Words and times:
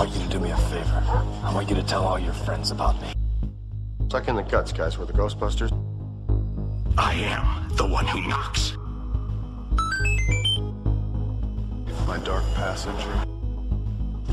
want 0.00 0.14
you 0.14 0.22
to 0.22 0.28
do 0.28 0.40
me 0.40 0.50
a 0.50 0.56
favor. 0.56 1.02
I 1.44 1.52
want 1.52 1.68
you 1.68 1.76
to 1.76 1.82
tell 1.82 2.06
all 2.06 2.18
your 2.18 2.32
friends 2.32 2.70
about 2.70 2.98
me. 3.02 3.12
Suck 4.10 4.28
in 4.28 4.36
the 4.36 4.42
guts, 4.42 4.72
guys. 4.72 4.96
We're 4.96 5.04
the 5.04 5.12
Ghostbusters. 5.12 5.70
I 6.96 7.12
am 7.12 7.68
the 7.76 7.86
one 7.86 8.06
who 8.06 8.26
knocks. 8.26 8.78
My 12.06 12.16
dark 12.24 12.44
passage. 12.54 13.04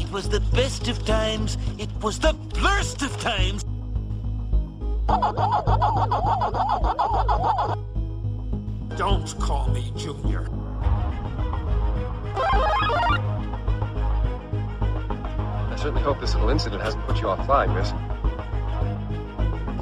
It 0.02 0.10
was 0.10 0.30
the 0.30 0.40
best 0.56 0.88
of 0.88 1.06
times. 1.06 1.58
It 1.78 1.90
was 2.02 2.18
the 2.18 2.34
worst 2.64 3.02
of 3.02 3.20
times. 3.20 3.66
Don't 8.98 9.40
call 9.42 9.68
me 9.68 9.92
Junior. 9.98 10.48
I 15.88 15.90
certainly 15.90 16.04
hope 16.04 16.20
this 16.20 16.34
little 16.34 16.50
incident 16.50 16.82
hasn't 16.82 17.08
put 17.08 17.22
you 17.22 17.30
off 17.30 17.46
flying, 17.46 17.74
miss. 17.74 17.94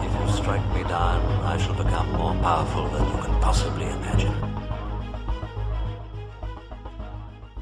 If 0.06 0.22
you 0.22 0.38
strike 0.38 0.62
me 0.76 0.84
down, 0.84 1.20
I 1.44 1.58
shall 1.58 1.74
become 1.74 2.12
more 2.12 2.36
powerful 2.44 2.88
than 2.90 3.08
you 3.08 3.24
can 3.24 3.42
possibly 3.42 3.86
imagine. 3.86 4.32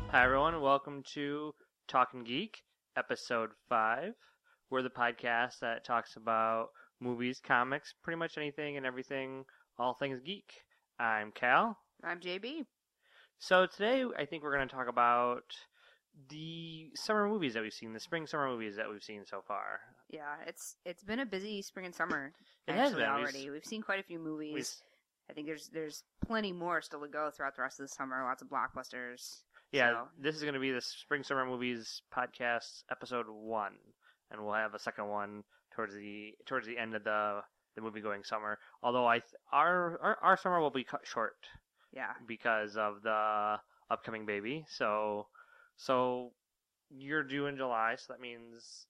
Hi, 0.09 0.25
everyone. 0.25 0.59
Welcome 0.59 1.03
to 1.13 1.55
Talking 1.87 2.25
Geek, 2.25 2.63
episode 2.97 3.51
5. 3.69 4.11
We're 4.69 4.81
the 4.81 4.89
podcast 4.89 5.59
that 5.61 5.85
talks 5.85 6.17
about 6.17 6.67
movies, 6.99 7.39
comics, 7.41 7.93
pretty 8.03 8.17
much 8.17 8.37
anything 8.37 8.75
and 8.75 8.85
everything, 8.85 9.45
all 9.79 9.93
things 9.93 10.19
geek. 10.19 10.51
I'm 10.99 11.31
Cal. 11.31 11.77
I'm 12.03 12.19
JB. 12.19 12.65
So 13.39 13.67
today, 13.67 14.03
I 14.19 14.25
think 14.25 14.43
we're 14.43 14.53
going 14.53 14.67
to 14.67 14.75
talk 14.75 14.89
about 14.89 15.45
the 16.29 16.91
summer 16.95 17.27
movies 17.27 17.53
that 17.53 17.63
we've 17.63 17.73
seen, 17.73 17.93
the 17.93 17.99
spring 17.99 18.27
summer 18.27 18.47
movies 18.47 18.75
that 18.75 18.89
we've 18.89 19.03
seen 19.03 19.25
so 19.25 19.41
far. 19.47 19.79
Yeah, 20.09 20.35
it's 20.45 20.75
it's 20.85 21.03
been 21.03 21.19
a 21.19 21.25
busy 21.25 21.61
spring 21.61 21.85
and 21.85 21.95
summer. 21.95 22.33
It 22.65 22.75
has 22.75 22.91
actually 22.91 23.03
been. 23.03 23.13
We've 23.15 23.21
already. 23.23 23.49
We've, 23.49 23.65
seen 23.65 23.81
quite 23.81 23.99
a 23.99 24.03
few 24.03 24.19
movies. 24.19 24.81
I 25.29 25.33
think 25.33 25.47
there's 25.47 25.67
there's 25.73 26.03
plenty 26.25 26.53
more 26.53 26.81
still 26.81 27.01
to 27.01 27.09
go 27.09 27.29
throughout 27.29 27.57
the 27.57 27.61
rest 27.61 27.79
of 27.81 27.85
the 27.85 27.93
summer. 27.93 28.23
Lots 28.23 28.41
of 28.41 28.47
blockbusters. 28.47 29.41
Yeah, 29.73 29.91
So- 29.91 30.07
this 30.17 30.35
is 30.35 30.43
going 30.43 30.53
to 30.53 30.61
be 30.61 30.71
the 30.71 30.79
spring 30.79 31.23
summer 31.23 31.45
movies 31.45 32.03
podcast 32.15 32.83
episode 32.89 33.25
one, 33.27 33.73
and 34.31 34.41
we'll 34.45 34.53
have 34.53 34.75
a 34.75 34.79
second 34.79 35.09
one 35.09 35.43
towards 35.75 35.93
the 35.93 36.35
towards 36.45 36.67
the 36.67 36.77
end 36.77 36.95
of 36.95 37.03
the 37.03 37.41
the 37.75 37.81
movie 37.81 37.99
going 38.01 38.23
summer. 38.23 38.59
Although 38.81 39.07
I 39.07 39.19
th- 39.19 39.33
our, 39.51 39.99
our 40.01 40.17
our 40.21 40.37
summer 40.37 40.61
will 40.61 40.69
be 40.71 40.83
cut 40.85 41.01
short 41.03 41.35
Yeah, 41.91 42.13
because 42.27 42.77
of 42.77 43.01
the 43.01 43.57
upcoming 43.89 44.25
baby. 44.25 44.65
So 44.69 45.27
so 45.77 46.31
you're 46.89 47.23
due 47.23 47.47
in 47.47 47.57
July, 47.57 47.95
so 47.97 48.13
that 48.13 48.21
means 48.21 48.85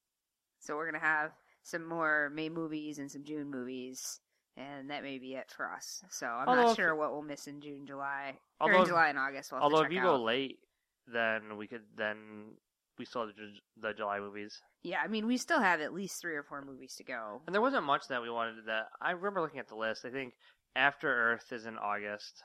so 0.59 0.75
we're 0.75 0.85
gonna 0.85 0.99
have 1.03 1.31
some 1.63 1.85
more 1.87 2.29
May 2.33 2.49
movies 2.49 2.99
and 2.99 3.09
some 3.11 3.23
June 3.23 3.49
movies, 3.49 4.19
and 4.57 4.89
that 4.89 5.03
may 5.03 5.17
be 5.17 5.35
it 5.35 5.51
for 5.55 5.69
us. 5.71 6.03
So 6.09 6.25
I'm 6.27 6.47
Although 6.47 6.61
not 6.63 6.69
if- 6.71 6.75
sure 6.77 6.95
what 6.95 7.11
we'll 7.11 7.21
miss 7.21 7.47
in 7.47 7.61
June, 7.61 7.85
July, 7.85 8.37
or 8.59 8.67
Although 8.69 8.81
in 8.83 8.87
July 8.87 9.09
and 9.09 9.17
August. 9.19 9.51
We'll 9.51 9.59
have 9.61 9.63
although 9.63 9.77
if 9.83 9.85
check 9.85 9.93
you 9.93 10.01
go 10.01 10.21
late, 10.21 10.59
then 11.07 11.57
we 11.57 11.67
could 11.67 11.83
then 11.95 12.57
we 12.97 13.05
still 13.05 13.25
have 13.25 13.35
the, 13.35 13.41
Ju- 13.41 13.59
the 13.77 13.93
July 13.93 14.19
movies. 14.19 14.61
yeah, 14.83 15.01
I 15.03 15.07
mean 15.07 15.25
we 15.25 15.37
still 15.37 15.59
have 15.59 15.81
at 15.81 15.93
least 15.93 16.21
three 16.21 16.35
or 16.35 16.43
four 16.43 16.61
movies 16.63 16.95
to 16.95 17.03
go. 17.03 17.41
And 17.47 17.53
there 17.53 17.61
wasn't 17.61 17.85
much 17.85 18.07
that 18.09 18.21
we 18.21 18.29
wanted 18.29 18.65
that 18.67 18.87
I 19.01 19.11
remember 19.11 19.41
looking 19.41 19.59
at 19.59 19.67
the 19.67 19.75
list. 19.75 20.05
I 20.05 20.09
think 20.11 20.33
After 20.75 21.07
Earth 21.33 21.51
is 21.51 21.65
in 21.65 21.77
August, 21.77 22.41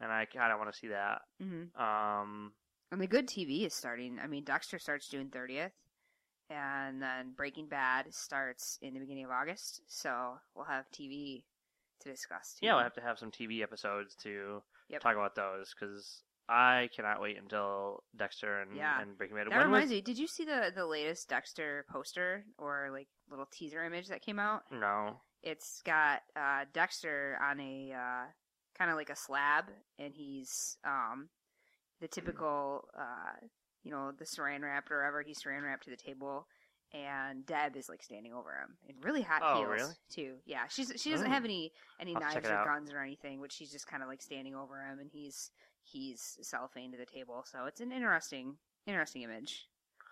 and 0.00 0.10
I 0.10 0.24
kind 0.26 0.52
of 0.52 0.58
want 0.58 0.72
to 0.72 0.78
see 0.78 0.88
that. 0.88 1.22
hmm 1.40 1.64
Um, 1.80 2.52
And 2.92 3.00
the 3.00 3.06
good 3.06 3.26
TV 3.26 3.66
is 3.66 3.72
starting. 3.74 4.18
I 4.22 4.26
mean, 4.26 4.44
Dexter 4.44 4.78
starts 4.78 5.08
June 5.08 5.30
30th, 5.34 5.70
and 6.50 7.00
then 7.02 7.32
Breaking 7.34 7.66
Bad 7.66 8.12
starts 8.12 8.78
in 8.82 8.92
the 8.92 9.00
beginning 9.00 9.24
of 9.24 9.30
August. 9.30 9.80
So 9.88 10.34
we'll 10.54 10.66
have 10.66 10.84
TV 10.92 11.42
to 12.00 12.10
discuss. 12.10 12.54
Too. 12.60 12.66
yeah, 12.66 12.74
we'll 12.74 12.82
have 12.82 12.92
to 12.94 13.00
have 13.00 13.18
some 13.18 13.30
TV 13.30 13.62
episodes 13.62 14.14
to 14.22 14.62
Yep. 14.90 15.00
talk 15.00 15.14
about 15.16 15.34
those 15.34 15.72
because 15.74 16.22
I 16.50 16.90
cannot 16.94 17.22
wait 17.22 17.38
until 17.38 18.02
Dexter 18.14 18.60
and, 18.60 18.76
Yeah. 18.76 19.00
and 19.00 19.16
Breaking 19.16 19.36
Bad. 19.36 19.46
That 19.46 19.56
When 19.56 19.66
reminds 19.66 19.84
was- 19.86 19.90
me. 19.92 20.00
Did 20.02 20.18
you 20.18 20.26
see 20.26 20.44
the 20.44 20.70
the 20.74 20.84
latest 20.84 21.28
Dexter 21.30 21.86
poster 21.88 22.44
or 22.58 22.90
like 22.92 23.08
little 23.30 23.46
teaser 23.46 23.84
image 23.84 24.08
that 24.08 24.20
came 24.20 24.38
out? 24.38 24.64
No. 24.70 25.22
It's 25.42 25.80
got 25.82 26.22
uh, 26.36 26.66
Dexter 26.74 27.38
on 27.40 27.58
a 27.58 27.92
uh, 27.94 28.26
kind 28.76 28.90
of 28.90 28.96
like 28.96 29.08
a 29.10 29.16
slab, 29.16 29.70
and 29.98 30.12
he's 30.14 30.76
um, 30.84 31.30
the 32.02 32.08
typical, 32.08 32.88
uh, 32.98 33.46
you 33.82 33.90
know, 33.90 34.12
the 34.18 34.24
saran 34.26 34.60
wrapped 34.62 34.90
or 34.90 34.98
whatever. 34.98 35.22
He's 35.22 35.40
saran 35.42 35.62
wrapped 35.64 35.84
to 35.84 35.90
the 35.90 35.96
table, 35.96 36.46
and 36.92 37.46
Deb 37.46 37.76
is 37.76 37.88
like 37.88 38.02
standing 38.02 38.34
over 38.34 38.50
him 38.50 38.76
in 38.88 38.96
really 39.00 39.22
hot 39.22 39.40
Oh, 39.42 39.56
heels 39.60 39.70
really? 39.70 39.94
too. 40.10 40.34
Yeah, 40.44 40.66
she's 40.68 40.92
she 40.96 41.10
doesn't 41.10 41.26
Oh. 41.28 41.30
have 41.30 41.44
any 41.44 41.72
any 42.00 42.14
I'll 42.14 42.20
have 42.22 42.30
to 42.30 42.34
check 42.34 42.42
knives 42.44 42.52
or 42.52 42.58
out. 42.58 42.66
guns 42.66 42.92
or 42.92 42.98
anything, 43.00 43.40
but 43.40 43.50
she's 43.50 43.72
just 43.72 43.86
kind 43.86 44.02
of 44.02 44.08
like 44.10 44.20
standing 44.20 44.54
over 44.54 44.76
him, 44.82 44.98
and 44.98 45.08
he's 45.10 45.50
he's 45.84 46.36
cellophane 46.42 46.92
to 46.92 46.98
the 46.98 47.06
table. 47.06 47.44
So 47.50 47.64
it's 47.64 47.80
an 47.80 47.92
interesting 47.92 48.56
interesting 48.86 49.22
image. 49.22 49.68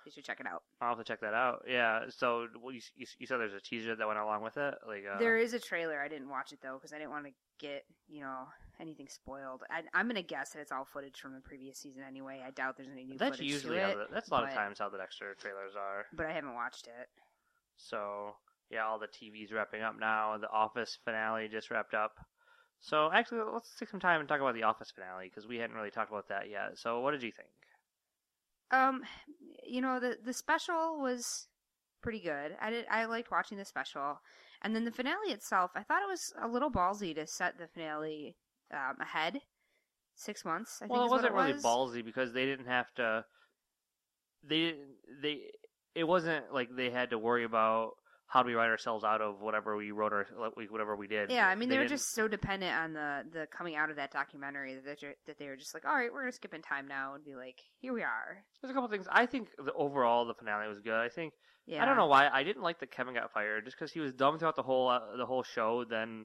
You 0.06 0.12
should 0.12 0.24
check 0.24 0.40
it 0.40 0.46
out. 0.46 0.62
I'll 0.80 0.90
have 0.96 0.98
to 0.98 1.04
check 1.04 1.20
that 1.20 1.34
out. 1.34 1.64
Yeah. 1.68 2.04
So 2.08 2.46
well, 2.62 2.72
you, 2.72 2.80
you, 2.96 3.06
you 3.18 3.26
said 3.26 3.38
there's 3.38 3.52
a 3.52 3.60
teaser 3.60 3.94
that 3.94 4.06
went 4.06 4.18
along 4.18 4.42
with 4.42 4.56
it, 4.56 4.74
like 4.88 5.04
uh, 5.12 5.18
There 5.18 5.36
is 5.36 5.52
a 5.52 5.60
trailer. 5.60 6.00
I 6.00 6.08
didn't 6.08 6.30
watch 6.30 6.52
it 6.52 6.60
though 6.62 6.76
because 6.78 6.94
I 6.94 6.98
didn't 6.98 7.10
want 7.10 7.26
to 7.26 7.32
get 7.58 7.84
you 8.08 8.20
know 8.22 8.44
anything 8.80 9.08
spoiled. 9.08 9.62
I, 9.70 9.82
I'm 9.94 10.06
gonna 10.06 10.22
guess 10.22 10.50
that 10.50 10.60
it's 10.60 10.72
all 10.72 10.84
footage 10.84 11.20
from 11.20 11.34
the 11.34 11.40
previous 11.40 11.78
season 11.78 12.02
anyway. 12.06 12.42
I 12.46 12.50
doubt 12.50 12.76
there's 12.76 12.88
any 12.90 13.04
new 13.04 13.18
that's 13.18 13.36
footage 13.36 13.52
usually 13.52 13.76
to 13.76 13.82
how 13.82 13.90
it, 13.90 13.96
the, 13.96 14.06
that's 14.12 14.28
a 14.28 14.34
lot 14.34 14.44
of 14.44 14.54
times 14.54 14.78
how 14.78 14.88
the 14.88 14.98
Dexter 14.98 15.36
trailers 15.38 15.74
are. 15.76 16.06
but 16.12 16.26
I 16.26 16.32
haven't 16.32 16.54
watched 16.54 16.86
it. 16.86 17.08
So 17.76 18.34
yeah, 18.70 18.86
all 18.86 18.98
the 18.98 19.08
TV's 19.08 19.52
wrapping 19.52 19.82
up 19.82 19.98
now. 19.98 20.36
The 20.38 20.50
Office 20.50 20.98
finale 21.04 21.48
just 21.48 21.70
wrapped 21.70 21.94
up. 21.94 22.18
So 22.80 23.10
actually, 23.12 23.42
let's 23.52 23.74
take 23.78 23.90
some 23.90 24.00
time 24.00 24.20
and 24.20 24.28
talk 24.28 24.40
about 24.40 24.54
the 24.54 24.62
Office 24.62 24.90
finale 24.90 25.28
because 25.28 25.46
we 25.46 25.58
hadn't 25.58 25.76
really 25.76 25.90
talked 25.90 26.10
about 26.10 26.28
that 26.28 26.48
yet. 26.48 26.78
So 26.78 27.00
what 27.00 27.10
did 27.12 27.22
you 27.22 27.32
think? 27.32 27.48
Um, 28.70 29.02
you 29.66 29.80
know 29.80 30.00
the 30.00 30.16
the 30.24 30.32
special 30.32 31.00
was 31.00 31.48
pretty 32.02 32.20
good. 32.20 32.56
I 32.60 32.70
did 32.70 32.86
I 32.90 33.04
liked 33.04 33.30
watching 33.30 33.58
the 33.58 33.64
special, 33.64 34.20
and 34.62 34.74
then 34.74 34.84
the 34.84 34.92
finale 34.92 35.32
itself. 35.32 35.72
I 35.74 35.82
thought 35.82 36.02
it 36.02 36.08
was 36.08 36.32
a 36.40 36.48
little 36.48 36.70
ballsy 36.70 37.14
to 37.14 37.26
set 37.26 37.58
the 37.58 37.66
finale 37.66 38.36
um, 38.72 38.96
ahead 39.00 39.40
six 40.14 40.44
months. 40.44 40.78
I 40.82 40.86
think 40.86 40.92
well, 40.96 41.06
it 41.06 41.10
wasn't 41.10 41.34
really 41.34 41.54
was. 41.54 41.62
ballsy 41.62 42.04
because 42.04 42.32
they 42.32 42.46
didn't 42.46 42.66
have 42.66 42.86
to. 42.96 43.24
They. 44.48 44.74
They. 45.22 45.38
It 45.94 46.04
wasn't 46.04 46.52
like 46.52 46.68
they 46.74 46.90
had 46.90 47.10
to 47.10 47.18
worry 47.18 47.44
about 47.44 47.92
how 48.30 48.44
do 48.44 48.46
we 48.46 48.54
write 48.54 48.70
ourselves 48.70 49.02
out 49.02 49.20
of 49.20 49.40
whatever 49.40 49.76
we 49.76 49.90
wrote 49.90 50.12
or 50.12 50.24
whatever 50.68 50.94
we 50.94 51.08
did. 51.08 51.32
Yeah, 51.32 51.48
I 51.48 51.56
mean 51.56 51.68
they, 51.68 51.76
were 51.76 51.82
didn't- 51.82 51.98
just 51.98 52.14
so 52.14 52.28
dependent 52.28 52.72
on 52.72 52.92
the 52.92 53.24
the 53.32 53.46
coming 53.46 53.74
out 53.74 53.90
of 53.90 53.96
that 53.96 54.12
documentary 54.12 54.76
that 54.84 54.98
that 55.26 55.38
they 55.38 55.46
were 55.48 55.56
just 55.56 55.74
like, 55.74 55.84
all 55.84 55.94
right, 55.94 56.12
we're 56.12 56.20
gonna 56.20 56.32
skip 56.32 56.54
in 56.54 56.62
time 56.62 56.86
now 56.86 57.14
and 57.14 57.24
be 57.24 57.34
like, 57.34 57.56
here 57.80 57.92
we 57.92 58.02
are. 58.02 58.44
There's 58.62 58.70
a 58.70 58.74
couple 58.74 58.88
things. 58.88 59.06
I 59.10 59.26
think 59.26 59.48
the 59.58 59.72
overall 59.72 60.26
the 60.26 60.34
finale 60.34 60.68
was 60.68 60.78
good. 60.78 60.94
I 60.94 61.08
think 61.08 61.32
Yeah, 61.66 61.82
I 61.82 61.86
don't 61.86 61.96
know 61.96 62.06
why 62.06 62.28
I 62.28 62.44
didn't 62.44 62.62
like 62.62 62.78
that 62.80 62.92
Kevin 62.92 63.14
got 63.14 63.32
fired 63.32 63.64
just 63.64 63.76
because 63.76 63.90
he 63.90 63.98
was 63.98 64.14
dumb 64.14 64.38
throughout 64.38 64.54
the 64.54 64.62
whole 64.62 64.88
uh, 64.88 65.16
the 65.16 65.26
whole 65.26 65.42
show. 65.42 65.84
Then 65.84 66.24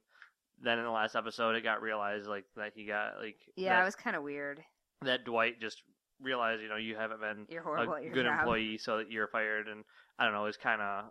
then 0.61 0.77
in 0.79 0.85
the 0.85 0.91
last 0.91 1.15
episode 1.15 1.55
it 1.55 1.63
got 1.63 1.81
realized 1.81 2.27
like 2.27 2.45
that 2.55 2.71
he 2.75 2.85
got 2.85 3.19
like 3.21 3.37
Yeah, 3.55 3.75
that, 3.75 3.81
it 3.81 3.85
was 3.85 3.95
kind 3.95 4.15
of 4.15 4.23
weird. 4.23 4.61
that 5.03 5.25
Dwight 5.25 5.59
just 5.59 5.81
realized 6.21 6.61
you 6.61 6.69
know 6.69 6.77
you 6.77 6.95
haven't 6.95 7.19
been 7.19 7.45
You're 7.49 7.61
a 7.61 7.65
horrible 7.65 7.99
your 7.99 8.13
good 8.13 8.25
job. 8.25 8.39
employee 8.39 8.77
so 8.77 8.97
that 8.97 9.11
you're 9.11 9.27
fired 9.27 9.67
and 9.67 9.83
I 10.17 10.23
don't 10.23 10.33
know 10.33 10.45
it's 10.45 10.57
kind 10.57 10.81
of 10.81 11.05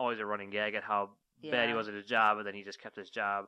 always 0.00 0.18
a 0.20 0.26
running 0.26 0.50
gag 0.50 0.74
at 0.74 0.82
how 0.82 1.10
bad 1.42 1.68
he 1.68 1.74
was 1.74 1.86
at 1.88 1.94
his 1.94 2.06
job 2.06 2.38
and 2.38 2.46
then 2.46 2.54
he 2.54 2.64
just 2.64 2.80
kept 2.80 2.96
his 2.96 3.10
job. 3.10 3.44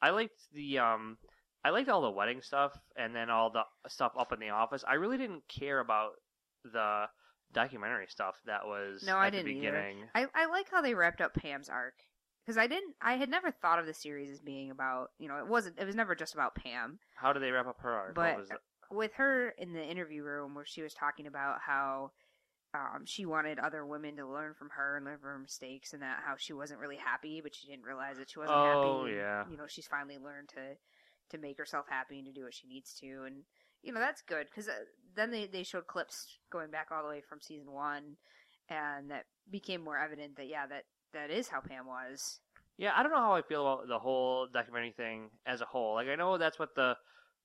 I 0.00 0.10
liked 0.10 0.40
the 0.52 0.78
um 0.80 1.16
I 1.64 1.70
liked 1.70 1.88
all 1.88 2.02
the 2.02 2.10
wedding 2.10 2.42
stuff 2.42 2.72
and 2.96 3.14
then 3.14 3.30
all 3.30 3.50
the 3.50 3.62
stuff 3.88 4.12
up 4.18 4.32
in 4.32 4.40
the 4.40 4.50
office. 4.50 4.82
I 4.86 4.94
really 4.94 5.16
didn't 5.18 5.44
care 5.48 5.78
about 5.78 6.14
the 6.64 7.04
documentary 7.52 8.06
stuff 8.08 8.34
that 8.46 8.66
was 8.66 9.04
No, 9.06 9.16
I 9.16 9.30
didn't 9.30 9.48
either. 9.52 9.70
beginning. 9.70 9.96
I 10.14 10.26
I 10.34 10.46
like 10.46 10.68
how 10.70 10.80
they 10.82 10.94
wrapped 10.94 11.20
up 11.20 11.34
Pam's 11.34 11.68
arc 11.68 11.94
because 12.44 12.58
I 12.58 12.66
didn't 12.66 12.94
I 13.00 13.14
had 13.14 13.28
never 13.28 13.50
thought 13.50 13.78
of 13.78 13.86
the 13.86 13.94
series 13.94 14.30
as 14.30 14.40
being 14.40 14.70
about 14.70 15.10
you 15.18 15.28
know 15.28 15.38
it 15.38 15.46
wasn't 15.46 15.78
it 15.78 15.86
was 15.86 15.94
never 15.96 16.14
just 16.14 16.34
about 16.34 16.54
Pam. 16.54 16.98
How 17.16 17.32
did 17.32 17.42
they 17.42 17.50
wrap 17.50 17.66
up 17.66 17.80
her 17.80 17.90
arc? 17.92 18.14
But- 18.14 18.32
what 18.32 18.40
was 18.40 18.50
it? 18.50 18.56
with 18.90 19.14
her 19.14 19.48
in 19.56 19.72
the 19.72 19.82
interview 19.82 20.22
room 20.22 20.54
where 20.54 20.66
she 20.66 20.82
was 20.82 20.92
talking 20.92 21.26
about 21.26 21.60
how 21.66 22.10
um, 22.74 23.04
she 23.06 23.24
wanted 23.24 23.58
other 23.58 23.86
women 23.86 24.16
to 24.16 24.26
learn 24.26 24.52
from 24.52 24.68
her 24.70 24.96
and 24.96 25.06
learn 25.06 25.18
from 25.18 25.30
her 25.30 25.38
mistakes, 25.38 25.92
and 25.94 26.02
that 26.02 26.18
how 26.24 26.34
she 26.36 26.52
wasn't 26.52 26.78
really 26.80 26.96
happy, 26.96 27.40
but 27.42 27.54
she 27.54 27.68
didn't 27.68 27.84
realize 27.84 28.18
that 28.18 28.30
she 28.30 28.38
wasn't 28.38 28.58
Oh, 28.58 28.98
happy. 29.04 29.12
and, 29.12 29.18
yeah. 29.18 29.44
you 29.50 29.56
know, 29.56 29.66
she's 29.66 29.86
finally 29.86 30.18
learned 30.18 30.48
to 30.50 30.76
to 31.30 31.38
make 31.38 31.56
herself 31.56 31.86
happy 31.88 32.18
and 32.18 32.26
to 32.26 32.32
do 32.32 32.44
what 32.44 32.52
she 32.54 32.68
needs 32.68 32.92
to, 33.00 33.24
and 33.26 33.44
you 33.82 33.92
know 33.92 34.00
that's 34.00 34.20
good 34.20 34.46
because 34.50 34.68
uh, 34.68 34.72
then 35.16 35.30
they 35.30 35.46
they 35.46 35.62
showed 35.62 35.86
clips 35.86 36.38
going 36.50 36.70
back 36.70 36.88
all 36.92 37.02
the 37.02 37.08
way 37.08 37.22
from 37.26 37.40
season 37.40 37.72
one, 37.72 38.16
and 38.68 39.10
that 39.10 39.24
became 39.50 39.82
more 39.82 39.96
evident 39.98 40.36
that 40.36 40.48
yeah 40.48 40.66
that 40.66 40.84
that 41.12 41.30
is 41.30 41.48
how 41.48 41.60
Pam 41.60 41.86
was. 41.86 42.40
Yeah, 42.78 42.92
I 42.96 43.02
don't 43.02 43.12
know 43.12 43.18
how 43.18 43.34
I 43.34 43.42
feel 43.42 43.66
about 43.66 43.88
the 43.88 43.98
whole 43.98 44.46
documentary 44.52 44.92
thing 44.96 45.30
as 45.46 45.60
a 45.60 45.64
whole. 45.66 45.94
Like, 45.94 46.08
I 46.08 46.16
know 46.16 46.38
that's 46.38 46.58
what 46.58 46.74
the 46.74 46.96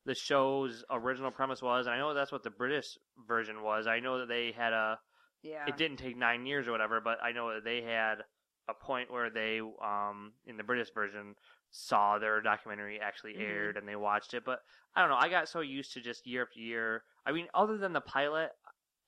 the 0.05 0.15
show's 0.15 0.85
original 0.89 1.31
premise 1.31 1.61
was, 1.61 1.85
and 1.85 1.93
I 1.93 1.99
know 1.99 2.13
that's 2.13 2.31
what 2.31 2.43
the 2.43 2.49
British 2.49 2.97
version 3.27 3.61
was. 3.61 3.87
I 3.87 3.99
know 3.99 4.19
that 4.19 4.29
they 4.29 4.53
had 4.53 4.71
a 4.73 4.99
Yeah. 5.43 5.67
it 5.67 5.77
didn't 5.77 5.97
take 5.97 6.15
nine 6.17 6.45
years 6.45 6.67
or 6.67 6.71
whatever, 6.71 7.01
but 7.01 7.21
I 7.21 7.33
know 7.33 7.53
that 7.53 7.63
they 7.65 7.81
had 7.81 8.23
a 8.69 8.73
point 8.73 9.11
where 9.11 9.29
they, 9.29 9.59
um, 9.81 10.33
in 10.45 10.57
the 10.57 10.63
British 10.63 10.91
version, 10.93 11.35
saw 11.71 12.19
their 12.19 12.41
documentary 12.41 12.99
actually 12.99 13.35
Mhm. 13.35 13.41
aired 13.41 13.77
and 13.77 13.87
they 13.87 13.95
watched 13.95 14.33
it. 14.33 14.43
But 14.45 14.59
I 14.95 15.01
don't 15.01 15.09
know. 15.09 15.17
I 15.17 15.29
got 15.29 15.49
so 15.49 15.59
used 15.61 15.93
to 15.93 16.01
just 16.01 16.25
year 16.25 16.43
after 16.43 16.59
year. 16.59 17.03
I 17.25 17.31
mean, 17.31 17.47
other 17.53 17.77
than 17.77 17.93
the 17.93 18.01
pilot, 18.01 18.51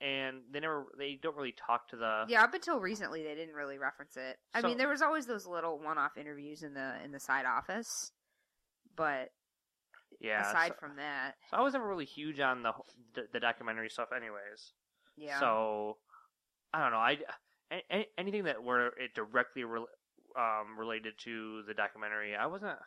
and 0.01 0.37
they 0.51 0.59
never, 0.59 0.85
they 0.97 1.19
don't 1.21 1.35
really 1.35 1.53
talk 1.65 1.87
to 1.89 1.95
the. 1.97 2.25
Yeah, 2.27 2.43
up 2.43 2.53
until 2.53 2.79
recently, 2.79 3.23
they 3.23 3.35
didn't 3.35 3.55
really 3.55 3.77
reference 3.77 4.15
it. 4.17 4.37
I 4.53 4.61
mean, 4.61 4.77
there 4.77 4.89
was 4.89 5.01
always 5.01 5.25
those 5.25 5.45
little 5.45 5.79
one-off 5.79 6.17
interviews 6.17 6.63
in 6.63 6.73
the 6.73 6.93
in 7.03 7.11
the 7.11 7.19
side 7.19 7.45
office, 7.45 8.11
but 8.95 9.29
Yeah, 10.19 10.41
aside 10.49 10.69
so, 10.73 10.75
from 10.79 10.95
that, 10.97 11.33
so 11.51 11.57
I 11.57 11.61
was 11.61 11.73
never 11.73 11.87
really 11.87 12.05
huge 12.05 12.39
on 12.39 12.63
the 12.63 12.71
the, 13.15 13.23
the 13.33 13.39
documentary 13.39 13.89
stuff, 13.89 14.09
anyways. 14.15 14.73
yeah. 15.17 15.39
So 15.39 15.97
I 16.73 16.81
don't 16.81 16.91
know. 16.91 16.97
I 16.97 17.17
a- 17.71 17.95
a- 17.95 18.09
anything 18.17 18.43
that 18.45 18.63
were 18.63 18.87
it 18.97 19.13
directly 19.15 19.63
re, 19.63 19.81
um, 20.37 20.77
related 20.77 21.13
to 21.25 21.63
the 21.67 21.73
documentary, 21.73 22.35
I 22.35 22.45
wasn't. 22.47 22.77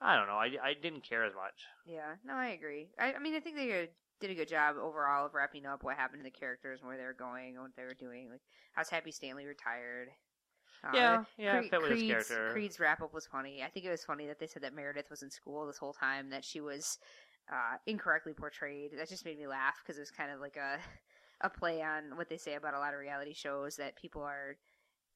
I 0.00 0.16
don't 0.16 0.26
know. 0.26 0.34
I, 0.34 0.50
I 0.62 0.74
didn't 0.80 1.08
care 1.08 1.24
as 1.24 1.32
much. 1.34 1.54
Yeah, 1.86 2.16
no, 2.24 2.34
I 2.34 2.48
agree. 2.48 2.88
I, 2.98 3.14
I 3.14 3.18
mean, 3.18 3.34
I 3.34 3.40
think 3.40 3.56
they 3.56 3.88
did 4.20 4.30
a 4.30 4.34
good 4.34 4.48
job 4.48 4.76
overall 4.80 5.26
of 5.26 5.34
wrapping 5.34 5.66
up 5.66 5.82
what 5.84 5.96
happened 5.96 6.20
to 6.20 6.24
the 6.24 6.30
characters 6.30 6.80
and 6.80 6.88
where 6.88 6.96
they 6.96 7.04
were 7.04 7.12
going 7.12 7.54
and 7.54 7.62
what 7.62 7.76
they 7.76 7.82
were 7.84 7.94
doing. 7.94 8.28
Like, 8.30 8.40
I 8.76 8.80
was 8.80 8.88
happy 8.88 9.10
Stanley 9.12 9.46
retired. 9.46 10.08
Uh, 10.84 10.90
yeah, 10.94 11.24
yeah, 11.38 11.58
Creed, 11.58 11.70
fit 11.70 11.82
with 11.82 11.90
his 11.92 12.00
Creed's. 12.02 12.32
Creed's 12.52 12.80
wrap 12.80 13.02
up 13.02 13.12
was 13.14 13.26
funny. 13.26 13.62
I 13.62 13.68
think 13.68 13.86
it 13.86 13.90
was 13.90 14.04
funny 14.04 14.26
that 14.26 14.38
they 14.38 14.46
said 14.46 14.62
that 14.62 14.74
Meredith 14.74 15.10
was 15.10 15.22
in 15.22 15.30
school 15.30 15.66
this 15.66 15.78
whole 15.78 15.92
time, 15.94 16.30
that 16.30 16.44
she 16.44 16.60
was 16.60 16.98
uh, 17.50 17.76
incorrectly 17.86 18.32
portrayed. 18.34 18.90
That 18.96 19.08
just 19.08 19.24
made 19.24 19.38
me 19.38 19.46
laugh 19.46 19.74
because 19.82 19.96
it 19.98 20.02
was 20.02 20.10
kind 20.10 20.30
of 20.30 20.40
like 20.40 20.56
a 20.56 20.78
a 21.42 21.50
play 21.50 21.82
on 21.82 22.16
what 22.16 22.28
they 22.30 22.36
say 22.38 22.54
about 22.54 22.72
a 22.74 22.78
lot 22.78 22.94
of 22.94 23.00
reality 23.00 23.34
shows 23.34 23.76
that 23.76 23.96
people 23.96 24.22
are 24.22 24.56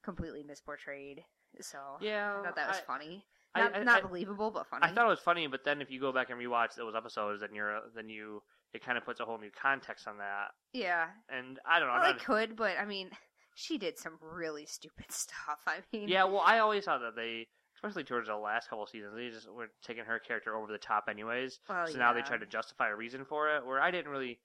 completely 0.03 0.43
misportrayed. 0.45 1.21
So 1.61 1.79
Yeah, 2.01 2.39
I 2.41 2.45
thought 2.45 2.57
that 2.57 2.69
was 2.69 2.79
I- 2.79 2.83
funny. 2.83 3.25
Not, 3.57 3.75
I- 3.77 3.83
not 3.83 4.05
I- 4.05 4.07
believable, 4.07 4.51
but 4.51 4.67
funny. 4.67 4.85
I 4.85 4.93
thought 4.93 5.07
it 5.07 5.11
was 5.11 5.19
funny, 5.21 5.47
but 5.49 5.65
then 5.65 5.81
if 5.83 5.91
you 5.91 5.99
go 6.01 6.13
back 6.13 6.31
and 6.31 6.39
rewatch 6.41 6.75
those 6.77 6.95
episodes, 6.95 7.41
then 7.41 7.55
you're 7.55 7.81
then 7.95 8.09
you 8.09 8.43
it 8.73 8.85
kind 8.85 8.97
of 8.99 9.05
puts 9.05 9.21
a 9.21 9.25
whole 9.25 9.39
new 9.39 9.51
context 9.51 10.07
on 10.07 10.19
that. 10.19 10.49
yeah, 10.73 11.07
And 11.29 11.59
I 11.67 11.79
don't 11.79 11.89
know. 11.89 11.95
well, 11.95 12.13
not- 12.13 12.25
could, 12.25 12.57
but 12.57 12.79
I 12.79 12.85
mean, 12.85 13.11
she 13.55 13.79
did 13.79 13.99
some 13.99 14.19
really 14.23 14.65
stupid 14.67 15.07
stuff. 15.11 15.61
I 15.67 15.79
mean, 15.93 16.09
yeah, 16.09 16.25
well, 16.25 16.43
I 16.45 16.59
always 16.61 16.85
thought 16.85 17.01
that 17.01 17.17
they, 17.17 17.49
especially 17.77 18.05
towards 18.05 18.29
the 18.29 18.37
last 18.37 18.69
couple 18.71 18.87
seasons, 18.87 19.15
they 19.17 19.29
just 19.31 19.51
were 19.51 19.71
taking 19.85 20.05
her 20.05 20.19
character 20.19 20.55
over 20.57 20.71
the 20.71 20.79
top, 20.79 21.05
anyways. 21.09 21.59
well, 21.69 21.87
so 21.87 21.99
now 21.99 22.13
they 22.13 22.21
yeah. 22.21 22.25
try 22.27 22.39
to 22.39 22.47
justify 22.47 22.89
a 22.91 22.95
reason 22.97 23.25
for 23.25 23.55
it 23.57 23.65
where 23.67 23.81
i 23.81 23.91
didn't 23.91 24.11
really 24.11 24.39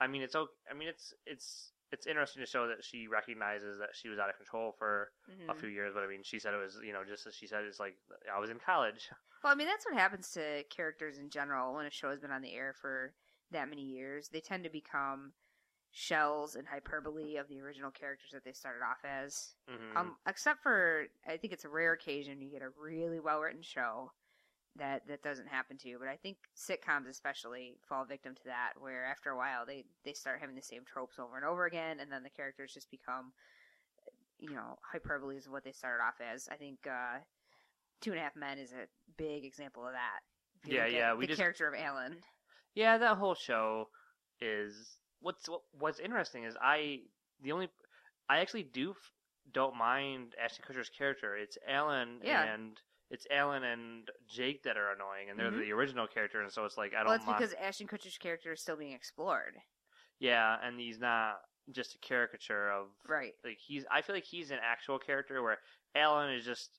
i 0.00 0.06
mean 0.06 0.22
it's 0.22 0.34
okay 0.34 0.50
i 0.70 0.74
mean 0.74 0.88
it's 0.88 1.12
it's 1.26 1.72
it's 1.92 2.06
interesting 2.06 2.42
to 2.42 2.50
show 2.50 2.66
that 2.66 2.82
she 2.82 3.06
recognizes 3.06 3.78
that 3.78 3.90
she 3.92 4.08
was 4.08 4.18
out 4.18 4.28
of 4.28 4.36
control 4.36 4.74
for 4.78 5.10
a 5.48 5.52
Mhm. 5.52 5.56
few 5.60 5.68
years 5.68 5.92
but 5.94 6.02
i 6.02 6.06
mean 6.08 6.20
she 6.24 6.38
said 6.38 6.52
it 6.54 6.58
was 6.58 6.78
you 6.84 6.92
know 6.92 7.02
just 7.08 7.26
as 7.26 7.34
she 7.34 7.46
said 7.46 7.64
it's 7.64 7.78
like 7.80 7.94
i 8.34 8.38
was 8.38 8.50
in 8.50 8.58
college 8.58 9.08
Well, 9.42 9.52
I 9.52 9.56
mean, 9.56 9.66
that's 9.66 9.84
what 9.84 9.94
happens 9.94 10.30
to 10.32 10.62
characters 10.70 11.18
in 11.18 11.28
general 11.30 11.74
when 11.74 11.84
a 11.86 11.90
show 11.90 12.08
has 12.10 12.18
been 12.18 12.30
on 12.32 12.40
the 12.42 12.54
air 12.54 12.74
for 12.80 13.12
that 13.54 13.68
many 13.70 13.82
years. 13.82 14.28
They 14.28 14.40
tend 14.40 14.64
to 14.64 14.70
become 14.70 15.32
shells 15.90 16.56
and 16.56 16.66
hyperbole 16.66 17.36
of 17.36 17.48
the 17.48 17.60
original 17.60 17.90
characters 17.90 18.30
that 18.32 18.44
they 18.44 18.52
started 18.52 18.80
off 18.84 19.04
as. 19.04 19.54
Mhm. 19.68 19.96
Um, 19.96 20.16
except 20.26 20.62
for, 20.62 21.06
I 21.26 21.36
think 21.36 21.52
it's 21.52 21.64
a 21.64 21.68
rare 21.68 21.92
occasion 21.92 22.40
you 22.40 22.50
get 22.50 22.62
a 22.62 22.70
really 22.70 23.20
well 23.20 23.40
written 23.40 23.62
show 23.62 24.12
that 24.76 25.06
that 25.06 25.22
doesn't 25.22 25.46
happen 25.46 25.78
to 25.78 25.88
you. 25.88 26.00
But 26.00 26.08
I 26.08 26.16
think 26.16 26.36
sitcoms 26.56 27.08
especially 27.08 27.78
fall 27.88 28.04
victim 28.04 28.34
to 28.34 28.44
that, 28.44 28.72
where 28.80 29.04
after 29.04 29.30
a 29.30 29.36
while 29.36 29.64
they 29.64 29.84
they 30.04 30.12
start 30.14 30.40
having 30.40 30.56
the 30.56 30.62
same 30.62 30.84
tropes 30.84 31.18
over 31.20 31.36
and 31.36 31.44
over 31.44 31.64
again, 31.64 32.00
and 32.00 32.10
then 32.10 32.24
the 32.24 32.30
characters 32.30 32.74
just 32.74 32.90
become, 32.90 33.32
you 34.40 34.50
know, 34.50 34.76
hyperboles 34.92 35.46
of 35.46 35.52
what 35.52 35.62
they 35.62 35.70
started 35.70 36.02
off 36.02 36.20
as. 36.20 36.48
I 36.48 36.56
think 36.56 36.86
uh, 36.88 37.20
Two 38.00 38.10
and 38.10 38.18
a 38.18 38.22
Half 38.24 38.34
Men 38.34 38.58
is 38.58 38.72
a 38.72 38.88
big 39.16 39.44
example 39.44 39.86
of 39.86 39.92
that. 39.92 40.20
Yeah, 40.64 40.86
yeah, 40.86 41.14
we 41.14 41.26
the 41.26 41.28
just- 41.28 41.40
character 41.40 41.68
of 41.68 41.74
Alan. 41.74 42.16
Yeah 42.74 42.98
that 42.98 43.16
whole 43.16 43.34
show 43.34 43.88
is 44.40 44.96
what's 45.20 45.48
what, 45.48 45.60
what's 45.78 46.00
interesting 46.00 46.44
is 46.44 46.56
i 46.60 46.98
the 47.42 47.52
only 47.52 47.68
i 48.28 48.38
actually 48.38 48.62
do 48.62 48.90
f- 48.90 48.96
don't 49.52 49.76
mind 49.76 50.34
ashton 50.42 50.64
kutcher's 50.68 50.88
character 50.90 51.36
it's 51.36 51.56
alan 51.68 52.18
Yeah. 52.22 52.42
and 52.52 52.78
it's 53.10 53.26
alan 53.30 53.62
and 53.64 54.08
jake 54.28 54.62
that 54.64 54.76
are 54.76 54.92
annoying 54.92 55.30
and 55.30 55.38
they're 55.38 55.50
Mhm. 55.50 55.64
the 55.66 55.72
original 55.72 56.06
character 56.06 56.40
and 56.40 56.50
so 56.50 56.64
it's 56.64 56.76
like 56.76 56.92
i 56.94 56.98
don't 56.98 57.06
Well, 57.06 57.16
it's 57.16 57.26
mind 57.26 57.38
because 57.38 57.54
Ashton 57.54 57.86
Kutcher's 57.86 58.18
character 58.18 58.52
is 58.52 58.60
still 58.60 58.76
being 58.76 58.92
explored. 58.92 59.56
Yeah, 60.20 60.56
and 60.62 60.78
he's 60.78 60.98
not 61.00 61.40
just 61.72 61.94
a 61.96 61.98
caricature 61.98 62.70
of 62.70 62.86
Right. 63.06 63.32
like 63.44 63.58
he's. 63.58 63.84
I 63.90 64.00
feel 64.02 64.14
like 64.14 64.24
he's 64.24 64.50
an 64.52 64.58
actual 64.62 64.98
character 64.98 65.42
where 65.42 65.58
Alan 65.94 66.32
is 66.32 66.44
just 66.44 66.70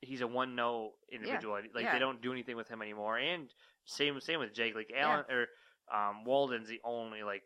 he's 0.00 0.20
a 0.22 0.26
one 0.26 0.54
note 0.56 0.94
individual. 1.10 1.54
like 1.74 1.84
yeah. 1.84 1.92
they 1.92 1.98
don't 1.98 2.20
do 2.22 2.32
anything 2.32 2.56
with 2.56 2.68
him 2.68 2.80
anymore. 2.82 3.18
And 3.18 3.52
same 3.84 4.20
same 4.20 4.40
with 4.40 4.52
Jake. 4.54 4.74
Like 4.74 4.92
Alan 4.96 5.24
or 5.30 5.46
um, 5.94 6.24
Walden's 6.24 6.68
the 6.68 6.80
only 6.84 7.22
like 7.22 7.42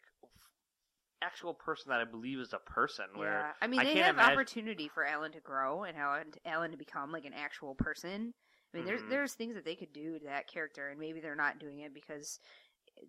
actual 1.22 1.54
person 1.54 1.90
that 1.90 2.00
I 2.00 2.04
believe 2.04 2.38
is 2.38 2.52
a 2.52 2.58
person. 2.58 3.06
Where 3.14 3.32
yeah, 3.32 3.52
I 3.60 3.66
mean, 3.66 3.80
I 3.80 3.84
they 3.84 3.94
can't 3.94 4.06
have 4.06 4.14
imagine- 4.16 4.32
opportunity 4.34 4.88
for 4.88 5.04
Alan 5.04 5.32
to 5.32 5.40
grow 5.40 5.84
and 5.84 5.96
Alan, 5.96 6.32
Alan 6.44 6.70
to 6.70 6.76
become 6.76 7.10
like 7.12 7.24
an 7.24 7.32
actual 7.34 7.74
person. 7.74 8.34
I 8.74 8.76
mean, 8.76 8.86
there's 8.86 9.02
Mhm. 9.02 9.10
there's 9.10 9.34
things 9.34 9.54
that 9.54 9.64
they 9.64 9.76
could 9.76 9.92
do 9.92 10.18
to 10.18 10.24
that 10.26 10.46
character, 10.48 10.88
and 10.88 11.00
maybe 11.00 11.20
they're 11.20 11.34
not 11.36 11.58
doing 11.58 11.80
it 11.80 11.94
because 11.94 12.40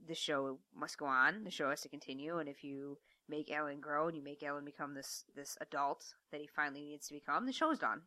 the 0.08 0.16
show 0.16 0.60
must 0.74 0.98
go 0.98 1.06
on. 1.06 1.44
The 1.44 1.52
show 1.52 1.70
has 1.70 1.82
to 1.82 1.90
continue, 1.90 2.38
and 2.40 2.48
if 2.50 2.64
you 2.64 2.98
make 3.28 3.52
Alan 3.52 3.80
grow 3.82 4.08
and 4.08 4.16
you 4.16 4.24
make 4.24 4.44
Alan 4.44 4.64
become 4.66 4.94
this 4.94 5.26
this 5.36 5.58
adult 5.60 6.16
that 6.32 6.40
he 6.42 6.48
finally 6.48 6.82
needs 6.82 7.08
to 7.08 7.14
become, 7.14 7.46
the 7.46 7.52
show's 7.54 7.80
done. 7.80 8.04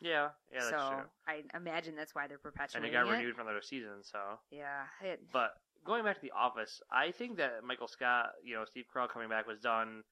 Yeah, 0.00 0.28
yeah, 0.52 0.58
that's 0.60 0.70
so 0.70 0.90
true. 0.90 1.04
I 1.26 1.42
imagine 1.56 1.96
that's 1.96 2.14
why 2.14 2.26
they're 2.26 2.38
perpetuating. 2.38 2.84
And 2.86 2.92
perpetuating 2.92 2.92
it 2.92 3.10
got 3.10 3.14
it. 3.14 3.18
renewed 3.18 3.36
for 3.36 3.42
another 3.42 3.62
season. 3.62 4.02
So, 4.02 4.18
Yeah, 4.50 4.84
it, 5.02 5.20
but 5.32 5.50
going 5.84 6.04
back 6.04 6.16
to 6.16 6.22
the 6.22 6.32
Office, 6.36 6.80
I 6.90 7.10
think 7.10 7.36
that 7.38 7.64
Michael 7.64 7.88
Scott, 7.88 8.30
you 8.44 8.54
know, 8.54 8.64
Steve 8.64 8.84
Carell 8.94 9.08
coming 9.08 9.28
back 9.28 9.46
was 9.46 9.60
done 9.60 10.02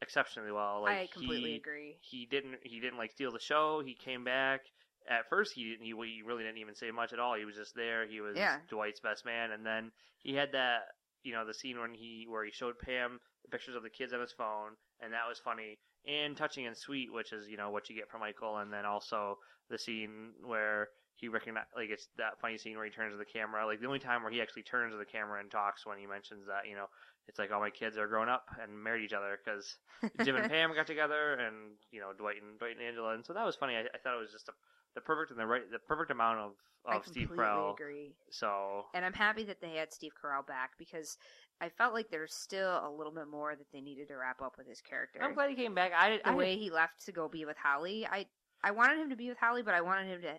exceptionally 0.00 0.52
well. 0.52 0.82
Like 0.82 0.96
I 0.98 1.08
completely 1.12 1.50
he, 1.52 1.56
agree. 1.56 1.96
he 2.00 2.26
didn't 2.26 2.56
he 2.62 2.80
didn't 2.80 2.98
like 2.98 3.12
steal 3.12 3.32
the 3.32 3.40
show. 3.40 3.82
He 3.84 3.94
came 3.94 4.24
back. 4.24 4.60
At 5.08 5.28
first, 5.28 5.52
he 5.54 5.64
didn't. 5.64 5.84
He, 5.84 5.90
he 5.90 6.22
really 6.24 6.44
didn't 6.44 6.58
even 6.58 6.74
say 6.76 6.90
much 6.92 7.12
at 7.12 7.18
all. 7.18 7.34
He 7.36 7.44
was 7.44 7.56
just 7.56 7.74
there. 7.74 8.06
He 8.06 8.20
was 8.20 8.36
Yeah. 8.36 8.58
Dwight's 8.68 9.00
best 9.00 9.24
man, 9.24 9.50
and 9.50 9.66
then 9.66 9.90
he 10.18 10.34
had 10.34 10.52
that 10.52 10.82
you 11.24 11.32
know 11.32 11.44
the 11.46 11.54
scene 11.54 11.80
when 11.80 11.94
he 11.94 12.26
where 12.28 12.44
he 12.44 12.50
showed 12.52 12.78
Pam 12.78 13.18
the 13.44 13.50
pictures 13.50 13.74
of 13.74 13.82
the 13.82 13.90
kids 13.90 14.12
on 14.12 14.20
his 14.20 14.32
phone, 14.32 14.72
and 15.00 15.12
that 15.12 15.28
was 15.28 15.38
funny 15.38 15.78
and 16.06 16.36
touching 16.36 16.66
and 16.66 16.76
sweet, 16.76 17.12
which 17.12 17.32
is 17.32 17.48
you 17.48 17.56
know 17.56 17.70
what 17.70 17.88
you 17.88 17.96
get 17.96 18.10
from 18.10 18.20
Michael, 18.20 18.58
and 18.58 18.72
then 18.72 18.84
also 18.84 19.38
the 19.70 19.78
scene 19.78 20.32
where 20.44 20.88
he 21.16 21.28
recognize 21.28 21.64
like 21.76 21.90
it's 21.90 22.08
that 22.16 22.40
funny 22.40 22.58
scene 22.58 22.76
where 22.76 22.84
he 22.84 22.90
turns 22.90 23.12
to 23.12 23.18
the 23.18 23.24
camera. 23.24 23.66
Like 23.66 23.80
the 23.80 23.86
only 23.86 23.98
time 23.98 24.22
where 24.22 24.32
he 24.32 24.40
actually 24.40 24.62
turns 24.64 24.92
to 24.92 24.98
the 24.98 25.04
camera 25.04 25.40
and 25.40 25.50
talks 25.50 25.86
when 25.86 25.98
he 25.98 26.06
mentions 26.06 26.46
that 26.46 26.68
you 26.68 26.74
know 26.74 26.86
it's 27.28 27.38
like 27.38 27.52
all 27.52 27.60
my 27.60 27.70
kids 27.70 27.96
are 27.96 28.08
grown 28.08 28.28
up 28.28 28.44
and 28.60 28.82
married 28.82 29.04
each 29.04 29.12
other 29.12 29.38
because 29.42 29.76
Jim 30.24 30.36
and 30.36 30.48
Pam 30.48 30.74
got 30.74 30.86
together, 30.86 31.34
and 31.34 31.76
you 31.90 32.00
know 32.00 32.12
Dwight 32.12 32.42
and 32.42 32.58
Dwight 32.58 32.76
and 32.76 32.86
Angela, 32.86 33.14
and 33.14 33.24
so 33.24 33.32
that 33.32 33.46
was 33.46 33.56
funny. 33.56 33.76
I, 33.76 33.82
I 33.82 33.98
thought 34.02 34.16
it 34.16 34.20
was 34.20 34.32
just 34.32 34.48
a, 34.48 34.52
the 34.94 35.00
perfect 35.00 35.30
and 35.30 35.40
the 35.40 35.46
right, 35.46 35.70
the 35.70 35.78
perfect 35.78 36.10
amount 36.10 36.38
of 36.40 36.52
I 36.86 36.96
of 36.96 37.06
Steve 37.06 37.28
completely 37.28 37.38
Carell. 37.38 37.74
agree. 37.74 38.12
So 38.30 38.84
And 38.94 39.04
I'm 39.04 39.12
happy 39.14 39.44
that 39.44 39.60
they 39.60 39.76
had 39.76 39.92
Steve 39.92 40.12
Carell 40.20 40.46
back 40.46 40.72
because 40.78 41.16
I 41.62 41.68
felt 41.68 41.94
like 41.94 42.10
there's 42.10 42.34
still 42.34 42.82
a 42.84 42.90
little 42.90 43.12
bit 43.12 43.28
more 43.28 43.54
that 43.54 43.70
they 43.72 43.80
needed 43.80 44.08
to 44.08 44.16
wrap 44.16 44.42
up 44.42 44.58
with 44.58 44.66
his 44.66 44.80
character. 44.80 45.20
I'm 45.22 45.32
glad 45.32 45.48
he 45.48 45.54
came 45.54 45.74
back. 45.74 45.92
I 45.96 46.16
the 46.16 46.30
I, 46.30 46.34
way 46.34 46.56
he 46.56 46.70
left 46.70 47.06
to 47.06 47.12
go 47.12 47.28
be 47.28 47.44
with 47.44 47.56
Holly, 47.56 48.04
I 48.04 48.26
I 48.64 48.72
wanted 48.72 48.98
him 48.98 49.10
to 49.10 49.16
be 49.16 49.28
with 49.28 49.38
Holly, 49.38 49.62
but 49.62 49.72
I 49.72 49.80
wanted 49.80 50.08
him 50.08 50.22
to 50.22 50.34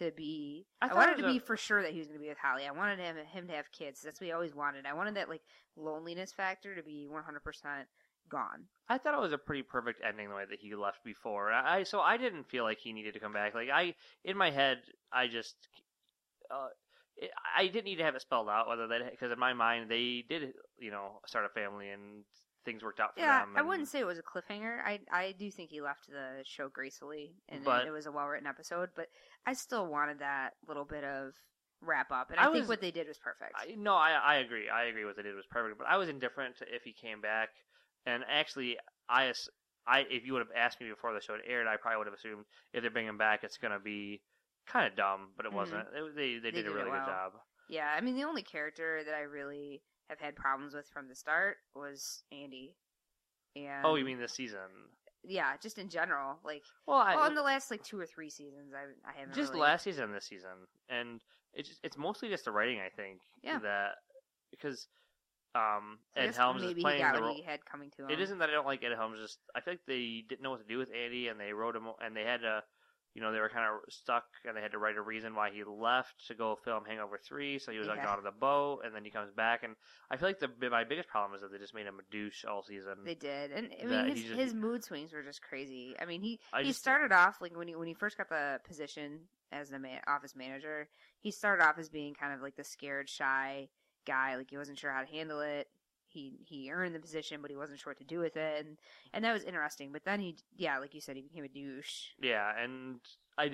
to 0.00 0.10
be. 0.16 0.66
I 0.82 0.88
I, 0.88 0.94
wanted 0.94 1.18
to 1.18 1.22
was 1.22 1.32
be 1.34 1.38
for 1.38 1.56
sure 1.56 1.80
that 1.80 1.92
he 1.92 1.98
was 1.98 2.08
going 2.08 2.18
to 2.18 2.22
be 2.22 2.28
with 2.28 2.38
Holly. 2.38 2.64
I 2.66 2.72
wanted 2.72 2.98
him 2.98 3.16
him 3.16 3.46
to 3.46 3.54
have 3.54 3.70
kids. 3.70 4.02
That's 4.02 4.20
what 4.20 4.26
he 4.26 4.32
always 4.32 4.52
wanted. 4.52 4.84
I 4.84 4.94
wanted 4.94 5.14
that 5.14 5.28
like 5.28 5.42
loneliness 5.76 6.32
factor 6.32 6.74
to 6.74 6.82
be 6.82 7.06
100 7.08 7.40
percent 7.44 7.86
gone. 8.28 8.64
I 8.88 8.98
thought 8.98 9.14
it 9.14 9.20
was 9.20 9.32
a 9.32 9.38
pretty 9.38 9.62
perfect 9.62 10.00
ending 10.04 10.28
the 10.28 10.34
way 10.34 10.44
that 10.50 10.58
he 10.58 10.74
left 10.74 11.04
before. 11.04 11.52
I 11.52 11.78
I- 11.78 11.82
so 11.84 12.00
I 12.00 12.16
didn't 12.16 12.48
feel 12.48 12.64
like 12.64 12.78
he 12.78 12.92
needed 12.92 13.14
to 13.14 13.20
come 13.20 13.32
back. 13.32 13.54
Like 13.54 13.68
I 13.72 13.94
in 14.24 14.36
my 14.36 14.50
head, 14.50 14.78
I 15.12 15.28
just 15.28 15.54
uh, 16.50 16.68
it, 17.16 17.30
I 17.56 17.66
didn't 17.68 17.84
need 17.84 17.96
to 17.96 18.04
have 18.04 18.14
it 18.14 18.22
spelled 18.22 18.48
out 18.48 18.68
whether 18.68 18.86
that 18.88 19.10
because 19.10 19.30
in 19.32 19.38
my 19.38 19.52
mind 19.52 19.90
they 19.90 20.24
did 20.28 20.52
you 20.78 20.90
know 20.90 21.20
start 21.26 21.44
a 21.44 21.48
family 21.48 21.90
and 21.90 22.24
things 22.64 22.82
worked 22.82 22.98
out 22.98 23.14
for 23.14 23.20
Yeah, 23.20 23.40
them. 23.40 23.54
I 23.56 23.62
wouldn't 23.62 23.88
say 23.88 24.00
it 24.00 24.06
was 24.06 24.18
a 24.18 24.22
cliffhanger. 24.22 24.78
I 24.84 25.00
I 25.12 25.34
do 25.38 25.50
think 25.50 25.70
he 25.70 25.80
left 25.80 26.06
the 26.08 26.42
show 26.44 26.68
gracefully, 26.68 27.34
and 27.48 27.62
But- 27.64 27.86
it 27.86 27.90
was 27.90 28.06
a 28.06 28.12
well 28.12 28.26
written 28.26 28.46
episode. 28.46 28.90
But 28.96 29.08
I 29.46 29.52
still 29.52 29.86
wanted 29.86 30.20
that 30.20 30.54
little 30.66 30.84
bit 30.86 31.04
of 31.04 31.34
wrap 31.82 32.10
up, 32.10 32.30
and 32.30 32.40
I 32.40 32.44
I, 32.44 32.46
think 32.46 32.60
was- 32.62 32.68
what 32.68 32.80
they 32.80 32.90
did 32.90 33.06
was 33.06 33.18
perfect. 33.18 33.52
I, 33.56 33.74
no, 33.76 33.94
I 33.94 34.12
I 34.12 34.34
agree. 34.36 34.68
I 34.70 34.84
agree. 34.84 35.04
What 35.04 35.16
they 35.16 35.22
did 35.22 35.34
was 35.34 35.44
perfect, 35.50 35.78
but 35.78 35.86
I 35.86 35.98
was 35.98 36.08
indifferent 36.08 36.56
to 36.58 36.64
if 36.74 36.82
he 36.82 36.92
came 36.94 37.20
back. 37.20 37.50
And 38.06 38.24
actually, 38.28 38.78
I 39.08 39.32
I 39.86 40.00
if 40.10 40.24
you 40.24 40.32
would 40.32 40.40
have 40.40 40.56
asked 40.56 40.80
me 40.80 40.88
before 40.88 41.12
the 41.12 41.20
show 41.20 41.34
had 41.34 41.42
aired, 41.46 41.66
I 41.66 41.76
probably 41.76 41.98
would 41.98 42.06
have 42.06 42.14
assumed 42.14 42.46
if 42.72 42.82
they 42.82 42.88
bring 42.88 43.06
him 43.06 43.18
back, 43.18 43.44
it's 43.44 43.58
gonna 43.58 43.78
be 43.80 44.22
kind 44.66 44.86
of 44.86 44.96
dumb. 44.96 45.32
But 45.36 45.46
it 45.46 45.52
Mhm. 45.52 45.56
wasn't. 45.56 45.88
It, 45.94 46.14
they, 46.16 46.34
they 46.34 46.38
They 46.38 46.50
did 46.50 46.60
a 46.60 46.62
did 46.62 46.66
it 46.66 46.74
really 46.74 46.90
well. 46.90 47.04
good 47.04 47.10
job. 47.10 47.32
yeah, 47.68 47.94
I 47.96 48.00
mean 48.00 48.14
the 48.16 48.24
only 48.24 48.42
character 48.42 49.02
that 49.04 49.14
I 49.14 49.20
really 49.22 49.82
have 50.10 50.20
had 50.20 50.36
problems 50.36 50.74
with 50.74 50.88
from 50.88 51.08
the 51.08 51.14
start 51.14 51.56
was 51.74 52.24
Andy. 52.32 52.76
And 53.56 53.84
Oh, 53.86 53.94
you 53.94 54.04
mean 54.04 54.18
this 54.18 54.32
season? 54.34 54.90
yeah, 55.22 55.56
just 55.58 55.78
in 55.78 55.88
general, 55.88 56.38
like 56.44 56.62
Well, 56.86 56.98
I, 56.98 57.14
well, 57.16 57.26
in 57.26 57.34
the 57.34 57.42
last 57.42 57.70
like 57.70 57.82
two 57.82 57.98
or 57.98 58.04
three 58.06 58.28
seasons, 58.30 58.74
I 58.74 58.84
I 59.08 59.12
haven't 59.12 59.34
just 59.34 59.52
really, 59.52 59.62
last 59.62 59.84
season, 59.84 60.12
this 60.12 60.26
season, 60.26 60.66
and 60.88 61.22
it's 61.54 61.68
just, 61.68 61.80
it's 61.84 61.96
mostly 61.96 62.28
just 62.28 62.44
the 62.44 62.50
writing. 62.52 62.80
I 62.80 62.88
think. 62.90 63.22
Yeah. 63.42 63.58
That 63.60 63.92
because 64.50 64.88
um, 65.54 66.00
I 66.16 66.20
Ed 66.22 66.34
Helms 66.34 66.62
maybe 66.62 66.80
is 66.80 66.82
playing 66.82 66.98
he 66.98 67.02
got 67.04 67.14
the 67.14 67.22
role. 67.22 67.34
he 67.34 67.42
had 67.42 67.64
coming 67.64 67.90
to 67.92 68.02
him. 68.04 68.10
It 68.10 68.20
isn't 68.20 68.38
that 68.38 68.50
I 68.50 68.52
don't 68.52 68.66
like 68.66 68.82
Ed 68.82 68.92
Helms. 68.96 69.20
Just 69.20 69.38
I 69.54 69.60
feel 69.60 69.74
like 69.74 69.86
they 69.86 70.24
didn't 70.28 70.42
know 70.42 70.50
what 70.50 70.60
to 70.60 70.66
do 70.66 70.78
with 70.78 70.90
Andy, 70.92 71.28
and 71.28 71.38
they 71.38 71.52
wrote 71.52 71.76
him, 71.76 71.86
and 72.04 72.14
they 72.16 72.24
had 72.24 72.40
to, 72.42 72.62
you 73.14 73.22
know, 73.22 73.32
they 73.32 73.38
were 73.38 73.48
kind 73.48 73.64
of 73.64 73.92
stuck, 73.92 74.24
and 74.44 74.56
they 74.56 74.60
had 74.60 74.72
to 74.72 74.78
write 74.78 74.96
a 74.96 75.00
reason 75.00 75.34
why 75.34 75.50
he 75.50 75.62
left 75.64 76.26
to 76.26 76.34
go 76.34 76.56
film 76.64 76.84
Hangover 76.84 77.16
Three. 77.18 77.58
So 77.58 77.70
he 77.72 77.78
was 77.78 77.86
like 77.88 77.98
Yeah. 77.98 78.10
out 78.10 78.18
of 78.18 78.24
the 78.24 78.32
boat, 78.32 78.80
and 78.84 78.94
then 78.94 79.04
he 79.04 79.10
comes 79.10 79.30
back, 79.32 79.62
and 79.62 79.76
I 80.10 80.16
feel 80.16 80.28
like 80.28 80.40
the 80.40 80.50
my 80.70 80.84
biggest 80.84 81.08
problem 81.08 81.34
is 81.34 81.42
that 81.42 81.52
they 81.52 81.58
just 81.58 81.74
made 81.74 81.86
him 81.86 81.98
a 82.00 82.12
douche 82.12 82.44
all 82.44 82.62
season. 82.62 82.98
They 83.04 83.14
did, 83.14 83.52
and 83.52 83.68
I 83.82 83.84
mean 83.86 84.16
his, 84.16 84.22
just- 84.24 84.34
his 84.40 84.54
mood 84.54 84.82
swings 84.84 85.12
were 85.12 85.22
just 85.22 85.42
crazy. 85.42 85.94
I 86.00 86.04
mean 86.06 86.20
he 86.22 86.40
I 86.52 86.62
he 86.62 86.68
just- 86.68 86.80
started 86.80 87.12
off 87.12 87.40
like 87.40 87.56
when 87.56 87.68
he 87.68 87.76
when 87.76 87.86
he 87.88 87.94
first 87.94 88.16
got 88.18 88.28
the 88.28 88.60
position 88.66 89.20
as 89.52 89.70
the 89.70 89.78
man, 89.78 90.00
office 90.08 90.34
manager, 90.34 90.88
he 91.20 91.30
started 91.30 91.64
off 91.64 91.78
as 91.78 91.88
being 91.88 92.14
kind 92.14 92.34
of 92.34 92.40
like 92.42 92.56
the 92.56 92.64
scared, 92.64 93.08
shy 93.08 93.68
guy. 94.04 94.36
Like 94.36 94.50
he 94.50 94.56
wasn't 94.58 94.78
sure 94.78 94.90
how 94.90 95.00
to 95.02 95.06
handle 95.06 95.40
it. 95.40 95.68
He 96.14 96.38
he 96.46 96.70
earned 96.70 96.94
the 96.94 97.00
position, 97.00 97.42
but 97.42 97.50
he 97.50 97.56
wasn't 97.56 97.80
sure 97.80 97.90
what 97.90 97.98
to 97.98 98.04
do 98.04 98.20
with 98.20 98.36
it, 98.36 98.64
and 98.64 98.78
and 99.12 99.24
that 99.24 99.32
was 99.34 99.42
interesting. 99.44 99.90
But 99.92 100.04
then 100.04 100.20
he, 100.20 100.36
yeah, 100.56 100.78
like 100.78 100.94
you 100.94 101.00
said, 101.00 101.16
he 101.16 101.22
became 101.22 101.44
a 101.44 101.48
douche. 101.48 102.06
Yeah, 102.22 102.50
and 102.58 103.00
I 103.36 103.50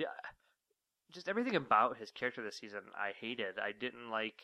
just 1.11 1.27
everything 1.27 1.55
about 1.55 1.97
his 1.97 2.11
character 2.11 2.41
this 2.43 2.57
season 2.57 2.81
I 2.95 3.11
hated. 3.19 3.59
I 3.59 3.71
didn't 3.77 4.09
like 4.09 4.43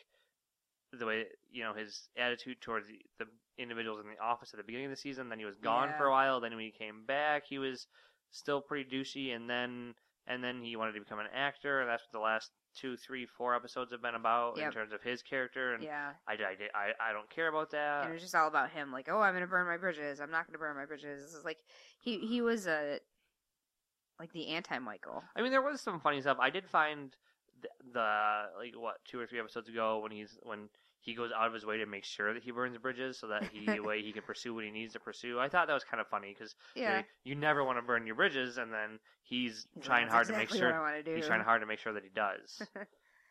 the 0.98 1.06
way 1.06 1.26
you 1.52 1.64
know 1.64 1.74
his 1.74 2.10
attitude 2.18 2.60
towards 2.62 2.88
the, 2.88 3.00
the 3.20 3.26
individuals 3.62 4.00
in 4.02 4.10
the 4.10 4.22
office 4.24 4.50
at 4.54 4.58
the 4.58 4.64
beginning 4.64 4.88
of 4.88 4.92
the 4.92 4.98
season. 4.98 5.30
Then 5.30 5.40
he 5.40 5.46
was 5.46 5.56
gone 5.56 5.90
Yeah. 5.90 5.98
for 5.98 6.06
a 6.06 6.12
while. 6.12 6.42
Then 6.42 6.56
when 6.56 6.66
he 6.66 6.72
came 6.72 7.06
back, 7.06 7.44
he 7.48 7.60
was 7.60 7.88
still 8.32 8.62
pretty 8.62 8.90
douchey, 8.90 9.36
and 9.36 9.50
then 9.50 9.94
and 10.28 10.44
then 10.44 10.62
he 10.62 10.76
wanted 10.76 10.94
to 10.94 11.00
become 11.00 11.20
an 11.20 11.28
actor, 11.34 11.82
and 11.82 11.90
that's 11.90 12.04
what 12.04 12.12
the 12.20 12.24
last 12.24 12.52
two, 12.76 12.96
three, 12.98 13.26
four 13.26 13.56
episodes 13.56 13.92
have 13.92 14.02
been 14.02 14.16
about 14.16 14.58
in 14.58 14.72
terms 14.72 14.92
of 14.94 15.02
his 15.02 15.22
character. 15.24 15.74
And 15.74 15.84
Yeah, 15.84 16.12
I, 16.28 16.34
I, 16.34 16.56
I, 16.76 17.10
I 17.10 17.14
don't 17.14 17.30
care 17.30 17.48
about 17.48 17.72
that. 17.72 18.02
and 18.04 18.10
it 18.12 18.14
was 18.14 18.22
just 18.22 18.36
all 18.36 18.48
about 18.48 18.70
him. 18.72 18.92
Like, 18.92 19.08
oh, 19.10 19.20
I'm 19.20 19.34
gonna 19.34 19.48
burn 19.48 19.66
my 19.66 19.78
bridges. 19.78 20.20
I'm 20.20 20.32
not 20.32 20.46
gonna 20.48 20.60
burn 20.60 20.76
my 20.76 20.86
bridges. 20.86 21.24
This 21.24 21.34
is 21.34 21.44
like 21.46 21.58
he 22.00 22.20
he 22.20 22.42
was 22.42 22.68
a 22.68 23.00
like 24.20 24.32
the 24.34 24.48
anti 24.50 24.78
Michael. 24.80 25.24
I 25.36 25.42
mean, 25.42 25.52
there 25.52 25.62
was 25.62 25.82
some 25.82 26.00
funny 26.00 26.22
stuff. 26.22 26.38
I 26.40 26.50
did 26.50 26.68
find 26.68 27.16
the, 27.62 27.70
the 27.94 28.44
like 28.58 28.74
what 28.76 28.98
two 29.06 29.20
or 29.20 29.26
three 29.28 29.40
episodes 29.40 29.70
ago 29.70 30.00
when 30.00 30.12
he's 30.12 30.38
when 30.44 30.70
he 31.00 31.14
goes 31.14 31.32
out 31.32 31.48
of 31.48 31.54
his 31.54 31.66
way 31.66 31.78
to 31.78 31.86
make 31.86 32.04
sure 32.04 32.34
that 32.34 32.44
he 32.44 32.52
burns 32.52 32.78
bridges 32.78 33.18
so 33.20 33.28
that 33.28 33.44
he 33.52 33.80
way 33.80 34.02
he 34.02 34.12
can 34.12 34.24
pursue 34.24 34.54
what 34.54 34.64
he 34.64 34.72
needs 34.72 34.94
to 34.94 35.00
pursue. 35.00 35.40
I 35.40 35.48
thought 35.50 35.68
that 35.68 35.74
was 35.74 35.84
kind 35.84 36.02
of 36.02 36.08
funny 36.08 36.34
because 36.38 36.56
Yeah, 36.76 37.04
you 37.24 37.36
never 37.36 37.64
want 37.64 37.78
to 37.78 37.82
burn 37.82 38.06
your 38.06 38.16
bridges, 38.16 38.58
and 38.58 38.74
then 38.74 39.00
he's, 39.24 39.68
trying 39.82 40.06
"That's 40.06 40.14
hard 40.14 40.30
exactly 40.30 40.46
to 40.48 40.54
make 40.54 40.60
sure 40.60 40.74
I 40.74 40.80
want 40.82 41.06
to 41.06 41.12
do. 41.12 41.16
he's 41.16 41.28
trying 41.28 41.44
hard 41.44 41.62
to 41.62 41.68
make 41.68 41.80
sure 41.80 41.94
that 41.94 42.04
he 42.04 42.10
does. 42.10 42.62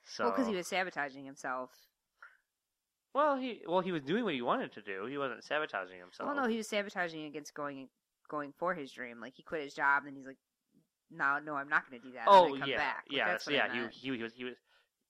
So 0.09 0.23
Well, 0.25 0.33
because 0.33 0.47
he 0.47 0.55
was 0.55 0.69
sabotaging 0.69 1.25
himself. 1.25 1.71
well 3.13 3.37
he 3.37 3.63
well 3.67 3.81
he 3.81 3.93
was 3.93 4.03
doing 4.03 4.25
what 4.25 4.35
he 4.35 4.43
wanted 4.43 4.73
to 4.75 4.83
do. 4.83 5.07
He 5.07 5.19
wasn't 5.19 5.43
sabotaging 5.43 5.99
himself. 5.99 6.29
Well, 6.29 6.37
no, 6.45 6.49
he 6.49 6.57
was 6.59 6.69
sabotaging 6.69 7.25
against 7.25 7.55
going 7.55 7.89
going 8.29 8.53
for 8.57 8.75
his 8.75 8.93
dream. 8.93 9.21
Like 9.21 9.35
he 9.37 9.43
quit 9.43 9.63
his 9.65 9.75
job, 9.75 10.05
and 10.07 10.17
he's 10.17 10.27
like, 10.27 10.39
"No, 11.11 11.39
no, 11.45 11.55
I'm 11.55 11.69
not 11.69 11.91
going 11.91 12.01
to 12.01 12.07
do 12.09 12.15
that. 12.15 12.27
Oh 12.29 12.55
yeah, 12.55 12.77
back." 12.77 13.05
Like, 13.09 13.17
yeah, 13.19 13.27
that's 13.27 13.45
so 13.47 13.51
yeah. 13.51 13.89
He, 13.91 14.11
he 14.11 14.17
he 14.17 14.23
was 14.23 14.33
he 14.35 14.45
was 14.45 14.55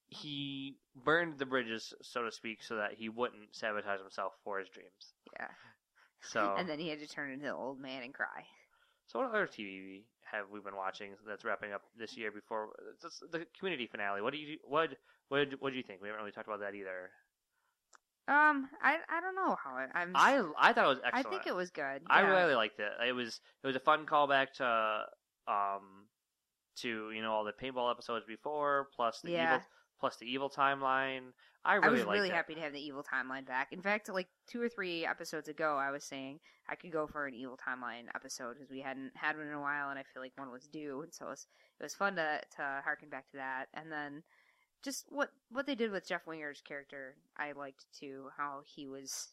he 0.08 0.76
burned 1.04 1.38
the 1.38 1.46
bridges, 1.46 1.92
so 2.02 2.22
to 2.22 2.32
speak, 2.32 2.62
so 2.62 2.76
that 2.76 2.94
he 2.94 3.08
wouldn't 3.08 3.54
sabotage 3.54 4.00
himself 4.00 4.32
for 4.44 4.58
his 4.58 4.68
dreams. 4.68 5.14
yeah. 5.32 5.48
So 6.22 6.54
And 6.58 6.68
then 6.68 6.78
he 6.78 6.88
had 6.88 7.00
to 7.00 7.08
turn 7.08 7.30
into 7.32 7.46
an 7.46 7.52
old 7.52 7.80
man 7.80 8.02
and 8.02 8.14
cry. 8.14 8.44
So 9.06 9.20
what 9.20 9.28
other 9.28 9.46
TV 9.46 10.04
have 10.30 10.50
we 10.50 10.60
been 10.60 10.76
watching 10.76 11.12
that's 11.26 11.44
wrapping 11.44 11.72
up 11.72 11.82
this 11.96 12.16
year 12.16 12.30
before 12.30 12.70
the 13.30 13.46
community 13.58 13.86
finale? 13.86 14.20
What 14.20 14.32
do 14.32 14.38
you 14.38 14.58
what 14.64 14.90
what 15.28 15.48
what 15.60 15.70
do 15.70 15.76
you 15.76 15.82
think? 15.82 16.02
We 16.02 16.08
haven't 16.08 16.20
really 16.20 16.32
talked 16.32 16.48
about 16.48 16.60
that 16.60 16.74
either. 16.74 17.10
Um, 18.28 18.68
I 18.82 18.98
I 19.08 19.20
don't 19.20 19.36
know 19.36 19.56
how 19.62 19.70
I, 19.76 19.86
I'm. 19.94 20.12
I 20.14 20.42
I 20.58 20.72
thought 20.72 20.84
it 20.86 20.88
was 20.88 21.00
I 21.12 21.22
think 21.22 21.46
it 21.46 21.54
was 21.54 21.70
good. 21.70 22.02
I 22.08 22.20
really 22.20 22.54
liked 22.54 22.80
it. 22.80 22.92
It 23.06 23.12
was 23.12 23.40
it 23.62 23.66
was 23.66 23.76
a 23.76 23.80
fun 23.80 24.04
callback 24.06 24.52
to 24.54 25.04
um 25.46 26.08
to 26.78 27.10
you 27.12 27.22
know 27.22 27.32
all 27.32 27.44
the 27.44 27.52
paintball 27.52 27.90
episodes 27.90 28.24
before 28.26 28.88
plus 28.96 29.20
the 29.22 29.28
Yeah. 29.30 29.54
evil 29.54 29.62
plus 29.98 30.16
the 30.16 30.26
evil 30.26 30.50
timeline. 30.50 31.32
I 31.64 31.76
I 31.76 31.88
was 31.88 32.04
really 32.04 32.28
it. 32.28 32.34
happy 32.34 32.54
to 32.54 32.60
have 32.60 32.72
the 32.72 32.80
evil 32.80 33.02
timeline 33.02 33.46
back. 33.46 33.72
In 33.72 33.82
fact, 33.82 34.08
like 34.08 34.28
two 34.46 34.62
or 34.62 34.68
three 34.68 35.04
episodes 35.04 35.48
ago, 35.48 35.76
I 35.76 35.90
was 35.90 36.04
saying 36.04 36.38
I 36.68 36.76
could 36.76 36.92
go 36.92 37.06
for 37.06 37.26
an 37.26 37.34
evil 37.34 37.58
timeline 37.58 38.04
episode 38.14 38.54
because 38.54 38.70
we 38.70 38.80
hadn't 38.80 39.12
had 39.14 39.36
one 39.36 39.46
in 39.46 39.52
a 39.52 39.60
while, 39.60 39.90
and 39.90 39.98
I 39.98 40.04
feel 40.12 40.22
like 40.22 40.32
one 40.36 40.50
was 40.52 40.66
due, 40.68 41.02
and 41.02 41.12
so 41.12 41.26
it 41.26 41.30
was, 41.30 41.46
it 41.80 41.82
was 41.82 41.94
fun 41.94 42.16
to 42.16 42.40
to 42.56 42.80
harken 42.84 43.08
back 43.08 43.28
to 43.30 43.36
that. 43.38 43.66
And 43.74 43.90
then 43.90 44.22
just 44.82 45.06
what 45.08 45.30
what 45.50 45.66
they 45.66 45.74
did 45.74 45.90
with 45.90 46.08
Jeff 46.08 46.26
Winger's 46.26 46.60
character, 46.60 47.16
I 47.36 47.52
liked 47.52 47.86
too. 47.98 48.28
How 48.36 48.60
he 48.64 48.86
was 48.86 49.28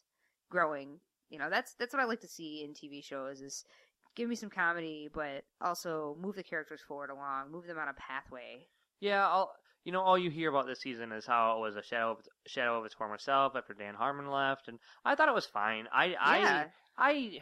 growing. 0.50 1.00
You 1.30 1.38
know, 1.38 1.50
that's 1.50 1.74
that's 1.74 1.92
what 1.92 2.02
I 2.02 2.06
like 2.06 2.20
to 2.20 2.28
see 2.28 2.64
in 2.64 2.74
TV 2.74 3.02
shows 3.02 3.40
is 3.40 3.64
give 4.14 4.28
me 4.28 4.34
some 4.36 4.50
comedy, 4.50 5.08
but 5.12 5.44
also 5.60 6.16
move 6.20 6.36
the 6.36 6.42
characters 6.42 6.80
forward 6.86 7.10
along, 7.10 7.50
move 7.50 7.66
them 7.66 7.78
on 7.78 7.88
a 7.88 7.94
pathway. 7.94 8.66
Yeah, 9.00 9.26
all 9.26 9.54
you 9.84 9.92
know, 9.92 10.00
all 10.00 10.18
you 10.18 10.30
hear 10.30 10.50
about 10.50 10.66
this 10.66 10.80
season 10.80 11.12
is 11.12 11.26
how 11.26 11.58
it 11.58 11.60
was 11.60 11.76
a 11.76 11.82
shadow 11.82 12.12
of, 12.12 12.18
shadow 12.46 12.78
of 12.78 12.84
its 12.84 12.94
former 12.94 13.18
self 13.18 13.54
after 13.54 13.74
Dan 13.74 13.94
Harmon 13.94 14.30
left, 14.30 14.68
and 14.68 14.78
I 15.04 15.14
thought 15.14 15.28
it 15.28 15.34
was 15.34 15.46
fine. 15.46 15.86
I 15.92 16.06
Yeah. 16.06 16.64
I 16.96 17.10
I 17.10 17.40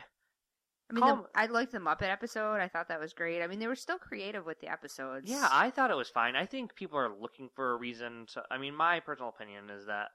I 0.91 0.95
mean, 0.95 1.07
the, 1.07 1.25
I 1.35 1.47
liked 1.47 1.73
the 1.73 1.79
Muppet 1.79 2.11
episode. 2.11 2.57
I 2.57 2.69
thought 2.69 2.89
that 2.89 3.01
was 3.01 3.15
great. 3.15 3.43
I 3.43 3.47
mean, 3.47 3.59
they 3.59 3.67
were 3.67 3.77
still 3.77 3.97
creative 3.97 4.45
with 4.45 4.61
the 4.61 4.71
episodes. 4.71 5.31
Yeah, 5.31 5.49
I 5.51 5.71
thought 5.71 5.91
it 5.91 5.97
was 5.97 6.11
fine. 6.11 6.37
I 6.37 6.45
think 6.45 6.75
people 6.75 6.99
are 6.99 7.09
looking 7.09 7.49
for 7.55 7.73
a 7.73 7.77
reason 7.77 8.27
to. 8.35 8.43
I 8.51 8.59
mean, 8.59 8.75
my 8.75 9.01
personal 9.01 9.31
opinion 9.31 9.71
is 9.71 9.87
that 9.87 10.09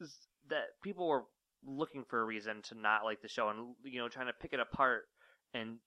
is 0.00 0.14
that 0.48 0.66
people 0.84 1.08
were 1.08 1.24
looking 1.66 2.04
for 2.08 2.20
a 2.20 2.24
reason 2.24 2.62
to 2.62 2.74
not 2.74 3.04
like 3.04 3.20
the 3.20 3.28
show 3.28 3.48
and 3.48 3.74
you 3.82 4.00
know 4.00 4.08
trying 4.08 4.28
to 4.28 4.32
pick 4.32 4.52
it 4.52 4.60
apart, 4.60 5.04
and 5.54 5.78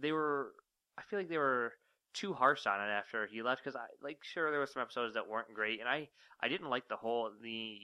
they 0.00 0.10
were. 0.10 0.50
I 0.98 1.02
feel 1.02 1.20
like 1.20 1.28
they 1.28 1.38
were 1.38 1.72
too 2.14 2.32
harsh 2.32 2.66
on 2.66 2.80
it 2.80 2.90
after 2.90 3.26
he 3.26 3.42
left 3.42 3.62
because 3.62 3.76
I 3.76 3.86
like 4.02 4.18
sure 4.22 4.50
there 4.50 4.60
were 4.60 4.66
some 4.66 4.82
episodes 4.82 5.14
that 5.14 5.28
weren't 5.28 5.52
great, 5.52 5.80
and 5.80 5.88
I 5.88 6.08
I 6.40 6.48
didn't 6.48 6.70
like 6.70 6.88
the 6.88 6.96
whole 6.96 7.30
the 7.42 7.78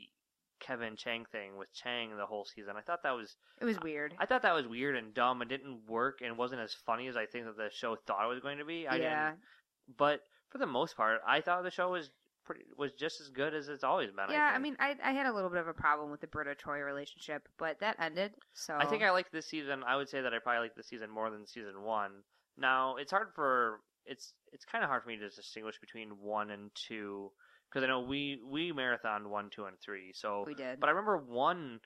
Kevin 0.60 0.96
Chang 0.96 1.24
thing 1.32 1.56
with 1.56 1.72
Chang 1.72 2.16
the 2.16 2.26
whole 2.26 2.44
season. 2.44 2.74
I 2.76 2.82
thought 2.82 3.02
that 3.02 3.16
was 3.16 3.36
it 3.60 3.64
was 3.64 3.80
weird. 3.80 4.14
I 4.18 4.26
thought 4.26 4.42
that 4.42 4.54
was 4.54 4.66
weird 4.66 4.96
and 4.96 5.12
dumb 5.12 5.40
and 5.40 5.50
didn't 5.50 5.88
work 5.88 6.20
and 6.22 6.36
wasn't 6.36 6.60
as 6.60 6.74
funny 6.86 7.08
as 7.08 7.16
I 7.16 7.26
think 7.26 7.46
that 7.46 7.56
the 7.56 7.70
show 7.72 7.96
thought 8.06 8.24
it 8.24 8.28
was 8.28 8.40
going 8.40 8.58
to 8.58 8.64
be. 8.64 8.86
I 8.86 8.96
yeah, 8.96 9.30
didn't 9.30 9.40
but 9.98 10.20
for 10.50 10.58
the 10.58 10.66
most 10.66 10.96
part, 10.96 11.20
I 11.26 11.40
thought 11.40 11.62
the 11.62 11.70
show 11.70 11.90
was 11.90 12.10
pretty 12.44 12.62
was 12.76 12.92
just 12.92 13.20
as 13.20 13.28
good 13.28 13.54
as 13.54 13.68
it's 13.68 13.84
always 13.84 14.10
been. 14.10 14.26
yeah. 14.30 14.50
I, 14.52 14.56
I, 14.56 14.58
mean, 14.58 14.76
I 14.78 14.96
I 15.02 15.12
had 15.12 15.26
a 15.26 15.32
little 15.32 15.50
bit 15.50 15.60
of 15.60 15.68
a 15.68 15.74
problem 15.74 16.10
with 16.10 16.20
the 16.20 16.26
Britta 16.26 16.54
Troy 16.54 16.80
relationship, 16.80 17.48
but 17.58 17.80
that 17.80 17.96
ended. 17.98 18.32
So 18.52 18.74
I 18.78 18.86
think 18.86 19.02
I 19.02 19.10
liked 19.10 19.32
this 19.32 19.46
season. 19.46 19.82
I 19.86 19.96
would 19.96 20.08
say 20.08 20.20
that 20.20 20.34
I 20.34 20.38
probably 20.38 20.60
liked 20.60 20.76
this 20.76 20.88
season 20.88 21.10
more 21.10 21.30
than 21.30 21.46
season 21.46 21.82
one. 21.82 22.10
Now 22.56 22.96
it's 22.96 23.10
hard 23.10 23.28
for 23.34 23.80
it's 24.06 24.32
it's 24.52 24.64
kind 24.64 24.82
of 24.84 24.88
hard 24.90 25.02
for 25.02 25.08
me 25.08 25.16
to 25.16 25.28
distinguish 25.28 25.78
between 25.80 26.10
one 26.20 26.50
and 26.50 26.70
two 26.74 27.30
because 27.70 27.84
I 27.84 27.88
know 27.88 28.00
we 28.00 28.40
we 28.44 28.72
marathoned 28.72 29.26
one, 29.28 29.50
two, 29.54 29.64
and 29.66 29.76
three. 29.80 30.12
So, 30.14 30.44
we 30.46 30.54
did. 30.54 30.80
but 30.80 30.88
I 30.88 30.92
remember 30.92 31.18
one 31.18 31.80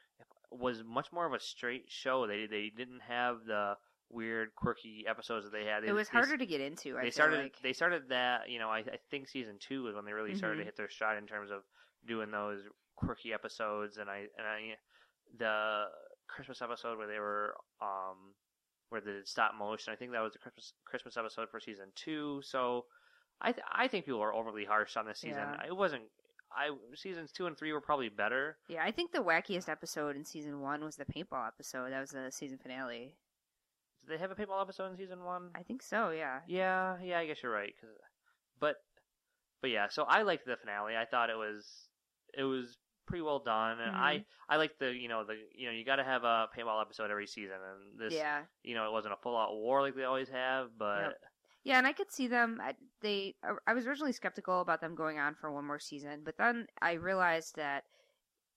was 0.51 0.83
much 0.87 1.13
more 1.13 1.27
of 1.27 1.33
a 1.33 1.41
straight 1.41 1.85
show. 1.89 2.27
They 2.27 2.47
they 2.47 2.73
didn't 2.75 3.01
have 3.07 3.45
the 3.47 3.75
weird, 4.11 4.55
quirky 4.55 5.05
episodes 5.09 5.45
that 5.45 5.53
they 5.53 5.65
had. 5.65 5.83
They, 5.83 5.89
it 5.89 5.93
was 5.93 6.09
they- 6.09 6.13
harder 6.19 6.37
to 6.37 6.47
get 6.47 6.61
into. 6.61 6.97
I 6.97 7.03
they 7.05 7.11
started 7.11 7.43
like. 7.43 7.57
they 7.63 7.73
started 7.73 8.09
that 8.11 8.49
you 8.49 8.59
know 8.59 8.69
I, 8.69 8.79
I 8.79 8.99
think 9.11 9.29
season 9.29 9.57
two 9.61 9.83
was 9.83 9.95
when 9.95 10.05
they 10.05 10.13
really 10.13 10.35
started 10.35 10.57
to 10.57 10.63
Mhm. 10.63 10.67
hit 10.67 10.77
their 10.77 10.89
stride 10.91 11.19
in 11.19 11.27
terms 11.27 11.51
of 11.51 11.63
doing 12.07 12.31
those 12.31 12.61
quirky 12.97 13.33
episodes 13.33 13.97
and 13.99 14.09
I 14.09 14.27
and 14.39 14.47
I 14.47 14.77
the 15.39 15.85
Christmas 16.29 16.63
episode 16.63 16.97
where 16.99 17.09
they 17.09 17.19
were 17.19 17.55
um 17.83 18.35
where 18.95 19.01
they 19.03 19.13
did 19.13 19.29
stop 19.29 19.53
motion 19.59 19.93
I 19.93 19.97
think 19.97 20.13
that 20.13 20.23
was 20.23 20.33
the 20.33 20.39
Christmas 20.39 20.73
Christmas 20.85 21.17
episode 21.17 21.49
for 21.51 21.61
season 21.61 21.87
two 21.95 22.41
so 22.43 22.87
I 23.41 23.53
th- 23.53 23.65
I 23.71 23.89
think 23.89 24.05
people 24.07 24.23
are 24.23 24.33
overly 24.35 24.65
harsh 24.65 24.97
on 24.97 25.07
this 25.07 25.21
season 25.21 25.39
Yeah. 25.43 25.67
it 25.67 25.77
wasn't 25.77 26.05
I 26.57 26.71
seasons 26.95 27.33
two 27.33 27.47
and 27.47 27.59
three 27.59 27.73
were 27.73 27.81
probably 27.81 28.09
better 28.09 28.57
Yeah, 28.69 28.85
I 28.85 28.93
think 28.93 29.11
the 29.13 29.19
wackiest 29.19 29.69
episode 29.69 30.15
in 30.17 30.25
season 30.25 30.61
one 30.61 30.85
was 30.85 30.95
the 30.97 31.05
paintball 31.05 31.47
episode. 31.49 31.91
That 31.91 32.01
was 32.01 32.11
the 32.11 32.31
season 32.31 32.59
finale. 32.63 33.17
did 34.07 34.15
they 34.17 34.21
have 34.21 34.31
a 34.31 34.37
paintball 34.37 34.63
episode 34.63 34.91
in 34.93 34.97
season 34.97 35.25
one 35.25 35.51
I 35.57 35.63
think 35.65 35.83
so. 35.83 36.11
Yeah. 36.11 36.41
Yeah, 36.47 36.97
yeah, 37.03 37.19
I 37.19 37.27
guess 37.27 37.43
you're 37.43 37.51
right. 37.53 37.75
'cause- 37.81 37.91
but, 38.61 38.77
but 39.61 39.71
yeah, 39.71 39.89
so 39.91 40.05
I 40.05 40.23
liked 40.23 40.47
the 40.47 40.57
finale. 40.57 40.97
I 40.97 41.07
thought 41.07 41.29
it 41.29 41.37
was, 41.37 41.89
it 42.39 42.45
was 42.45 42.79
pretty 43.07 43.23
well 43.23 43.39
done, 43.39 43.81
and 43.81 43.95
I, 43.97 44.15
Mm-hmm. 44.15 44.23
I 44.53 44.57
like 44.57 44.79
the, 44.79 44.93
you 44.93 45.09
know, 45.09 45.25
the, 45.25 45.35
you 45.55 45.67
know, 45.67 45.73
you 45.73 45.85
got 45.85 45.97
to 45.97 46.05
have 46.05 46.25
a 46.25 46.49
paintball 46.57 46.81
episode 46.81 47.11
every 47.11 47.27
season, 47.27 47.57
and 47.57 47.99
this, 48.01 48.13
Yeah. 48.15 48.43
you 48.63 48.75
know, 48.75 48.87
it 48.87 48.93
wasn't 48.93 49.15
a 49.15 49.17
full 49.17 49.37
out 49.37 49.55
war 49.55 49.81
like 49.83 49.95
they 49.97 50.05
always 50.05 50.29
have, 50.29 50.69
but 50.79 51.01
Yep. 51.01 51.21
Yeah, 51.65 51.79
and 51.79 51.87
I 51.87 51.93
could 51.95 52.13
see 52.13 52.27
them. 52.29 52.61
I, 52.63 52.75
they, 53.01 53.37
I 53.67 53.73
was 53.73 53.87
originally 53.87 54.13
skeptical 54.13 54.61
about 54.61 54.83
them 54.83 54.95
going 54.95 55.19
on 55.19 55.35
for 55.35 55.51
one 55.51 55.65
more 55.67 55.79
season, 55.79 56.21
but 56.23 56.37
then 56.37 56.67
I 56.83 56.93
realized 56.93 57.57
that 57.57 57.85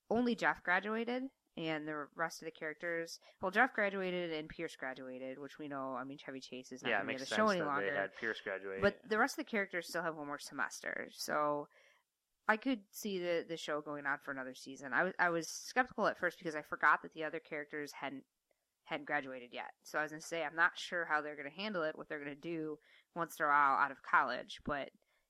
only 0.09 0.35
Jeff 0.35 0.61
graduated, 0.61 1.23
and 1.55 1.87
the 1.87 2.05
rest 2.15 2.41
of 2.41 2.45
the 2.45 2.51
characters. 2.51 3.19
Well, 3.41 3.49
Jeff 3.49 3.73
graduated 3.73 4.31
and 4.33 4.47
Pierce 4.49 4.75
graduated, 4.75 5.39
which 5.39 5.57
we 5.57 5.67
know. 5.69 5.95
I 5.99 6.03
mean, 6.03 6.17
Chevy 6.17 6.39
Chase 6.41 6.71
is 6.71 6.83
not 6.83 6.89
yeah, 6.89 6.97
going 7.01 7.17
to 7.17 7.23
be 7.23 7.29
the 7.29 7.35
show 7.35 7.47
any 7.47 7.61
longer. 7.61 7.89
they 7.89 7.95
had 7.95 8.15
Pierce 8.19 8.41
graduate. 8.43 8.81
But 8.81 8.99
the 9.09 9.17
rest 9.17 9.39
of 9.39 9.45
the 9.45 9.49
characters 9.49 9.87
still 9.87 10.03
have 10.03 10.15
one 10.17 10.27
more 10.27 10.37
semester, 10.37 11.07
so 11.15 11.67
I 12.47 12.57
could 12.57 12.79
see 12.91 13.19
the 13.19 13.45
the 13.47 13.57
show 13.57 13.81
going 13.81 14.05
on 14.05 14.19
for 14.23 14.31
another 14.31 14.55
season. 14.55 14.93
I 14.93 15.03
was 15.03 15.13
I 15.19 15.29
was 15.29 15.47
skeptical 15.49 16.07
at 16.07 16.17
first 16.17 16.37
because 16.39 16.55
I 16.55 16.61
forgot 16.61 17.01
that 17.01 17.13
the 17.13 17.23
other 17.23 17.39
characters 17.39 17.91
hadn't 17.91 18.23
hadn't 18.85 19.05
graduated 19.05 19.49
yet. 19.51 19.71
So 19.83 19.99
I 19.99 20.03
was 20.03 20.11
gonna 20.11 20.21
say 20.21 20.43
I'm 20.43 20.55
not 20.55 20.71
sure 20.77 21.05
how 21.05 21.21
they're 21.21 21.35
gonna 21.35 21.49
handle 21.49 21.83
it, 21.83 21.97
what 21.97 22.07
they're 22.07 22.19
gonna 22.19 22.35
do 22.35 22.77
once 23.15 23.35
they're 23.35 23.51
all 23.51 23.77
out 23.77 23.91
of 23.91 24.01
college. 24.01 24.59
But 24.65 24.89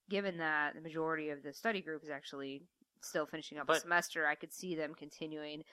given 0.09 0.37
that 0.37 0.75
the 0.75 0.81
majority 0.81 1.29
of 1.29 1.41
the 1.43 1.53
study 1.53 1.81
group 1.81 2.03
is 2.03 2.09
actually 2.09 2.61
still 3.01 3.25
finishing 3.25 3.57
up 3.57 3.67
But- 3.67 3.77
a 3.77 3.81
semester, 3.81 4.27
I 4.27 4.35
could 4.35 4.53
see 4.53 4.75
them 4.75 4.93
continuing 4.93 5.63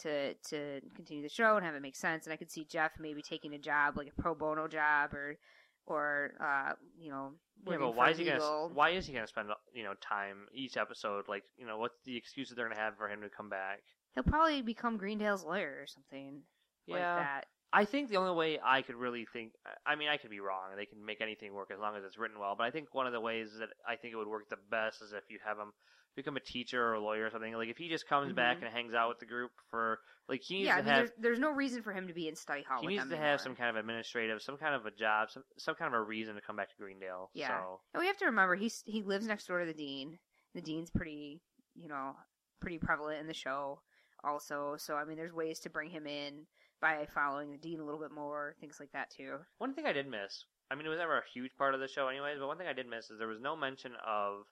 to 0.00 0.34
to 0.34 0.80
continue 0.96 1.22
the 1.22 1.28
show 1.28 1.56
and 1.56 1.64
have 1.64 1.74
it 1.74 1.82
make 1.82 1.96
sense. 1.96 2.26
And 2.26 2.32
I 2.32 2.36
could 2.36 2.50
see 2.50 2.64
Jeff 2.64 2.92
maybe 2.98 3.22
taking 3.22 3.54
a 3.54 3.58
job 3.58 3.96
like 3.96 4.08
a 4.08 4.22
pro 4.22 4.34
bono 4.34 4.66
job 4.66 5.14
or 5.14 5.38
or 5.86 6.32
uh, 6.40 6.72
you 6.98 7.10
know 7.10 7.32
yeah, 7.66 7.78
but 7.78 7.94
why 7.94 8.10
is 8.10 8.18
he 8.18 8.24
gonna 8.24 8.40
why 8.74 8.90
is 8.90 9.06
he 9.06 9.12
gonna 9.14 9.26
spend 9.26 9.48
you 9.72 9.84
know 9.84 9.94
time 10.00 10.46
each 10.52 10.76
episode? 10.76 11.28
Like 11.28 11.44
you 11.56 11.66
know, 11.66 11.78
what's 11.78 11.94
the 12.04 12.16
excuse 12.16 12.48
that 12.48 12.56
they're 12.56 12.68
gonna 12.68 12.80
have 12.80 12.96
for 12.96 13.08
him 13.08 13.22
to 13.22 13.28
come 13.30 13.48
back? 13.48 13.80
He'll 14.14 14.24
probably 14.24 14.62
become 14.62 14.96
Greendale's 14.96 15.44
lawyer 15.44 15.78
or 15.80 15.86
something 15.86 16.42
like 16.88 17.00
Yeah. 17.00 17.16
that. 17.16 17.46
I 17.72 17.84
think 17.84 18.08
the 18.08 18.18
only 18.18 18.34
way 18.36 18.60
I 18.62 18.82
could 18.82 18.94
really 18.94 19.26
think, 19.32 19.52
I 19.84 19.96
mean, 19.96 20.08
I 20.08 20.16
could 20.16 20.30
be 20.30 20.38
wrong. 20.38 20.76
They 20.76 20.86
can 20.86 21.04
make 21.04 21.20
anything 21.20 21.52
work 21.52 21.72
as 21.72 21.80
long 21.80 21.96
as 21.96 22.04
it's 22.04 22.16
written 22.16 22.38
well. 22.38 22.54
But 22.56 22.64
I 22.64 22.70
think 22.70 22.94
one 22.94 23.08
of 23.08 23.12
the 23.12 23.20
ways 23.20 23.50
that 23.58 23.70
I 23.88 23.96
think 23.96 24.14
it 24.14 24.16
would 24.16 24.28
work 24.28 24.48
the 24.48 24.62
best 24.70 25.02
is 25.02 25.12
if 25.12 25.24
you 25.28 25.38
have 25.44 25.58
him 25.58 25.72
become 26.16 26.36
a 26.36 26.40
teacher 26.40 26.82
or 26.84 26.94
a 26.94 27.00
lawyer 27.00 27.26
or 27.26 27.30
something. 27.30 27.52
Like 27.54 27.68
if 27.68 27.76
he 27.76 27.88
just 27.88 28.06
comes 28.08 28.32
back 28.32 28.58
Mhm. 28.58 28.64
and 28.66 28.72
hangs 28.74 28.94
out 28.94 29.08
with 29.08 29.18
the 29.18 29.26
group 29.26 29.50
for 29.70 30.00
like 30.28 30.40
he 30.42 30.56
needs 30.58 30.66
Yeah, 30.68 30.74
I 30.74 30.76
mean, 30.78 30.84
have 30.86 30.96
there's, 30.98 31.10
there's 31.18 31.38
no 31.38 31.50
reason 31.50 31.82
for 31.82 31.92
him 31.92 32.06
to 32.08 32.14
be 32.14 32.28
in 32.28 32.36
study 32.36 32.62
hall. 32.62 32.80
he 32.80 32.86
needs 32.86 33.02
to 33.04 33.10
anymore. 33.10 33.26
have 33.26 33.40
some 33.40 33.54
kind 33.56 33.70
of 33.70 33.76
administrative, 33.76 34.40
some 34.42 34.56
kind 34.56 34.74
of 34.74 34.86
a 34.86 34.90
job, 34.90 35.30
some 35.30 35.44
some 35.58 35.74
kind 35.74 35.92
of 35.94 36.00
a 36.00 36.02
reason 36.02 36.34
to 36.34 36.40
come 36.40 36.56
back 36.56 36.68
to 36.70 36.76
Greendale. 36.76 37.30
Yeah. 37.34 37.48
So 37.48 37.80
And 37.92 38.00
we 38.00 38.06
have 38.06 38.16
to 38.18 38.26
remember 38.26 38.54
he's 38.54 38.82
he 38.86 39.02
lives 39.02 39.26
next 39.26 39.46
door 39.46 39.60
to 39.60 39.66
the 39.66 39.74
dean. 39.74 40.18
The 40.54 40.62
dean's 40.62 40.90
pretty, 40.90 41.42
you 41.74 41.88
know, 41.88 42.16
pretty 42.60 42.78
prevalent 42.78 43.20
in 43.20 43.26
the 43.26 43.34
show, 43.34 43.82
also. 44.22 44.76
So 44.78 44.94
I 44.96 45.04
mean, 45.04 45.16
there's 45.16 45.32
ways 45.32 45.58
to 45.60 45.70
bring 45.70 45.90
him 45.90 46.06
in 46.06 46.46
by 46.80 47.06
following 47.12 47.50
the 47.50 47.58
dean 47.58 47.80
a 47.80 47.84
little 47.84 48.00
bit 48.00 48.10
more, 48.12 48.54
things 48.60 48.78
like 48.78 48.92
that 48.92 49.10
too. 49.10 49.38
one 49.58 49.74
thing 49.74 49.86
I 49.86 49.92
did 49.92 50.06
miss, 50.06 50.44
I 50.70 50.74
mean, 50.74 50.84
it 50.86 50.90
was 50.90 50.98
never 50.98 51.16
a 51.18 51.22
huge 51.32 51.54
part 51.56 51.74
of 51.74 51.80
the 51.80 51.88
show, 51.88 52.08
anyways. 52.08 52.38
But 52.38 52.46
one 52.46 52.58
thing 52.58 52.66
I 52.66 52.72
did 52.72 52.86
miss 52.88 53.10
is 53.10 53.18
there 53.18 53.28
was 53.28 53.40
no 53.40 53.56
mention 53.56 53.92
of 54.06 54.44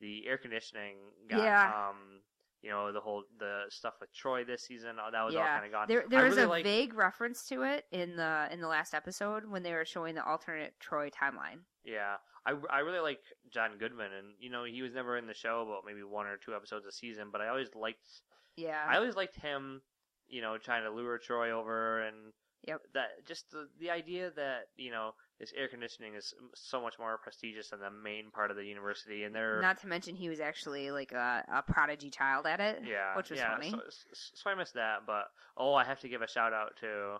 the 0.00 0.26
air 0.26 0.38
conditioning. 0.38 0.96
Got, 1.28 1.38
Yeah. 1.38 1.88
Um, 1.90 2.20
you 2.62 2.70
know 2.72 2.90
the 2.90 3.00
whole 3.00 3.24
the 3.38 3.64
stuff 3.68 3.94
with 4.00 4.12
Troy 4.12 4.42
this 4.44 4.62
season. 4.62 4.96
uh, 4.98 5.10
That 5.10 5.22
was 5.24 5.34
all 5.36 5.42
kind 5.44 5.64
of 5.66 5.70
gone. 5.70 5.86
there 5.88 6.04
there 6.08 6.24
was 6.24 6.34
really 6.34 6.46
a 6.46 6.48
like- 6.48 6.64
vague 6.64 6.94
reference 6.94 7.46
to 7.48 7.62
it 7.62 7.84
in 7.92 8.16
the 8.16 8.48
in 8.50 8.60
the 8.60 8.66
last 8.66 8.92
episode 8.94 9.44
when 9.46 9.62
they 9.62 9.72
were 9.72 9.84
showing 9.84 10.14
the 10.14 10.24
alternate 10.24 10.74
Troy 10.80 11.08
timeline. 11.10 11.60
Yeah, 11.84 12.16
I, 12.44 12.54
I 12.70 12.78
really 12.80 12.98
like 12.98 13.20
John 13.52 13.78
Goodman, 13.78 14.10
and 14.12 14.28
you 14.40 14.50
know 14.50 14.64
he 14.64 14.82
was 14.82 14.94
never 14.94 15.16
in 15.16 15.26
the 15.28 15.34
show, 15.34 15.64
but 15.68 15.86
maybe 15.88 16.02
one 16.02 16.26
or 16.26 16.38
two 16.38 16.54
episodes 16.56 16.86
a 16.86 16.92
season. 16.92 17.28
But 17.30 17.40
I 17.40 17.48
always 17.48 17.72
liked, 17.74 18.08
Yeah, 18.56 18.84
I 18.88 18.96
always 18.96 19.14
liked 19.14 19.36
him, 19.36 19.82
you 20.26 20.40
know, 20.40 20.58
trying 20.58 20.82
to 20.84 20.90
lure 20.90 21.18
Troy 21.18 21.52
over, 21.52 22.00
and 22.02 22.32
Yep. 22.66 22.80
that 22.94 23.24
just 23.26 23.50
the 23.52 23.68
the 23.78 23.90
idea 23.90 24.30
that 24.32 24.70
you 24.76 24.90
know 24.90 25.14
this 25.38 25.52
air 25.56 25.68
conditioning 25.68 26.14
is 26.14 26.32
so 26.54 26.80
much 26.80 26.98
more 26.98 27.18
prestigious 27.18 27.68
than 27.70 27.80
the 27.80 27.90
main 27.90 28.30
part 28.30 28.50
of 28.50 28.56
the 28.56 28.64
university, 28.64 29.24
and 29.24 29.34
they're 29.34 29.60
Not 29.60 29.78
to 29.82 29.86
mention 29.86 30.14
he 30.16 30.28
was 30.28 30.40
actually 30.40 30.90
like 30.90 31.12
a, 31.12 31.44
a 31.52 31.62
prodigy 31.62 32.08
child 32.10 32.46
at 32.46 32.60
it. 32.60 32.80
yeah, 32.88 33.16
which 33.16 33.30
was 33.30 33.38
yeah, 33.38 33.54
funny. 33.54 33.70
So, 33.70 33.80
so- 33.88 34.30
so 34.34 34.50
I 34.50 34.54
missed 34.54 34.74
that, 34.74 35.00
but 35.06 35.24
oh, 35.56 35.74
I 35.74 35.84
have 35.84 36.00
to 36.00 36.08
give 36.08 36.22
a 36.22 36.28
shout 36.28 36.52
out 36.52 36.72
to 36.80 37.16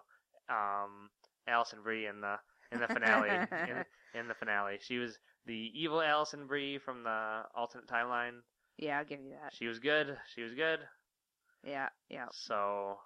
um 0.48 1.10
Alison 1.48 1.82
Brie 1.82 2.06
in 2.06 2.20
the 2.20 2.36
in 2.72 2.80
the 2.80 2.86
finale 2.88 3.28
in, 3.30 3.84
in 4.20 4.28
the 4.28 4.34
finale. 4.34 4.78
She 4.80 4.98
was 4.98 5.18
the 5.46 5.70
evil 5.74 6.00
Alison 6.02 6.46
Brie 6.46 6.78
from 6.78 7.02
the 7.04 7.42
alternate 7.54 7.86
timeline. 7.88 8.40
yeah, 8.78 8.98
I'll 8.98 9.04
give 9.04 9.20
you 9.20 9.30
that. 9.30 9.52
She 9.54 9.66
was 9.66 9.78
good. 9.78 10.16
She 10.34 10.42
was 10.42 10.54
good. 10.54 10.80
Yeah, 11.64 11.88
yeah. 12.08 12.26
So, 12.32 12.96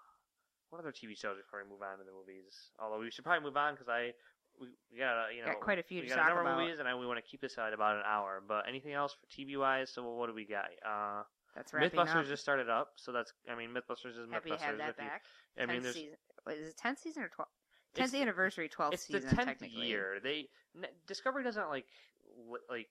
what 0.70 0.78
other 0.80 0.92
TV 0.92 1.16
shows 1.18 1.36
before 1.36 1.62
we 1.64 1.70
move 1.70 1.82
on 1.82 1.98
to 1.98 2.04
the 2.04 2.12
movies? 2.12 2.52
Although 2.78 3.00
we 3.00 3.10
should 3.10 3.24
probably 3.24 3.44
move 3.44 3.56
on 3.56 3.74
because 3.74 3.88
I 3.88 4.12
we, 4.60 4.66
we 4.92 4.98
got 4.98 5.34
you 5.34 5.40
know 5.40 5.46
Got 5.52 5.60
quite 5.60 5.78
a 5.78 5.82
few 5.82 6.02
we 6.02 6.08
to 6.08 6.14
got 6.14 6.14
a 6.14 6.20
talk 6.20 6.28
number 6.28 6.42
about. 6.42 6.58
of 6.60 6.64
movies 6.64 6.78
and 6.78 6.88
I, 6.88 6.94
we 6.94 7.06
want 7.06 7.18
to 7.18 7.28
keep 7.28 7.40
this 7.40 7.56
at 7.58 7.72
about 7.72 7.96
an 7.96 8.02
hour. 8.06 8.42
But 8.46 8.64
anything 8.68 8.92
else 8.92 9.14
for 9.14 9.26
TV 9.26 9.58
wise? 9.58 9.90
So 9.90 10.02
what 10.14 10.28
do 10.28 10.34
we 10.34 10.44
got? 10.46 10.66
Uh, 10.86 11.22
That's 11.56 11.72
wrapping 11.72 11.98
MythBusters 11.98 12.16
up. 12.22 12.26
just 12.26 12.42
started 12.42 12.68
up, 12.68 12.92
so 12.96 13.10
that's 13.12 13.32
I 13.50 13.56
mean 13.56 13.70
MythBusters 13.70 14.18
is 14.18 14.28
Happy 14.30 14.50
MythBusters. 14.50 14.58
to 14.58 14.64
have 14.64 14.78
that 14.78 14.90
if 14.90 14.96
you- 14.98 15.04
back. 15.04 15.22
I 15.58 15.66
mean, 15.66 15.82
there's 15.82 15.94
season. 15.94 16.16
Wait, 16.46 16.58
is 16.58 16.68
it 16.68 16.76
tenth 16.76 16.98
season 16.98 17.22
or 17.24 17.28
twelfth? 17.28 17.50
It's- 17.94 18.10
Tenth 18.12 18.22
anniversary, 18.22 18.68
twelfth 18.68 18.94
it's 18.94 19.06
season. 19.06 19.22
the 19.28 19.34
tenth 19.36 19.48
technically. 19.48 19.86
year. 19.86 20.20
They 20.22 20.48
n- 20.76 20.86
Discovery 21.06 21.42
doesn't 21.42 21.68
like 21.68 21.86
li- 22.48 22.60
like 22.70 22.88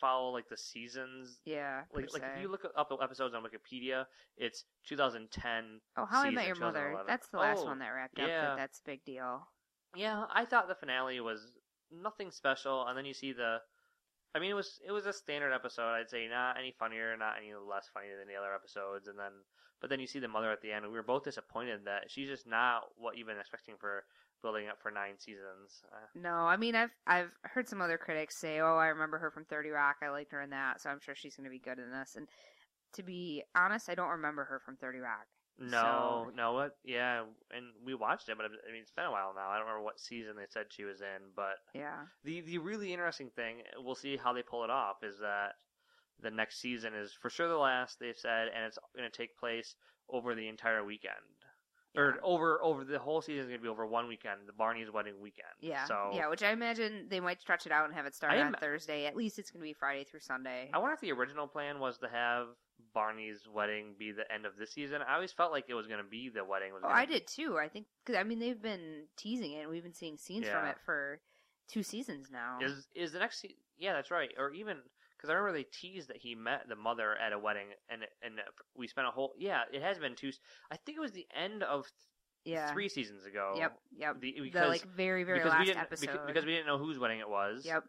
follow 0.00 0.30
like 0.32 0.48
the 0.48 0.56
seasons. 0.56 1.38
Yeah. 1.44 1.82
Like 1.94 2.06
per 2.08 2.12
like 2.14 2.22
se. 2.22 2.28
if 2.36 2.42
you 2.42 2.48
look 2.48 2.66
up 2.76 2.88
the 2.90 2.96
episodes 2.96 3.34
on 3.34 3.42
Wikipedia, 3.44 4.04
it's 4.36 4.64
2010. 4.86 5.80
oh, 5.96 6.04
How 6.04 6.20
I 6.20 6.24
season, 6.24 6.34
Met 6.34 6.46
Your 6.48 6.56
Mother. 6.56 6.78
2011. 6.80 7.06
That's 7.06 7.28
the 7.28 7.38
last 7.38 7.60
Oh, 7.62 7.64
one 7.66 7.78
that 7.78 7.88
wrapped 7.88 8.18
up. 8.18 8.28
yeah. 8.28 8.40
That 8.42 8.56
that's 8.58 8.78
a 8.80 8.82
big 8.84 9.04
deal. 9.04 9.46
Yeah, 9.94 10.24
I 10.32 10.44
thought 10.44 10.68
the 10.68 10.74
finale 10.74 11.20
was 11.20 11.40
nothing 11.90 12.30
special, 12.30 12.86
and 12.86 12.96
then 12.96 13.04
you 13.04 13.14
see 13.14 13.32
the. 13.32 13.58
I 14.34 14.38
mean, 14.38 14.50
it 14.50 14.54
was 14.54 14.80
it 14.86 14.92
was 14.92 15.06
a 15.06 15.12
standard 15.12 15.52
episode. 15.52 15.92
I'd 15.92 16.08
say 16.10 16.26
not 16.28 16.58
any 16.58 16.74
funnier, 16.78 17.16
not 17.16 17.36
any 17.38 17.52
less 17.54 17.88
funny 17.92 18.08
than 18.18 18.28
the 18.28 18.40
other 18.40 18.54
episodes, 18.54 19.08
and 19.08 19.18
then 19.18 19.32
but 19.80 19.90
then 19.90 20.00
you 20.00 20.06
see 20.06 20.20
the 20.20 20.28
mother 20.28 20.50
at 20.50 20.62
the 20.62 20.72
end, 20.72 20.86
we 20.86 20.92
were 20.92 21.02
both 21.02 21.24
disappointed 21.24 21.80
that 21.84 22.04
she's 22.08 22.28
just 22.28 22.46
not 22.46 22.84
what 22.96 23.16
you've 23.16 23.26
been 23.26 23.38
expecting 23.38 23.74
for 23.78 24.04
building 24.40 24.68
up 24.68 24.80
for 24.80 24.90
nine 24.92 25.18
seasons. 25.18 25.82
Uh, 25.92 26.06
No, 26.14 26.34
I 26.34 26.56
mean 26.56 26.74
I've 26.74 26.92
I've 27.06 27.34
heard 27.42 27.68
some 27.68 27.82
other 27.82 27.98
critics 27.98 28.38
say, 28.38 28.60
"Oh, 28.60 28.76
I 28.76 28.86
remember 28.86 29.18
her 29.18 29.30
from 29.30 29.44
Thirty 29.44 29.70
Rock. 29.70 29.96
I 30.02 30.08
liked 30.08 30.32
her 30.32 30.40
in 30.40 30.50
that, 30.50 30.80
so 30.80 30.88
I'm 30.88 31.00
sure 31.00 31.14
she's 31.14 31.36
going 31.36 31.44
to 31.44 31.50
be 31.50 31.58
good 31.58 31.78
in 31.78 31.90
this." 31.90 32.14
And 32.16 32.28
to 32.94 33.02
be 33.02 33.42
honest, 33.54 33.88
I 33.90 33.94
don't 33.94 34.08
remember 34.10 34.44
her 34.44 34.60
from 34.64 34.76
Thirty 34.76 34.98
Rock. 34.98 35.26
No, 35.70 36.24
So- 36.26 36.32
no, 36.34 36.52
what? 36.52 36.76
Yeah, 36.84 37.24
and 37.50 37.66
we 37.84 37.94
watched 37.94 38.28
it, 38.28 38.36
but 38.36 38.46
I 38.46 38.48
mean, 38.72 38.82
it's 38.82 38.90
been 38.90 39.04
a 39.04 39.10
while 39.12 39.32
now. 39.34 39.48
I 39.48 39.56
don't 39.58 39.66
remember 39.66 39.84
what 39.84 40.00
season 40.00 40.36
they 40.36 40.46
said 40.48 40.66
she 40.72 40.84
was 40.84 41.00
in, 41.00 41.30
but 41.36 41.56
Yeah. 41.72 42.06
the 42.24 42.40
the 42.40 42.58
really 42.58 42.92
interesting 42.92 43.30
thing, 43.30 43.62
we'll 43.78 43.94
see 43.94 44.16
how 44.16 44.32
they 44.32 44.42
pull 44.42 44.64
it 44.64 44.70
off, 44.70 45.02
is 45.02 45.18
that 45.20 45.56
the 46.18 46.30
next 46.30 46.58
season 46.60 46.94
is 46.94 47.12
for 47.12 47.30
sure 47.30 47.48
the 47.48 47.56
last 47.56 47.98
they've 47.98 48.16
said, 48.18 48.48
and 48.48 48.64
it's 48.64 48.78
going 48.96 49.10
to 49.10 49.16
take 49.16 49.36
place 49.36 49.76
over 50.08 50.34
the 50.34 50.48
entire 50.48 50.84
weekend, 50.84 51.16
or 51.96 52.18
over 52.22 52.62
over 52.62 52.84
the 52.84 52.98
whole 52.98 53.20
season 53.22 53.40
is 53.42 53.46
going 53.48 53.58
to 53.60 53.62
be 53.62 53.68
over 53.68 53.86
one 53.86 54.08
weekend, 54.08 54.46
the 54.48 54.52
Barney's 54.52 54.90
wedding 54.90 55.20
weekend. 55.20 55.52
Yeah. 55.60 55.84
So 55.84 56.10
yeah, 56.14 56.28
which 56.28 56.42
I 56.42 56.50
imagine 56.50 57.08
they 57.08 57.20
might 57.20 57.40
stretch 57.40 57.66
it 57.66 57.72
out 57.72 57.84
and 57.86 57.94
have 57.94 58.06
it 58.06 58.14
start 58.14 58.36
on 58.38 58.54
Thursday. 58.54 59.06
At 59.06 59.14
least 59.16 59.38
it's 59.38 59.50
going 59.50 59.60
to 59.60 59.64
be 59.68 59.72
Friday 59.74 60.04
through 60.04 60.20
Sunday. 60.20 60.70
I 60.72 60.78
wonder 60.78 60.94
if 60.94 61.00
the 61.00 61.12
original 61.12 61.46
plan 61.46 61.78
was 61.80 61.98
to 61.98 62.08
have 62.08 62.48
Barney's 62.94 63.46
wedding 63.52 63.94
be 63.98 64.12
the 64.12 64.30
end 64.32 64.46
of 64.46 64.56
this 64.56 64.72
season. 64.72 65.00
I 65.06 65.14
always 65.14 65.32
felt 65.32 65.52
like 65.52 65.64
it 65.68 65.74
was 65.74 65.86
going 65.86 66.02
to 66.02 66.08
be 66.08 66.30
the 66.34 66.44
wedding 66.44 66.72
was. 66.72 66.82
Oh, 66.84 66.88
I 66.88 67.04
did 67.04 67.26
too. 67.26 67.58
I 67.58 67.68
think 67.68 67.86
cause, 68.06 68.16
I 68.16 68.22
mean 68.24 68.38
they've 68.38 68.60
been 68.60 69.04
teasing 69.16 69.52
it. 69.52 69.60
and 69.62 69.70
We've 69.70 69.82
been 69.82 69.94
seeing 69.94 70.16
scenes 70.16 70.46
from 70.48 70.66
it 70.66 70.76
for 70.84 71.20
two 71.68 71.82
seasons 71.82 72.28
now. 72.30 72.58
Is 72.60 72.86
is 72.94 73.12
the 73.12 73.18
next? 73.18 73.40
Se- 73.40 73.56
yeah, 73.78 73.94
that's 73.94 74.10
right. 74.10 74.30
Or 74.38 74.50
even 74.52 74.78
because 75.16 75.30
I 75.30 75.34
remember 75.34 75.58
they 75.58 75.64
teased 75.64 76.08
that 76.08 76.16
he 76.16 76.34
met 76.34 76.68
the 76.68 76.76
mother 76.76 77.16
at 77.16 77.32
a 77.32 77.38
wedding, 77.38 77.68
and 77.88 78.02
and 78.22 78.34
we 78.76 78.86
spent 78.88 79.06
a 79.06 79.10
whole. 79.10 79.32
Yeah, 79.38 79.62
it 79.72 79.82
has 79.82 79.98
been 79.98 80.14
two. 80.16 80.32
I 80.70 80.76
think 80.76 80.98
it 80.98 81.00
was 81.00 81.12
the 81.12 81.26
end 81.34 81.62
of 81.62 81.84
th- 81.84 82.54
yeah. 82.56 82.72
three 82.72 82.88
seasons 82.88 83.24
ago. 83.24 83.54
Yep. 83.56 83.78
Yep. 83.96 84.20
The, 84.20 84.32
The, 84.32 84.40
because 84.40 84.68
like 84.68 84.84
very 84.96 85.24
very 85.24 85.44
last 85.44 85.70
episode. 85.70 86.08
beca- 86.08 86.26
because 86.26 86.44
we 86.44 86.52
didn't 86.52 86.66
know 86.66 86.78
whose 86.78 86.98
wedding 86.98 87.20
it 87.20 87.28
was. 87.28 87.64
Yep. 87.64 87.84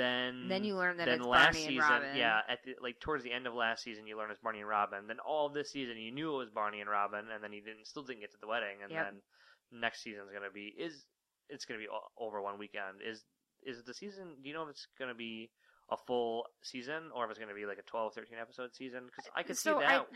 Then 0.00 0.48
then 0.48 0.64
you 0.64 0.76
learn 0.76 0.96
that 0.96 1.06
then 1.06 1.18
it's 1.20 1.26
last 1.26 1.52
Barney 1.54 1.58
season, 1.66 1.92
and 1.92 2.02
Robin. 2.04 2.16
yeah, 2.16 2.40
at 2.48 2.58
the 2.64 2.74
like 2.82 2.98
towards 3.00 3.22
the 3.24 3.32
end 3.32 3.46
of 3.46 3.54
last 3.54 3.82
season, 3.84 4.06
you 4.06 4.16
learn 4.16 4.30
it's 4.30 4.40
Barney 4.40 4.60
and 4.60 4.68
Robin. 4.68 5.06
Then 5.06 5.18
all 5.20 5.46
of 5.46 5.54
this 5.54 5.70
season, 5.70 5.96
you 5.98 6.10
knew 6.12 6.34
it 6.34 6.38
was 6.38 6.50
Barney 6.50 6.80
and 6.80 6.88
Robin, 6.90 7.24
and 7.32 7.42
then 7.44 7.52
you 7.52 7.60
didn't 7.62 7.86
still 7.86 8.02
didn't 8.02 8.20
get 8.20 8.30
to 8.32 8.38
the 8.40 8.46
wedding. 8.48 8.82
And 8.82 8.90
Yep. 8.90 9.04
then 9.04 9.22
next 9.80 10.02
season's 10.02 10.30
gonna 10.32 10.50
be 10.52 10.74
is 10.78 11.04
it's 11.48 11.64
gonna 11.64 11.80
be 11.80 11.88
o- 11.88 12.08
over 12.18 12.40
one 12.40 12.58
weekend. 12.58 13.02
Is 13.06 13.24
is 13.62 13.84
the 13.84 13.94
season? 13.94 14.36
Do 14.42 14.48
you 14.48 14.54
know 14.54 14.62
if 14.64 14.70
it's 14.70 14.86
gonna 14.98 15.14
be 15.14 15.50
a 15.90 15.96
full 16.06 16.46
season 16.62 17.10
or 17.14 17.24
if 17.24 17.30
it's 17.30 17.38
gonna 17.40 17.52
be 17.54 17.66
like 17.66 17.78
a 17.78 17.82
12, 17.82 18.14
13 18.14 18.38
episode 18.40 18.74
season? 18.74 19.06
Because 19.06 19.28
I 19.36 19.42
could 19.42 19.58
so 19.58 19.74
see 19.78 19.80
that. 19.84 20.06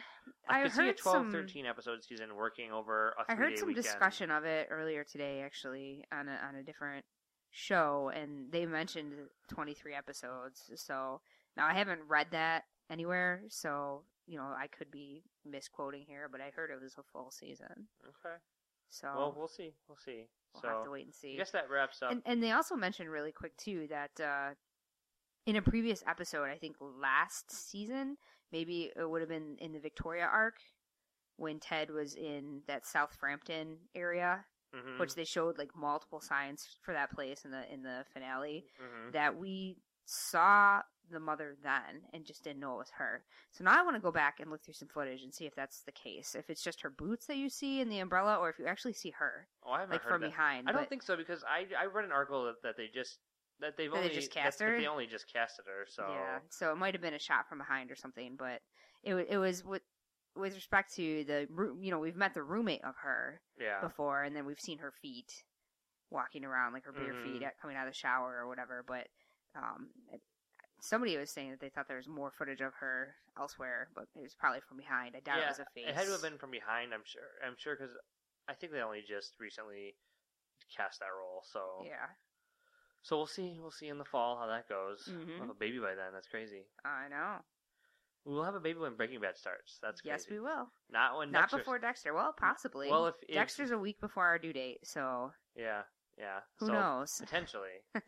I, 0.48 0.54
I, 0.54 0.60
I 0.60 0.62
could 0.62 0.72
see 0.72 0.82
a 0.82 0.86
heard 0.86 0.96
12, 0.98 1.16
some. 1.24 1.32
13 1.32 1.66
episode 1.66 2.04
season 2.04 2.36
working 2.36 2.72
over 2.72 3.14
a 3.18 3.24
three 3.26 3.34
I 3.34 3.36
heard 3.36 3.58
some 3.58 3.68
weekend. 3.68 3.84
discussion 3.84 4.30
of 4.30 4.44
it 4.44 4.68
earlier 4.70 5.04
today, 5.04 5.42
actually, 5.44 6.04
on 6.12 6.28
a, 6.28 6.38
on 6.48 6.54
a 6.54 6.62
different 6.62 7.04
show, 7.54 8.10
and 8.14 8.50
they 8.50 8.66
mentioned 8.66 9.12
23 9.48 9.94
episodes. 9.94 10.70
So 10.74 11.20
now 11.56 11.66
I 11.66 11.72
haven't 11.72 12.00
read 12.08 12.26
that 12.32 12.64
anywhere, 12.90 13.42
so 13.48 14.02
you 14.26 14.36
know 14.36 14.44
I 14.44 14.66
could 14.66 14.90
be 14.90 15.22
misquoting 15.46 16.04
here, 16.06 16.28
but 16.30 16.40
I 16.40 16.50
heard 16.54 16.70
it 16.70 16.82
was 16.82 16.96
a 16.98 17.02
full 17.02 17.30
season. 17.30 17.88
Okay. 18.04 18.34
So 18.90 19.08
Well, 19.16 19.34
we'll 19.36 19.48
see. 19.48 19.72
We'll 19.88 19.98
see. 20.04 20.26
we'll 20.52 20.62
so 20.62 20.68
have 20.68 20.84
to 20.84 20.90
wait 20.90 21.06
and 21.06 21.14
see. 21.14 21.34
I 21.34 21.36
guess 21.36 21.52
that 21.52 21.70
wraps 21.70 22.02
up. 22.02 22.10
And 22.10 22.22
and 22.26 22.42
they 22.42 22.50
also 22.50 22.74
mentioned 22.74 23.08
really 23.08 23.32
quick 23.32 23.56
too 23.56 23.86
that 23.88 24.20
uh, 24.20 24.54
in 25.46 25.56
a 25.56 25.62
previous 25.62 26.02
episode, 26.06 26.48
I 26.50 26.56
think 26.56 26.76
last 26.80 27.50
season, 27.50 28.16
maybe 28.52 28.90
it 28.96 29.08
would 29.08 29.20
have 29.22 29.28
been 29.28 29.56
in 29.60 29.72
the 29.72 29.80
Victoria 29.80 30.28
arc. 30.30 30.56
when 31.36 31.58
Ted 31.60 31.90
was 31.90 32.14
in 32.14 32.62
that 32.66 32.86
South 32.86 33.14
Frampton 33.18 33.76
area, 33.94 34.44
Mhm. 34.74 34.98
which 34.98 35.14
they 35.14 35.24
showed 35.24 35.56
like 35.58 35.74
multiple 35.76 36.20
signs 36.20 36.78
for 36.82 36.92
that 36.92 37.10
place 37.10 37.44
in 37.44 37.50
the 37.50 37.72
in 37.72 37.82
the 37.82 38.04
finale, 38.12 38.66
Mhm. 38.80 39.12
that 39.12 39.36
we 39.36 39.76
saw 40.04 40.82
the 41.10 41.20
mother 41.20 41.54
then 41.62 42.02
and 42.14 42.24
just 42.24 42.42
didn't 42.44 42.60
know 42.60 42.74
it 42.74 42.78
was 42.78 42.90
her. 42.92 43.24
So 43.52 43.62
now 43.64 43.78
I 43.78 43.82
want 43.82 43.94
to 43.96 44.00
go 44.00 44.10
back 44.10 44.40
and 44.40 44.50
look 44.50 44.62
through 44.62 44.74
some 44.74 44.88
footage 44.88 45.22
and 45.22 45.34
see 45.34 45.44
if 45.46 45.54
that's 45.54 45.82
the 45.82 45.92
case. 45.92 46.34
If 46.34 46.48
it's 46.48 46.62
just 46.62 46.80
her 46.80 46.88
boots 46.90 47.26
that 47.26 47.36
you 47.36 47.50
see 47.50 47.80
in 47.80 47.88
the 47.90 47.98
umbrella, 47.98 48.38
or 48.38 48.48
if 48.48 48.58
you 48.58 48.66
actually 48.66 48.94
see 48.94 49.10
her 49.10 49.46
Oh, 49.62 49.70
I 49.72 49.80
haven't 49.80 49.92
like 49.92 50.02
from 50.02 50.22
that. 50.22 50.28
behind. 50.30 50.68
I 50.68 50.72
don't 50.72 50.82
but- 50.82 50.88
think 50.88 51.02
so 51.02 51.16
because 51.16 51.44
I 51.44 51.68
I 51.76 51.84
read 51.86 52.04
an 52.06 52.12
article 52.12 52.44
that, 52.46 52.62
that 52.62 52.76
they 52.76 52.88
just 52.88 53.20
that 53.60 53.76
they've 53.76 53.90
That 53.90 53.96
they 53.98 54.02
only 54.04 54.14
just 54.14 54.32
cast 54.32 54.60
her? 54.60 54.76
they 54.78 54.86
only 54.86 55.06
just 55.06 55.28
casted 55.32 55.66
her. 55.66 55.86
So 55.86 56.08
Yeah, 56.08 56.40
so 56.48 56.72
it 56.72 56.76
might 56.76 56.94
have 56.94 57.00
been 57.02 57.14
a 57.14 57.18
shot 57.18 57.48
from 57.48 57.58
behind 57.58 57.90
or 57.90 57.96
something, 57.96 58.36
but 58.36 58.62
it 59.02 59.14
it 59.14 59.36
was 59.38 59.62
with 59.62 59.82
with 60.36 60.54
respect 60.54 60.94
to 60.96 61.24
the 61.24 61.46
you 61.80 61.90
know 61.90 61.98
we've 61.98 62.16
met 62.16 62.34
the 62.34 62.42
roommate 62.42 62.82
of 62.84 62.94
her 63.02 63.40
yeah. 63.58 63.80
before, 63.80 64.22
and 64.22 64.34
then 64.34 64.46
we've 64.46 64.60
seen 64.60 64.78
her 64.78 64.92
feet 65.02 65.32
walking 66.10 66.44
around 66.44 66.72
like 66.72 66.84
her 66.84 66.92
bare 66.92 67.12
feet 67.24 67.42
Mhm. 67.42 67.46
at, 67.46 67.58
coming 67.60 67.76
out 67.76 67.86
of 67.86 67.92
the 67.92 67.98
shower 67.98 68.36
or 68.38 68.46
whatever. 68.48 68.84
But 68.86 69.08
um, 69.54 69.90
somebody 70.80 71.16
was 71.16 71.30
saying 71.30 71.50
that 71.50 71.60
they 71.60 71.68
thought 71.70 71.88
there 71.88 71.96
was 71.96 72.08
more 72.08 72.30
footage 72.30 72.60
of 72.60 72.74
her 72.74 73.16
elsewhere, 73.38 73.88
but 73.94 74.06
it 74.14 74.22
was 74.22 74.34
probably 74.34 74.60
from 74.68 74.76
behind. 74.76 75.14
I 75.16 75.20
doubt 75.20 75.38
yeah, 75.38 75.44
it 75.44 75.48
was 75.48 75.58
a 75.60 75.66
face. 75.74 75.86
It 75.88 75.94
had 75.94 76.06
to 76.06 76.12
have 76.12 76.22
been 76.22 76.38
from 76.38 76.50
behind. 76.50 76.92
I'm 76.94 77.04
sure. 77.04 77.22
I'm 77.46 77.56
sure 77.58 77.76
because 77.76 77.94
I 78.48 78.54
think 78.54 78.72
they 78.72 78.80
only 78.80 79.02
just 79.06 79.34
recently 79.40 79.96
cast 80.76 81.00
that 81.00 81.12
role. 81.16 81.42
So 81.50 81.60
Yeah, 81.84 82.10
so 83.02 83.16
we'll 83.16 83.26
see. 83.26 83.58
We'll 83.60 83.70
see 83.70 83.88
in 83.88 83.98
the 83.98 84.04
fall 84.04 84.36
how 84.38 84.46
that 84.46 84.68
goes. 84.68 85.08
Mhm. 85.08 85.26
We'll 85.28 85.38
have 85.40 85.50
a 85.50 85.54
baby 85.54 85.78
by 85.78 85.94
then. 85.94 86.12
That's 86.12 86.28
crazy. 86.28 86.66
I 86.84 87.08
know. 87.08 87.42
We'll 88.24 88.44
have 88.44 88.54
a 88.54 88.60
baby 88.60 88.78
when 88.78 88.96
Breaking 88.96 89.20
Bad 89.20 89.36
starts. 89.36 89.78
That's 89.82 90.00
crazy. 90.00 90.14
Yes, 90.14 90.26
we 90.30 90.40
will. 90.40 90.68
Not 90.90 91.18
when 91.18 91.30
Not 91.30 91.42
Dexter's- 91.42 91.60
before 91.60 91.78
Dexter. 91.78 92.14
Well, 92.14 92.34
possibly. 92.38 92.90
Well, 92.90 93.06
if, 93.06 93.14
if 93.28 93.34
Dexter's 93.34 93.70
a 93.70 93.78
week 93.78 94.00
before 94.00 94.24
our 94.24 94.38
due 94.38 94.52
date, 94.52 94.78
so 94.84 95.32
yeah, 95.54 95.82
yeah. 96.18 96.40
who 96.58 96.66
so 96.66 96.72
knows? 96.72 97.16
Potentially. 97.20 97.82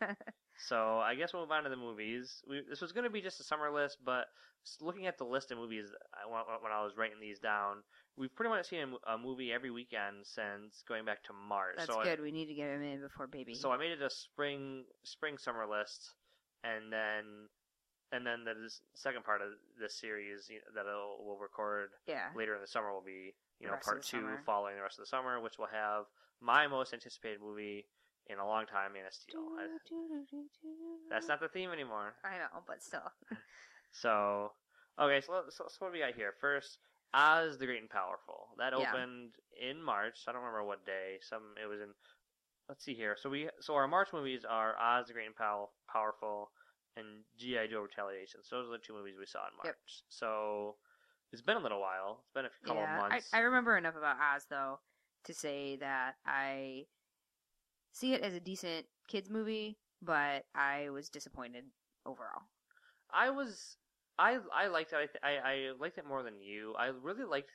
So 0.59 0.99
I 0.99 1.15
guess 1.15 1.33
we'll 1.33 1.43
move 1.43 1.51
on 1.51 1.65
to 1.65 1.71
the 1.71 1.77
movies. 1.77 2.43
We, 2.49 2.63
this 2.69 2.81
was 2.81 2.93
going 2.93 3.05
to 3.05 3.11
be 3.11 3.21
just 3.21 3.41
a 3.41 3.45
summer 3.45 3.71
list, 3.71 3.99
but 4.05 4.27
looking 4.81 5.07
at 5.07 5.19
the 5.19 5.25
list 5.25 5.53
of 5.53 5.59
movies 5.59 5.87
I, 6.15 6.29
when, 6.31 6.73
I 6.73 6.83
was 6.83 6.97
writing 6.97 7.21
these 7.21 7.39
down, 7.39 7.83
we've 8.17 8.35
pretty 8.35 8.51
much 8.51 8.67
seen 8.69 8.81
a, 8.81 9.13
a 9.13 9.19
movie 9.19 9.53
every 9.53 9.71
weekend 9.71 10.25
since 10.25 10.83
going 10.89 11.05
back 11.05 11.23
to 11.25 11.33
March. 11.33 11.75
That's 11.77 11.93
so 11.93 12.03
good. 12.03 12.21
we 12.21 12.33
need 12.33 12.47
to 12.47 12.55
get 12.55 12.71
him 12.71 12.83
in 12.83 13.01
before 13.01 13.27
baby. 13.27 13.55
So 13.55 13.71
I 13.71 13.77
made 13.77 13.93
it 13.93 14.03
a 14.03 14.11
spring 14.11 14.85
spring 15.05 15.37
summer 15.39 15.67
list, 15.67 16.15
and 16.65 16.93
then 16.93 17.49
and 18.13 18.27
then 18.27 18.45
the 18.45 18.55
second 18.95 19.25
part 19.25 19.43
of 19.43 19.49
this 19.81 19.95
series 19.99 20.49
you 20.49 20.57
know, 20.57 20.71
that 20.75 20.87
we'll 21.19 21.39
record 21.39 21.91
yeah. 22.07 22.29
later 22.37 22.55
in 22.55 22.61
the 22.61 22.67
summer 22.67 22.93
will 22.93 23.05
be 23.05 23.35
you 23.61 23.67
know 23.67 23.75
part 23.85 24.03
two 24.03 24.19
summer. 24.19 24.41
following 24.45 24.77
the 24.77 24.83
rest 24.83 24.99
of 24.99 25.03
the 25.05 25.09
summer, 25.09 25.41
which 25.41 25.59
will 25.59 25.71
have 25.73 26.05
my 26.41 26.67
most 26.67 26.93
anticipated 26.93 27.41
movie 27.41 27.87
in 28.29 28.39
a 28.39 28.47
long 28.47 28.67
time, 28.67 28.93
Man 28.93 29.07
of 29.07 29.13
Steel. 29.15 29.39
That's 31.11 31.29
not 31.29 31.41
the 31.41 31.49
theme 31.49 31.71
anymore. 31.71 32.15
I 32.25 32.39
know, 32.39 32.63
but 32.67 32.83
still. 32.83 33.13
So, 33.93 34.53
okay, 35.01 35.23
so, 35.25 35.45
so, 35.49 35.65
so 35.69 35.77
what 35.79 35.89
do 35.89 35.93
we 35.95 36.05
got 36.05 36.15
here? 36.15 36.35
First, 36.39 36.79
Oz 37.15 37.57
the 37.57 37.65
Great 37.65 37.81
and 37.81 37.89
Powerful. 37.89 38.49
That 38.59 38.75
Yeah. 38.77 38.91
opened 38.93 39.37
in 39.59 39.83
March. 39.83 40.19
I 40.29 40.33
don't 40.33 40.43
remember 40.43 40.65
what 40.65 40.85
day. 40.85 41.17
Some 41.23 41.55
it 41.63 41.67
was 41.67 41.81
in. 41.81 41.95
Let's 42.69 42.85
see 42.85 42.95
here. 42.95 43.17
So 43.19 43.31
we 43.31 43.49
so 43.61 43.75
our 43.75 43.89
March 43.89 44.09
movies 44.13 44.45
are 44.45 44.77
Oz 44.79 45.07
the 45.07 45.15
Great 45.15 45.27
and 45.27 45.37
Pow- 45.37 45.71
Powerful 45.91 46.51
and 46.97 47.07
GI 47.39 47.69
Joe 47.71 47.83
Retaliation. 47.83 48.41
So 48.43 48.57
those 48.57 48.69
are 48.69 48.73
the 48.73 48.79
two 48.79 48.95
movies 48.95 49.15
we 49.19 49.27
saw 49.27 49.41
in 49.47 49.57
March. 49.57 49.67
Yep. 49.67 49.77
So 50.09 50.77
it's 51.33 51.43
been 51.43 51.57
a 51.57 51.61
little 51.61 51.81
while. 51.81 52.21
It's 52.23 52.33
been 52.33 52.47
a 52.47 52.67
couple 52.67 52.83
yeah, 52.83 53.05
of 53.05 53.11
months. 53.11 53.29
I, 53.33 53.39
I 53.39 53.41
remember 53.43 53.77
enough 53.77 53.97
about 53.97 54.17
Oz 54.17 54.47
though 54.49 54.79
to 55.25 55.35
say 55.35 55.77
that 55.77 56.15
I 56.27 56.87
see 57.93 58.15
it 58.15 58.23
as 58.23 58.35
a 58.35 58.41
decent 58.41 58.87
kids 59.09 59.31
movie, 59.31 59.79
but 60.03 60.45
I 60.55 60.91
was 60.91 61.09
disappointed 61.09 61.65
overall. 62.05 62.43
I 63.13 63.31
was 63.31 63.77
I 64.19 64.39
I 64.55 64.69
liked 64.69 64.93
it. 64.93 64.97
I, 64.97 65.07
th- 65.07 65.23
I 65.23 65.49
I 65.49 65.73
liked 65.79 65.99
it 65.99 66.07
more 66.07 66.23
than 66.23 66.41
you. 66.41 66.75
I 66.79 66.87
really 66.87 67.25
liked 67.25 67.51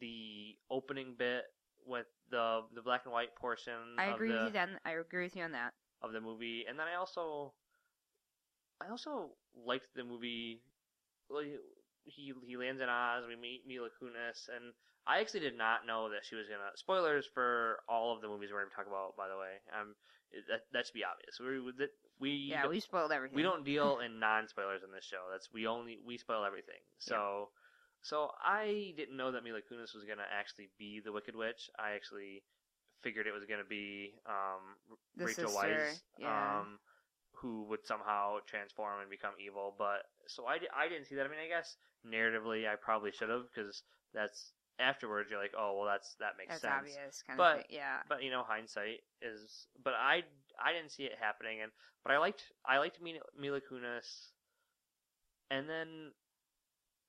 the 0.00 0.56
opening 0.70 1.14
bit 1.18 1.44
with 1.86 2.06
the 2.30 2.62
the 2.74 2.82
black 2.82 3.02
and 3.04 3.12
white 3.12 3.34
portion. 3.36 3.96
I 3.98 4.06
of 4.06 4.14
agree 4.16 4.28
the, 4.28 4.34
with 4.34 4.44
you 4.44 4.52
then. 4.52 4.78
I 4.84 4.92
agree 4.92 5.24
with 5.24 5.36
you 5.36 5.42
on 5.42 5.52
that. 5.52 5.72
of 6.02 6.12
the 6.12 6.20
movie, 6.20 6.64
and 6.68 6.78
then 6.78 6.86
I 6.86 6.96
also 6.96 7.52
I 8.80 8.90
also 8.90 9.30
liked 9.66 9.88
the 9.94 10.04
movie. 10.04 10.62
He 12.04 12.32
he, 12.46 12.56
lands 12.56 12.80
in 12.80 12.88
Oz. 12.88 13.24
We 13.28 13.36
meet 13.36 13.66
Mila 13.66 13.88
Kunis, 14.00 14.48
and 14.48 14.72
I 15.06 15.20
actually 15.20 15.40
did 15.40 15.58
not 15.58 15.86
know 15.86 16.08
that 16.10 16.24
she 16.24 16.36
was 16.36 16.46
gonna. 16.48 16.70
Spoilers 16.76 17.26
for 17.34 17.80
all 17.88 18.14
of 18.14 18.22
the 18.22 18.28
movies 18.28 18.50
we're 18.52 18.62
gonna 18.62 18.74
talk 18.74 18.86
about, 18.86 19.16
by 19.16 19.28
the 19.28 19.36
way. 19.36 19.60
Um, 19.78 19.94
that 20.48 20.60
that 20.72 20.86
should 20.86 20.94
be 20.94 21.04
obvious. 21.04 21.40
We 21.40 21.60
we 21.60 21.72
we 22.20 22.30
Yeah, 22.50 22.66
we 22.66 22.80
spoiled 22.80 23.12
everything. 23.12 23.36
we 23.36 23.42
don't 23.42 23.64
deal 23.64 24.00
in 24.00 24.18
non 24.20 24.48
spoilers 24.48 24.82
in 24.82 24.92
this 24.92 25.04
show. 25.04 25.24
That's 25.30 25.48
we 25.52 25.66
only 25.66 25.98
we 26.06 26.18
spoil 26.18 26.44
everything. 26.44 26.80
So 26.98 27.48
so 28.02 28.30
I 28.44 28.94
didn't 28.96 29.16
know 29.16 29.32
that 29.32 29.42
Mila 29.44 29.60
Kunis 29.60 29.94
was 29.94 30.04
gonna 30.06 30.28
actually 30.30 30.68
be 30.78 31.00
the 31.04 31.12
Wicked 31.12 31.34
Witch. 31.34 31.70
I 31.78 31.92
actually 31.92 32.42
figured 33.02 33.26
it 33.26 33.32
was 33.32 33.44
gonna 33.44 33.68
be 33.68 34.14
um, 34.26 34.76
The 35.16 35.26
Rachel 35.26 35.48
sister, 35.48 35.68
Weisz, 35.68 36.00
yeah. 36.18 36.60
um, 36.60 36.78
who 37.40 37.64
would 37.68 37.86
somehow 37.86 38.38
transform 38.46 39.00
and 39.00 39.10
become 39.10 39.32
evil. 39.44 39.74
But 39.78 40.02
so 40.26 40.46
I, 40.46 40.58
I 40.76 40.88
didn't 40.88 41.06
see 41.06 41.14
that. 41.16 41.26
I 41.26 41.28
mean, 41.28 41.38
I 41.44 41.48
guess 41.48 41.76
narratively 42.06 42.68
I 42.68 42.74
probably 42.76 43.12
should 43.12 43.28
have 43.28 43.42
because 43.54 43.82
that's 44.14 44.52
afterwards 44.80 45.28
you're 45.30 45.40
like, 45.40 45.54
oh 45.58 45.76
well, 45.78 45.86
that's 45.86 46.14
that 46.20 46.32
makes 46.38 46.60
That's 46.60 46.62
sense. 46.62 46.74
obvious, 46.96 47.22
kind 47.26 47.36
But- 47.36 47.58
of 47.58 47.66
thing. 47.66 47.76
Yeah. 47.78 47.98
But 48.08 48.22
you 48.22 48.30
know, 48.30 48.42
hindsight 48.46 49.00
is. 49.22 49.66
But 49.82 49.94
I 49.94 50.22
I 50.62 50.72
didn't 50.72 50.90
see 50.92 51.04
it 51.04 51.12
happening, 51.20 51.60
and 51.62 51.70
but 52.04 52.12
I 52.12 52.18
liked 52.18 52.42
I 52.66 52.78
liked 52.78 53.00
Mila, 53.02 53.20
Mila 53.38 53.60
Kunis, 53.60 54.30
and 55.50 55.68
then 55.68 56.12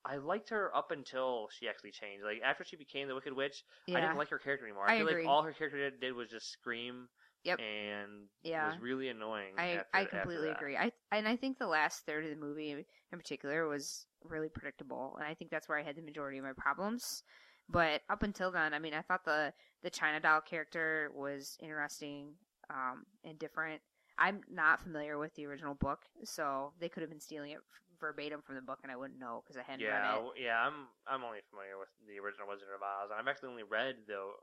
I 0.06 0.18
liked 0.18 0.50
her 0.50 0.76
up 0.76 0.92
until 0.92 1.50
she 1.58 1.68
actually 1.68 1.92
changed. 1.92 2.24
Like 2.24 2.42
after 2.44 2.64
she 2.64 2.76
became 2.78 3.08
the 3.08 3.16
Wicked 3.16 3.34
Witch, 3.34 3.64
yeah. 3.88 3.98
I 3.98 4.02
didn't 4.02 4.18
like 4.18 4.30
her 4.30 4.40
character 4.40 4.66
anymore. 4.66 4.88
I, 4.88 4.96
I 4.96 4.98
feel 5.00 5.08
agree. 5.08 5.24
like 5.24 5.30
all 5.30 5.44
her 5.44 5.52
character 5.52 5.90
did, 5.90 6.00
did 6.00 6.14
was 6.14 6.30
just 6.30 6.52
scream. 6.52 7.08
Yep. 7.44 7.60
And 7.60 8.28
Yeah. 8.44 8.68
was 8.68 8.80
really 8.82 9.10
annoying. 9.10 9.54
I 9.58 9.78
after- 9.78 9.88
I 9.94 10.06
completely 10.06 10.50
agree. 10.50 10.76
I 10.78 10.92
and 11.12 11.28
I 11.28 11.36
think 11.36 11.58
the 11.58 11.68
last 11.68 12.06
third 12.06 12.26
of 12.26 12.30
the 12.32 12.36
movie 12.36 12.72
in 12.72 12.86
particular 13.18 13.68
was 13.68 14.06
really 14.24 14.50
predictable, 14.50 15.16
and 15.18 15.26
I 15.28 15.34
think 15.34 15.50
that's 15.50 15.70
where 15.70 15.78
I 15.78 15.84
had 15.84 15.96
the 15.96 16.02
majority 16.02 16.38
of 16.38 16.44
my 16.44 16.54
problems. 16.54 17.24
But 17.70 18.02
up 18.10 18.24
until 18.24 18.52
then, 18.52 18.74
I 18.74 18.80
mean, 18.80 18.94
I 18.94 19.02
thought 19.02 19.24
the 19.26 19.54
the 19.82 19.90
China 19.90 20.20
doll 20.20 20.42
character 20.42 21.12
was 21.14 21.58
interesting 21.62 22.36
um, 22.70 23.06
and 23.24 23.40
different. 23.40 23.82
I'm 24.18 24.44
not 24.50 24.82
familiar 24.82 25.18
with 25.18 25.34
the 25.36 25.46
original 25.46 25.76
book, 25.76 26.04
so 26.26 26.74
they 26.80 26.90
could 26.90 27.02
have 27.02 27.10
been 27.10 27.22
stealing 27.22 27.52
it 27.52 27.60
verbatim 28.00 28.42
from 28.42 28.56
the 28.56 28.62
book, 28.62 28.80
and 28.84 28.92
I 28.92 28.96
wouldn't 28.98 29.20
know 29.20 29.42
because 29.44 29.56
I 29.58 29.64
hadn't 29.64 29.82
Yeah, 29.86 30.16
read 30.18 30.26
it. 30.36 30.42
yeah. 30.44 30.60
I'm 30.68 30.88
I'm 31.08 31.24
only 31.24 31.40
familiar 31.50 31.78
with 31.80 31.90
the 32.06 32.20
original 32.20 32.48
Wizard 32.48 32.68
of 32.76 32.82
Oz. 32.82 33.12
I've 33.16 33.28
actually 33.28 33.50
only 33.50 33.64
read 33.64 33.96
the 34.08 34.34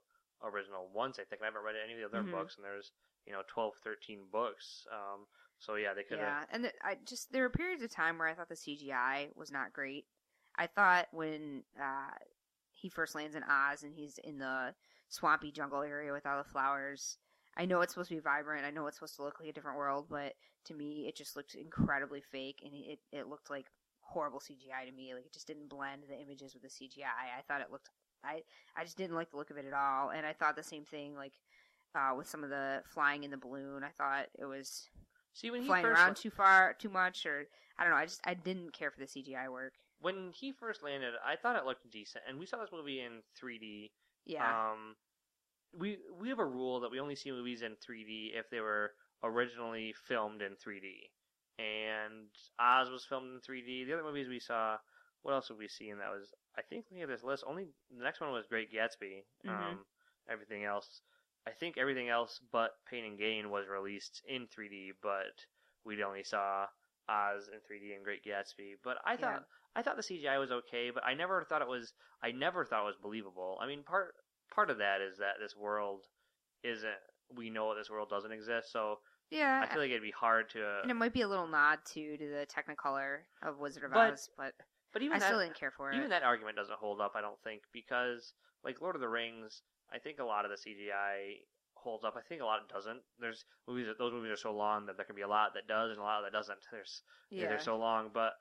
original 0.43 0.89
once. 0.93 1.19
I 1.19 1.25
think 1.25 1.43
I 1.43 1.47
haven't 1.47 1.63
read 1.65 1.77
any 1.83 1.95
of 2.01 2.11
the 2.11 2.19
other 2.19 2.27
Mhm. 2.27 2.33
books, 2.33 2.57
and 2.57 2.65
there's 2.65 2.93
you 3.27 3.33
know 3.33 3.43
12, 3.49 3.75
13 3.83 4.29
books. 4.31 4.87
Um, 4.93 5.27
so 5.59 5.77
yeah, 5.77 5.95
they 5.95 6.05
could 6.05 6.19
have. 6.19 6.29
Yeah, 6.29 6.45
and 6.51 6.65
the, 6.65 6.73
I 6.83 6.97
just 7.05 7.33
there 7.33 7.43
were 7.43 7.51
periods 7.51 7.83
of 7.83 7.91
time 7.91 8.19
where 8.19 8.29
I 8.29 8.35
thought 8.35 8.49
the 8.49 8.57
CGI 8.57 9.31
was 9.35 9.51
not 9.51 9.73
great. 9.73 10.07
I 10.59 10.67
thought 10.67 11.09
when 11.13 11.65
uh, 11.81 12.11
he 12.73 12.89
first 12.89 13.15
lands 13.15 13.35
in 13.37 13.43
Oz 13.43 13.83
and 13.83 13.95
he's 13.95 14.19
in 14.19 14.39
the 14.39 14.75
swampy 15.09 15.51
jungle 15.53 15.83
area 15.83 16.13
with 16.13 16.27
all 16.27 16.39
the 16.39 16.49
flowers. 16.49 17.19
I 17.57 17.65
know 17.65 17.81
it's 17.81 17.95
supposed 17.95 18.11
to 18.11 18.17
be 18.17 18.21
vibrant. 18.21 18.67
I 18.67 18.71
know 18.71 18.87
it's 18.87 18.97
supposed 18.99 19.17
to 19.17 19.23
look 19.23 19.41
like 19.41 19.49
a 19.49 19.53
different 19.53 19.79
world, 19.79 20.07
but 20.11 20.35
to 20.67 20.75
me, 20.75 21.07
it 21.09 21.17
just 21.17 21.37
looked 21.37 21.55
incredibly 21.55 22.21
fake, 22.21 22.61
and 22.63 22.73
it 22.75 22.99
it 23.13 23.29
looked 23.29 23.51
like 23.51 23.67
horrible 24.01 24.41
CGI 24.41 24.85
to 24.89 24.93
me. 24.93 25.15
Like 25.15 25.25
it 25.25 25.33
just 25.33 25.47
didn't 25.47 25.69
blend 25.69 26.03
the 26.09 26.21
images 26.21 26.55
with 26.55 26.63
the 26.63 26.69
CGI. 26.69 27.39
I 27.39 27.43
thought 27.49 27.61
it 27.63 27.71
looked. 27.71 27.89
I 28.27 28.43
I 28.77 28.85
just 28.85 28.97
didn't 28.97 29.17
like 29.17 29.31
the 29.31 29.37
look 29.37 29.51
of 29.51 29.57
it 29.57 29.65
at 29.67 29.73
all, 29.73 30.11
and 30.11 30.27
I 30.27 30.33
thought 30.33 30.57
the 30.57 30.63
same 30.63 30.85
thing 30.85 31.15
like. 31.17 31.33
Uh, 31.95 32.15
with 32.15 32.29
some 32.29 32.45
of 32.45 32.51
the 32.51 32.83
flying 32.85 33.25
in 33.25 33.31
the 33.31 33.39
balloon, 33.39 33.83
I 33.83 33.89
thought 33.89 34.27
it 34.39 34.45
was 34.45 34.91
See 35.33 35.51
when 35.51 35.63
he 35.63 35.67
flying 35.67 35.87
around 35.87 36.17
too 36.17 36.29
far, 36.29 36.75
too 36.79 36.91
much, 36.91 37.25
or 37.25 37.47
I 37.79 37.85
don't 37.85 37.91
know. 37.93 37.97
I 37.97 38.05
just 38.05 38.21
I 38.23 38.35
didn't 38.35 38.75
care 38.75 38.91
for 38.91 39.01
the 39.01 39.07
CGI 39.07 39.51
work. 39.51 39.73
when 40.01 40.31
he 40.35 40.53
first 40.53 40.83
landed, 40.83 41.15
I 41.25 41.37
thought 41.37 41.57
it 41.57 41.65
looked 41.65 41.91
decent, 41.91 42.25
and 42.29 42.39
we 42.39 42.45
saw 42.45 42.59
this 42.59 42.69
movie 42.71 43.01
in 43.01 43.23
3D. 43.43 43.93
Yeah, 44.27 44.73
Um, 44.73 44.97
we 45.73 45.97
we 46.21 46.29
have 46.29 46.39
a 46.39 46.45
rule 46.45 46.81
that 46.81 46.91
we 46.91 47.01
only 47.01 47.17
see 47.17 47.31
movies 47.31 47.63
in 47.63 47.77
3D 47.77 48.33
if 48.35 48.51
they 48.51 48.61
were 48.61 48.93
originally 49.23 49.95
filmed 50.07 50.43
in 50.43 50.53
3D. 50.57 51.11
And 51.59 52.29
Oz 52.59 52.91
was 52.91 53.07
filmed 53.07 53.33
in 53.33 53.41
3D. 53.41 53.87
The 53.87 53.95
other 53.95 54.05
movies 54.05 54.29
we 54.29 54.41
saw, 54.41 54.77
what 55.23 55.33
else 55.33 55.49
have 55.49 55.57
we 55.57 55.69
seen 55.69 55.97
that 55.99 56.11
was? 56.11 56.35
I 56.59 56.63
think 56.63 56.87
looking 56.91 57.03
at 57.03 57.09
this 57.09 57.23
list, 57.23 57.45
only 57.47 57.69
the 57.97 58.03
next 58.05 58.21
one 58.21 58.33
was 58.33 58.47
Great 58.47 58.73
Gatsby. 58.73 59.25
Mhm. 59.45 59.51
Um, 59.51 59.85
everything 60.29 60.65
else, 60.65 61.03
I 61.47 61.51
think 61.53 61.77
everything 61.79 62.09
else 62.09 62.41
but 62.51 62.73
Pain 62.87 63.05
and 63.05 63.19
Gain 63.19 63.51
was 63.51 63.69
released 63.69 64.23
in 64.27 64.47
3D, 64.49 64.93
but 65.03 65.47
we 65.85 66.03
only 66.03 66.25
saw 66.25 66.67
Oz 67.09 67.49
in 67.53 67.61
3D 67.61 67.95
and 67.95 68.05
Great 68.05 68.25
Gatsby. 68.25 68.77
But 68.83 68.99
I 69.05 69.13
Yeah. 69.15 69.21
thought 69.21 69.43
I 69.77 69.83
thought 69.83 69.97
the 69.97 70.03
CGI 70.03 70.39
was 70.39 70.51
okay, 70.51 70.91
but 70.91 71.05
I 71.05 71.15
never 71.15 71.45
thought 71.45 71.63
it 71.63 71.69
was 71.69 71.93
I 72.23 72.33
never 72.33 72.65
thought 72.65 72.83
it 72.83 72.87
was 72.87 72.97
believable. 72.97 73.59
I 73.61 73.67
mean, 73.67 73.85
part 73.85 74.15
part 74.51 74.71
of 74.71 74.79
that 74.79 75.01
is 75.01 75.19
that 75.19 75.39
this 75.39 75.55
world 75.55 76.07
isn't 76.63 76.99
we 77.35 77.51
know 77.51 77.75
this 77.75 77.91
world 77.91 78.09
doesn't 78.09 78.33
exist, 78.33 78.73
so 78.73 79.01
Yeah, 79.31 79.61
I 79.63 79.67
feel 79.69 79.83
like 79.83 79.91
it'd 79.91 80.03
be 80.03 80.11
hard 80.13 80.49
to. 80.51 80.81
and 80.83 80.91
it 80.91 80.95
might 80.95 81.13
be 81.13 81.23
a 81.23 81.29
little 81.29 81.47
nod 81.49 81.81
too 81.85 82.17
to 82.17 82.29
the 82.29 82.47
Technicolor 82.47 83.19
of 83.43 83.59
Wizard 83.59 83.85
of 83.85 83.93
But 83.93 84.13
Oz, 84.15 84.31
but 84.37 84.55
but 84.97 85.03
even 85.03 85.17
I 85.17 85.19
that, 85.21 85.27
still 85.27 85.41
didn't 85.41 85.61
care 85.61 85.71
for 85.77 85.93
even 85.93 86.07
it. 86.07 86.09
that 86.09 86.23
argument 86.23 86.57
doesn't 86.57 86.79
hold 86.79 87.03
up. 87.03 87.13
I 87.15 87.21
don't 87.21 87.37
think 87.45 87.61
because 87.71 88.33
like 88.65 88.81
Lord 88.81 88.95
of 88.97 89.03
the 89.03 89.09
Rings, 89.13 89.61
I 89.93 89.99
think 89.99 90.19
a 90.19 90.25
lot 90.25 90.47
of 90.47 90.51
the 90.51 90.57
CGI 90.57 91.45
holds 91.75 92.03
up. 92.03 92.17
I 92.17 92.23
think 92.27 92.41
a 92.41 92.47
lot 92.47 92.67
doesn't. 92.73 93.03
There's 93.21 93.45
movies 93.69 93.89
that 93.89 93.99
those 93.99 94.15
movies 94.15 94.33
are 94.33 94.41
so 94.41 94.57
long 94.57 94.87
that 94.87 94.97
there 94.97 95.05
can 95.05 95.15
be 95.15 95.21
a 95.21 95.29
lot 95.29 95.53
that 95.53 95.69
does 95.69 95.91
and 95.91 95.99
a 96.01 96.03
lot 96.03 96.23
that 96.23 96.33
doesn't. 96.33 96.61
There's 96.73 97.03
yeah, 97.29 97.47
they're 97.47 97.61
so 97.61 97.77
long, 97.77 98.09
but 98.15 98.33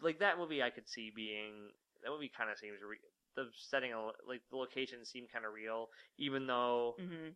like 0.00 0.20
that 0.20 0.38
movie, 0.38 0.62
I 0.62 0.70
could 0.70 0.88
see 0.88 1.10
being 1.10 1.72
that 2.04 2.10
movie 2.10 2.30
kind 2.30 2.50
of 2.50 2.56
seems 2.58 2.78
re- 2.86 3.02
the 3.34 3.50
setting, 3.68 3.90
like 4.28 4.42
the 4.50 4.56
locations 4.56 5.10
seem 5.10 5.26
kind 5.26 5.44
of 5.44 5.54
real, 5.54 5.88
even 6.18 6.46
though. 6.46 6.94
hmm 6.98 7.34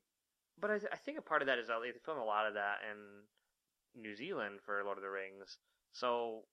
But 0.61 0.70
I, 0.70 0.78
th- 0.78 0.92
I 0.92 0.96
think 0.96 1.18
a 1.18 1.22
part 1.22 1.42
of 1.42 1.46
that 1.46 1.59
is 1.59 1.66
that 1.66 1.80
they 1.83 1.90
film 2.06 2.18
a 2.18 2.24
lot 2.24 2.46
of 2.46 2.54
that 2.54 2.78
in 2.88 3.26
New 4.00 4.14
Zealand 4.14 4.61
for 4.64 4.80
Lord 4.85 4.98
of 4.98 5.02
the 5.02 5.11
Rings. 5.11 5.59
So 5.92 6.44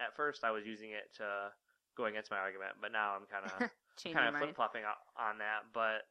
at 0.00 0.14
first, 0.16 0.44
I 0.44 0.50
was 0.50 0.66
using 0.66 0.90
it 0.90 1.14
to 1.16 1.50
go 1.96 2.06
against 2.06 2.30
my 2.30 2.38
argument, 2.38 2.72
but 2.80 2.92
now 2.92 3.14
I'm 3.16 3.26
kind 3.26 3.44
of 3.44 3.70
kind 4.14 4.28
of 4.28 4.40
flip 4.40 4.54
flopping 4.54 4.82
on 5.18 5.38
that. 5.38 5.64
But 5.74 6.06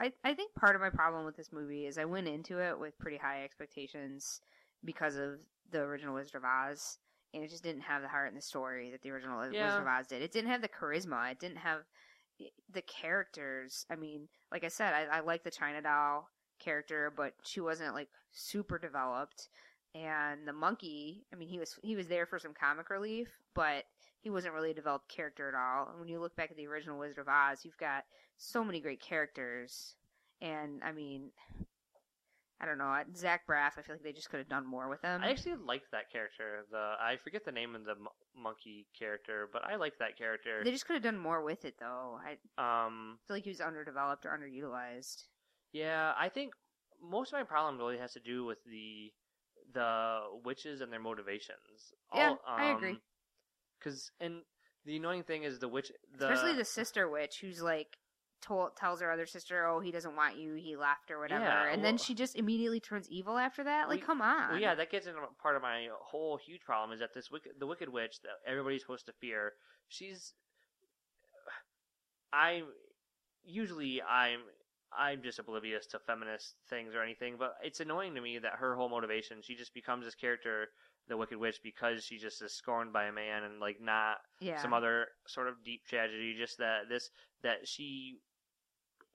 I, 0.00 0.12
I 0.24 0.34
think 0.34 0.54
part 0.54 0.74
of 0.74 0.80
my 0.80 0.90
problem 0.90 1.24
with 1.24 1.36
this 1.36 1.52
movie 1.52 1.86
is 1.86 1.98
I 1.98 2.04
went 2.04 2.28
into 2.28 2.58
it 2.58 2.78
with 2.78 2.98
pretty 2.98 3.18
high 3.18 3.44
expectations 3.44 4.40
because 4.84 5.16
of 5.16 5.38
the 5.70 5.80
original 5.80 6.14
Wizard 6.14 6.36
of 6.36 6.44
Oz, 6.44 6.98
and 7.34 7.42
it 7.42 7.50
just 7.50 7.62
didn't 7.62 7.82
have 7.82 8.02
the 8.02 8.08
heart 8.08 8.28
and 8.28 8.36
the 8.36 8.42
story 8.42 8.90
that 8.90 9.02
the 9.02 9.10
original 9.10 9.50
Yeah. 9.50 9.66
Wizard 9.66 9.82
of 9.82 9.88
Oz 9.88 10.06
did. 10.06 10.22
It 10.22 10.32
didn't 10.32 10.50
have 10.50 10.62
the 10.62 10.68
charisma. 10.68 11.30
It 11.32 11.38
didn't 11.38 11.58
have 11.58 11.80
the 12.72 12.82
characters. 12.82 13.86
I 13.90 13.96
mean, 13.96 14.28
like 14.50 14.64
I 14.64 14.68
said, 14.68 14.94
I, 14.94 15.18
I 15.18 15.20
like 15.20 15.44
the 15.44 15.50
China 15.50 15.82
doll 15.82 16.28
character, 16.58 17.12
but 17.14 17.34
she 17.44 17.60
wasn't 17.60 17.94
like 17.94 18.08
super 18.32 18.78
developed. 18.78 19.48
And 19.94 20.46
the 20.46 20.52
monkey, 20.52 21.24
I 21.32 21.36
mean, 21.36 21.48
he 21.48 21.58
was 21.58 21.76
he 21.82 21.96
was 21.96 22.06
there 22.06 22.24
for 22.26 22.38
some 22.38 22.54
comic 22.54 22.90
relief, 22.90 23.28
but 23.54 23.84
he 24.20 24.30
wasn't 24.30 24.54
really 24.54 24.70
a 24.70 24.74
developed 24.74 25.08
character 25.08 25.48
at 25.48 25.54
all. 25.54 25.88
And 25.90 25.98
when 25.98 26.08
you 26.08 26.20
look 26.20 26.36
back 26.36 26.50
at 26.50 26.56
the 26.56 26.66
original 26.68 26.98
Wizard 26.98 27.18
of 27.18 27.28
Oz, 27.28 27.64
you've 27.64 27.76
got 27.76 28.04
so 28.36 28.62
many 28.62 28.80
great 28.80 29.00
characters, 29.00 29.96
and 30.40 30.80
I 30.84 30.92
mean, 30.92 31.30
I 32.60 32.66
don't 32.66 32.78
know, 32.78 32.94
Zach 33.16 33.46
Braff. 33.48 33.78
I 33.78 33.82
feel 33.82 33.96
like 33.96 34.04
they 34.04 34.12
just 34.12 34.30
could 34.30 34.38
have 34.38 34.48
done 34.48 34.64
more 34.64 34.88
with 34.88 35.02
him. 35.02 35.22
I 35.24 35.30
actually 35.30 35.56
liked 35.56 35.90
that 35.90 36.12
character. 36.12 36.64
The 36.70 36.94
I 37.00 37.16
forget 37.16 37.44
the 37.44 37.50
name 37.52 37.74
of 37.74 37.84
the 37.84 37.96
mo- 37.96 38.12
monkey 38.36 38.86
character, 38.96 39.48
but 39.52 39.64
I 39.64 39.74
liked 39.74 39.98
that 39.98 40.16
character. 40.16 40.60
They 40.62 40.70
just 40.70 40.86
could 40.86 40.94
have 40.94 41.02
done 41.02 41.18
more 41.18 41.42
with 41.42 41.64
it, 41.64 41.74
though. 41.80 42.20
I 42.22 42.36
Um, 42.86 43.18
feel 43.26 43.36
like 43.36 43.44
he 43.44 43.50
was 43.50 43.60
underdeveloped 43.60 44.24
or 44.24 44.38
underutilized. 44.38 45.24
Yeah, 45.72 46.14
I 46.16 46.28
think 46.28 46.52
most 47.02 47.32
of 47.32 47.38
my 47.38 47.44
problem 47.44 47.76
really 47.78 47.98
has 47.98 48.12
to 48.12 48.20
do 48.20 48.44
with 48.44 48.58
the 48.64 49.12
the 49.72 50.20
witches 50.44 50.80
and 50.80 50.92
their 50.92 51.00
motivations. 51.00 51.94
Yeah, 52.14 52.34
I 52.46 52.72
agree. 52.72 52.90
Um, 52.90 53.00
because 53.78 54.10
and 54.20 54.42
the 54.84 54.96
annoying 54.96 55.22
thing 55.24 55.44
is 55.44 55.58
the 55.58 55.68
witch, 55.68 55.90
the 56.18 56.30
Especially 56.30 56.54
the 56.54 56.64
sister 56.64 57.08
witch, 57.08 57.38
who's 57.40 57.62
like 57.62 57.98
told 58.42 58.76
tells 58.76 59.00
her 59.00 59.10
other 59.10 59.26
sister, 59.26 59.66
"Oh, 59.66 59.80
he 59.80 59.90
doesn't 59.90 60.16
want 60.16 60.36
you. 60.36 60.54
He 60.54 60.76
left 60.76 61.10
or 61.10 61.18
whatever," 61.20 61.44
Yeah, 61.44 61.72
and 61.72 61.84
then 61.84 61.96
she 61.98 62.14
just 62.14 62.36
immediately 62.36 62.80
turns 62.80 63.08
evil 63.10 63.38
after 63.38 63.64
that. 63.64 63.88
Like, 63.88 64.00
We- 64.00 64.06
come 64.06 64.22
on. 64.22 64.50
Well, 64.50 64.58
yeah, 64.58 64.74
that 64.74 64.90
gets 64.90 65.06
into 65.06 65.20
part 65.42 65.56
of 65.56 65.62
my 65.62 65.88
whole 66.00 66.36
huge 66.36 66.62
problem 66.62 66.92
is 66.92 67.00
that 67.00 67.14
this 67.14 67.30
wicked, 67.30 67.52
the 67.58 67.66
Wicked 67.66 67.88
Witch 67.88 68.20
that 68.22 68.32
everybody's 68.46 68.82
supposed 68.82 69.06
to 69.06 69.12
fear, 69.12 69.54
she's. 69.88 70.34
I 72.32 72.62
usually 73.42 74.00
I'm 74.02 74.40
I'm 74.96 75.22
just 75.22 75.38
oblivious 75.38 75.86
to 75.88 75.98
feminist 76.00 76.56
things 76.68 76.94
or 76.94 77.02
anything, 77.02 77.36
but 77.38 77.54
it's 77.62 77.80
annoying 77.80 78.14
to 78.16 78.20
me 78.20 78.38
that 78.38 78.54
her 78.58 78.74
whole 78.74 78.88
motivation 78.88 79.38
she 79.42 79.54
just 79.54 79.72
becomes 79.72 80.04
this 80.04 80.14
character, 80.14 80.68
the 81.08 81.16
Wicked 81.16 81.38
Witch, 81.38 81.60
because 81.62 82.04
she 82.04 82.18
just 82.18 82.42
is 82.42 82.52
scorned 82.52 82.92
by 82.92 83.04
a 83.04 83.12
man 83.12 83.44
and 83.44 83.60
like 83.60 83.80
not 83.80 84.16
yeah. 84.40 84.60
some 84.60 84.72
other 84.72 85.06
sort 85.26 85.48
of 85.48 85.62
deep 85.64 85.82
tragedy. 85.86 86.34
Just 86.36 86.58
that 86.58 86.88
this 86.88 87.10
that 87.42 87.68
she 87.68 88.18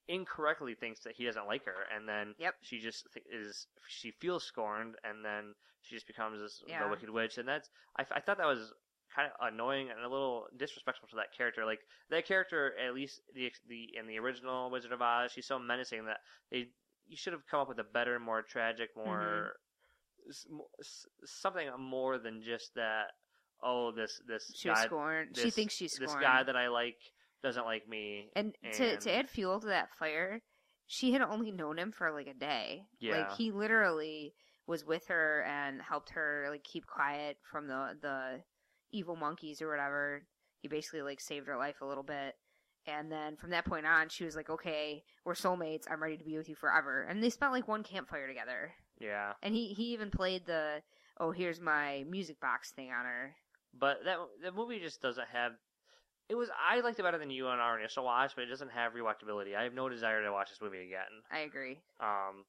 incorrectly 0.07 0.75
thinks 0.75 1.01
that 1.01 1.15
he 1.15 1.25
doesn't 1.25 1.47
like 1.47 1.65
her, 1.65 1.85
and 1.95 2.07
then 2.07 2.35
Yep. 2.38 2.55
she 2.61 2.79
just 2.79 3.07
th- 3.13 3.25
is 3.29 3.67
she 3.88 4.11
feels 4.11 4.43
scorned, 4.43 4.95
and 5.03 5.25
then 5.25 5.53
she 5.81 5.95
just 5.95 6.07
becomes 6.07 6.39
this 6.39 6.63
Yeah. 6.67 6.83
the 6.83 6.89
wicked 6.89 7.09
witch, 7.09 7.38
and 7.38 7.47
that's—I 7.47 8.03
thought 8.21 8.38
that 8.38 8.47
was 8.47 8.73
kind 9.15 9.30
of 9.32 9.54
annoying 9.54 9.89
and 9.89 9.99
a 10.06 10.10
little 10.10 10.47
disrespectful 10.58 11.08
to 11.10 11.15
that 11.15 11.36
character. 11.36 11.65
Like 11.65 11.80
that 12.10 12.25
character, 12.28 12.73
at 12.86 12.93
least 12.93 13.21
the 13.34 13.51
the 13.67 13.89
in 13.97 14.08
the 14.08 14.19
original 14.19 14.69
Wizard 14.69 14.91
of 14.91 15.01
Oz, 15.01 15.32
she's 15.32 15.47
so 15.47 15.58
menacing 15.58 16.06
that 16.06 16.17
they 16.51 16.67
you 17.08 17.15
should 17.15 17.34
have 17.34 17.45
come 17.49 17.60
up 17.60 17.69
with 17.69 17.80
a 17.80 17.84
better, 17.84 18.19
more 18.19 18.41
tragic, 18.41 18.95
mm-hmm. 18.95 19.08
more 19.10 19.54
s- 20.30 20.47
mo- 20.49 20.67
s- 20.80 21.06
something 21.23 21.69
more 21.80 22.17
than 22.17 22.41
just 22.43 22.73
that. 22.75 23.12
Oh, 23.63 23.91
this 23.91 24.21
this 24.28 24.51
she 24.56 24.69
guy, 24.69 24.86
scorned. 24.86 25.38
she 25.38 25.43
this- 25.45 25.56
thinks 25.56 25.73
she's 25.73 25.93
this 25.93 26.13
guy 26.15 26.43
that 26.43 26.56
I 26.56 26.67
like 26.67 26.97
doesn't 27.41 27.65
like 27.65 27.88
me. 27.88 28.30
and, 28.36 28.54
to 28.73 28.97
to 28.97 29.12
add 29.15 29.30
fuel 29.30 29.60
to 29.62 29.67
that 29.67 29.93
fire, 29.97 30.41
she 30.88 31.13
had 31.13 31.21
only 31.21 31.51
known 31.51 31.80
him 31.80 31.91
for 31.91 32.12
like 32.12 32.28
a 32.28 32.34
day. 32.34 32.84
Yeah. 32.99 33.19
Like 33.19 33.34
he 33.38 33.51
literally 33.51 34.34
was 34.67 34.84
with 34.84 35.08
her 35.08 35.43
and 35.43 35.82
helped 35.82 36.10
her 36.12 36.47
like 36.49 36.63
keep 36.63 36.86
quiet 36.88 37.38
from 37.49 37.67
the 37.67 37.97
the 38.01 38.41
evil 38.91 39.15
monkeys 39.15 39.62
or 39.62 39.69
whatever. 39.69 40.24
He 40.62 40.67
basically 40.67 41.02
like 41.02 41.19
saved 41.21 41.48
her 41.48 41.58
life 41.58 41.82
a 41.82 41.86
little 41.86 42.04
bit. 42.04 42.36
And 42.88 43.12
then 43.12 43.36
from 43.36 43.50
that 43.50 43.65
point 43.65 43.86
on, 43.88 44.10
she 44.10 44.26
was 44.26 44.36
like, 44.36 44.50
"Okay, 44.50 45.04
we're 45.24 45.34
soulmates. 45.34 45.86
I'm 45.89 46.02
ready 46.04 46.17
to 46.17 46.24
be 46.24 46.38
with 46.38 46.48
you 46.50 46.56
forever." 46.56 47.04
And 47.04 47.24
they 47.24 47.30
spent 47.32 47.52
like 47.52 47.67
one 47.67 47.84
campfire 47.84 48.28
together. 48.28 48.74
Yeah, 49.00 49.34
And 49.41 49.54
he 49.56 49.74
he 49.74 49.86
even 49.93 50.12
played 50.12 50.45
the 50.45 50.82
"Oh, 51.19 51.32
here's 51.32 51.60
my 51.60 52.06
music 52.08 52.39
box" 52.39 52.71
thing 52.71 52.91
on 52.91 53.06
her. 53.06 53.36
but 53.74 54.04
that 54.06 54.17
the 54.43 54.52
movie 54.52 54.80
just 54.80 55.02
doesn't 55.02 55.28
have. 55.30 55.54
It 56.30 56.36
was 56.36 56.50
I 56.60 56.80
liked 56.82 57.00
it 57.00 57.04
better 57.04 57.17
than 57.17 57.30
you 57.32 57.48
on 57.48 57.60
our 57.60 57.78
initial 57.80 58.04
watch, 58.06 58.34
but 58.36 58.43
it 58.43 58.48
doesn't 58.50 58.71
have 58.71 58.93
rewatchability. 58.93 59.56
I 59.56 59.63
have 59.63 59.74
no 59.74 59.89
desire 59.89 60.24
to 60.24 60.32
watch 60.32 60.50
this 60.50 60.62
movie 60.62 60.84
again. 60.86 61.12
I 61.32 61.39
agree. 61.39 61.80
Um, 62.00 62.45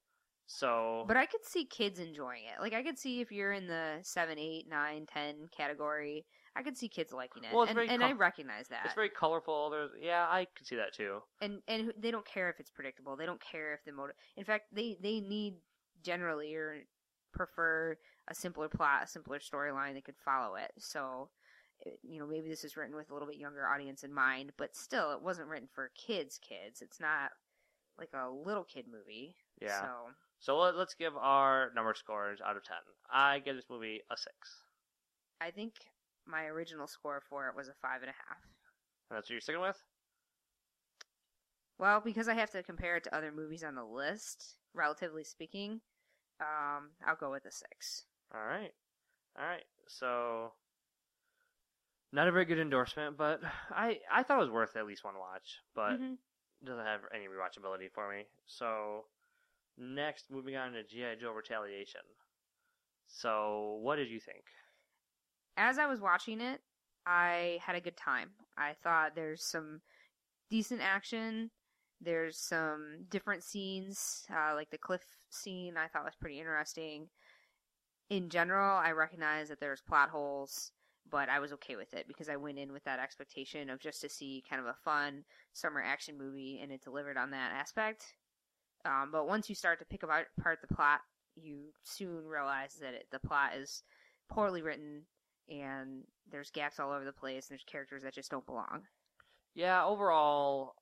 so 0.46 1.04
But 1.08 1.16
I 1.16 1.26
could 1.26 1.44
see 1.44 1.64
kids 1.64 1.98
enjoying 1.98 2.44
it. 2.44 2.60
Like 2.60 2.72
I 2.72 2.82
could 2.82 2.98
see 2.98 3.20
if 3.20 3.32
you're 3.32 3.52
in 3.52 3.66
the 3.66 3.98
seven, 4.02 4.38
eight, 4.38 4.66
nine, 4.68 5.06
ten 5.12 5.48
category, 5.56 6.24
I 6.56 6.62
could 6.62 6.76
see 6.76 6.88
kids 6.88 7.12
liking 7.12 7.44
it. 7.44 7.52
Well, 7.52 7.64
it's 7.64 7.70
and 7.70 7.76
very 7.76 7.88
and 7.88 8.02
I 8.02 8.12
recognize 8.12 8.68
that. 8.68 8.82
it's 8.84 8.94
very 8.94 9.10
colorful. 9.10 9.70
There's 9.70 9.90
yeah, 10.00 10.26
I 10.28 10.46
could 10.56 10.66
see 10.66 10.76
that 10.76 10.94
too. 10.94 11.18
and 11.40 11.60
and 11.68 11.92
they 11.98 12.10
don't 12.10 12.26
care 12.26 12.48
if 12.48 12.60
it's 12.60 12.70
predictable. 12.70 13.16
They 13.16 13.26
don't 13.26 13.40
care 13.40 13.74
if 13.74 13.84
the 13.84 13.92
motive. 13.92 14.16
In 14.36 14.44
fact, 14.44 14.66
they 14.72 14.96
they 15.02 15.20
need 15.20 15.54
generally 16.02 16.54
or 16.54 16.84
prefer 17.32 17.96
a 18.28 18.34
simpler 18.34 18.68
plot, 18.68 19.04
a 19.04 19.06
simpler 19.06 19.38
storyline 19.38 19.94
that 19.94 20.04
could 20.04 20.16
follow 20.24 20.54
it. 20.54 20.72
So, 20.78 21.28
eh, 21.84 21.90
you 22.02 22.18
know, 22.18 22.26
maybe 22.26 22.48
this 22.48 22.64
is 22.64 22.76
written 22.76 22.96
with 22.96 23.10
a 23.10 23.12
little 23.12 23.28
bit 23.28 23.36
younger 23.36 23.68
audience 23.68 24.02
in 24.02 24.12
mind, 24.12 24.52
but 24.56 24.74
still, 24.74 25.12
it 25.12 25.22
wasn't 25.22 25.48
written 25.48 25.68
for 25.72 25.90
kids. 25.94 26.38
Kids, 26.38 26.80
it's 26.80 27.00
not 27.00 27.32
like 27.98 28.10
a 28.14 28.30
little 28.30 28.64
kid 28.64 28.86
movie. 28.90 29.36
Yeah. 29.60 29.80
So 29.80 29.88
So 30.38 30.58
let, 30.58 30.76
let's 30.76 30.94
give 30.94 31.16
our 31.16 31.72
number 31.74 31.94
scores 31.94 32.40
out 32.44 32.56
of 32.56 32.64
ten. 32.64 32.76
I 33.10 33.38
give 33.40 33.56
this 33.56 33.70
movie 33.70 34.00
a 34.10 34.16
six. 34.16 34.34
I 35.40 35.50
think 35.50 35.74
my 36.26 36.44
original 36.44 36.86
score 36.86 37.22
for 37.28 37.48
it 37.48 37.56
was 37.56 37.68
a 37.68 37.74
five 37.82 38.02
and 38.02 38.10
a 38.10 38.14
half. 38.28 38.42
And 39.10 39.16
that's 39.16 39.28
what 39.28 39.34
you're 39.34 39.40
sticking 39.40 39.60
with. 39.60 39.80
Well, 41.78 42.00
because 42.00 42.28
I 42.28 42.34
have 42.34 42.50
to 42.50 42.62
compare 42.62 42.96
it 42.96 43.04
to 43.04 43.14
other 43.14 43.30
movies 43.30 43.62
on 43.62 43.74
the 43.74 43.84
list, 43.84 44.56
relatively 44.74 45.24
speaking, 45.24 45.80
um, 46.40 46.90
I'll 47.06 47.16
go 47.16 47.30
with 47.30 47.44
a 47.44 47.52
six. 47.52 48.04
All 48.34 48.40
right, 48.40 48.72
all 49.38 49.44
right. 49.44 49.64
So 49.86 50.52
not 52.12 52.28
a 52.28 52.32
very 52.32 52.44
good 52.44 52.58
endorsement, 52.58 53.16
but 53.16 53.40
I 53.70 54.00
I 54.10 54.22
thought 54.22 54.38
it 54.38 54.42
was 54.42 54.50
worth 54.50 54.76
at 54.76 54.86
least 54.86 55.04
one 55.04 55.18
watch, 55.18 55.60
but 55.74 55.98
Mhm. 55.98 56.18
doesn't 56.64 56.84
have 56.84 57.00
any 57.14 57.26
rewatchability 57.28 57.90
for 57.92 58.08
me. 58.10 58.26
So 58.46 59.06
next, 59.78 60.30
moving 60.30 60.56
on 60.56 60.72
to 60.72 60.82
GI 60.82 61.20
Joe 61.20 61.32
Retaliation. 61.32 62.00
So 63.06 63.78
what 63.82 63.96
did 63.96 64.10
you 64.10 64.20
think? 64.20 64.44
As 65.56 65.78
I 65.78 65.86
was 65.86 66.00
watching 66.00 66.40
it, 66.40 66.60
I 67.06 67.58
had 67.64 67.76
a 67.76 67.80
good 67.80 67.96
time. 67.96 68.30
I 68.58 68.74
thought 68.82 69.14
there's 69.14 69.44
some 69.44 69.80
decent 70.50 70.80
action. 70.82 71.50
There's 72.00 72.38
some 72.38 73.06
different 73.08 73.42
scenes, 73.42 74.26
uh, 74.30 74.54
like 74.54 74.70
the 74.70 74.78
cliff 74.78 75.02
scene. 75.30 75.76
I 75.76 75.88
thought 75.88 76.04
was 76.04 76.16
pretty 76.20 76.38
interesting. 76.38 77.08
In 78.10 78.28
general, 78.28 78.76
I 78.76 78.90
recognize 78.90 79.48
that 79.48 79.60
there's 79.60 79.80
plot 79.80 80.10
holes, 80.10 80.72
but 81.10 81.28
I 81.28 81.38
was 81.38 81.52
okay 81.54 81.76
with 81.76 81.94
it 81.94 82.06
because 82.06 82.28
I 82.28 82.36
went 82.36 82.58
in 82.58 82.72
with 82.72 82.84
that 82.84 82.98
expectation 82.98 83.70
of 83.70 83.80
just 83.80 84.00
to 84.02 84.08
see 84.08 84.44
kind 84.48 84.60
of 84.60 84.66
a 84.66 84.76
fun 84.84 85.24
summer 85.52 85.82
action 85.82 86.18
movie, 86.18 86.60
and 86.62 86.70
it 86.70 86.82
delivered 86.82 87.16
on 87.16 87.30
that 87.30 87.52
aspect. 87.52 88.14
Um, 88.86 89.10
but 89.10 89.26
once 89.26 89.48
you 89.48 89.54
start 89.54 89.78
to 89.80 89.84
pick 89.84 90.02
apart 90.02 90.28
the 90.60 90.74
plot, 90.74 91.00
you 91.34 91.72
soon 91.82 92.26
realize 92.26 92.74
that 92.80 92.94
it, 92.94 93.06
the 93.10 93.18
plot 93.18 93.50
is 93.56 93.82
poorly 94.30 94.62
written, 94.62 95.02
and 95.48 96.04
there's 96.30 96.50
gaps 96.50 96.78
all 96.80 96.92
over 96.92 97.04
the 97.04 97.12
place. 97.12 97.48
And 97.48 97.50
there's 97.58 97.64
characters 97.64 98.02
that 98.04 98.14
just 98.14 98.30
don't 98.30 98.46
belong. 98.46 98.82
Yeah, 99.54 99.84
overall, 99.84 100.74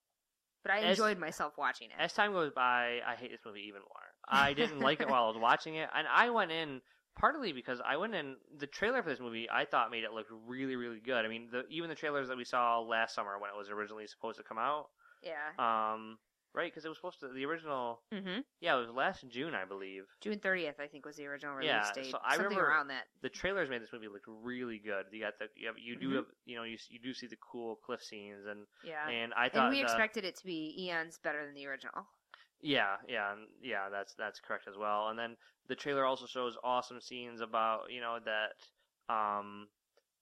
But 0.62 0.72
I 0.72 0.78
As- 0.80 0.98
enjoyed 0.98 1.18
myself 1.18 1.58
watching 1.58 1.88
it. 1.90 1.96
as 1.98 2.12
time 2.12 2.32
goes 2.32 2.50
by, 2.50 3.00
I 3.06 3.16
hate 3.16 3.30
this 3.30 3.40
movie 3.44 3.64
even 3.68 3.80
more. 3.82 4.14
I 4.26 4.54
didn't 4.54 4.80
like 4.80 5.00
it 5.00 5.08
while 5.10 5.24
I 5.24 5.28
was 5.28 5.36
watching 5.36 5.74
it, 5.74 5.88
and 5.94 6.06
I 6.08 6.30
went 6.30 6.50
in 6.50 6.80
partly 7.16 7.52
because 7.52 7.80
I 7.86 7.96
went 7.98 8.14
in 8.14 8.36
the 8.58 8.66
trailer 8.66 9.02
for 9.02 9.10
this 9.10 9.20
movie. 9.20 9.46
I 9.50 9.66
thought 9.66 9.90
made 9.90 10.04
it 10.04 10.12
look 10.12 10.26
really, 10.46 10.74
really 10.74 11.00
good. 11.00 11.24
I 11.24 11.28
mean, 11.28 11.48
the, 11.52 11.64
even 11.68 11.88
the 11.90 11.94
trailers 11.94 12.28
that 12.28 12.36
we 12.36 12.44
saw 12.44 12.80
last 12.80 13.14
summer 13.14 13.38
when 13.38 13.50
it 13.50 13.56
was 13.56 13.68
originally 13.68 14.06
supposed 14.06 14.38
to 14.38 14.42
come 14.42 14.58
out, 14.58 14.86
yeah. 15.22 15.52
um, 15.58 16.16
right? 16.54 16.70
Because 16.72 16.84
it 16.84 16.88
was 16.88 16.96
supposed 16.98 17.20
to 17.20 17.28
the 17.28 17.44
original. 17.44 18.00
hmm 18.12 18.38
Yeah, 18.60 18.76
it 18.76 18.80
was 18.80 18.90
last 18.90 19.26
June, 19.28 19.54
I 19.54 19.64
believe. 19.64 20.04
June 20.20 20.38
30th, 20.38 20.78
I 20.80 20.86
think, 20.86 21.04
was 21.04 21.16
the 21.16 21.26
original 21.26 21.54
release 21.56 21.68
Yeah, 21.70 21.92
date. 21.92 22.10
so 22.10 22.18
I 22.24 22.36
Something 22.36 22.50
remember- 22.56 22.70
around 22.70 22.88
that. 22.88 23.04
The 23.22 23.28
trailers 23.28 23.68
made 23.68 23.82
this 23.82 23.92
movie 23.92 24.08
look 24.08 24.22
really 24.26 24.78
good. 24.78 25.06
You 25.10 25.20
got 25.20 25.38
the 25.38 25.48
you, 25.56 25.66
have, 25.66 25.78
you 25.78 25.96
do 25.96 26.10
Mhm. 26.10 26.16
have 26.16 26.26
you 26.46 26.56
know 26.56 26.62
you 26.62 26.78
you 26.88 26.98
do 27.00 27.12
see 27.12 27.26
the 27.26 27.36
cool 27.36 27.76
cliff 27.76 28.02
scenes 28.02 28.46
and 28.46 28.66
Yeah. 28.84 29.08
and 29.08 29.34
I 29.34 29.48
thought 29.48 29.66
and 29.66 29.70
we 29.74 29.78
the- 29.80 29.82
expected 29.84 30.24
it 30.24 30.36
to 30.36 30.44
be 30.44 30.74
eons 30.84 31.18
better 31.18 31.44
than 31.44 31.54
the 31.54 31.66
original. 31.66 32.06
Yeah, 32.60 32.96
yeah, 33.08 33.34
yeah. 33.60 33.88
That's 33.90 34.14
that's 34.14 34.40
correct 34.40 34.66
as 34.68 34.76
well. 34.78 35.08
And 35.08 35.18
then 35.18 35.36
the 35.66 35.76
trailer 35.76 36.04
also 36.04 36.26
shows 36.26 36.56
awesome 36.62 37.00
scenes 37.00 37.40
about 37.40 37.90
you 37.90 38.00
know 38.00 38.18
that 38.24 38.54
um 39.12 39.68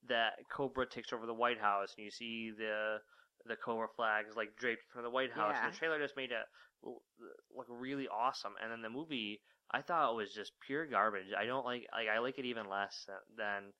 that 0.09 0.49
Cobra 0.51 0.85
takes 0.87 1.13
over 1.13 1.27
the 1.27 1.35
White 1.35 1.61
House, 1.61 1.95
and 1.97 2.05
you 2.05 2.11
see 2.11 2.51
the 2.51 3.01
the 3.47 3.57
Cobra 3.57 3.89
flags 3.97 4.37
like 4.37 4.57
draped 4.57 4.83
from 4.93 5.03
the 5.03 5.11
White 5.11 5.33
House. 5.33 5.55
Yeah. 5.55 5.65
And 5.65 5.73
the 5.73 5.79
trailer 5.79 5.99
just 5.99 6.17
made 6.17 6.31
it 6.31 6.47
look 6.85 7.67
really 7.69 8.09
awesome. 8.09 8.53
And 8.63 8.71
then 8.71 8.83
the 8.83 8.91
movie, 8.91 9.41
I 9.71 9.83
thought 9.83 10.13
it 10.13 10.17
was 10.17 10.33
just 10.33 10.53
pure 10.67 10.87
garbage. 10.87 11.33
I 11.39 11.47
don't 11.47 11.65
like 11.65 11.87
like 11.93 12.09
I 12.09 12.19
like 12.19 12.39
it 12.39 12.45
even 12.45 12.69
less 12.69 13.07
than 13.37 13.73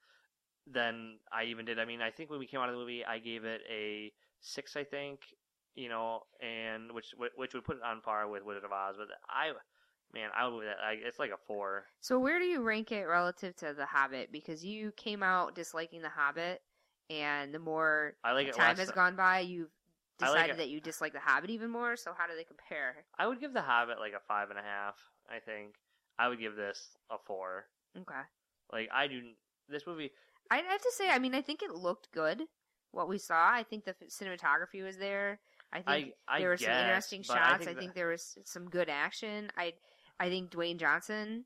than 0.67 1.19
I 1.33 1.45
even 1.45 1.65
did. 1.65 1.79
I 1.79 1.85
mean, 1.85 2.01
I 2.01 2.11
think 2.11 2.31
when 2.31 2.39
we 2.39 2.47
came 2.47 2.61
out 2.61 2.69
of 2.69 2.75
the 2.75 2.81
movie, 2.81 3.05
I 3.05 3.19
gave 3.19 3.45
it 3.45 3.63
a 3.71 4.13
six, 4.41 4.77
I 4.77 4.85
think, 4.85 5.21
you 5.75 5.89
know, 5.89 6.21
and 6.41 6.93
which 6.93 7.15
which 7.37 7.55
would 7.55 7.65
put 7.65 7.77
it 7.77 7.83
on 7.83 8.01
par 8.01 8.29
with 8.29 8.45
Wizard 8.45 8.65
of 8.65 8.73
Oz. 8.73 8.97
But 8.99 9.09
I, 9.29 9.53
man, 10.15 10.31
I 10.37 10.47
would 10.47 10.67
that. 10.67 10.77
I, 10.85 10.93
it's 11.05 11.19
like 11.19 11.31
a 11.31 11.47
four. 11.47 11.87
So 12.01 12.19
where 12.19 12.39
do 12.39 12.45
you 12.45 12.63
rank 12.63 12.93
it 12.93 13.05
relative 13.05 13.57
to 13.57 13.75
The 13.77 13.87
Hobbit? 13.87 14.31
Because 14.31 14.65
you 14.65 14.93
came 14.93 15.23
out 15.23 15.55
disliking 15.55 16.03
The 16.03 16.11
Hobbit, 16.11 16.63
and 17.21 17.53
the 17.55 17.59
more 17.59 18.15
I 18.25 18.33
like 18.33 18.49
it 18.49 18.55
time 18.55 18.77
has 18.77 18.91
gone 18.91 19.17
by, 19.17 19.41
you've 19.41 19.71
I 20.21 20.27
like 20.31 20.35
decided 20.35 20.59
that 20.59 20.69
you 20.71 20.81
dislike 20.81 21.13
The 21.13 21.21
Hobbit 21.21 21.51
even 21.51 21.71
more. 21.71 21.97
So 21.97 22.13
how 22.17 22.27
do 22.27 22.35
they 22.37 22.45
compare? 22.45 23.05
I 23.19 23.27
would 23.27 23.41
give 23.41 23.53
The 23.53 23.63
Hobbit 23.63 23.99
like 23.99 24.13
a 24.13 24.21
five 24.29 24.51
and 24.51 24.59
a 24.59 24.63
half. 24.63 24.95
I 25.29 25.39
think 25.41 25.75
I 26.19 26.29
would 26.29 26.39
give 26.41 26.57
this 26.57 26.97
a 27.11 27.17
four. 27.27 27.67
Okay. 27.97 28.21
Like 28.73 28.89
I 28.93 29.07
do 29.09 29.21
this 29.69 29.87
movie. 29.87 30.11
I'd 30.51 30.65
have 30.65 30.83
to 30.83 30.93
say, 30.97 31.09
I 31.09 31.19
mean, 31.19 31.35
I 31.35 31.41
think 31.43 31.63
it 31.63 31.71
looked 31.75 32.11
good. 32.13 32.43
What 32.91 33.09
we 33.09 33.19
saw, 33.19 33.51
I 33.53 33.63
think 33.63 33.85
the 33.85 33.95
f- 34.01 34.09
cinematography 34.11 34.85
was 34.85 34.99
there. 34.99 35.41
I 35.73 35.77
think 35.81 36.15
I 36.29 36.37
I 36.37 36.39
there 36.41 36.51
were 36.51 36.57
some 36.59 36.71
interesting 36.71 37.23
shots. 37.23 37.39
I 37.41 37.57
think, 37.59 37.71
I 37.71 37.73
that- 37.73 37.81
think 37.81 37.95
there 37.95 38.09
was 38.09 38.37
some 38.45 38.69
good 38.69 38.91
action. 38.91 39.51
I, 39.57 39.73
I 40.21 40.29
think 40.29 40.51
Dwayne 40.51 40.77
Johnson 40.79 41.45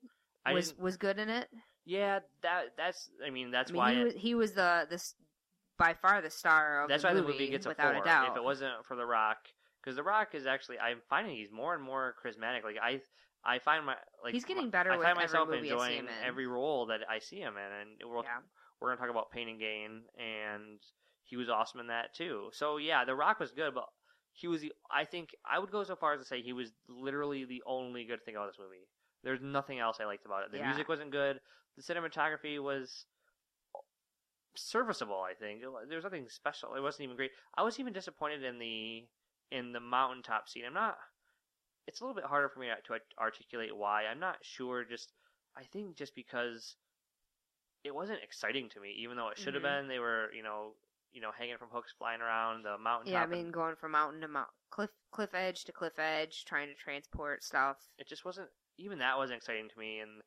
was 0.53 0.77
was 0.77 0.97
good 0.97 1.19
in 1.19 1.29
it. 1.29 1.49
yeah. 1.85 2.19
That 2.43 2.77
that's. 2.77 3.09
I 3.25 3.31
mean, 3.31 3.51
that's 3.53 3.71
I 3.71 3.73
mean, 3.73 3.79
why. 3.79 3.95
he 3.95 4.01
it- 4.01 4.05
was 4.05 4.15
he 4.15 4.35
was 4.35 4.53
the 4.55 4.87
this 4.91 5.15
by 5.79 5.95
far 5.95 6.21
the 6.23 6.31
star 6.31 6.83
of 6.83 6.89
That's 6.89 7.03
the 7.03 7.09
why 7.09 7.15
movie, 7.15 7.27
the 7.27 7.33
movie 7.33 7.49
gets 7.51 7.67
a 7.67 7.71
without 7.71 7.93
four. 7.95 8.03
a 8.03 8.05
doubt. 8.05 8.31
If 8.31 8.37
it 8.37 8.45
wasn't 8.45 8.73
for 8.87 8.97
The 8.97 9.05
Rock, 9.07 9.39
because 9.83 9.97
The 9.97 10.03
Rock 10.03 10.35
is 10.35 10.47
actually, 10.47 10.79
I'm 10.79 10.99
finding 11.09 11.37
he's 11.37 11.51
more 11.53 11.75
and 11.75 11.83
more 11.83 12.15
charismatic. 12.25 12.65
Like 12.65 12.77
I, 12.83 13.01
I 13.45 13.59
find 13.59 13.85
my 13.87 13.95
like 14.25 14.33
He's 14.35 14.45
getting 14.45 14.71
better 14.71 14.91
I 14.93 14.97
find 14.97 15.09
every 15.09 15.23
myself 15.25 15.49
movie 15.49 15.59
I 15.59 15.63
see 15.63 15.73
enjoying 15.73 15.99
in. 16.01 16.07
every 16.27 16.47
role 16.47 16.87
that 16.87 17.01
I 17.11 17.19
see 17.19 17.37
him 17.41 17.55
in, 17.57 17.81
and 17.81 18.11
we'll, 18.11 18.23
yeah. 18.23 18.39
we're 18.81 18.89
gonna 18.89 19.01
talk 19.01 19.11
about 19.11 19.31
Pain 19.31 19.49
and 19.49 19.59
Gain, 19.61 20.03
and 20.19 20.79
he 21.25 21.37
was 21.37 21.49
awesome 21.49 21.81
in 21.81 21.87
that 21.89 22.15
too. 22.15 22.49
So 22.53 22.77
yeah, 22.79 23.05
The 23.05 23.15
Rock 23.15 23.39
was 23.41 23.53
good, 23.53 23.75
but 23.75 23.85
he 24.33 24.49
was 24.49 24.61
the. 24.63 24.73
I 24.91 25.05
think 25.05 25.35
I 25.51 25.59
would 25.59 25.71
go 25.71 25.85
so 25.85 25.97
far 25.97 26.15
as 26.15 26.21
to 26.21 26.27
say 26.27 26.43
he 26.43 26.53
was 26.53 26.73
literally 26.89 27.45
the 27.45 27.63
only 27.67 28.05
good 28.05 28.25
thing 28.25 28.37
about 28.37 28.49
this 28.49 28.59
movie. 28.59 28.87
There's 29.25 29.41
nothing 29.41 29.79
else 29.79 29.99
I 30.01 30.05
liked 30.05 30.25
about 30.27 30.45
it. 30.45 30.53
The 30.53 30.59
Yeah. 30.59 30.67
music 30.69 30.89
wasn't 30.89 31.11
good. 31.11 31.41
The 31.77 31.83
cinematography 31.83 32.63
was 32.63 33.07
serviceable. 34.57 35.21
I 35.21 35.35
think 35.35 35.61
there 35.61 35.71
was 35.97 36.05
nothing 36.05 36.29
special. 36.29 36.75
It 36.75 36.81
wasn't 36.83 37.05
even 37.05 37.17
great. 37.17 37.31
I 37.57 37.63
was 37.63 37.79
even 37.81 37.93
disappointed 37.93 38.43
in 38.43 38.59
the 38.59 39.05
in 39.51 39.73
the 39.73 39.81
mountaintop 39.81 40.49
scene. 40.49 40.65
I'm 40.67 40.75
not. 40.75 40.97
It's 41.87 42.01
a 42.01 42.05
little 42.05 42.17
bit 42.21 42.25
harder 42.25 42.49
for 42.49 42.59
me 42.59 42.67
to 42.67 42.99
articulate 43.21 43.77
why. 43.77 44.07
I'm 44.07 44.19
not 44.19 44.39
sure. 44.43 44.85
Just 44.85 45.13
I 45.57 45.63
think 45.65 45.97
just 45.97 46.15
because 46.15 46.77
it 47.85 47.95
wasn't 47.95 48.23
exciting 48.23 48.69
to 48.71 48.81
me, 48.81 48.91
even 48.99 49.17
though 49.17 49.29
it 49.29 49.39
should 49.39 49.55
have 49.55 49.63
Mhm. 49.63 49.81
been. 49.83 49.89
They 49.89 49.99
were 50.01 50.33
you 50.33 50.43
know 50.43 50.75
you 51.13 51.21
know 51.21 51.31
hanging 51.31 51.57
from 51.59 51.71
hooks, 51.71 51.93
flying 51.93 52.21
around 52.21 52.65
the 52.65 52.77
mountain. 52.79 53.13
Yeah, 53.13 53.21
I 53.21 53.23
and 53.23 53.31
mean, 53.33 53.51
going 53.51 53.77
from 53.77 53.93
mountain 53.93 54.21
to 54.23 54.29
mount, 54.29 54.51
cliff, 54.71 54.91
cliff 55.13 55.33
edge 55.35 55.65
to 55.65 55.73
cliff 55.73 55.99
edge, 55.99 56.45
trying 56.45 56.69
to 56.69 56.75
transport 56.75 57.45
stuff. 57.45 57.77
it 57.99 58.09
just 58.09 58.25
wasn't. 58.25 58.51
Even 58.79 58.99
that 58.99 59.17
wasn't 59.17 59.39
exciting 59.39 59.69
to 59.71 59.79
me, 59.79 60.01
and 60.01 60.23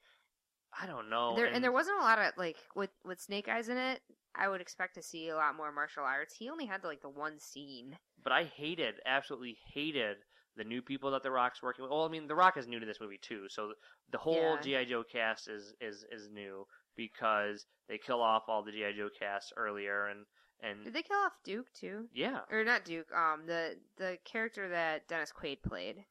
I 0.73 0.87
don't 0.87 1.09
know. 1.09 1.35
there 1.35 1.45
and, 1.47 1.63
there 1.63 1.71
wasn't 1.71 1.99
a 1.99 2.03
lot 2.03 2.17
of 2.19 2.33
like 2.37 2.57
with 2.75 2.89
with 3.03 3.19
Snake 3.19 3.47
Eyes 3.47 3.69
in 3.69 3.77
it. 3.77 4.01
I 4.39 4.47
would 4.47 4.61
expect 4.61 4.95
to 4.95 5.03
see 5.03 5.29
a 5.29 5.35
lot 5.35 5.55
more 5.55 5.71
martial 5.71 6.03
arts. 6.03 6.35
He 6.35 6.49
only 6.49 6.65
had 6.65 6.83
like 6.83 7.01
the 7.01 7.09
one 7.09 7.39
scene. 7.39 7.97
But 8.23 8.31
I 8.33 8.45
hated, 8.45 8.95
absolutely 9.05 9.57
hated 9.73 10.17
the 10.55 10.63
new 10.63 10.81
people 10.81 11.11
that 11.11 11.23
The 11.23 11.31
Rock's 11.31 11.61
working 11.61 11.83
with. 11.83 11.91
Well, 11.91 12.05
I 12.05 12.09
mean, 12.09 12.27
The 12.27 12.35
Rock 12.35 12.57
is 12.57 12.67
new 12.67 12.79
to 12.79 12.85
this 12.85 12.99
movie 13.01 13.19
too, 13.21 13.47
so 13.49 13.73
the 14.11 14.17
whole 14.17 14.55
Yeah. 14.55 14.61
GI 14.61 14.85
Joe 14.85 15.03
cast 15.03 15.47
is 15.49 15.73
is 15.81 16.05
is 16.11 16.29
new 16.29 16.65
because 16.95 17.65
they 17.87 17.97
kill 17.97 18.21
off 18.21 18.43
all 18.47 18.63
the 18.63 18.71
GI 18.71 18.93
Joe 18.93 19.09
cast 19.17 19.53
earlier, 19.57 20.07
and 20.07 20.25
and 20.61 20.83
Did 20.83 20.93
they 20.93 21.03
kill 21.03 21.17
off 21.17 21.33
Duke 21.43 21.71
too? 21.73 22.09
yeah, 22.13 22.41
Or 22.49 22.63
not 22.63 22.83
Duke? 22.85 23.11
Um, 23.13 23.45
the 23.45 23.77
the 23.97 24.17
character 24.25 24.69
that 24.69 25.07
Dennis 25.07 25.31
Quaid 25.31 25.61
played. 25.63 26.05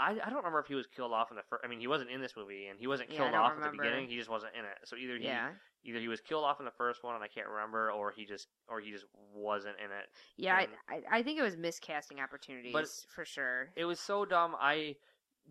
I, 0.00 0.10
I 0.10 0.28
don't 0.28 0.38
remember 0.38 0.58
if 0.58 0.66
he 0.66 0.74
was 0.74 0.88
killed 0.88 1.12
off 1.12 1.30
in 1.30 1.36
the 1.36 1.44
first. 1.48 1.62
I 1.64 1.68
mean, 1.68 1.78
he 1.78 1.86
wasn't 1.86 2.10
in 2.10 2.20
this 2.20 2.34
movie, 2.36 2.66
and 2.66 2.80
he 2.80 2.88
wasn't 2.88 3.10
killed 3.10 3.30
don't 3.30 3.40
off 3.40 3.52
at 3.56 3.62
the 3.62 3.78
beginning. 3.78 4.08
He 4.08 4.16
just 4.16 4.28
wasn't 4.28 4.54
in 4.58 4.64
it. 4.64 4.78
So 4.84 4.96
either 4.96 5.16
he 5.16 5.24
Yeah, 5.26 5.50
either 5.84 5.98
he 6.00 6.08
was 6.08 6.20
killed 6.20 6.44
off 6.44 6.58
in 6.60 6.64
the 6.64 6.70
first 6.72 7.04
one, 7.04 7.14
and 7.14 7.22
I 7.22 7.28
can't 7.28 7.48
remember, 7.48 7.90
or 7.92 8.10
he 8.10 8.24
just 8.24 8.48
or 8.68 8.80
he 8.80 8.90
just 8.90 9.04
wasn't 9.34 9.76
in 9.78 9.90
it. 9.90 10.08
yeah. 10.36 10.60
And- 10.60 10.68
I, 11.10 11.18
I 11.18 11.22
think 11.22 11.38
it 11.38 11.42
was 11.42 11.56
miscasting 11.56 12.22
opportunities 12.22 13.06
for 13.08 13.24
sure. 13.24 13.68
It 13.76 13.84
was 13.84 14.00
so 14.00 14.24
dumb. 14.24 14.54
I 14.60 14.96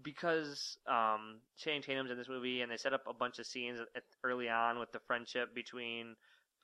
because 0.02 0.78
um 0.88 1.39
Channing 1.58 1.82
Tatum's 1.84 2.12
in 2.12 2.17
this 2.17 2.30
movie, 2.30 2.62
and 2.62 2.72
they 2.72 2.78
set 2.78 2.93
up 2.93 3.04
a 3.08 3.13
bunch 3.13 3.39
of 3.39 3.46
scenes 3.46 3.80
at, 3.96 4.04
early 4.24 4.50
on 4.50 4.80
with 4.80 4.91
the 4.91 5.00
friendship 5.00 5.54
between 5.54 6.15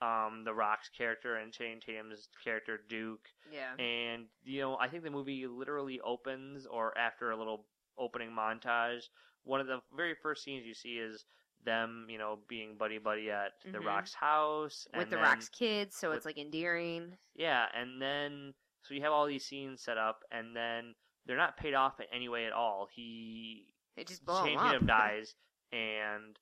um 0.01 0.43
the 0.45 0.53
Rock's 0.53 0.89
character 0.89 1.35
and 1.35 1.51
Channing 1.53 1.79
Tatum's 1.85 2.27
character 2.43 2.79
Duke, 2.89 3.27
Yeah. 3.51 3.75
and 3.83 4.25
you 4.43 4.61
know 4.61 4.77
I 4.77 4.87
think 4.87 5.03
the 5.03 5.11
movie 5.11 5.45
literally 5.47 5.99
opens, 6.01 6.65
or 6.65 6.97
after 6.97 7.31
a 7.31 7.37
little 7.37 7.65
opening 7.97 8.31
montage, 8.31 9.03
one 9.43 9.59
of 9.61 9.67
the 9.67 9.79
very 9.95 10.15
first 10.23 10.43
scenes 10.43 10.65
you 10.65 10.73
see 10.73 10.93
is 10.97 11.25
them, 11.65 12.07
you 12.09 12.17
know, 12.17 12.39
being 12.47 12.75
buddy 12.77 12.97
buddy 12.97 13.29
at 13.31 13.53
the 13.65 13.79
Mhm. 13.79 13.85
Rock's 13.85 14.13
house 14.13 14.87
With 14.95 15.09
the 15.09 15.15
then- 15.17 15.23
Rock's 15.25 15.49
kids, 15.49 15.95
so 15.97 16.09
with- 16.09 16.17
it's 16.17 16.25
like 16.25 16.37
endearing. 16.37 17.17
yeah, 17.35 17.67
and 17.73 18.01
then 18.01 18.53
so 18.83 18.93
you 18.93 19.01
have 19.01 19.11
all 19.11 19.25
these 19.25 19.45
scenes 19.45 19.81
set 19.83 19.97
up, 19.97 20.23
and 20.31 20.55
then 20.55 20.95
they're 21.25 21.37
not 21.37 21.57
paid 21.57 21.73
off 21.73 21.99
in 21.99 22.05
any 22.13 22.29
way 22.29 22.45
at 22.45 22.53
all. 22.53 22.87
He 22.87 23.73
It 23.97 24.07
just 24.07 24.23
blow 24.25 24.41
Channing 24.45 24.57
up. 24.57 24.85
Dies, 24.85 25.35
and 25.71 26.39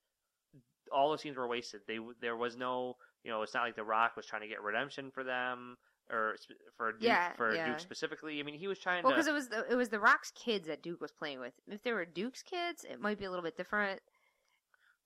all 0.92 1.12
the 1.12 1.18
scenes 1.18 1.36
were 1.36 1.48
wasted. 1.48 1.82
They 1.88 2.00
there 2.20 2.38
was 2.38 2.56
no, 2.56 2.98
you 3.24 3.32
know, 3.32 3.42
it's 3.42 3.54
not 3.54 3.64
like 3.64 3.76
The 3.76 3.84
Rock 3.84 4.16
was 4.16 4.26
trying 4.26 4.44
to 4.44 4.48
get 4.48 4.62
redemption 4.62 5.12
for 5.12 5.24
them 5.24 5.78
or 6.10 6.38
for 6.78 6.94
Duke, 6.94 7.02
Yeah, 7.02 7.34
for 7.36 7.54
yeah. 7.54 7.68
Duke 7.68 7.80
specifically. 7.82 8.40
I 8.40 8.44
mean, 8.44 8.58
he 8.58 8.68
was 8.70 8.80
trying 8.80 9.04
Well, 9.04 9.12
to. 9.12 9.16
because 9.16 9.28
it 9.28 9.34
was 9.34 9.50
the, 9.50 9.70
it 9.70 9.76
was 9.76 9.90
the 9.90 10.00
Rock's 10.00 10.32
kids 10.32 10.68
that 10.68 10.82
Duke 10.82 11.02
was 11.02 11.12
playing 11.12 11.40
with. 11.42 11.54
If 11.68 11.82
they 11.84 11.92
were 11.92 12.06
Duke's 12.06 12.44
kids, 12.44 12.86
it 12.86 13.02
might 13.02 13.18
be 13.20 13.26
a 13.26 13.30
little 13.30 13.44
bit 13.44 13.58
different. 13.58 14.02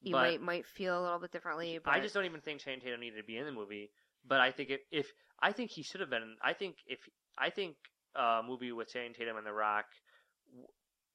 You 0.01 0.13
But- 0.13 0.21
might 0.21 0.41
might 0.41 0.65
feel 0.65 0.99
a 0.99 1.03
little 1.03 1.19
bit 1.19 1.31
differently. 1.31 1.79
But 1.83 1.93
I 1.93 1.99
just 1.99 2.13
don't 2.13 2.25
even 2.25 2.41
think 2.41 2.61
Channing 2.61 2.81
Tatum 2.81 2.99
needed 2.99 3.17
to 3.17 3.23
be 3.23 3.37
in 3.37 3.45
the 3.45 3.51
movie. 3.51 3.91
But 4.25 4.39
I 4.39 4.51
think 4.51 4.69
if, 4.69 4.81
if 4.91 5.11
I 5.39 5.51
think 5.51 5.71
he 5.71 5.83
should 5.83 6.01
have 6.01 6.09
been. 6.09 6.35
I 6.43 6.53
think 6.53 6.77
if 6.87 6.99
I 7.37 7.49
think 7.49 7.75
a 8.15 8.41
movie 8.45 8.71
with 8.71 8.89
Channing 8.89 9.13
Tatum 9.13 9.37
and 9.37 9.45
The 9.45 9.53
Rock, 9.53 9.85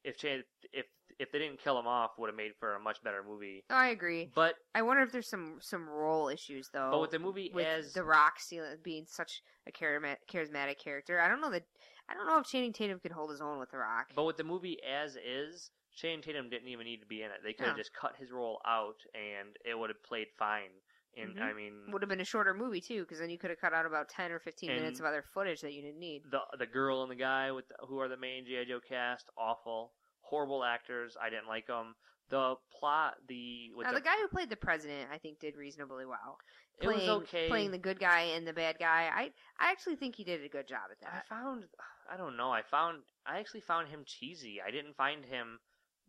if 0.05 0.17
Channing, 0.19 0.45
if 0.73 0.87
if 1.19 1.33
they 1.33 1.39
didn't 1.39 1.61
kill 1.61 1.79
him 1.79 1.87
off, 1.87 2.13
would 2.19 2.29
have 2.29 2.37
made 2.37 2.53
for 2.59 2.75
a 2.75 2.81
much 2.81 3.03
better 3.03 3.23
movie. 3.27 3.65
Oh, 3.71 3.75
I 3.75 3.89
agree. 3.89 4.31
But 4.35 4.55
I 4.75 4.83
wonder 4.83 5.03
if 5.03 5.13
there's 5.13 5.29
some 5.29 5.59
some 5.61 5.89
role 5.89 6.29
issues 6.29 6.69
though. 6.73 6.91
but 6.93 7.01
with 7.01 7.11
the 7.11 7.19
movie 7.19 7.51
with 7.55 7.67
as 7.67 7.93
the 7.93 8.05
Rock 8.05 8.39
being 8.83 9.07
such 9.07 9.43
a 9.67 9.73
charismatic 9.73 10.79
character, 10.79 11.21
I 11.21 11.29
don't 11.29 11.41
know 11.41 11.51
that 11.51 11.65
I 12.09 12.15
don't 12.15 12.27
know 12.27 12.39
if 12.39 12.47
Channing 12.47 12.73
Tatum 12.73 13.01
could 13.01 13.13
hold 13.13 13.31
his 13.31 13.41
own 13.41 13.59
with 13.59 13.71
the 13.71 13.79
Rock. 13.79 14.09
But 14.15 14.25
with 14.25 14.37
the 14.37 14.45
movie 14.45 14.79
as 14.83 15.17
is, 15.17 15.71
Channing 15.97 16.23
Tatum 16.23 16.49
didn't 16.51 16.69
even 16.69 16.85
need 16.87 17.01
to 17.01 17.07
be 17.07 17.23
in 17.23 17.31
it. 17.31 17.39
They 17.43 17.53
could 17.55 17.67
have 17.67 17.77
No. 17.77 17.81
just 17.83 17.95
cut 17.95 18.17
his 18.17 18.31
role 18.31 18.61
out, 18.67 18.97
and 19.15 19.57
it 19.65 19.75
would 19.79 19.91
have 19.91 20.03
played 20.05 20.29
fine. 20.39 20.71
And 21.17 21.35
Mhm. 21.37 21.41
I 21.41 21.53
mean, 21.55 21.91
Would 21.93 22.03
have 22.03 22.11
been 22.11 22.21
a 22.21 22.25
shorter 22.27 22.53
movie 22.53 22.81
too, 22.83 23.01
because 23.03 23.19
then 23.19 23.31
you 23.31 23.39
could 23.39 23.49
have 23.49 23.59
cut 23.59 23.73
out 23.73 23.87
about 23.87 24.11
ten 24.11 24.31
or 24.31 24.39
fifteen 24.39 24.71
And- 24.71 24.81
minutes 24.81 25.01
of 25.01 25.07
other 25.07 25.23
footage 25.23 25.63
that 25.63 25.73
you 25.73 25.81
didn't 25.81 25.99
need. 25.99 26.31
the 26.31 26.43
the 26.59 26.67
girl 26.67 27.03
and 27.03 27.11
the 27.11 27.15
guy 27.17 27.51
with 27.51 27.67
the, 27.69 27.77
who 27.87 27.99
are 27.99 28.09
the 28.09 28.19
main 28.19 28.45
GI 28.45 28.67
Joe 28.67 28.81
cast, 28.81 29.31
awful, 29.37 29.95
horrible 30.21 30.63
actors. 30.63 31.17
I 31.17 31.31
didn't 31.31 31.47
like 31.49 31.67
them. 31.67 31.97
The 32.29 32.57
plot, 32.71 33.17
the 33.29 33.71
with 33.73 33.87
Now, 33.87 33.93
the, 33.93 34.01
the 34.01 34.05
guy 34.05 34.17
who 34.21 34.29
played 34.29 34.51
the 34.51 34.57
president, 34.57 35.11
I 35.11 35.17
think, 35.19 35.39
did 35.39 35.57
reasonably 35.57 36.05
well. 36.05 36.39
it 36.79 36.87
was 36.87 36.97
Playing, 36.97 37.11
okay. 37.23 37.49
Playing 37.49 37.71
the 37.71 37.79
good 37.79 37.99
guy 37.99 38.21
and 38.23 38.47
the 38.47 38.53
bad 38.53 38.79
guy, 38.79 39.09
I 39.09 39.33
I 39.59 39.71
actually 39.71 39.97
think 39.97 40.17
he 40.17 40.25
did 40.25 40.43
a 40.45 40.49
good 40.51 40.67
job 40.69 40.91
at 40.91 41.01
that. 41.01 41.09
I 41.13 41.17
that. 41.17 41.29
found 41.29 41.69
I 42.11 42.19
don't 42.19 42.37
know. 42.37 42.53
I 42.53 42.61
found 42.63 43.05
I 43.25 43.39
actually 43.39 43.63
found 43.63 43.89
him 43.89 44.05
cheesy. 44.05 44.61
I 44.61 44.71
didn't 44.71 44.95
find 44.95 45.25
him 45.25 45.61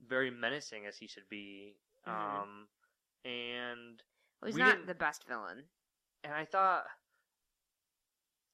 very 0.06 0.30
menacing 0.32 0.86
as 0.86 0.98
he 0.98 1.08
should 1.08 1.28
be. 1.30 1.76
Mhm. 2.06 2.12
Um, 2.12 2.68
and 3.26 4.04
Well, 4.42 4.48
he's 4.48 4.56
we 4.56 4.62
not 4.62 4.86
the 4.86 4.96
best 4.96 5.26
villain. 5.28 5.70
and 6.24 6.34
I 6.34 6.46
thought 6.46 6.86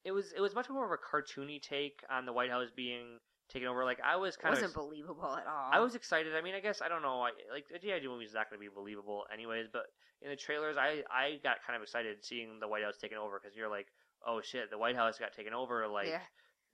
it 0.04 0.12
was 0.12 0.34
it 0.34 0.42
was 0.42 0.54
much 0.56 0.70
more 0.70 0.86
of 0.86 0.92
a 0.92 0.98
cartoony 0.98 1.62
take 1.62 2.04
on 2.10 2.26
the 2.26 2.34
White 2.34 2.50
House 2.50 2.70
being 2.76 3.20
taken 3.50 3.68
over. 3.68 3.84
Like 3.86 4.00
I 4.04 4.16
was 4.16 4.36
kind 4.36 4.54
of. 4.54 4.60
It 4.60 4.64
wasn't 4.64 4.78
of 4.78 4.84
believable 4.84 5.36
at 5.36 5.48
all. 5.48 5.70
I 5.72 5.80
was 5.80 5.96
excited. 5.96 6.36
I 6.36 6.42
mean, 6.42 6.56
I 6.56 6.60
guess 6.60 6.82
I 6.82 6.90
don't 6.90 7.02
know. 7.02 7.22
I, 7.22 7.32
like 7.52 7.66
the 7.72 7.80
GI 7.80 8.02
Joe 8.02 8.10
movie 8.12 8.26
is 8.26 8.34
not 8.34 8.50
going 8.50 8.60
to 8.60 8.70
be 8.70 8.74
believable 8.74 9.26
anyways. 9.32 9.68
But 9.72 9.86
in 10.22 10.30
the 10.30 10.36
trailers, 10.36 10.76
I 10.78 11.04
I 11.10 11.40
got 11.44 11.64
kind 11.66 11.78
of 11.78 11.84
excited 11.84 12.18
seeing 12.24 12.60
the 12.60 12.68
White 12.68 12.84
House 12.84 12.98
taken 12.98 13.18
over 13.18 13.40
because 13.40 13.56
you're 13.56 13.70
like, 13.70 13.88
oh 14.26 14.42
shit, 14.42 14.70
the 14.70 14.78
White 14.78 14.96
House 14.96 15.18
got 15.20 15.34
taken 15.34 15.54
over. 15.54 15.88
Like 15.88 16.08
yeah. 16.08 16.20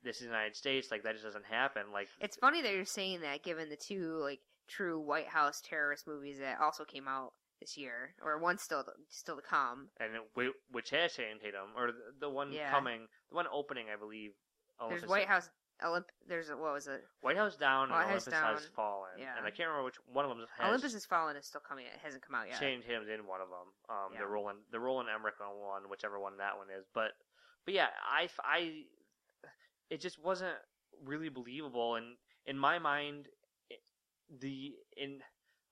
this 0.04 0.18
is 0.18 0.22
the 0.22 0.28
United 0.28 0.56
States. 0.56 0.90
Like 0.90 1.04
that 1.04 1.14
just 1.14 1.26
doesn't 1.26 1.46
happen. 1.46 1.84
Like 1.94 2.08
It's 2.20 2.38
funny 2.38 2.62
that 2.62 2.74
you're 2.74 2.86
saying 2.86 3.22
that, 3.22 3.44
given 3.44 3.70
the 3.70 3.78
two 3.78 4.18
like 4.22 4.40
true 4.70 5.00
White 5.00 5.28
House 5.28 5.62
terrorist 5.62 6.08
movies 6.08 6.40
that 6.40 6.60
also 6.62 6.86
came 6.86 7.08
out 7.08 7.34
this 7.60 7.76
year, 7.78 8.16
or 8.24 8.40
one 8.40 8.58
still 8.58 8.84
to, 8.84 8.92
still 9.10 9.36
to 9.36 9.42
come. 9.42 9.90
and 10.00 10.16
it- 10.16 10.54
which 10.72 10.90
has 10.92 11.14
Channing 11.14 11.40
Tatum 11.40 11.72
or 11.76 11.92
the, 11.92 12.14
the 12.22 12.30
one 12.30 12.52
Yeah. 12.54 12.72
coming, 12.72 13.08
the 13.30 13.36
one 13.36 13.48
opening, 13.52 13.88
I 13.94 13.98
believe. 13.98 14.32
There's 14.88 15.06
White 15.06 15.28
House. 15.28 15.50
Olymp- 15.84 16.12
there's 16.28 16.50
a, 16.50 16.58
what 16.58 16.74
was 16.74 16.88
it? 16.88 17.04
White 17.22 17.38
House 17.38 17.56
down 17.56 17.90
White 17.90 18.04
and 18.04 18.12
House 18.12 18.28
Olympus 18.28 18.64
has 18.64 18.70
fallen. 18.76 19.12
yeah. 19.18 19.38
And 19.38 19.46
I 19.46 19.50
can't 19.50 19.68
remember 19.70 19.86
which 19.86 19.96
one 20.12 20.26
of 20.26 20.30
them 20.30 20.46
has 20.58 20.68
Olympus 20.68 20.92
Has 20.94 21.06
Fallen 21.06 21.36
is 21.38 21.46
still 21.46 21.62
coming. 21.62 21.86
It 21.86 22.00
hasn't 22.04 22.22
come 22.26 22.36
out 22.36 22.48
yet. 22.50 22.60
Channing 22.60 22.82
Tatum's 22.82 23.08
in 23.08 23.26
one 23.26 23.40
of 23.40 23.48
them. 23.48 23.68
Um, 23.90 24.12
Yeah. 24.14 24.20
the 24.20 24.28
Roland, 24.28 24.60
the 24.72 24.80
Roland 24.80 25.08
Emmerich 25.10 25.36
on 25.42 25.58
one, 25.60 25.90
whichever 25.90 26.20
one 26.20 26.36
that 26.38 26.58
one 26.58 26.68
is. 26.70 26.86
But, 26.94 27.12
but 27.66 27.74
yeah, 27.74 27.88
I, 28.04 28.28
I, 28.44 28.84
it 29.90 30.02
just 30.02 30.20
wasn't 30.22 30.56
really 31.04 31.30
believable. 31.30 31.96
And 31.96 32.16
in 32.46 32.58
my 32.58 32.78
mind, 32.80 33.28
the 34.40 34.74
in, 34.98 35.20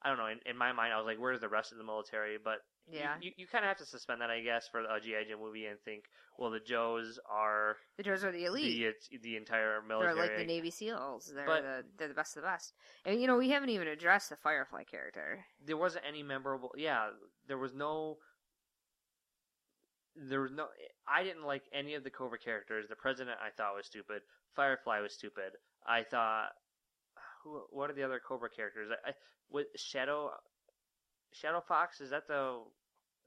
I 0.04 0.10
don't 0.10 0.18
know. 0.18 0.28
In, 0.28 0.40
in 0.46 0.58
my 0.58 0.72
mind, 0.74 0.94
I 0.94 0.98
was 0.98 1.06
like, 1.06 1.20
"Where's 1.20 1.42
the 1.42 1.50
rest 1.50 1.72
of 1.72 1.78
the 1.78 1.84
military?" 1.84 2.38
But 2.44 2.60
Yeah, 2.90 3.16
you, 3.22 3.32
you, 3.38 3.48
kind 3.48 3.66
of 3.66 3.70
have 3.70 3.78
to 3.80 3.86
suspend 3.86 4.22
that, 4.22 4.30
I 4.30 4.42
guess, 4.42 4.68
for 4.72 4.80
a 4.80 5.00
GI 5.02 5.26
Joe 5.30 5.38
movie 5.40 5.66
and 5.66 5.78
think, 5.84 6.06
well, 6.40 6.50
the 6.52 6.60
Joes 6.60 7.20
are 7.30 7.76
the 7.98 8.04
Joes 8.04 8.24
are 8.24 8.32
the 8.32 8.46
elite. 8.46 8.78
the 8.78 8.86
it's 8.86 9.10
the 9.24 9.36
entire 9.36 9.82
They're 9.88 10.16
like 10.16 10.38
the 10.38 10.46
Navy 10.46 10.72
SEALs. 10.72 11.32
They're 11.34 11.46
But- 11.46 11.64
the 11.64 11.84
they're 11.98 12.08
the 12.08 12.14
best 12.14 12.38
of 12.38 12.44
the 12.44 12.48
best. 12.48 12.74
And 13.06 13.20
you 13.20 13.28
know 13.28 13.38
we 13.38 13.50
haven't 13.50 13.70
even 13.70 13.88
addressed 13.88 14.30
the 14.30 14.38
Firefly 14.38 14.84
character. 14.84 15.46
there 15.64 15.78
wasn't 15.78 16.06
any 16.08 16.24
memorable. 16.24 16.72
Yeah, 16.78 17.10
there 17.48 17.58
was 17.58 17.74
no. 17.74 18.18
There 20.16 20.42
was 20.42 20.52
no. 20.52 20.68
I 21.08 21.24
didn't 21.24 21.44
like 21.46 21.64
any 21.72 21.94
of 21.94 22.04
the 22.04 22.10
Cobra 22.10 22.40
characters. 22.40 22.88
The 22.90 22.96
president 22.96 23.38
I 23.40 23.50
thought 23.52 23.76
was 23.76 23.86
stupid. 23.86 24.22
Firefly 24.56 25.00
was 25.00 25.14
stupid. 25.14 25.54
I 25.86 26.04
thought. 26.04 26.50
Who? 27.48 27.62
What 27.70 27.90
are 27.90 27.94
the 27.94 28.04
other 28.04 28.20
Cobra 28.20 28.50
characters? 28.50 28.90
I, 28.92 29.10
I 29.10 29.14
with 29.50 29.68
Shadow. 29.76 30.32
Shadow 31.34 31.62
Fox 31.62 32.02
is 32.02 32.10
that 32.12 32.28
the 32.28 32.64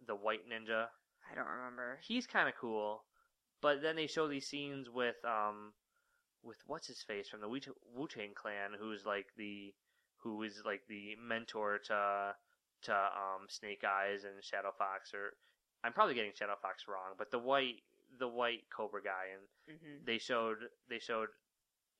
the 0.06 0.14
white 0.16 0.48
ninja? 0.48 0.86
I 1.30 1.34
don't 1.34 1.46
remember. 1.46 1.98
He's 2.02 2.26
kind 2.26 2.48
of 2.48 2.54
cool, 2.60 3.04
but 3.60 3.82
then 3.82 3.96
they 3.96 4.06
show 4.06 4.28
these 4.28 4.46
scenes 4.46 4.88
with 4.90 5.16
um 5.24 5.72
with 6.42 6.58
what's 6.66 6.86
his 6.86 7.02
face 7.02 7.28
from 7.28 7.40
the 7.40 7.48
Wu 7.48 7.60
Tang 8.08 8.34
Clan, 8.34 8.72
who's 8.78 9.04
like 9.06 9.26
the 9.36 9.74
who 10.18 10.42
is 10.42 10.62
like 10.64 10.82
the 10.88 11.16
mentor 11.16 11.78
to 11.86 12.34
to 12.82 12.94
um 12.94 13.46
Snake 13.48 13.84
Eyes 13.84 14.24
and 14.24 14.42
Shadow 14.42 14.72
Fox, 14.76 15.14
or 15.14 15.32
I'm 15.84 15.92
probably 15.92 16.14
getting 16.14 16.32
Shadow 16.34 16.56
Fox 16.60 16.84
wrong, 16.88 17.14
but 17.18 17.30
the 17.30 17.38
white 17.38 17.82
the 18.18 18.28
white 18.28 18.64
Cobra 18.74 19.02
guy, 19.02 19.26
and 19.34 19.78
hmm 19.78 20.04
they 20.04 20.18
showed 20.18 20.58
they 20.88 20.98
showed 20.98 21.28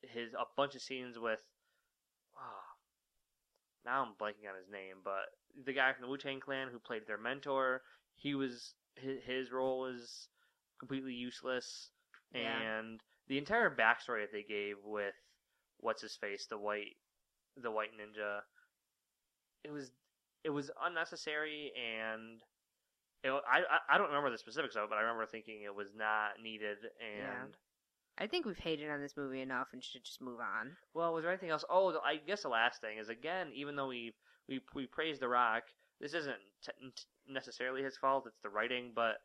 his 0.01 0.33
a 0.33 0.45
bunch 0.55 0.75
of 0.75 0.81
scenes 0.81 1.17
with. 1.17 1.41
Oh, 2.37 2.63
now 3.85 4.03
I'm 4.03 4.13
blanking 4.19 4.49
on 4.49 4.57
his 4.57 4.69
name, 4.71 4.97
but 5.03 5.25
the 5.65 5.73
guy 5.73 5.93
from 5.93 6.03
the 6.03 6.07
Wu 6.09 6.17
Tang 6.17 6.39
Clan 6.39 6.69
who 6.71 6.79
played 6.79 7.07
their 7.07 7.17
mentor, 7.17 7.81
he 8.15 8.35
was 8.35 8.73
his, 8.95 9.23
his 9.23 9.51
role 9.51 9.79
was 9.81 10.27
completely 10.79 11.13
useless, 11.13 11.89
Yeah. 12.33 12.59
and 12.59 13.01
the 13.27 13.37
entire 13.37 13.69
backstory 13.69 14.21
that 14.23 14.31
they 14.31 14.43
gave 14.43 14.75
with 14.83 15.15
what's 15.77 16.01
his 16.01 16.15
face, 16.15 16.47
the 16.47 16.57
white 16.57 16.97
the 17.57 17.71
white 17.71 17.91
ninja, 17.93 18.41
it 19.63 19.71
was 19.71 19.91
it 20.43 20.49
was 20.49 20.71
unnecessary 20.83 21.71
and. 21.75 22.41
It, 23.23 23.29
I 23.29 23.61
I 23.87 23.99
don't 23.99 24.07
remember 24.07 24.31
the 24.31 24.37
specifics 24.39 24.75
of 24.75 24.85
it, 24.85 24.89
but 24.89 24.97
I 24.97 25.01
remember 25.01 25.27
thinking 25.27 25.61
it 25.61 25.75
was 25.75 25.93
not 25.95 26.41
needed. 26.41 26.77
And 26.99 27.55
I 28.21 28.27
think 28.27 28.45
we've 28.45 28.57
hated 28.57 28.89
on 28.91 29.01
this 29.01 29.17
movie 29.17 29.41
enough 29.41 29.69
and 29.73 29.83
should 29.83 30.03
just 30.05 30.21
move 30.21 30.39
on. 30.39 30.77
well, 30.93 31.13
was 31.13 31.23
there 31.23 31.31
anything 31.31 31.49
else? 31.49 31.65
Oh, 31.69 31.97
I 32.05 32.17
guess 32.17 32.43
the 32.43 32.49
last 32.49 32.79
thing 32.79 32.99
is 32.99 33.09
again, 33.09 33.51
even 33.55 33.75
though 33.75 33.87
we 33.87 34.13
we 34.47 34.61
we 34.75 34.85
praise 34.85 35.19
The 35.19 35.27
Rock, 35.27 35.63
this 35.99 36.13
isn't 36.13 36.37
t- 36.63 36.71
t- 36.95 37.03
necessarily 37.27 37.81
his 37.81 37.97
fault. 37.97 38.25
It's 38.27 38.37
the 38.43 38.49
writing, 38.49 38.91
but 38.93 39.15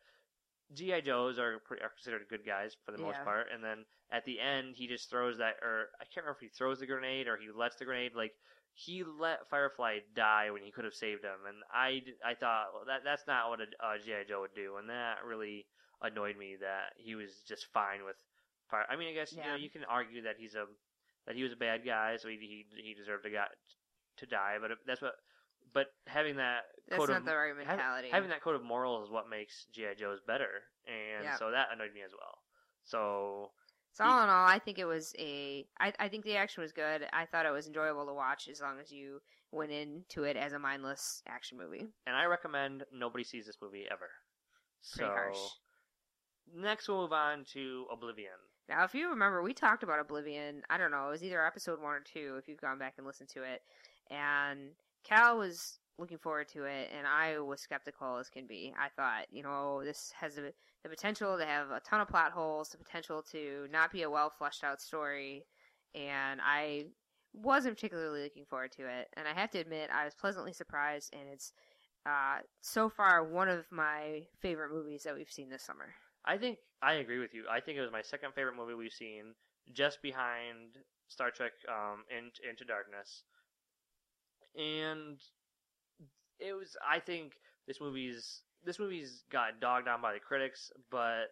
GI 0.74 1.02
Joes 1.02 1.38
are 1.38 1.58
pretty, 1.66 1.82
are 1.82 1.90
considered 1.90 2.26
good 2.30 2.46
guys 2.46 2.74
for 2.86 2.92
the 2.92 2.98
most 2.98 3.16
Yeah. 3.18 3.24
part. 3.24 3.46
And 3.52 3.62
then 3.62 3.84
at 4.10 4.24
the 4.24 4.40
end, 4.40 4.76
he 4.76 4.86
just 4.88 5.10
throws 5.10 5.38
that, 5.38 5.56
or 5.62 5.90
I 6.00 6.04
can't 6.04 6.24
remember 6.24 6.38
if 6.40 6.50
he 6.50 6.56
throws 6.56 6.80
the 6.80 6.86
grenade 6.86 7.28
or 7.28 7.36
he 7.36 7.50
lets 7.54 7.76
the 7.76 7.84
grenade. 7.84 8.14
Like 8.14 8.32
he 8.72 9.04
let 9.04 9.46
Firefly 9.48 9.98
die 10.14 10.50
when 10.50 10.62
he 10.62 10.70
could 10.72 10.84
have 10.84 10.94
saved 10.94 11.22
him, 11.22 11.44
and 11.46 11.58
I 11.72 12.02
I 12.24 12.34
thought 12.34 12.72
well, 12.72 12.84
that 12.86 13.04
that's 13.04 13.26
not 13.26 13.50
what 13.50 13.60
a, 13.60 13.66
a 13.86 13.98
GI 13.98 14.24
Joe 14.28 14.40
would 14.40 14.54
do, 14.54 14.76
and 14.76 14.88
that 14.88 15.24
really 15.24 15.66
annoyed 16.02 16.36
me 16.36 16.56
that 16.60 16.92
he 16.96 17.14
was 17.14 17.42
just 17.48 17.66
fine 17.72 18.04
with 18.04 18.16
fire. 18.70 18.84
I 18.90 18.96
mean, 18.96 19.08
I 19.08 19.14
guess 19.14 19.32
you 19.32 19.42
know 19.42 19.54
you 19.54 19.70
can 19.70 19.84
argue 19.84 20.22
that 20.22 20.36
he's 20.38 20.54
a 20.54 20.64
that 21.26 21.34
he 21.36 21.42
was 21.42 21.52
a 21.52 21.56
bad 21.56 21.84
guy, 21.84 22.16
so 22.16 22.28
he 22.28 22.36
he, 22.36 22.66
he 22.82 22.94
deserved 22.94 23.24
to 23.24 23.30
got 23.30 23.48
to 24.18 24.26
die. 24.26 24.56
But 24.60 24.72
that's 24.86 25.02
what. 25.02 25.12
But 25.74 25.88
having 26.06 26.36
that 26.36 26.60
That's 26.88 27.00
code 27.00 27.08
not 27.10 27.18
of, 27.18 27.24
the 27.26 27.34
right 27.36 27.54
mentality. 27.54 28.08
having 28.10 28.30
that 28.30 28.40
code 28.40 28.54
of 28.54 28.62
morals 28.64 29.06
is 29.08 29.10
what 29.12 29.28
makes 29.28 29.66
GI 29.72 29.96
Joes 29.98 30.20
better, 30.26 30.62
and 30.86 31.24
Yeah. 31.24 31.36
so 31.36 31.50
that 31.50 31.68
annoyed 31.72 31.92
me 31.92 32.00
as 32.02 32.12
well. 32.12 32.38
So 32.84 33.50
So 33.92 34.04
all 34.04 34.22
in 34.22 34.28
all, 34.30 34.46
I 34.46 34.58
think 34.58 34.78
it 34.78 34.84
was 34.86 35.12
a. 35.18 35.66
I, 35.80 35.92
I 35.98 36.08
think 36.08 36.24
the 36.24 36.36
action 36.36 36.62
was 36.62 36.72
good. 36.72 37.06
I 37.12 37.26
thought 37.26 37.46
it 37.46 37.50
was 37.52 37.66
enjoyable 37.66 38.06
to 38.06 38.14
watch 38.14 38.48
as 38.48 38.60
long 38.60 38.78
as 38.80 38.92
you 38.92 39.20
went 39.50 39.72
into 39.72 40.22
it 40.22 40.36
as 40.36 40.52
a 40.52 40.58
mindless 40.58 41.22
action 41.28 41.58
movie. 41.58 41.86
and 42.06 42.16
I 42.16 42.24
recommend 42.26 42.84
nobody 42.92 43.24
sees 43.24 43.44
this 43.46 43.58
movie 43.60 43.86
ever. 43.90 44.08
Pretty 44.94 45.08
so 45.10 45.12
harsh. 45.14 45.38
next 46.54 46.88
we'll 46.88 47.02
move 47.02 47.12
on 47.12 47.44
to 47.52 47.86
Oblivion. 47.92 48.38
Now, 48.68 48.84
if 48.84 48.94
you 48.94 49.10
remember, 49.10 49.42
we 49.42 49.54
talked 49.54 49.82
about 49.82 50.00
Oblivion. 50.00 50.62
I 50.68 50.78
don't 50.78 50.90
know. 50.90 51.08
It 51.08 51.12
was 51.12 51.24
either 51.24 51.44
episode 51.44 51.80
one 51.80 51.94
or 51.94 52.00
two. 52.00 52.36
If 52.38 52.48
you've 52.48 52.60
gone 52.60 52.78
back 52.78 52.94
and 52.98 53.06
listened 53.06 53.28
to 53.30 53.42
it, 53.42 53.62
and 54.10 54.70
Cal 55.04 55.38
was 55.38 55.78
looking 55.98 56.18
forward 56.18 56.48
to 56.48 56.64
it, 56.64 56.90
and 56.96 57.06
I 57.06 57.38
was 57.38 57.60
skeptical 57.60 58.18
as 58.18 58.28
can 58.28 58.46
be. 58.46 58.74
I 58.78 58.88
thought, 58.88 59.26
you 59.30 59.42
know, 59.42 59.82
this 59.84 60.12
has 60.20 60.34
the, 60.34 60.52
the 60.82 60.88
potential 60.88 61.38
to 61.38 61.46
have 61.46 61.70
a 61.70 61.80
ton 61.80 62.00
of 62.00 62.08
plot 62.08 62.32
holes, 62.32 62.70
the 62.70 62.78
potential 62.78 63.22
to 63.32 63.66
not 63.70 63.92
be 63.92 64.02
a 64.02 64.10
well 64.10 64.30
fleshed 64.36 64.64
out 64.64 64.80
story, 64.80 65.46
and 65.94 66.40
I 66.44 66.86
wasn't 67.32 67.76
particularly 67.76 68.24
looking 68.24 68.46
forward 68.46 68.72
to 68.72 68.82
it. 68.82 69.08
And 69.16 69.28
I 69.28 69.38
have 69.38 69.50
to 69.52 69.58
admit, 69.58 69.90
I 69.94 70.04
was 70.04 70.14
pleasantly 70.14 70.52
surprised, 70.52 71.14
and 71.14 71.28
it's 71.32 71.52
uh, 72.04 72.38
so 72.60 72.88
far 72.88 73.24
one 73.24 73.48
of 73.48 73.66
my 73.70 74.22
favorite 74.40 74.72
movies 74.72 75.02
that 75.04 75.14
we've 75.14 75.30
seen 75.30 75.48
this 75.50 75.62
summer. 75.62 75.94
I 76.24 76.36
think 76.36 76.58
I 76.82 76.94
agree 76.94 77.18
with 77.18 77.34
you. 77.34 77.44
I 77.50 77.60
think 77.60 77.78
it 77.78 77.80
was 77.82 77.92
my 77.92 78.02
second 78.02 78.34
favorite 78.34 78.56
movie 78.56 78.74
we've 78.74 78.92
seen, 78.92 79.34
just 79.72 80.02
behind 80.02 80.76
Star 81.08 81.30
Trek 81.30 81.52
um, 81.68 82.04
in, 82.10 82.30
Into 82.48 82.64
Darkness. 82.64 83.22
And 84.56 85.18
it 86.38 86.52
was. 86.52 86.76
I 86.88 86.98
think 87.00 87.32
this 87.66 87.80
movie's 87.80 88.42
this 88.64 88.78
movie's 88.78 89.24
got 89.30 89.60
dogged 89.60 89.88
on 89.88 90.00
by 90.00 90.12
the 90.14 90.20
critics, 90.20 90.70
but 90.90 91.26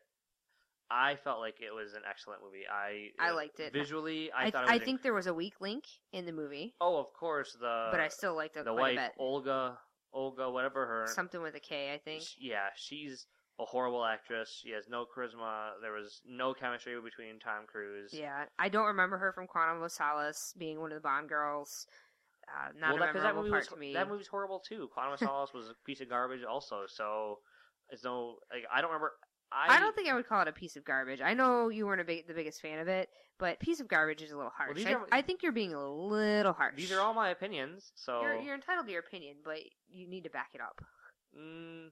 I 0.90 1.16
felt 1.16 1.40
like 1.40 1.56
it 1.60 1.74
was 1.74 1.94
an 1.94 2.02
excellent 2.08 2.42
movie. 2.42 2.64
I 2.70 3.08
I 3.18 3.32
liked 3.32 3.60
it. 3.60 3.72
visually. 3.72 4.30
I, 4.32 4.46
I, 4.46 4.50
thought. 4.50 4.64
It 4.64 4.70
I 4.70 4.78
think 4.78 5.02
there 5.02 5.14
was 5.14 5.26
a 5.26 5.34
weak 5.34 5.60
link 5.60 5.84
in 6.12 6.26
the 6.26 6.32
movie, 6.32 6.74
Oh, 6.80 6.98
of 6.98 7.12
course 7.12 7.56
the. 7.58 7.88
but 7.90 8.00
I 8.00 8.08
still 8.08 8.34
liked 8.34 8.56
it 8.56 8.64
the 8.64 8.74
wife. 8.74 8.98
Olga, 9.18 9.78
Olga, 10.12 10.50
whatever 10.50 10.86
her. 10.86 11.06
Something 11.14 11.42
with 11.42 11.54
a 11.54 11.60
K, 11.60 11.92
I 11.94 11.98
think. 11.98 12.22
Sh- 12.22 12.34
Yeah, 12.38 12.68
she's 12.76 13.26
a 13.60 13.64
horrible 13.64 14.04
actress. 14.04 14.60
She 14.62 14.70
has 14.70 14.88
no 14.88 15.04
charisma. 15.04 15.72
There 15.80 15.92
was 15.92 16.20
no 16.26 16.54
chemistry 16.54 16.94
between 17.00 17.38
Tom 17.38 17.66
Cruise. 17.66 18.10
Yeah, 18.12 18.44
I 18.58 18.68
don't 18.68 18.86
remember 18.86 19.18
her 19.18 19.32
from 19.32 19.46
Quantum 19.46 19.82
of 19.82 19.92
Solace 19.92 20.54
being 20.58 20.80
one 20.80 20.90
of 20.90 20.96
the 20.96 21.02
Bond 21.02 21.28
girls. 21.28 21.86
Uh, 22.48 22.72
not 22.78 22.94
well, 22.94 23.02
a 23.02 23.06
that, 23.06 23.14
memorable 23.14 23.42
movie 23.42 23.50
part 23.50 23.62
was 23.62 23.68
to 23.68 23.76
me. 23.76 23.94
that 23.94 24.08
movie's 24.08 24.26
horrible 24.26 24.60
too. 24.60 24.88
Quantum 24.92 25.14
of 25.14 25.18
Solace 25.20 25.54
was 25.54 25.68
a 25.68 25.74
piece 25.86 26.00
of 26.00 26.08
garbage 26.08 26.42
also. 26.44 26.82
So 26.88 27.38
it's 27.90 28.04
no 28.04 28.36
like 28.52 28.64
I 28.72 28.80
don't 28.80 28.90
remember. 28.90 29.12
I, 29.52 29.76
I 29.76 29.80
don't 29.80 29.94
think 29.94 30.08
I 30.08 30.14
would 30.14 30.26
call 30.26 30.42
it 30.42 30.48
a 30.48 30.52
piece 30.52 30.74
of 30.74 30.84
garbage. 30.84 31.20
I 31.20 31.32
know 31.34 31.68
you 31.68 31.86
weren't 31.86 32.00
a 32.00 32.04
big, 32.04 32.26
the 32.26 32.34
biggest 32.34 32.60
fan 32.60 32.80
of 32.80 32.88
it, 32.88 33.08
but 33.38 33.60
piece 33.60 33.78
of 33.78 33.86
garbage 33.86 34.20
is 34.20 34.32
a 34.32 34.36
little 34.36 34.50
harsh. 34.50 34.76
these 34.76 34.86
I, 34.86 34.94
are- 34.94 35.06
I 35.12 35.22
think 35.22 35.44
you're 35.44 35.52
being 35.52 35.74
a 35.74 35.88
little 35.88 36.52
harsh. 36.52 36.74
these 36.76 36.90
are 36.90 37.00
all 37.00 37.14
my 37.14 37.28
opinions. 37.28 37.92
So 37.94 38.20
You're, 38.22 38.40
you're 38.40 38.54
entitled 38.56 38.86
to 38.86 38.92
your 38.92 39.02
opinion, 39.02 39.36
but 39.44 39.58
you 39.88 40.08
need 40.08 40.24
to 40.24 40.30
back 40.30 40.50
it 40.54 40.60
up. 40.60 40.80
Mm, 41.38 41.90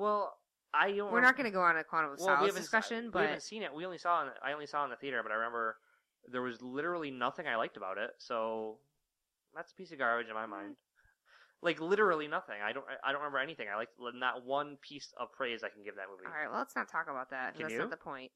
well, 0.00 0.36
I 0.74 0.90
don't. 0.92 1.12
We're 1.12 1.20
not 1.20 1.36
going 1.36 1.44
to 1.46 1.50
go 1.50 1.60
on 1.60 1.76
a 1.76 1.84
Quantum 1.84 2.12
of 2.12 2.18
well, 2.20 2.36
we 2.42 2.48
Solace 2.48 2.54
discussion, 2.54 3.10
but 3.12 3.20
we 3.20 3.26
haven't 3.26 3.42
seen 3.42 3.62
it. 3.62 3.74
We 3.74 3.84
only 3.84 3.98
saw 3.98 4.26
it. 4.26 4.32
I 4.44 4.52
only 4.52 4.66
saw 4.66 4.82
it 4.82 4.84
in 4.86 4.90
the 4.90 4.96
theater, 4.96 5.20
but 5.22 5.32
I 5.32 5.36
remember 5.36 5.76
there 6.30 6.42
was 6.42 6.60
literally 6.62 7.10
nothing 7.10 7.46
I 7.46 7.56
liked 7.56 7.76
about 7.76 7.98
it. 7.98 8.10
So 8.18 8.78
that's 9.54 9.72
a 9.72 9.74
piece 9.74 9.90
of 9.92 9.98
garbage 9.98 10.28
in 10.28 10.34
my 10.34 10.46
Mm. 10.46 10.50
mind. 10.50 10.76
Like 11.62 11.80
literally 11.80 12.26
nothing. 12.28 12.56
I 12.64 12.72
don't. 12.72 12.86
I 13.04 13.12
don't 13.12 13.20
remember 13.20 13.38
anything. 13.38 13.66
I 13.72 13.76
like 13.76 13.88
not 14.14 14.44
one 14.46 14.78
piece 14.80 15.12
of 15.18 15.30
praise 15.32 15.62
I 15.62 15.68
can 15.68 15.82
give 15.82 15.96
that 15.96 16.06
movie. 16.10 16.24
all 16.26 16.32
right, 16.32 16.48
well, 16.50 16.58
let's 16.58 16.74
not 16.76 16.88
talk 16.90 17.06
about 17.10 17.30
that. 17.30 17.54
Can 17.54 17.62
That's 17.64 17.74
you? 17.74 17.80
not 17.80 17.90
the 17.90 17.96
point. 17.98 18.30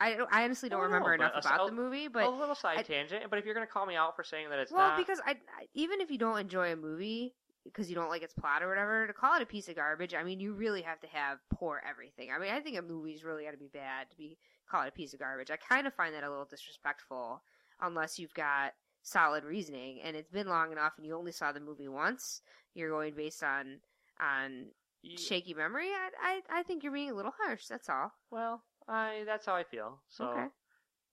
I, 0.00 0.16
I 0.32 0.42
honestly 0.42 0.68
don't 0.68 0.80
Oh, 0.80 0.82
no, 0.82 0.86
remember 0.86 1.16
but 1.16 1.22
enough 1.32 1.44
about 1.44 1.62
a- 1.62 1.70
the 1.70 1.76
movie, 1.76 2.08
but 2.08 2.24
a 2.24 2.28
little 2.30 2.56
side 2.56 2.78
I- 2.78 2.82
tangent. 2.82 3.22
But 3.30 3.38
if 3.38 3.44
you're 3.44 3.54
gonna 3.54 3.68
call 3.68 3.86
me 3.86 3.94
out 3.94 4.16
for 4.16 4.24
saying 4.24 4.50
that 4.50 4.58
it's 4.58 4.72
well, 4.72 4.88
not, 4.88 4.96
because 4.98 5.20
I, 5.24 5.32
I 5.32 5.66
even 5.74 6.00
if 6.00 6.10
you 6.10 6.18
don't 6.18 6.38
enjoy 6.38 6.72
a 6.72 6.76
movie 6.76 7.36
because 7.64 7.88
you 7.88 7.94
don't 7.94 8.08
like 8.08 8.22
its 8.22 8.34
plot 8.34 8.62
or 8.62 8.68
whatever, 8.68 9.06
to 9.06 9.12
call 9.12 9.36
it 9.36 9.42
a 9.42 9.46
piece 9.46 9.68
of 9.68 9.76
garbage, 9.76 10.14
I 10.14 10.22
mean, 10.24 10.40
you 10.40 10.52
really 10.52 10.82
have 10.82 11.00
to 11.00 11.06
have 11.08 11.38
poor 11.52 11.82
everything. 11.88 12.30
I 12.34 12.38
mean, 12.38 12.50
I 12.52 12.60
think 12.60 12.76
a 12.78 12.82
movie's 12.82 13.24
really 13.24 13.44
got 13.44 13.52
to 13.52 13.56
be 13.56 13.68
bad 13.72 14.10
to 14.10 14.16
be 14.16 14.38
call 14.70 14.82
it 14.82 14.88
a 14.88 14.92
piece 14.92 15.12
of 15.12 15.20
garbage. 15.20 15.50
I 15.50 15.56
kind 15.56 15.86
of 15.86 15.94
find 15.94 16.14
that 16.14 16.24
a 16.24 16.30
little 16.30 16.44
disrespectful, 16.46 17.42
unless 17.80 18.18
you've 18.18 18.34
got 18.34 18.72
solid 19.02 19.44
reasoning 19.44 20.00
and 20.02 20.16
it's 20.16 20.30
been 20.30 20.46
long 20.48 20.70
enough 20.72 20.92
and 20.96 21.04
you 21.04 21.16
only 21.16 21.32
saw 21.32 21.50
the 21.52 21.60
movie 21.60 21.88
once. 21.88 22.40
You're 22.74 22.90
going 22.90 23.14
based 23.14 23.42
on 23.42 23.78
on 24.20 24.66
you- 25.02 25.18
shaky 25.18 25.54
memory. 25.54 25.88
I, 25.88 26.40
I 26.50 26.60
I 26.60 26.62
think 26.62 26.82
you're 26.82 26.92
being 26.92 27.10
a 27.10 27.14
little 27.14 27.34
harsh. 27.38 27.66
That's 27.66 27.88
all. 27.88 28.12
well, 28.30 28.62
I 28.88 29.24
that's 29.26 29.44
how 29.46 29.54
I 29.54 29.64
feel. 29.64 30.00
So 30.08 30.26
Okay. 30.26 30.46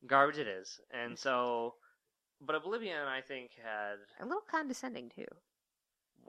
garbage 0.07 0.37
it 0.39 0.47
is, 0.47 0.79
and 0.91 1.17
so. 1.27 1.75
But 2.41 2.55
Oblivion, 2.55 3.05
I 3.05 3.19
think, 3.19 3.51
had 3.61 3.97
A 4.21 4.25
little 4.25 4.43
condescending 4.49 5.09
too. 5.13 5.25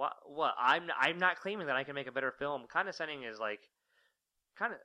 What? 0.00 0.14
What? 0.24 0.54
I'm 0.58 0.84
I'm 0.98 1.18
not 1.18 1.38
claiming 1.38 1.66
that 1.66 1.76
I 1.76 1.84
can 1.84 1.94
make 1.94 2.06
a 2.06 2.12
better 2.12 2.32
film. 2.32 2.62
Condescending 2.72 3.24
is 3.24 3.38
like, 3.38 3.60
kind 4.58 4.72
of, 4.72 4.78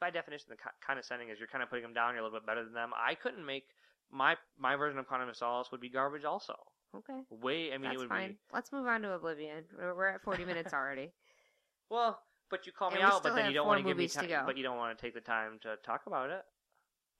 by 0.00 0.10
definition, 0.10 0.46
the 0.48 0.56
co- 0.56 0.74
condescending 0.84 1.28
is 1.28 1.38
you're 1.38 1.46
kind 1.46 1.62
of 1.62 1.70
putting 1.70 1.84
them 1.84 1.92
down. 1.92 2.14
You're 2.14 2.22
a 2.22 2.24
little 2.24 2.40
bit 2.40 2.44
better 2.44 2.64
than 2.64 2.72
them. 2.72 2.90
I 2.98 3.14
couldn't 3.14 3.46
make 3.46 3.66
my 4.10 4.34
my 4.58 4.74
version 4.74 4.98
of 4.98 5.06
Quantum 5.06 5.28
of 5.28 5.36
Solace 5.36 5.70
would 5.70 5.80
be 5.80 5.88
garbage. 5.88 6.24
Also, 6.24 6.56
Okay. 6.96 7.20
way. 7.30 7.72
I 7.72 7.78
mean, 7.78 7.82
That's 7.82 7.94
it 7.94 7.98
would 8.00 8.08
fine. 8.08 8.30
be 8.30 8.38
Let's 8.52 8.72
move 8.72 8.84
on 8.88 9.02
to 9.02 9.12
Oblivion. 9.12 9.62
We're, 9.78 9.94
we're 9.94 10.08
at 10.08 10.22
40 10.22 10.44
minutes 10.44 10.74
already. 10.74 11.12
well. 11.88 12.18
But 12.50 12.66
you 12.66 12.72
call 12.72 12.90
me 12.90 13.00
out, 13.00 13.22
but 13.22 13.36
then 13.36 13.46
you 13.46 13.54
don't 13.54 13.68
want 13.68 13.78
to 13.78 13.84
give 13.84 13.96
me 13.96 14.02
movies 14.02 14.14
to 14.14 14.26
time. 14.26 14.44
But 14.44 14.56
you 14.56 14.64
don't 14.64 14.76
want 14.76 14.98
to 14.98 15.00
take 15.00 15.14
the 15.14 15.20
time 15.20 15.60
to 15.62 15.76
talk 15.86 16.08
about 16.08 16.30
it 16.30 16.42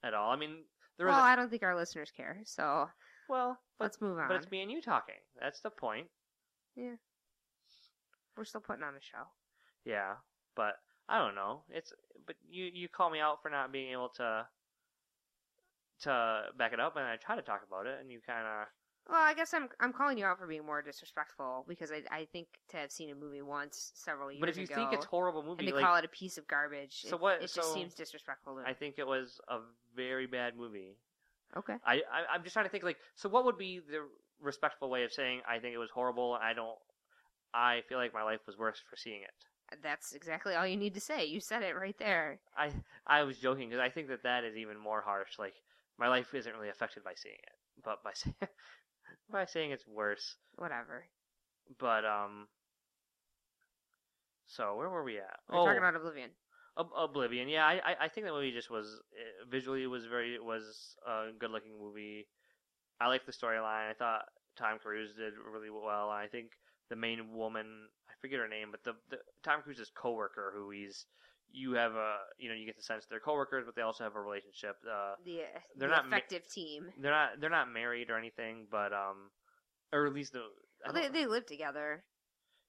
at 0.03 0.13
all. 0.13 0.29
I 0.29 0.35
mean, 0.35 0.65
there 0.97 1.07
well, 1.07 1.15
was 1.15 1.23
a, 1.23 1.25
I 1.25 1.37
don't 1.37 1.49
think 1.49 1.63
our 1.63 1.73
listeners 1.73 2.11
care, 2.11 2.41
so 2.43 2.89
well, 3.29 3.57
but 3.79 3.85
let's 3.85 4.01
move 4.01 4.17
on. 4.17 4.27
but 4.27 4.35
it's 4.35 4.51
me 4.51 4.61
and 4.61 4.69
you 4.69 4.81
talking. 4.81 5.15
That's 5.39 5.61
the 5.61 5.69
point. 5.69 6.07
We're 6.75 8.45
still 8.45 8.61
putting 8.61 8.83
on 8.83 8.95
a 8.95 9.01
show. 9.01 9.27
Yeah, 9.85 10.15
but 10.55 10.75
I 11.09 11.17
don't 11.19 11.35
know. 11.35 11.61
It's 11.69 11.93
but 12.25 12.35
you 12.49 12.65
you 12.73 12.87
call 12.87 13.09
me 13.09 13.19
out 13.19 13.41
for 13.41 13.49
not 13.49 13.71
being 13.71 13.91
able 13.91 14.09
to 14.17 14.47
to 16.01 16.43
back 16.57 16.73
it 16.73 16.79
up, 16.79 16.95
and 16.95 17.05
I 17.05 17.17
try 17.17 17.35
to 17.35 17.41
talk 17.41 17.61
about 17.67 17.85
it, 17.85 17.99
and 17.99 18.11
you 18.11 18.19
kind 18.25 18.47
of 18.47 18.67
Well, 19.09 19.21
I 19.21 19.33
guess 19.33 19.53
I'm 19.53 19.69
I'm 19.79 19.93
calling 19.93 20.17
you 20.17 20.25
out 20.25 20.37
for 20.39 20.47
being 20.47 20.65
more 20.65 20.81
disrespectful 20.81 21.65
because 21.67 21.91
I 21.91 22.01
I 22.09 22.25
think 22.25 22.47
to 22.69 22.77
have 22.77 22.91
seen 22.91 23.09
a 23.11 23.15
movie 23.15 23.41
once 23.41 23.91
several 23.95 24.31
years 24.31 24.39
But 24.39 24.49
if 24.49 24.57
you 24.57 24.63
ago 24.63 24.75
think 24.75 24.93
it's 24.93 25.05
horrible 25.05 25.41
and 25.41 25.49
movie, 25.49 25.65
to 25.67 25.75
like 25.75 25.83
call 25.85 25.97
it 25.97 26.05
a 26.05 26.09
piece 26.09 26.37
of 26.37 26.47
garbage, 26.47 27.01
So 27.01 27.15
it, 27.15 27.21
what- 27.21 27.41
it 27.43 27.51
just 27.53 27.73
seems 27.73 27.93
disrespectful 27.93 28.55
to 28.55 28.61
me. 28.63 28.65
I 28.69 28.73
think 28.73 28.95
it 28.97 29.05
was 29.05 29.39
a 29.47 29.59
very 29.95 30.25
bad 30.27 30.55
movie. 30.55 30.95
okay. 31.57 31.75
I, 31.85 31.95
I 32.11 32.25
I'm 32.33 32.43
just 32.43 32.53
trying 32.53 32.65
to 32.65 32.71
think 32.71 32.83
like 32.83 32.97
so 33.15 33.29
what 33.29 33.45
would 33.45 33.57
be 33.57 33.79
the 33.79 34.07
respectful 34.41 34.89
way 34.89 35.03
of 35.03 35.11
saying 35.11 35.41
I 35.47 35.59
think 35.59 35.73
it 35.73 35.77
was 35.79 35.89
horrible. 35.93 36.37
I 36.41 36.53
don't. 36.53 36.77
I 37.53 37.81
feel 37.89 37.97
like 37.97 38.13
my 38.13 38.23
life 38.23 38.39
was 38.47 38.57
worse 38.57 38.79
for 38.89 38.95
seeing 38.95 39.21
it. 39.21 39.77
That's 39.83 40.13
exactly 40.13 40.55
all 40.55 40.67
you 40.67 40.77
need 40.77 40.93
to 40.95 40.99
say. 41.01 41.25
You 41.25 41.39
said 41.39 41.63
it 41.63 41.75
right 41.75 41.97
there. 41.97 42.39
I 42.57 42.71
I 43.07 43.23
was 43.23 43.37
joking 43.37 43.69
because 43.69 43.81
I 43.81 43.89
think 43.89 44.07
that 44.09 44.23
that 44.23 44.43
is 44.43 44.55
even 44.57 44.77
more 44.77 45.01
harsh. 45.01 45.39
Like 45.39 45.53
my 45.97 46.07
life 46.07 46.33
isn't 46.33 46.53
really 46.53 46.69
affected 46.69 47.03
by 47.03 47.13
seeing 47.15 47.35
it, 47.35 47.55
but 47.83 48.03
by 48.03 48.11
saying 48.13 48.35
by 49.31 49.45
saying 49.45 49.71
it's 49.71 49.87
worse. 49.87 50.35
Whatever. 50.55 51.05
But 51.79 52.05
um. 52.05 52.47
So 54.47 54.75
where 54.75 54.89
were 54.89 55.03
we 55.03 55.17
at? 55.17 55.39
We're 55.49 55.63
talking 55.63 55.77
about 55.77 55.95
Oblivion. 55.95 56.31
Ob- 56.77 56.91
Oblivion. 56.97 57.47
Yeah, 57.47 57.65
I 57.65 57.79
I- 57.91 57.97
I 58.01 58.07
think 58.09 58.25
that 58.25 58.33
movie 58.33 58.51
just 58.51 58.69
was 58.69 58.87
uh, 59.13 59.45
visually 59.49 59.87
was 59.87 60.05
very 60.05 60.39
was 60.39 60.95
a 61.07 61.31
good 61.37 61.51
looking 61.51 61.77
movie. 61.79 62.27
I 63.01 63.07
like 63.07 63.25
the 63.25 63.31
storyline. 63.31 63.89
I 63.89 63.93
thought 63.97 64.25
Tom 64.57 64.77
Cruise 64.81 65.11
did 65.17 65.33
really 65.51 65.69
well. 65.69 66.09
I 66.09 66.27
think 66.27 66.51
the 66.89 66.95
main 66.95 67.33
woman, 67.33 67.65
I 68.09 68.13
forget 68.21 68.39
her 68.39 68.47
name, 68.47 68.67
but 68.71 68.83
the, 68.83 68.93
the 69.09 69.17
Tom 69.43 69.61
Cruise's 69.63 69.91
coworker, 69.95 70.53
who 70.55 70.69
he's 70.69 71.05
you 71.53 71.73
have 71.73 71.93
a 71.95 72.15
you 72.37 72.47
know 72.47 72.55
you 72.55 72.65
get 72.65 72.77
the 72.77 72.83
sense 72.83 73.05
they're 73.09 73.19
coworkers, 73.19 73.63
but 73.65 73.75
they 73.75 73.81
also 73.81 74.03
have 74.03 74.15
a 74.15 74.21
relationship. 74.21 74.75
Uh, 74.89 75.15
The, 75.25 75.41
They're 75.75 75.89
the 75.89 75.95
not 75.95 76.09
ma- 76.09 76.15
effective 76.17 76.47
team. 76.47 76.85
they're 77.01 77.11
not 77.11 77.29
they're 77.41 77.49
not 77.49 77.69
married 77.71 78.09
or 78.09 78.17
anything, 78.17 78.67
but 78.71 78.93
um, 78.93 79.31
or 79.91 80.07
at 80.07 80.13
least 80.13 80.31
the 80.33 80.43
Well, 80.85 80.93
they 80.93 81.01
don't- 81.01 81.13
they 81.13 81.25
live 81.25 81.45
together. 81.45 82.03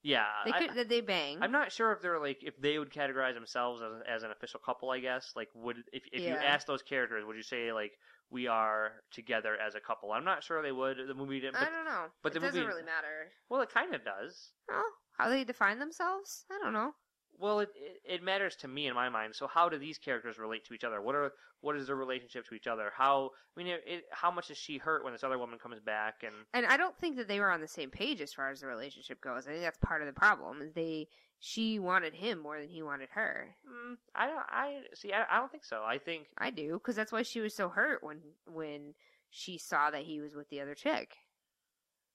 yeah. 0.03 0.27
They 0.45 0.53
I- 0.53 0.67
could 0.67 0.89
they 0.89 1.01
bang. 1.01 1.39
I'm 1.43 1.53
not 1.53 1.71
sure 1.71 1.93
if 1.93 2.01
they're 2.03 2.19
like 2.19 2.39
if 2.43 2.57
they 2.61 2.77
would 2.79 2.91
categorize 2.91 3.35
themselves 3.35 3.83
as, 3.83 4.03
as 4.17 4.23
an 4.25 4.31
official 4.33 4.59
couple. 4.59 4.91
I 4.91 4.99
guess 4.99 5.31
like 5.37 5.49
would 5.55 5.77
if 5.93 6.03
if 6.13 6.23
you 6.23 6.35
ask 6.35 6.67
those 6.67 6.83
characters, 6.83 7.25
would 7.25 7.37
you 7.37 7.43
say 7.45 7.73
like 7.73 7.93
we 8.33 8.47
are 8.49 8.93
together 9.13 9.57
as 9.65 9.75
a 9.75 9.81
couple? 9.81 10.11
I'm 10.13 10.25
not 10.25 10.43
sure 10.43 10.63
they 10.63 10.73
would. 10.73 10.97
The 11.07 11.15
movie 11.15 11.41
didn't. 11.41 11.57
I 11.57 11.65
But, 11.65 11.71
don't 11.71 11.85
know. 11.85 12.05
but 12.23 12.33
it 12.33 12.35
the 12.35 12.41
doesn't 12.41 12.55
movie- 12.61 12.67
really 12.73 12.83
matter. 12.85 13.31
well, 13.51 13.61
it 13.61 13.71
kind 13.71 13.95
of 13.95 14.03
does. 14.05 14.53
Oh, 14.71 14.91
how 15.19 15.29
they 15.29 15.45
define 15.45 15.79
themselves? 15.79 16.45
I 16.51 16.59
don't 16.63 16.73
know. 16.73 16.93
Well, 17.39 17.61
it, 17.61 17.71
it 17.75 18.01
it 18.15 18.23
matters 18.23 18.57
to 18.57 18.69
me 18.69 18.87
in 18.87 18.95
my 18.95 19.09
mind. 19.09 19.35
So 19.35 19.47
how 19.47 19.69
do 19.69 19.79
these 19.79 19.99
characters 19.99 20.39
relate 20.39 20.65
to 20.67 20.75
each 20.75 20.85
other? 20.85 21.01
What 21.01 21.15
are 21.15 21.33
what 21.61 21.77
is 21.77 21.87
their 21.87 21.97
relationship 21.97 22.47
to 22.49 22.55
each 22.55 22.67
other? 22.67 22.91
How 22.97 23.31
I 23.57 23.63
mean, 23.63 23.67
it, 23.73 23.83
it, 23.87 24.05
how 24.13 24.31
much 24.31 24.51
is 24.51 24.59
she 24.59 24.79
hurt 24.79 25.03
when 25.03 25.13
this 25.13 25.25
other 25.25 25.39
woman 25.39 25.59
comes 25.59 25.81
back? 25.81 26.23
And 26.23 26.35
And 26.55 26.67
I 26.67 26.77
don't 26.77 26.97
think 26.99 27.17
that 27.17 27.29
they 27.29 27.41
were 27.41 27.51
on 27.51 27.61
the 27.61 27.69
same 27.69 27.91
page 27.91 28.21
as 28.21 28.33
far 28.33 28.51
as 28.51 28.61
the 28.61 28.67
relationship 28.67 29.21
goes. 29.21 29.47
I 29.47 29.51
think 29.53 29.63
that's 29.63 29.79
part 29.79 30.03
of 30.03 30.07
the 30.07 30.13
problem. 30.13 30.61
Is 30.63 30.73
they 30.73 31.09
she 31.45 31.81
wanted 31.81 32.15
him 32.15 32.39
more 32.39 32.61
than 32.61 32.69
he 32.69 32.85
wanted 32.85 33.09
her. 33.15 33.57
mm, 33.69 33.97
I 34.15 34.27
don't 34.29 34.45
I 34.49 34.83
see. 34.95 35.13
I, 35.13 35.25
I 35.29 35.41
don't 35.41 35.51
think 35.51 35.65
so. 35.65 35.83
I 35.85 35.99
think 35.99 36.29
I 36.39 36.51
do 36.51 36.75
because 36.75 36.95
that's 36.95 37.11
why 37.11 37.23
she 37.23 37.41
was 37.41 37.53
so 37.53 37.69
hurt 37.69 38.01
when 38.01 38.19
when 38.47 38.95
she 39.29 39.59
saw 39.59 39.91
that 39.91 40.05
he 40.05 40.21
was 40.21 40.37
with 40.37 40.49
the 40.51 40.61
other 40.61 40.77
chick. 40.77 41.17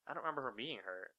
I 0.07 0.13
don't 0.13 0.23
remember 0.23 0.43
her 0.43 0.53
being 0.55 0.78
hurt. 0.78 1.11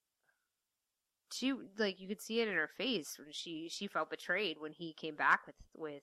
She 1.31 1.53
like 1.79 2.01
you 2.01 2.09
could 2.09 2.23
see 2.23 2.41
it 2.41 2.49
in 2.49 2.55
her 2.55 2.71
face 2.79 3.17
when 3.19 3.31
she 3.31 3.69
she 3.69 3.87
felt 3.87 4.09
betrayed 4.09 4.57
when 4.59 4.73
he 4.73 4.95
came 4.95 5.15
back 5.15 5.43
with 5.47 5.57
with 5.75 6.03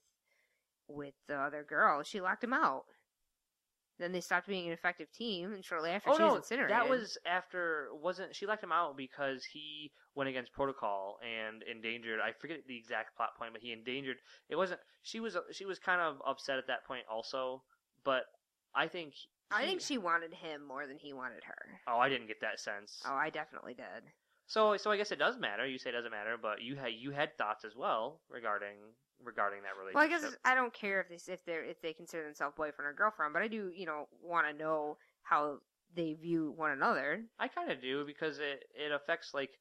with 0.87 1.15
the 1.27 1.37
other 1.37 1.63
girl. 1.63 2.03
She 2.03 2.21
locked 2.21 2.43
him 2.43 2.53
out. 2.53 2.83
Then 3.97 4.11
they 4.11 4.21
stopped 4.21 4.47
being 4.47 4.67
an 4.67 4.73
effective 4.73 5.11
team, 5.11 5.53
and 5.53 5.63
shortly 5.63 5.89
after 5.91 6.09
oh 6.09 6.17
she 6.17 6.23
was 6.23 6.31
no, 6.31 6.37
incinerated. 6.37 6.75
that 6.75 6.89
was 6.89 7.17
after 7.25 7.87
wasn't 7.93 8.35
she 8.35 8.45
left 8.45 8.63
him 8.63 8.71
out 8.71 8.97
because 8.97 9.45
he 9.45 9.91
went 10.15 10.29
against 10.29 10.51
protocol 10.51 11.17
and 11.23 11.63
endangered. 11.63 12.19
I 12.19 12.33
forget 12.33 12.59
the 12.67 12.77
exact 12.77 13.15
plot 13.15 13.37
point, 13.37 13.53
but 13.53 13.61
he 13.61 13.71
endangered. 13.71 14.17
It 14.49 14.57
wasn't. 14.57 14.81
She 15.03 15.19
was 15.19 15.37
she 15.51 15.65
was 15.65 15.79
kind 15.79 16.01
of 16.01 16.17
upset 16.27 16.57
at 16.57 16.67
that 16.67 16.85
point 16.85 17.03
also, 17.11 17.63
but 18.03 18.23
I 18.75 18.87
think. 18.87 19.13
I 19.51 19.65
think 19.65 19.79
she 19.79 19.99
wanted 19.99 20.33
him 20.33 20.65
more 20.67 20.87
than 20.87 20.97
he 20.97 21.13
wanted 21.13 21.43
her. 21.45 21.79
Oh, 21.87 21.99
I 21.99 22.09
didn't 22.09 22.27
get 22.27 22.41
that 22.41 22.59
sense. 22.59 23.01
Oh, 23.05 23.13
I 23.13 23.29
definitely 23.29 23.75
did. 23.75 24.03
So 24.47 24.77
so 24.77 24.91
I 24.91 24.97
guess 24.97 25.11
it 25.11 25.19
does 25.19 25.37
matter. 25.37 25.65
You 25.65 25.77
say 25.77 25.89
it 25.89 25.93
doesn't 25.93 26.11
matter, 26.11 26.37
but 26.41 26.61
you 26.61 26.75
had 26.75 26.93
you 26.97 27.11
had 27.11 27.37
thoughts 27.37 27.65
as 27.65 27.75
well 27.75 28.19
regarding 28.29 28.77
regarding 29.23 29.61
that 29.63 29.77
relationship. 29.77 29.95
Well, 29.95 30.05
I 30.05 30.07
guess 30.07 30.37
I 30.45 30.55
don't 30.55 30.73
care 30.73 31.01
if 31.01 31.09
they 31.09 31.33
if 31.33 31.45
they 31.45 31.53
if 31.53 31.81
they 31.81 31.93
consider 31.93 32.23
themselves 32.23 32.55
boyfriend 32.55 32.87
or 32.87 32.93
girlfriend, 32.93 33.33
but 33.33 33.41
I 33.41 33.47
do 33.47 33.71
you 33.75 33.85
know 33.85 34.07
want 34.21 34.47
to 34.47 34.53
know 34.53 34.97
how 35.23 35.57
they 35.95 36.13
view 36.13 36.53
one 36.55 36.71
another. 36.71 37.23
I 37.39 37.47
kind 37.47 37.71
of 37.71 37.81
do 37.81 38.05
because 38.05 38.39
it 38.39 38.65
it 38.75 38.91
affects 38.91 39.33
like 39.33 39.51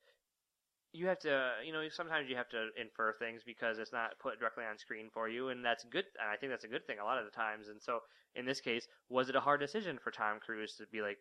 you 0.92 1.08
have 1.08 1.18
to 1.18 1.52
you 1.64 1.72
know 1.72 1.82
sometimes 1.90 2.28
you 2.28 2.36
have 2.36 2.48
to 2.50 2.68
infer 2.80 3.14
things 3.18 3.42
because 3.44 3.78
it's 3.78 3.92
not 3.92 4.18
put 4.20 4.38
directly 4.38 4.64
on 4.64 4.78
screen 4.78 5.08
for 5.12 5.28
you 5.28 5.48
and 5.48 5.64
that's 5.64 5.84
good 5.84 6.04
and 6.20 6.30
I 6.30 6.36
think 6.36 6.52
that's 6.52 6.64
a 6.64 6.68
good 6.68 6.86
thing 6.86 6.98
a 7.00 7.04
lot 7.04 7.18
of 7.18 7.24
the 7.24 7.32
times 7.32 7.68
and 7.68 7.82
so 7.82 7.98
in 8.36 8.46
this 8.46 8.60
case 8.60 8.86
was 9.08 9.28
it 9.28 9.34
a 9.34 9.40
hard 9.40 9.58
decision 9.58 9.98
for 10.02 10.12
Tom 10.12 10.38
Cruise 10.40 10.76
to 10.76 10.86
be 10.92 11.02
like 11.02 11.18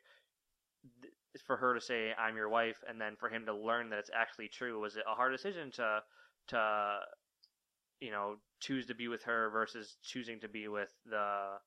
for 1.42 1.58
her 1.58 1.74
to 1.74 1.82
say 1.82 2.12
I'm 2.18 2.36
your 2.36 2.50
wife 2.50 2.78
and 2.88 3.00
then 3.00 3.16
for 3.20 3.30
him 3.30 3.46
to 3.46 3.54
learn 3.54 3.90
that 3.90 4.00
it's 4.00 4.12
actually 4.16 4.48
true 4.48 4.80
was 4.80 4.96
it 4.96 5.04
a 5.12 5.16
hard 5.16 5.32
decision 5.32 5.72
to 5.72 6.00
to 6.50 7.00
you 8.00 8.12
know 8.12 8.36
choose 8.60 8.86
to 8.88 8.96
be 8.96 9.08
with 9.08 9.24
her 9.24 9.50
versus 9.50 9.98
choosing 10.04 10.40
to 10.42 10.48
be 10.48 10.68
with 10.68 10.90
the 11.06 11.58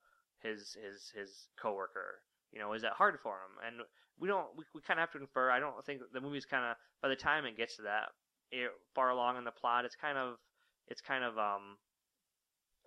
his 0.42 0.76
his 0.82 1.10
his 1.14 1.48
coworker 1.60 2.20
you 2.52 2.60
know 2.60 2.72
is 2.72 2.82
that 2.82 2.92
hard 2.92 3.18
for 3.22 3.32
him 3.34 3.66
and 3.66 3.76
we 4.20 4.28
don't 4.28 4.46
we, 4.56 4.64
we 4.74 4.80
kind 4.80 5.00
of 5.00 5.02
have 5.02 5.12
to 5.12 5.18
infer 5.18 5.50
i 5.50 5.58
don't 5.58 5.84
think 5.84 6.00
the 6.12 6.20
movie's 6.20 6.44
kind 6.44 6.64
of 6.64 6.76
by 7.02 7.08
the 7.08 7.16
time 7.16 7.44
it 7.44 7.56
gets 7.56 7.76
to 7.76 7.82
that 7.82 8.10
it, 8.52 8.70
far 8.94 9.10
along 9.10 9.36
in 9.36 9.44
the 9.44 9.50
plot 9.50 9.84
it's 9.84 9.96
kind 9.96 10.16
of 10.18 10.36
it's 10.88 11.00
kind 11.00 11.24
of 11.24 11.36
um, 11.38 11.76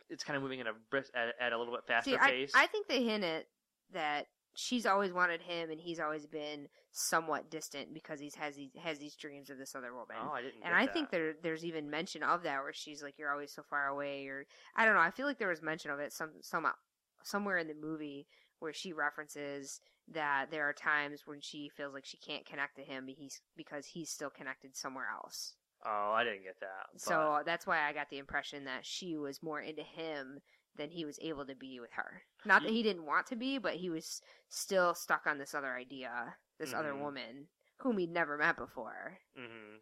it's 0.10 0.24
kind 0.24 0.38
of 0.38 0.44
moving 0.44 0.62
at 0.62 0.68
a 0.68 0.98
at, 1.16 1.36
at 1.40 1.54
a 1.54 1.58
little 1.58 1.74
bit 1.74 1.84
faster 1.88 2.12
See, 2.12 2.18
I, 2.18 2.30
pace. 2.30 2.52
I 2.56 2.68
think 2.68 2.88
they 2.88 3.04
hint 3.04 3.24
at 3.24 3.46
that 3.94 4.28
she's 4.60 4.86
always 4.86 5.14
wanted 5.14 5.41
him, 5.41 5.72
and 5.72 5.80
he's 5.80 5.99
always 5.99 6.26
been 6.26 6.68
somewhat 6.91 7.49
distant 7.49 7.93
because 7.93 8.20
he's 8.20 8.36
has 8.36 8.55
these 8.55 8.72
has 8.82 8.99
these 8.99 9.16
dreams 9.16 9.49
of 9.49 9.57
this 9.57 9.76
other 9.76 9.93
woman. 9.93 10.18
oh, 10.22 10.32
I 10.32 10.41
didn't. 10.41 10.62
and 10.64 10.76
I 10.76 10.86
that. 10.86 10.93
think 10.93 11.10
there 11.10 11.34
there's 11.41 11.64
even 11.66 11.89
mention 11.89 12.24
of 12.24 12.43
that 12.43 12.62
where 12.62 12.74
she's 12.74 13.01
like, 13.01 13.16
"You're 13.18 13.32
always 13.32 13.51
so 13.53 13.64
far 13.64 13.88
away," 13.88 14.28
or 14.28 14.45
I 14.76 14.86
don't 14.86 14.95
know. 14.95 15.01
I 15.01 15.12
feel 15.12 15.26
like 15.26 15.39
there 15.39 15.47
was 15.49 15.62
mention 15.62 15.91
of 15.91 15.99
it 15.99 16.12
some 16.14 16.32
some 16.41 16.68
somewhere 17.24 17.57
in 17.57 17.68
the 17.68 17.74
movie 17.76 18.28
where 18.60 18.74
she 18.74 18.91
references 18.93 19.80
that 20.12 20.47
there 20.51 20.68
are 20.68 20.74
times 20.74 21.22
when 21.26 21.39
she 21.41 21.70
feels 21.70 21.93
like 21.93 22.05
she 22.05 22.18
can't 22.18 22.45
connect 22.45 22.76
to 22.76 22.82
him 22.84 23.07
he's 23.07 23.41
because 23.55 23.86
he's 23.86 24.10
still 24.10 24.30
connected 24.30 24.76
somewhere 24.76 25.07
else. 25.14 25.53
Oh, 25.86 26.12
I 26.12 26.24
didn't 26.26 26.43
get 26.43 26.60
that. 26.60 26.88
but- 26.91 26.99
So 27.01 27.41
that's 27.45 27.66
why 27.66 27.84
I 27.88 27.93
got 27.93 28.10
the 28.10 28.18
impression 28.18 28.66
that 28.66 28.86
she 28.86 29.16
was 29.16 29.41
more 29.41 29.62
into 29.62 29.84
him 29.84 30.39
than 30.76 30.89
he 30.91 31.05
was 31.05 31.20
able 31.22 31.45
to 31.45 31.55
be 31.55 31.80
with 31.80 31.91
her. 31.93 32.24
Not 32.45 32.63
that 32.63 32.72
he 32.72 32.84
didn't 32.84 33.05
want 33.05 33.28
to 33.28 33.36
be, 33.36 33.57
but 33.57 33.76
he 33.76 33.89
was 33.89 34.22
still 34.49 34.93
stuck 34.93 35.28
on 35.28 35.38
this 35.38 35.53
other 35.53 35.76
idea, 35.76 36.38
this 36.57 36.74
other 36.74 36.93
Mhm. 36.93 36.99
woman 37.01 37.49
whom 37.78 37.97
he'd 37.97 38.11
never 38.11 38.38
met 38.38 38.55
before. 38.57 39.20
hmm 39.36 39.78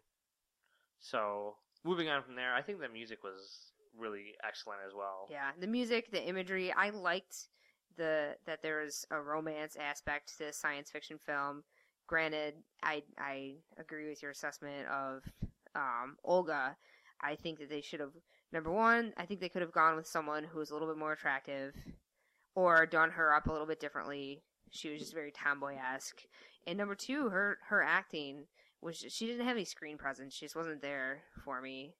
So 1.00 1.56
moving 1.84 2.08
on 2.08 2.22
from 2.22 2.34
there, 2.34 2.54
I 2.54 2.62
think 2.62 2.80
the 2.80 2.88
music 2.88 3.22
was 3.22 3.72
really 3.96 4.36
excellent 4.44 4.80
as 4.86 4.94
well. 4.94 5.26
Yeah, 5.30 5.52
the 5.58 5.66
music, 5.66 6.10
the 6.10 6.22
imagery, 6.22 6.72
I 6.72 6.90
liked 6.90 7.48
the 7.96 8.36
that 8.44 8.62
there 8.62 8.80
was 8.80 9.04
a 9.10 9.20
romance 9.20 9.76
aspect 9.76 10.28
to 10.28 10.38
this 10.38 10.56
science 10.56 10.90
fiction 10.90 11.18
film. 11.18 11.64
Granted, 12.06 12.62
I 12.82 13.04
I 13.18 13.56
agree 13.76 14.08
with 14.08 14.22
your 14.22 14.30
assessment 14.30 14.86
of 14.88 15.24
um, 15.74 16.16
Olga. 16.24 16.76
I 17.20 17.36
think 17.36 17.58
that 17.58 17.68
they 17.68 17.80
should 17.80 18.00
have 18.00 18.14
number 18.52 18.70
one. 18.70 19.12
I 19.16 19.26
think 19.26 19.40
they 19.40 19.48
could 19.48 19.62
have 19.62 19.72
gone 19.72 19.96
with 19.96 20.06
someone 20.06 20.44
who 20.44 20.58
was 20.58 20.70
a 20.70 20.74
little 20.74 20.88
bit 20.88 20.98
more 20.98 21.12
attractive, 21.12 21.74
or 22.54 22.86
done 22.86 23.10
her 23.10 23.34
up 23.34 23.46
a 23.46 23.52
little 23.52 23.66
bit 23.66 23.80
differently. 23.80 24.42
She 24.70 24.90
was 24.90 25.00
just 25.00 25.14
very 25.14 25.30
tomboy 25.32 25.76
esque. 25.76 26.22
And 26.66 26.76
number 26.78 26.94
two, 26.94 27.28
her 27.30 27.58
her 27.68 27.82
acting 27.82 28.46
was 28.80 28.96
she 29.08 29.26
didn't 29.26 29.46
have 29.46 29.56
any 29.56 29.64
screen 29.64 29.96
presence. 29.98 30.34
She 30.34 30.44
just 30.44 30.56
wasn't 30.56 30.82
there 30.82 31.22
for 31.44 31.60
me. 31.60 31.94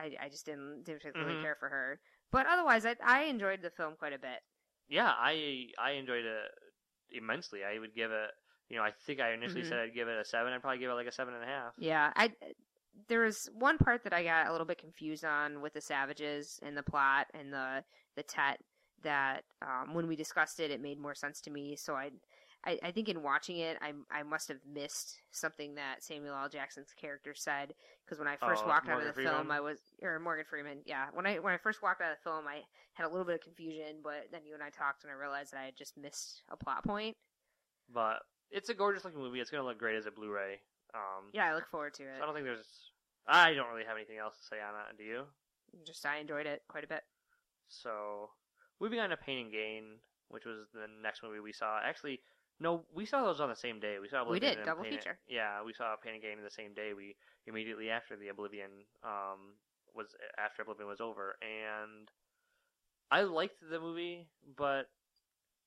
I, 0.00 0.12
I 0.20 0.28
just 0.28 0.46
didn't 0.46 0.84
didn't 0.84 1.00
particularly 1.00 1.34
Mhm. 1.36 1.42
care 1.42 1.56
for 1.58 1.68
her. 1.68 2.00
But 2.30 2.46
otherwise, 2.46 2.84
I 2.86 2.96
I 3.02 3.22
enjoyed 3.24 3.62
the 3.62 3.70
film 3.70 3.96
quite 3.98 4.12
a 4.12 4.18
bit. 4.18 4.40
Yeah, 4.88 5.12
I 5.16 5.68
I 5.78 5.92
enjoyed 5.92 6.24
it 6.24 6.50
immensely. 7.10 7.64
I 7.64 7.78
would 7.78 7.94
give 7.94 8.10
it. 8.10 8.30
You 8.68 8.76
know, 8.76 8.82
I 8.82 8.90
think 9.06 9.18
I 9.20 9.32
initially 9.32 9.62
Mhm. 9.62 9.68
said 9.68 9.78
I'd 9.78 9.94
give 9.94 10.08
it 10.08 10.18
a 10.20 10.24
seven. 10.24 10.52
I'd 10.52 10.60
probably 10.60 10.78
give 10.78 10.90
it 10.90 10.94
like 10.94 11.06
a 11.06 11.12
seven 11.12 11.32
and 11.34 11.42
a 11.42 11.46
half. 11.46 11.72
Yeah, 11.78 12.12
I 12.14 12.34
there 13.08 13.24
was 13.24 13.48
one 13.54 13.78
part 13.78 14.04
that 14.04 14.12
I 14.12 14.24
got 14.24 14.48
a 14.48 14.52
little 14.52 14.66
bit 14.66 14.78
confused 14.78 15.24
on 15.24 15.60
with 15.60 15.74
the 15.74 15.80
savages 15.80 16.58
and 16.62 16.76
the 16.76 16.82
plot 16.82 17.26
and 17.34 17.52
the 17.52 17.84
the 18.16 18.22
tet 18.22 18.58
that 19.04 19.44
um, 19.62 19.94
when 19.94 20.08
we 20.08 20.16
discussed 20.16 20.58
it, 20.60 20.70
it 20.70 20.80
made 20.80 20.98
more 20.98 21.14
sense 21.14 21.40
to 21.42 21.50
me. 21.50 21.76
So 21.76 21.94
I, 21.94 22.10
I, 22.66 22.78
I 22.82 22.90
think 22.90 23.08
in 23.08 23.22
watching 23.22 23.58
it, 23.58 23.76
I 23.80 23.92
I 24.10 24.22
must 24.24 24.48
have 24.48 24.58
missed 24.70 25.16
something 25.30 25.76
that 25.76 26.02
Samuel 26.02 26.34
L. 26.34 26.48
Jackson's 26.48 26.92
character 27.00 27.32
said 27.34 27.74
because 28.04 28.18
when 28.18 28.26
I 28.28 28.36
first 28.36 28.64
Oh, 28.64 28.68
walked 28.68 28.88
out 28.88 28.98
of 28.98 29.04
Morgan 29.04 29.24
the 29.24 29.30
film, 29.30 29.50
I 29.50 29.60
was 29.60 29.78
or 30.02 30.18
Morgan 30.18 30.44
Freeman, 30.48 30.78
yeah. 30.84 31.06
When 31.12 31.26
I 31.26 31.38
when 31.38 31.54
I 31.54 31.58
first 31.58 31.82
walked 31.82 32.00
out 32.02 32.10
of 32.10 32.18
the 32.18 32.28
film, 32.28 32.46
I 32.48 32.62
had 32.94 33.06
a 33.06 33.10
little 33.10 33.24
bit 33.24 33.36
of 33.36 33.40
confusion, 33.42 34.00
but 34.02 34.26
then 34.32 34.40
you 34.44 34.54
and 34.54 34.62
I 34.62 34.70
talked, 34.70 35.04
and 35.04 35.12
I 35.12 35.14
realized 35.14 35.52
that 35.52 35.60
I 35.60 35.66
had 35.66 35.76
just 35.76 35.96
missed 35.96 36.42
a 36.50 36.56
plot 36.56 36.84
point. 36.84 37.16
But 37.92 38.18
it's 38.50 38.68
a 38.68 38.74
gorgeous 38.74 39.04
looking 39.04 39.20
movie. 39.20 39.40
It's 39.40 39.50
gonna 39.50 39.64
look 39.64 39.78
great 39.78 39.96
as 39.96 40.06
a 40.06 40.10
Blu-ray. 40.10 40.60
Um, 40.94 41.30
Yeah, 41.32 41.46
I 41.50 41.54
look 41.54 41.68
forward 41.68 41.94
to 41.94 42.02
it. 42.04 42.16
so 42.16 42.22
I 42.22 42.26
don't 42.26 42.34
think 42.34 42.46
there's. 42.46 42.90
I 43.26 43.52
don't 43.54 43.68
really 43.68 43.84
have 43.84 43.96
anything 43.96 44.18
else 44.18 44.36
to 44.38 44.44
say 44.44 44.56
on 44.60 44.74
it. 44.74 44.96
Do 44.96 45.04
you? 45.04 45.24
Just 45.86 46.04
I 46.06 46.18
enjoyed 46.18 46.46
it 46.46 46.62
quite 46.68 46.84
a 46.84 46.88
bit. 46.88 47.02
So, 47.68 48.30
moving 48.80 49.00
on 49.00 49.10
to 49.10 49.16
Pain 49.18 49.44
and 49.44 49.52
Gain, 49.52 49.84
which 50.28 50.46
was 50.46 50.68
the 50.72 50.86
next 51.02 51.22
movie 51.22 51.40
we 51.40 51.52
saw. 51.52 51.80
Actually, 51.84 52.20
no, 52.58 52.84
we 52.94 53.04
saw 53.04 53.22
those 53.24 53.40
on 53.40 53.50
the 53.50 53.56
same 53.56 53.78
day. 53.80 53.98
We 54.00 54.08
saw 54.08 54.28
We 54.28 54.40
did, 54.40 54.56
and 54.56 54.66
double 54.66 54.82
Pain 54.82 54.94
and- 54.94 55.02
feature. 55.02 55.18
yeah, 55.28 55.62
we 55.62 55.74
saw 55.74 55.94
Pain 55.96 56.14
and 56.14 56.22
Gain 56.22 56.42
the 56.42 56.50
same 56.50 56.72
day. 56.72 56.94
We 56.94 57.16
immediately 57.46 57.90
after 57.90 58.16
the 58.16 58.28
Oblivion 58.28 58.70
um 59.04 59.54
was 59.94 60.14
after 60.38 60.62
Oblivion 60.62 60.88
was 60.88 61.00
over, 61.00 61.36
and 61.42 62.10
I 63.10 63.22
liked 63.22 63.56
the 63.60 63.80
movie, 63.80 64.28
but 64.56 64.88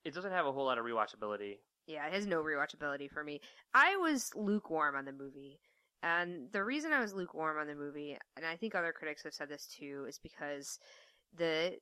it 0.03 0.13
doesn't 0.15 0.31
have 0.31 0.45
a 0.47 0.51
whole 0.51 0.65
lot 0.65 0.77
of 0.79 0.85
rewatchability. 0.85 1.59
Yeah, 1.87 2.05
it 2.07 2.13
has 2.13 2.25
no 2.25 2.43
rewatchability 2.43 3.09
for 3.09 3.23
me. 3.23 3.41
I 3.73 3.97
was 3.97 4.31
lukewarm 4.35 4.95
on 4.95 5.05
the 5.05 5.11
movie. 5.11 5.59
And 6.03 6.51
the 6.51 6.63
reason 6.63 6.93
I 6.93 6.99
was 6.99 7.13
lukewarm 7.13 7.57
on 7.59 7.67
the 7.67 7.75
movie, 7.75 8.17
and 8.35 8.45
I 8.45 8.55
think 8.55 8.73
other 8.73 8.91
critics 8.91 9.23
have 9.23 9.33
said 9.33 9.49
this 9.49 9.67
too, 9.67 10.05
is 10.07 10.17
because 10.17 10.79
the 11.35 11.77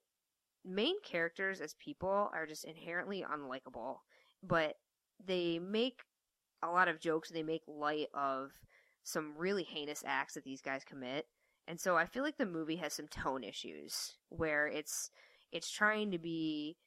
main 0.66 0.96
characters 1.04 1.62
as 1.62 1.74
people 1.76 2.30
are 2.34 2.46
just 2.46 2.66
inherently 2.66 3.24
unlikable. 3.24 3.98
But 4.44 4.76
they 5.26 5.60
make 5.60 6.02
a 6.62 6.70
lot 6.70 6.88
of 6.88 7.00
jokes, 7.00 7.30
they 7.30 7.44
make 7.44 7.62
light 7.68 8.08
of 8.14 8.52
some 9.04 9.34
really 9.38 9.64
heinous 9.64 10.04
acts 10.06 10.34
that 10.34 10.44
these 10.44 10.62
guys 10.62 10.84
commit. 10.84 11.26
And 11.68 11.80
so 11.80 11.98
I 11.98 12.06
feel 12.06 12.24
like 12.24 12.38
the 12.38 12.46
movie 12.46 12.78
has 12.78 12.94
some 12.94 13.08
tone 13.08 13.44
issues 13.44 14.16
where 14.30 14.68
it's 14.68 15.12
it's 15.52 15.72
trying 15.72 16.12
to 16.12 16.20
be 16.20 16.78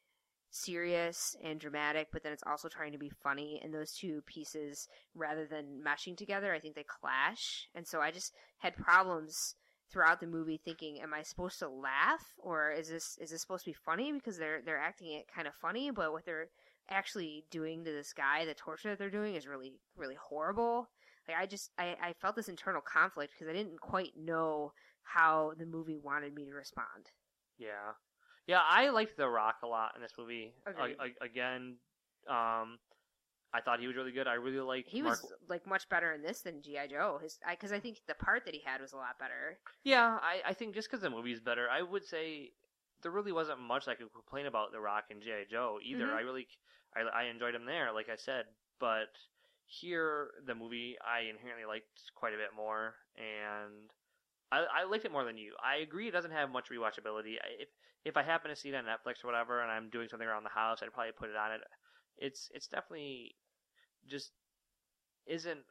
serious 0.52 1.34
and 1.42 1.58
dramatic, 1.58 2.08
but 2.12 2.22
then 2.22 2.32
it's 2.32 2.44
also 2.46 2.68
trying 2.68 2.92
to 2.92 2.98
be 2.98 3.10
funny. 3.22 3.60
And 3.64 3.74
those 3.74 3.92
two 3.92 4.22
pieces, 4.26 4.88
rather 5.14 5.46
than 5.46 5.82
meshing 5.84 6.16
together, 6.16 6.54
I 6.54 6.60
think 6.60 6.76
they 6.76 6.84
clash. 6.84 7.68
And 7.74 7.86
so 7.86 8.00
I 8.00 8.10
just 8.10 8.34
had 8.58 8.76
problems 8.76 9.56
throughout 9.90 10.20
the 10.20 10.26
movie 10.26 10.60
thinking, 10.62 11.00
am 11.00 11.12
I 11.12 11.22
supposed 11.22 11.58
to 11.58 11.68
laugh 11.68 12.24
or 12.38 12.70
is 12.70 12.88
this 12.88 13.18
is 13.20 13.30
this 13.30 13.40
supposed 13.40 13.64
to 13.64 13.70
be 13.70 13.76
funny 13.84 14.12
because 14.12 14.38
they're 14.38 14.62
they're 14.64 14.78
acting 14.78 15.12
it 15.12 15.26
kind 15.34 15.48
of 15.48 15.54
funny, 15.54 15.90
but 15.90 16.12
what 16.12 16.24
they're 16.24 16.48
actually 16.88 17.44
doing 17.50 17.84
to 17.84 17.92
this 17.92 18.12
guy, 18.12 18.44
the 18.44 18.54
torture 18.54 18.90
that 18.90 18.98
they're 18.98 19.10
doing 19.10 19.34
is 19.34 19.46
really 19.46 19.72
really 19.96 20.16
horrible. 20.16 20.88
Like 21.28 21.36
I 21.38 21.46
just 21.46 21.70
I, 21.78 21.96
I 22.02 22.12
felt 22.20 22.36
this 22.36 22.48
internal 22.48 22.80
conflict 22.80 23.32
because 23.34 23.50
I 23.50 23.56
didn't 23.56 23.80
quite 23.80 24.12
know 24.16 24.72
how 25.02 25.52
the 25.58 25.66
movie 25.66 25.98
wanted 26.02 26.34
me 26.34 26.44
to 26.44 26.52
respond. 26.52 27.10
Yeah, 27.58 27.92
yeah, 28.46 28.60
I 28.68 28.90
liked 28.90 29.16
The 29.16 29.28
Rock 29.28 29.56
a 29.62 29.66
lot 29.66 29.92
in 29.96 30.02
this 30.02 30.12
movie. 30.18 30.54
A- 30.66 31.24
again, 31.24 31.76
um, 32.28 32.78
I 33.54 33.60
thought 33.64 33.80
he 33.80 33.86
was 33.86 33.96
really 33.96 34.12
good. 34.12 34.26
I 34.26 34.34
really 34.34 34.60
liked. 34.60 34.88
He 34.88 35.02
Mark- 35.02 35.22
was 35.22 35.32
like 35.48 35.66
much 35.66 35.88
better 35.88 36.12
in 36.12 36.22
this 36.22 36.40
than 36.40 36.62
GI 36.62 36.88
Joe. 36.90 37.18
His 37.22 37.38
because 37.48 37.72
I, 37.72 37.80
think 37.80 37.98
the 38.08 38.14
part 38.14 38.44
that 38.46 38.54
he 38.54 38.62
had 38.64 38.80
was 38.80 38.92
a 38.92 38.96
lot 38.96 39.18
better. 39.18 39.58
Yeah, 39.84 40.18
I, 40.22 40.40
I 40.50 40.52
think 40.54 40.74
just 40.74 40.90
because 40.90 41.02
the 41.02 41.10
movie's 41.10 41.40
better, 41.40 41.68
I 41.70 41.82
would 41.82 42.04
say 42.04 42.50
there 43.02 43.12
really 43.12 43.32
wasn't 43.32 43.60
much 43.60 43.88
I 43.88 43.94
could 43.94 44.12
complain 44.12 44.46
about 44.46 44.72
The 44.72 44.80
Rock 44.80 45.04
and 45.10 45.20
G.I. 45.22 45.44
Joe 45.50 45.78
either. 45.84 46.06
Mhm. 46.06 46.14
I 46.14 46.20
really, 46.20 46.46
I, 46.96 47.00
I 47.02 47.24
enjoyed 47.24 47.54
him 47.54 47.66
there, 47.66 47.92
like 47.92 48.08
I 48.08 48.16
said, 48.16 48.44
but 48.80 49.08
here 49.66 50.30
the 50.46 50.54
movie 50.54 50.96
I 51.04 51.28
inherently 51.28 51.64
liked 51.66 51.88
quite 52.14 52.32
a 52.34 52.36
bit 52.36 52.54
more, 52.56 52.94
and 53.16 53.90
I, 54.52 54.82
I 54.82 54.84
liked 54.84 55.04
it 55.06 55.12
more 55.12 55.24
than 55.24 55.38
you. 55.38 55.54
I 55.64 55.76
agree 55.82 56.06
it 56.08 56.12
doesn't 56.12 56.30
have 56.30 56.50
much 56.50 56.68
rewatchability. 56.70 57.36
I, 57.42 57.62
if 57.62 57.68
if 58.04 58.16
I 58.16 58.22
happen 58.22 58.50
to 58.50 58.56
see 58.56 58.68
it 58.68 58.74
on 58.74 58.84
Netflix 58.84 59.24
or 59.24 59.28
whatever, 59.28 59.60
and 59.62 59.70
I'm 59.72 59.88
doing 59.88 60.08
something 60.10 60.28
around 60.28 60.44
the 60.44 60.50
house, 60.50 60.80
I'd 60.82 60.92
probably 60.92 61.12
put 61.18 61.30
it 61.30 61.36
on 61.36 61.52
it. 61.52 61.60
It's 62.18 62.48
it's 62.52 62.66
definitely 62.68 63.34
just 64.08 64.30
isn't. 65.26 65.64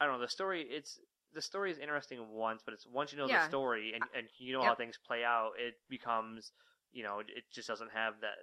I 0.00 0.04
don't 0.06 0.14
know 0.14 0.20
the 0.20 0.28
story. 0.28 0.62
It's 0.68 0.98
the 1.34 1.42
story 1.42 1.70
is 1.72 1.78
interesting 1.78 2.20
once, 2.30 2.62
but 2.64 2.74
it's 2.74 2.86
once 2.86 3.12
you 3.12 3.18
know 3.18 3.26
Yeah. 3.28 3.42
the 3.42 3.48
story 3.48 3.92
and 3.94 4.04
and 4.16 4.28
you 4.38 4.52
know 4.52 4.62
how 4.62 4.74
things 4.74 4.96
play 5.06 5.24
out, 5.24 5.52
it 5.58 5.74
becomes 5.88 6.52
you 6.92 7.02
know 7.02 7.20
it 7.20 7.44
just 7.52 7.68
doesn't 7.68 7.90
have 7.92 8.14
that 8.20 8.38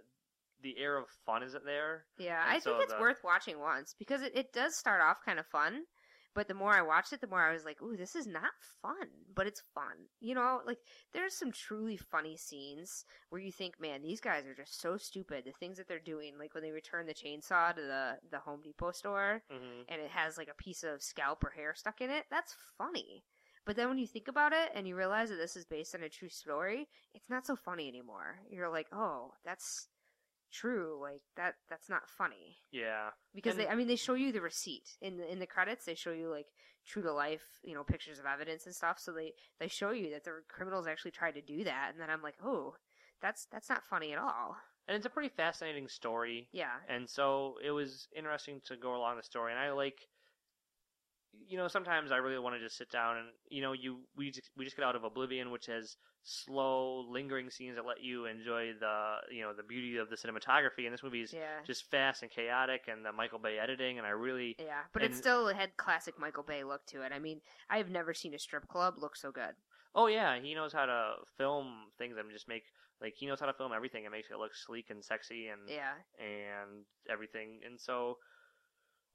the 0.61 0.78
air 0.78 0.97
of 0.97 1.05
fun 1.26 1.43
isn't 1.43 1.66
there. 1.66 2.05
Yeah, 2.18 2.41
And 2.41 2.51
I 2.55 2.59
so 2.59 2.72
think 2.72 2.84
it's 2.84 2.93
the- 2.93 2.99
worth 2.99 3.24
watching 3.24 3.59
once 3.59 3.93
because 3.97 4.22
it, 4.22 4.36
it 4.36 4.53
does 4.53 4.76
start 4.76 5.01
off 5.01 5.18
kind 5.26 5.39
of 5.39 5.45
fun, 5.47 5.84
but 6.36 6.47
the 6.47 6.53
more 6.53 6.73
I 6.73 6.81
watched 6.83 7.13
it, 7.13 7.21
the 7.21 7.27
more 7.27 7.41
I 7.41 7.53
was 7.53 7.65
like, 7.65 7.81
"Ooh, 7.81 7.97
this 7.97 8.15
is 8.15 8.27
not 8.27 8.51
fun," 8.81 9.07
but 9.33 9.47
it's 9.47 9.63
fun. 9.73 10.09
You 10.19 10.36
know, 10.36 10.61
like 10.65 10.77
there's 11.13 11.33
some 11.33 11.51
truly 11.51 11.97
funny 11.97 12.38
scenes 12.38 13.05
where 13.29 13.41
you 13.41 13.51
think, 13.51 13.79
"Man, 13.79 14.01
these 14.03 14.21
guys 14.21 14.45
are 14.45 14.53
just 14.53 14.79
so 14.79 14.97
stupid." 14.97 15.45
The 15.45 15.51
things 15.53 15.77
that 15.77 15.88
they're 15.88 15.99
doing, 15.99 16.38
like 16.38 16.53
when 16.53 16.61
they 16.63 16.71
return 16.71 17.07
the 17.07 17.13
chainsaw 17.13 17.73
to 17.75 17.81
the 17.81 18.19
the 18.29 18.39
Home 18.39 18.61
Depot 18.61 18.91
store, 18.91 19.41
Mm-hmm. 19.51 19.81
and 19.89 20.01
it 20.01 20.11
has 20.11 20.38
like 20.38 20.49
a 20.49 20.63
piece 20.63 20.83
of 20.83 21.01
scalp 21.01 21.43
or 21.43 21.49
hair 21.49 21.73
stuck 21.75 22.01
in 22.01 22.09
it, 22.11 22.25
that's 22.29 22.55
funny. 22.77 23.23
But 23.65 23.75
then 23.77 23.89
when 23.89 23.97
you 23.97 24.05
think 24.05 24.27
about 24.27 24.53
it 24.53 24.69
and 24.75 24.88
you 24.88 24.95
realize 24.95 25.29
that 25.29 25.38
this 25.38 25.55
is 25.55 25.65
based 25.65 25.95
on 25.95 26.03
a 26.03 26.09
true 26.09 26.29
story, 26.29 26.88
it's 27.15 27.31
not 27.31 27.47
so 27.47 27.55
funny 27.55 27.88
anymore. 27.88 28.38
You're 28.49 28.69
like, 28.69 28.88
"Oh, 28.91 29.33
that's 29.43 29.88
true. 30.62 30.97
Like 31.01 31.22
that 31.36 31.56
that's 31.70 31.89
not 31.89 32.10
funny." 32.10 32.58
Yeah, 32.72 33.12
Because 33.34 33.53
And- 33.56 33.62
they 33.62 33.68
I 33.68 33.76
mean 33.76 33.88
they 33.88 33.95
show 34.08 34.14
you 34.16 34.32
the 34.32 34.41
receipt 34.41 34.88
in 35.01 35.18
the 35.18 35.32
in 35.32 35.39
the 35.39 35.47
credits, 35.56 35.86
they 35.86 35.95
show 35.95 36.12
you 36.12 36.30
like 36.30 36.47
true 36.86 37.01
to 37.03 37.12
life, 37.12 37.45
you 37.64 37.74
know, 37.74 37.84
pictures 37.84 38.20
of 38.20 38.26
evidence 38.26 38.66
and 38.66 38.76
stuff, 38.76 38.99
so 38.99 39.12
they 39.12 39.34
they 39.60 39.68
show 39.68 39.91
you 39.91 40.10
that 40.12 40.24
the 40.24 40.41
criminals 40.47 40.88
actually 40.88 41.12
tried 41.12 41.34
to 41.36 41.41
do 41.41 41.64
that 41.64 41.91
and 41.91 41.99
then 41.99 42.10
I'm 42.10 42.22
like, 42.22 42.38
"Oh, 42.43 42.76
that's 43.22 43.45
that's 43.51 43.70
not 43.70 43.84
funny 43.84 44.14
at 44.14 44.20
all." 44.20 44.58
and 44.88 44.95
it's 44.95 45.06
a 45.08 45.10
pretty 45.10 45.30
fascinating 45.30 45.88
story. 45.88 46.47
Yeah. 46.51 46.76
and 46.88 47.10
so 47.10 47.58
it 47.64 47.72
was 47.72 48.08
interesting 48.16 48.62
to 48.66 48.78
go 48.78 48.95
along 48.95 49.18
the 49.18 49.24
story 49.24 49.51
and 49.51 49.60
i 49.60 49.72
like 49.72 49.97
you 51.47 51.57
know, 51.57 51.67
sometimes 51.67 52.11
I 52.11 52.17
really 52.17 52.39
want 52.39 52.55
to 52.55 52.59
just 52.59 52.77
sit 52.77 52.89
down 52.91 53.17
and 53.17 53.27
you 53.49 53.61
know, 53.61 53.73
you 53.73 53.99
we 54.15 54.31
just 54.31 54.49
we 54.57 54.65
just 54.65 54.75
get 54.75 54.85
out 54.85 54.95
of 54.95 55.03
Oblivion, 55.03 55.51
which 55.51 55.67
has 55.67 55.97
slow, 56.23 57.01
lingering 57.09 57.49
scenes 57.49 57.75
that 57.75 57.85
let 57.85 58.01
you 58.01 58.25
enjoy 58.25 58.73
the 58.79 59.15
you 59.31 59.41
know 59.41 59.53
the 59.53 59.63
beauty 59.63 59.97
of 59.97 60.09
the 60.09 60.15
cinematography. 60.15 60.85
And 60.85 60.93
this 60.93 61.03
movie 61.03 61.21
is 61.21 61.33
Yeah. 61.33 61.61
just 61.65 61.89
fast 61.91 62.23
and 62.23 62.31
chaotic, 62.31 62.81
and 62.87 63.05
the 63.05 63.11
Michael 63.11 63.39
Bay 63.39 63.57
editing, 63.59 63.97
and 63.97 64.07
I 64.07 64.11
really 64.11 64.55
Yeah, 64.59 64.83
but 64.93 65.03
it 65.03 65.15
still 65.15 65.53
had 65.53 65.77
classic 65.77 66.19
Michael 66.19 66.43
Bay 66.43 66.63
look 66.63 66.85
to 66.87 67.01
it. 67.01 67.11
I 67.11 67.19
mean, 67.19 67.41
I 67.69 67.77
have 67.77 67.89
never 67.89 68.13
seen 68.13 68.33
a 68.33 68.39
strip 68.39 68.67
club 68.67 68.95
look 68.97 69.15
so 69.15 69.31
good. 69.31 69.55
oh 69.93 70.07
yeah, 70.07 70.39
he 70.41 70.53
knows 70.53 70.73
how 70.73 70.85
to 70.85 71.13
film 71.37 71.91
things 71.97 72.17
and 72.17 72.31
just 72.31 72.47
make 72.47 72.63
like 73.01 73.13
he 73.15 73.25
knows 73.27 73.39
how 73.39 73.45
to 73.45 73.53
film 73.53 73.71
everything 73.75 74.05
and 74.05 74.11
makes 74.11 74.29
it 74.31 74.37
look 74.37 74.55
sleek 74.55 74.89
and 74.89 75.03
sexy 75.03 75.47
and 75.47 75.61
Yeah, 75.69 75.93
and 76.19 76.85
everything. 77.09 77.59
And 77.65 77.79
so, 77.79 78.17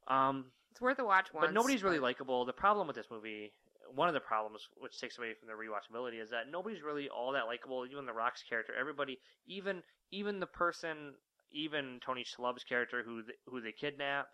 um, 0.08 0.52
it's 0.70 0.80
worth 0.80 0.98
a 0.98 1.04
watch 1.04 1.32
once. 1.32 1.46
but 1.46 1.52
nobody's 1.54 1.82
really 1.82 1.98
likable. 1.98 2.44
The 2.44 2.52
problem 2.52 2.86
with 2.86 2.96
this 2.96 3.06
movie, 3.10 3.52
one 3.94 4.08
of 4.08 4.14
the 4.14 4.20
problems, 4.20 4.68
which 4.78 4.98
takes 5.00 5.18
away 5.18 5.34
from 5.38 5.48
the 5.48 5.54
rewatchability, 5.54 6.22
is 6.22 6.30
that 6.30 6.50
nobody's 6.50 6.82
really 6.82 7.08
all 7.08 7.32
that 7.32 7.46
likable. 7.46 7.86
Even 7.90 8.06
the 8.06 8.12
Rock's 8.12 8.42
character, 8.42 8.72
everybody, 8.78 9.18
even 9.46 9.82
even 10.10 10.40
the 10.40 10.46
person, 10.46 11.14
even 11.52 12.00
Tony 12.04 12.24
Shalhoub's 12.24 12.64
character, 12.64 13.02
who 13.04 13.22
th- 13.22 13.38
who 13.46 13.60
they 13.60 13.72
kidnap, 13.72 14.28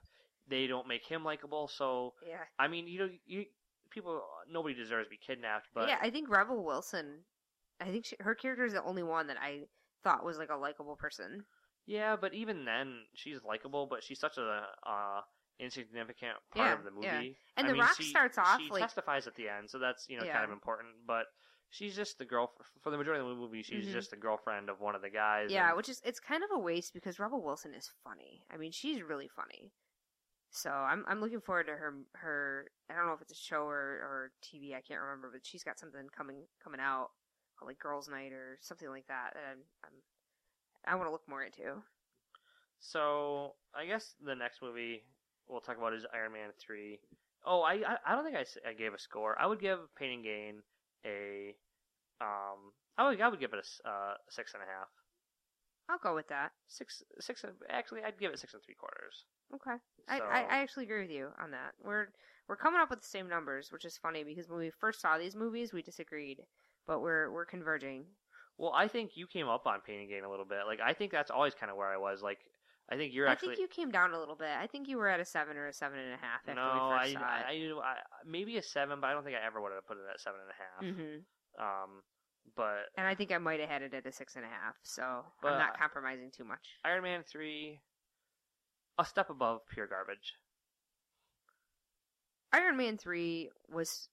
they 0.49 0.67
don't 0.67 0.87
make 0.87 1.05
him 1.05 1.25
likable. 1.25 1.69
So 1.69 2.15
Yeah, 2.27 2.39
I 2.59 2.69
mean, 2.69 2.87
you 2.87 2.99
know, 2.99 3.09
you 3.27 3.47
people, 3.91 4.23
nobody 4.51 4.75
deserves 4.75 5.07
to 5.07 5.11
be 5.11 5.19
kidnapped, 5.25 5.69
but 5.75 5.89
yeah. 5.89 5.99
I 6.03 6.11
think 6.11 6.29
Rebel 6.29 6.63
Wilson. 6.65 7.25
I 7.81 7.87
think 7.87 8.07
she, 8.07 8.17
her 8.21 8.35
character 8.35 8.65
is 8.65 8.73
the 8.73 8.83
only 8.83 9.03
one 9.03 9.27
that 9.27 9.37
I 9.41 9.63
thought 10.03 10.25
was 10.25 10.39
like 10.39 10.51
a 10.51 10.57
likable 10.57 10.97
person. 10.97 11.45
Yeah, 11.87 12.17
but 12.17 12.35
even 12.35 12.65
then, 12.65 13.03
she's 13.15 13.39
likable, 13.47 13.87
but 13.87 14.03
she's 14.03 14.19
such 14.19 14.39
a 14.39 14.65
uh, 14.87 15.21
insignificant 15.59 16.37
part 16.51 16.67
Yeah, 16.69 16.75
of 16.75 16.85
the 16.85 16.91
movie. 16.91 17.07
yeah. 17.07 17.19
And 17.19 17.35
I 17.57 17.63
The 17.63 17.73
mean, 17.73 17.81
Rock 17.83 17.97
she, 17.97 18.05
starts 18.05 18.39
off, 18.39 18.59
like 18.59 18.61
She 18.61 18.71
like- 18.71 18.83
testifies 18.83 19.27
at 19.27 19.35
the 19.35 19.49
end, 19.49 19.71
so 19.71 19.79
that's 19.79 20.09
you 20.09 20.19
know 20.19 20.25
Yeah. 20.25 20.33
kind 20.35 20.45
of 20.45 20.51
important. 20.53 21.07
But 21.07 21.27
she's 21.71 21.97
just 21.97 22.19
the 22.19 22.25
girl 22.25 22.53
for 22.83 22.91
the 22.91 22.99
majority 22.99 23.23
of 23.23 23.29
the 23.29 23.35
movie. 23.35 23.63
She's 23.63 23.87
Mhm. 23.89 23.93
just 23.93 24.11
the 24.11 24.17
girlfriend 24.17 24.69
of 24.71 24.81
one 24.81 24.95
of 24.95 25.03
the 25.03 25.11
guys. 25.11 25.51
Yeah, 25.51 25.69
and- 25.69 25.77
which 25.77 25.89
is 25.89 26.01
it's 26.05 26.21
kind 26.21 26.45
of 26.45 26.51
a 26.53 26.59
waste 26.59 26.93
because 26.95 27.19
Rebel 27.19 27.43
Wilson 27.43 27.75
is 27.75 27.89
funny. 28.05 28.45
I 28.51 28.57
mean, 28.57 28.73
she's 28.73 29.03
really 29.03 29.29
funny. 29.29 29.73
So 30.51 30.71
I'm 30.71 31.05
I'm 31.09 31.21
looking 31.21 31.41
forward 31.41 31.67
to 31.67 31.77
her 31.77 31.95
her. 32.15 32.71
I 32.89 32.95
don't 32.95 33.07
know 33.07 33.13
if 33.15 33.21
it's 33.21 33.33
a 33.33 33.35
show 33.35 33.65
or, 33.67 33.77
or 33.77 34.33
TV. 34.43 34.75
I 34.75 34.81
can't 34.81 35.01
remember, 35.01 35.31
but 35.31 35.45
she's 35.45 35.65
got 35.65 35.79
something 35.79 36.09
coming 36.11 36.47
coming 36.63 36.81
out 36.81 37.11
like 37.63 37.79
Girls 37.79 38.09
Night 38.09 38.33
or 38.33 38.59
something 38.61 38.89
like 38.89 39.07
that. 39.09 39.35
And 39.37 39.65
I'm, 39.85 40.03
I 40.85 40.95
want 40.95 41.09
to 41.09 41.13
look 41.13 41.27
more 41.29 41.43
into. 41.43 41.83
so 42.79 43.57
I 43.75 43.87
guess 43.87 44.15
the 44.21 44.35
next 44.35 44.63
movie 44.63 45.05
we'll 45.49 45.61
talk 45.61 45.79
about 45.79 45.95
is 45.95 46.07
Iron 46.15 46.33
Man 46.33 46.51
three. 46.59 46.99
Oh, 47.45 47.63
I 47.63 47.75
I, 47.75 47.97
I 48.07 48.15
don't 48.15 48.25
think 48.25 48.37
I, 48.37 48.45
I 48.69 48.73
gave 48.73 48.95
a 48.95 48.99
score. 48.99 49.37
I 49.41 49.47
would 49.47 49.61
give 49.61 49.79
Pain 49.99 50.13
and 50.13 50.25
Gain 50.25 50.55
a 51.05 51.55
um. 52.21 52.73
I 52.99 53.09
would 53.09 53.21
I 53.21 53.29
would 53.29 53.41
give 53.41 53.53
it 53.53 53.59
a 53.85 53.89
uh, 53.89 54.15
six 54.31 54.55
and 54.55 54.63
a 54.63 54.67
half. 54.67 54.89
I'll 55.89 55.99
go 55.99 56.15
with 56.15 56.29
that. 56.29 56.53
Six 56.67 57.03
six. 57.21 57.45
and- 57.45 57.53
Actually, 57.71 58.03
I'd 58.03 58.19
give 58.19 58.33
it 58.33 58.39
six 58.41 58.55
and 58.55 58.63
three 58.65 58.75
quarters. 58.75 59.25
Okay, 59.55 59.77
I, 60.09 60.19
I 60.21 60.41
I 60.41 60.57
actually 60.59 60.85
agree 60.85 61.03
with 61.03 61.11
you 61.11 61.29
on 61.41 61.53
that. 61.53 61.73
We're 61.85 62.09
we're 62.49 62.57
coming 62.57 62.81
up 62.81 62.91
with 62.91 63.01
the 63.03 63.07
same 63.07 63.29
numbers, 63.29 63.71
which 63.71 63.85
is 63.85 63.97
funny 63.97 64.25
because 64.25 64.49
when 64.49 64.59
we 64.59 64.71
first 64.71 65.01
saw 65.01 65.19
these 65.19 65.37
movies, 65.37 65.73
we 65.73 65.83
disagreed, 65.83 66.41
but 66.87 67.01
we're 67.01 67.31
we're 67.31 67.45
converging. 67.45 68.05
Well, 68.59 68.73
I 68.75 68.89
think 68.89 69.13
you 69.15 69.27
came 69.27 69.49
up 69.49 69.67
on 69.67 69.81
Pain 69.87 70.01
and 70.01 70.09
Gain 70.09 70.25
a 70.25 70.31
little 70.31 70.47
bit. 70.47 70.61
Like 70.67 70.81
I 70.81 70.93
think 70.95 71.13
that's 71.13 71.31
always 71.31 71.55
kind 71.55 71.71
of 71.71 71.77
where 71.77 71.87
I 71.93 71.99
was. 71.99 72.23
Like 72.23 72.39
I 72.89 72.97
think 72.97 73.13
you're 73.13 73.29
I 73.29 73.33
actually 73.33 73.55
I 73.55 73.57
think 73.57 73.61
you 73.77 73.83
came 73.83 73.91
down 73.91 74.13
a 74.13 74.19
little 74.19 74.37
bit. 74.37 74.49
I 74.49 74.67
think 74.67 74.89
you 74.89 74.97
were 74.97 75.09
at 75.09 75.19
a 75.19 75.25
seven 75.25 75.57
or 75.57 75.67
a 75.67 75.73
seven 75.73 75.99
and 75.99 76.13
a 76.13 76.17
half 76.17 76.41
after 76.49 76.55
no, 76.55 76.63
we 76.63 76.95
I, 76.95 77.03
first 77.03 77.13
saw 77.15 77.21
I, 77.21 77.53
it. 77.53 77.73
I, 77.73 77.83
I 77.83 77.97
maybe 78.25 78.57
a 78.59 78.63
seven, 78.63 79.01
but 79.01 79.09
I 79.09 79.13
don't 79.13 79.25
think 79.25 79.37
I 79.37 79.45
ever 79.45 79.61
would 79.61 79.73
have 79.73 79.87
put 79.87 79.97
it 79.97 80.05
at 80.13 80.21
seven 80.21 80.41
and 80.41 80.51
a 80.51 80.55
half. 80.55 80.95
hmm 80.95 81.17
Um, 81.63 82.03
but 82.55 82.87
And 82.97 83.07
I 83.07 83.15
think 83.15 83.33
I 83.33 83.39
might 83.39 83.59
have 83.61 83.69
had 83.69 83.83
it 83.83 83.93
at 83.93 84.07
a 84.07 84.13
six 84.13 84.37
and 84.37 84.45
a 84.45 84.49
half, 84.49 84.77
so 84.83 85.25
But- 85.43 85.53
I'm 85.53 85.59
not 85.59 85.79
compromising 85.79 86.31
too 86.31 86.45
much. 86.45 86.77
Iron 86.85 87.03
Man 87.03 87.25
three, 87.25 87.81
a 88.99 89.05
step 89.05 89.31
above 89.31 89.63
pure 89.69 89.89
garbage. 89.89 90.35
Iron 92.53 92.77
Man 92.77 92.97
three 92.97 93.51
was 93.69 94.09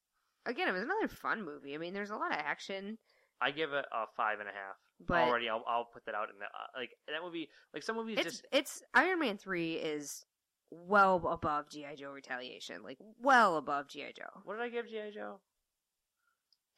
again, 0.45 0.67
it 0.67 0.73
was 0.73 0.81
another 0.83 1.07
fun 1.07 1.45
movie. 1.45 1.75
I 1.75 1.77
mean, 1.77 1.93
there's 1.93 2.09
a 2.09 2.15
lot 2.17 2.31
of 2.31 2.37
action, 2.39 2.97
I 3.39 3.51
give 3.51 3.73
it 3.73 3.85
a 3.91 4.05
five 4.15 4.39
and 4.39 4.47
a 4.47 4.53
half. 4.53 4.77
But 4.99 5.17
Already, 5.27 5.49
I'll, 5.49 5.63
I'll 5.67 5.85
put 5.85 6.05
that 6.05 6.15
out 6.15 6.29
in 6.29 6.35
the 6.39 6.45
uh, 6.45 6.79
like 6.79 6.91
that 7.07 7.21
movie. 7.23 7.49
Like 7.73 7.83
some 7.83 7.95
movies, 7.95 8.17
it's 8.19 8.29
just 8.29 8.45
it's 8.51 8.81
Iron 8.93 9.19
Man 9.19 9.37
three 9.37 9.73
is 9.73 10.25
well 10.71 11.27
above 11.27 11.69
GI 11.69 11.95
Joe 11.97 12.11
Retaliation, 12.11 12.83
like 12.83 12.97
well 13.21 13.57
above 13.57 13.87
GI 13.89 14.13
Joe. 14.17 14.41
what 14.45 14.55
did 14.57 14.63
I 14.63 14.69
give 14.69 14.87
GI 14.87 15.11
Joe? 15.13 15.39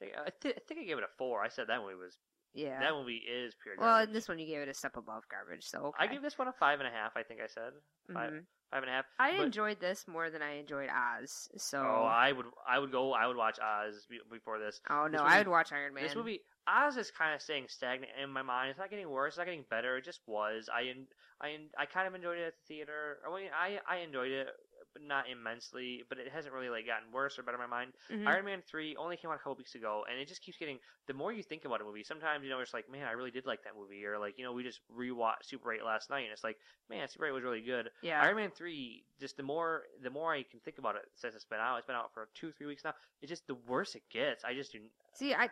I 0.02 0.06
think 0.06 0.18
I, 0.18 0.30
thi- 0.42 0.50
I 0.58 0.60
think 0.68 0.80
I 0.82 0.84
gave 0.84 0.98
it 0.98 1.04
a 1.04 1.12
four. 1.18 1.42
I 1.44 1.48
said 1.50 1.68
that 1.68 1.80
movie 1.82 1.96
was 1.96 2.18
Yeah. 2.54 2.80
that 2.80 2.92
movie 2.94 3.22
is 3.32 3.54
pure 3.64 3.76
well, 3.78 3.88
garbage. 3.90 4.08
in 4.10 4.14
this 4.14 4.28
one 4.28 4.40
you 4.40 4.46
gave 4.48 4.62
it 4.62 4.68
a 4.70 4.74
step 4.74 4.98
above 4.98 5.24
garbage, 5.32 5.66
so 5.66 5.80
okay. 5.88 5.98
I 6.00 6.08
give 6.08 6.22
this 6.22 6.38
one 6.38 6.48
a 6.48 6.54
five 6.54 6.80
and 6.80 6.88
a 6.88 6.92
half. 6.92 7.14
I 7.16 7.24
think 7.24 7.40
I 7.42 7.48
said 7.48 7.72
five, 8.14 8.32
Mhm. 8.34 8.44
five 8.72 8.84
and 8.84 8.90
a 8.90 8.94
half. 8.94 9.06
I 9.20 9.38
but- 9.38 9.46
enjoyed 9.46 9.80
this 9.80 10.08
more 10.08 10.30
than 10.30 10.42
I 10.42 10.56
enjoyed 10.58 10.90
Oz. 10.90 11.48
So 11.58 11.80
Oh, 11.80 12.04
I 12.04 12.32
would, 12.34 12.46
I 12.68 12.80
would 12.80 12.92
go, 12.92 13.14
I 13.14 13.28
would 13.28 13.38
watch 13.38 13.58
Oz 13.60 14.06
be- 14.10 14.20
before 14.30 14.60
this. 14.60 14.82
Oh, 14.90 15.04
this 15.06 15.14
no, 15.14 15.24
movie- 15.24 15.36
I 15.36 15.38
would 15.38 15.48
watch 15.48 15.72
Iron 15.72 15.94
Man. 15.94 16.04
This 16.04 16.16
movie, 16.16 16.42
Oz 16.68 16.98
is 16.98 17.12
kind 17.12 17.34
of 17.36 17.42
staying 17.42 17.66
stagnant 17.68 18.12
in 18.22 18.30
my 18.30 18.42
mind. 18.42 18.70
It's 18.72 18.80
not 18.80 18.90
getting 18.90 19.10
worse. 19.10 19.34
It's 19.34 19.38
not 19.38 19.46
getting 19.46 19.66
better. 19.70 19.98
It 19.98 20.06
just 20.06 20.22
was. 20.28 20.68
I, 20.74 20.94
I, 21.42 21.58
I 21.78 21.86
kind 21.86 22.08
of 22.08 22.16
enjoyed 22.16 22.38
it 22.40 22.48
at 22.48 22.54
the 22.68 22.74
theater. 22.76 23.18
I 23.28 23.36
mean, 23.36 23.50
I, 23.54 23.80
I 23.88 24.00
enjoyed 24.00 24.32
it, 24.32 24.48
but 24.94 25.04
not 25.04 25.26
immensely. 25.30 26.04
But 26.10 26.18
it 26.18 26.32
hasn't 26.34 26.54
really 26.56 26.70
like 26.70 26.88
gotten 26.88 27.12
worse 27.14 27.38
or 27.38 27.44
better 27.44 27.62
in 27.62 27.70
my 27.70 27.78
mind. 27.78 27.92
Mhm. 28.12 28.26
Iron 28.28 28.46
Man 28.46 28.64
three 28.68 28.96
only 28.96 29.16
came 29.18 29.30
out 29.30 29.36
a 29.36 29.38
couple 29.38 29.56
weeks 29.56 29.76
ago, 29.76 30.06
and 30.10 30.20
it 30.20 30.28
just 30.28 30.42
keeps 30.42 30.58
getting. 30.58 30.80
The 31.08 31.14
more 31.14 31.32
you 31.32 31.44
think 31.44 31.66
about 31.66 31.82
a 31.82 31.84
movie, 31.84 32.04
sometimes 32.04 32.44
you 32.44 32.50
know 32.50 32.60
it's 32.62 32.74
like, 32.74 32.90
man, 32.90 33.06
I 33.06 33.12
really 33.12 33.30
did 33.32 33.46
like 33.46 33.64
that 33.66 33.74
movie, 33.80 34.04
or 34.06 34.18
like 34.18 34.34
you 34.38 34.44
know 34.44 34.54
we 34.54 34.64
just 34.64 34.80
rewatched 34.92 35.44
Super 35.46 35.72
Eight 35.72 35.84
last 35.86 36.10
night, 36.10 36.24
and 36.24 36.32
it's 36.32 36.44
like, 36.44 36.58
man, 36.90 37.08
Super 37.08 37.28
Eight 37.28 37.32
was 37.32 37.44
really 37.44 37.62
good. 37.62 37.90
yeah. 38.02 38.22
Iron 38.24 38.38
Man 38.38 38.50
three, 38.50 39.04
just 39.20 39.38
the 39.38 39.44
more 39.44 39.84
the 40.02 40.10
more 40.10 40.34
I 40.34 40.42
can 40.50 40.60
think 40.62 40.80
about 40.80 40.96
it 40.96 41.04
since 41.14 41.36
it's 41.36 41.46
been 41.46 41.60
out, 41.60 41.78
it's 41.78 41.86
been 41.86 41.96
out 41.96 42.12
for 42.14 42.28
two 42.34 42.52
three 42.54 42.66
weeks 42.66 42.84
now. 42.84 42.94
It's 43.22 43.30
just 43.30 43.46
the 43.46 43.56
worse 43.68 43.94
it 43.94 44.04
gets. 44.12 44.44
I 44.44 44.56
just 44.56 44.72
do. 44.72 44.80
See, 45.14 45.34
I 45.36 45.50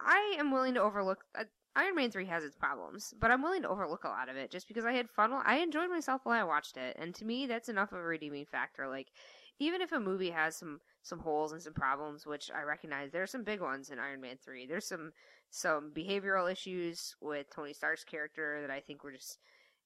I 0.00 0.36
am 0.38 0.50
willing 0.50 0.74
to 0.74 0.82
overlook. 0.82 1.24
Uh, 1.38 1.44
Iron 1.74 1.94
Man 1.94 2.10
three 2.10 2.24
has 2.26 2.42
its 2.42 2.56
problems, 2.56 3.12
but 3.20 3.30
I'm 3.30 3.42
willing 3.42 3.62
to 3.62 3.68
overlook 3.68 4.04
a 4.04 4.08
lot 4.08 4.28
of 4.30 4.36
it 4.36 4.50
just 4.50 4.66
because 4.66 4.84
I 4.86 4.92
had 4.92 5.10
fun. 5.10 5.32
I 5.44 5.56
enjoyed 5.58 5.90
myself 5.90 6.22
while 6.24 6.40
I 6.40 6.44
watched 6.44 6.76
it, 6.78 6.96
and 6.98 7.14
to 7.16 7.24
me, 7.24 7.46
that's 7.46 7.68
enough 7.68 7.92
of 7.92 7.98
a 7.98 8.02
redeeming 8.02 8.46
factor. 8.46 8.88
Like, 8.88 9.08
even 9.58 9.82
if 9.82 9.92
a 9.92 10.00
movie 10.00 10.30
has 10.30 10.56
some 10.56 10.80
some 11.02 11.18
holes 11.20 11.52
and 11.52 11.62
some 11.62 11.74
problems, 11.74 12.26
which 12.26 12.50
I 12.50 12.62
recognize, 12.62 13.10
there 13.12 13.22
are 13.22 13.26
some 13.26 13.44
big 13.44 13.60
ones 13.60 13.90
in 13.90 13.98
Iron 13.98 14.20
Man 14.22 14.36
three. 14.42 14.66
There's 14.66 14.88
some 14.88 15.12
some 15.50 15.92
behavioral 15.94 16.50
issues 16.50 17.14
with 17.20 17.46
Tony 17.54 17.72
Stark's 17.74 18.04
character 18.04 18.60
that 18.62 18.70
I 18.70 18.80
think 18.80 19.04
were 19.04 19.12
just 19.12 19.38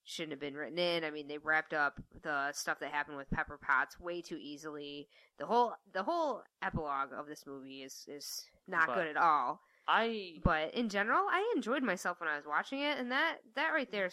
shouldn't 0.03 0.31
have 0.31 0.39
been 0.39 0.55
written 0.55 0.79
in. 0.79 1.03
I 1.03 1.11
mean, 1.11 1.27
they 1.27 1.37
wrapped 1.37 1.73
up 1.73 2.01
the 2.23 2.51
stuff 2.53 2.79
that 2.79 2.91
happened 2.91 3.17
with 3.17 3.29
Pepper 3.29 3.59
Potts 3.61 3.99
way 3.99 4.21
too 4.21 4.37
easily. 4.41 5.07
The 5.37 5.45
whole 5.45 5.73
the 5.93 6.03
whole 6.03 6.43
epilogue 6.61 7.09
of 7.15 7.27
this 7.27 7.45
movie 7.45 7.83
is 7.83 8.05
is 8.07 8.45
not 8.67 8.87
But- 8.87 8.95
good 8.95 9.07
at 9.07 9.17
all. 9.17 9.61
I 9.87 10.39
But 10.43 10.73
in 10.73 10.89
general, 10.89 11.25
I 11.29 11.51
enjoyed 11.55 11.83
myself 11.83 12.19
when 12.19 12.29
I 12.29 12.35
was 12.35 12.45
watching 12.45 12.79
it, 12.79 12.97
and 12.97 13.11
that 13.11 13.37
that 13.55 13.69
right 13.69 13.91
there 13.91 14.09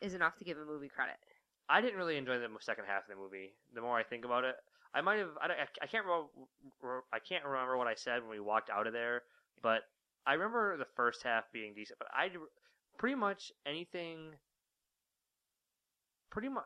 is 0.00 0.14
enough 0.14 0.36
to 0.36 0.44
give 0.44 0.58
a 0.58 0.64
movie 0.64 0.88
credit. 0.88 1.16
I 1.68 1.80
didn't 1.80 1.98
really 1.98 2.16
enjoy 2.16 2.38
the 2.38 2.48
second 2.60 2.84
half 2.86 3.02
of 3.02 3.08
the 3.08 3.20
movie. 3.20 3.54
The 3.74 3.80
more 3.80 3.98
I 3.98 4.04
think 4.04 4.24
about 4.24 4.44
it, 4.44 4.54
I 4.94 5.00
might 5.00 5.18
have. 5.18 5.30
I, 5.40 5.48
I 5.82 5.86
can't 5.86 6.04
remember. 6.04 7.04
I 7.12 7.18
can't 7.18 7.44
remember 7.44 7.76
what 7.76 7.86
I 7.86 7.94
said 7.94 8.22
when 8.22 8.30
we 8.30 8.40
walked 8.40 8.70
out 8.70 8.86
of 8.86 8.92
there, 8.92 9.22
but 9.62 9.82
I 10.26 10.34
remember 10.34 10.76
the 10.76 10.86
first 10.96 11.22
half 11.22 11.44
being 11.52 11.74
decent. 11.74 11.98
But 11.98 12.08
I 12.14 12.30
pretty 12.98 13.16
much 13.16 13.52
anything. 13.66 14.32
Pretty 16.30 16.48
much, 16.48 16.64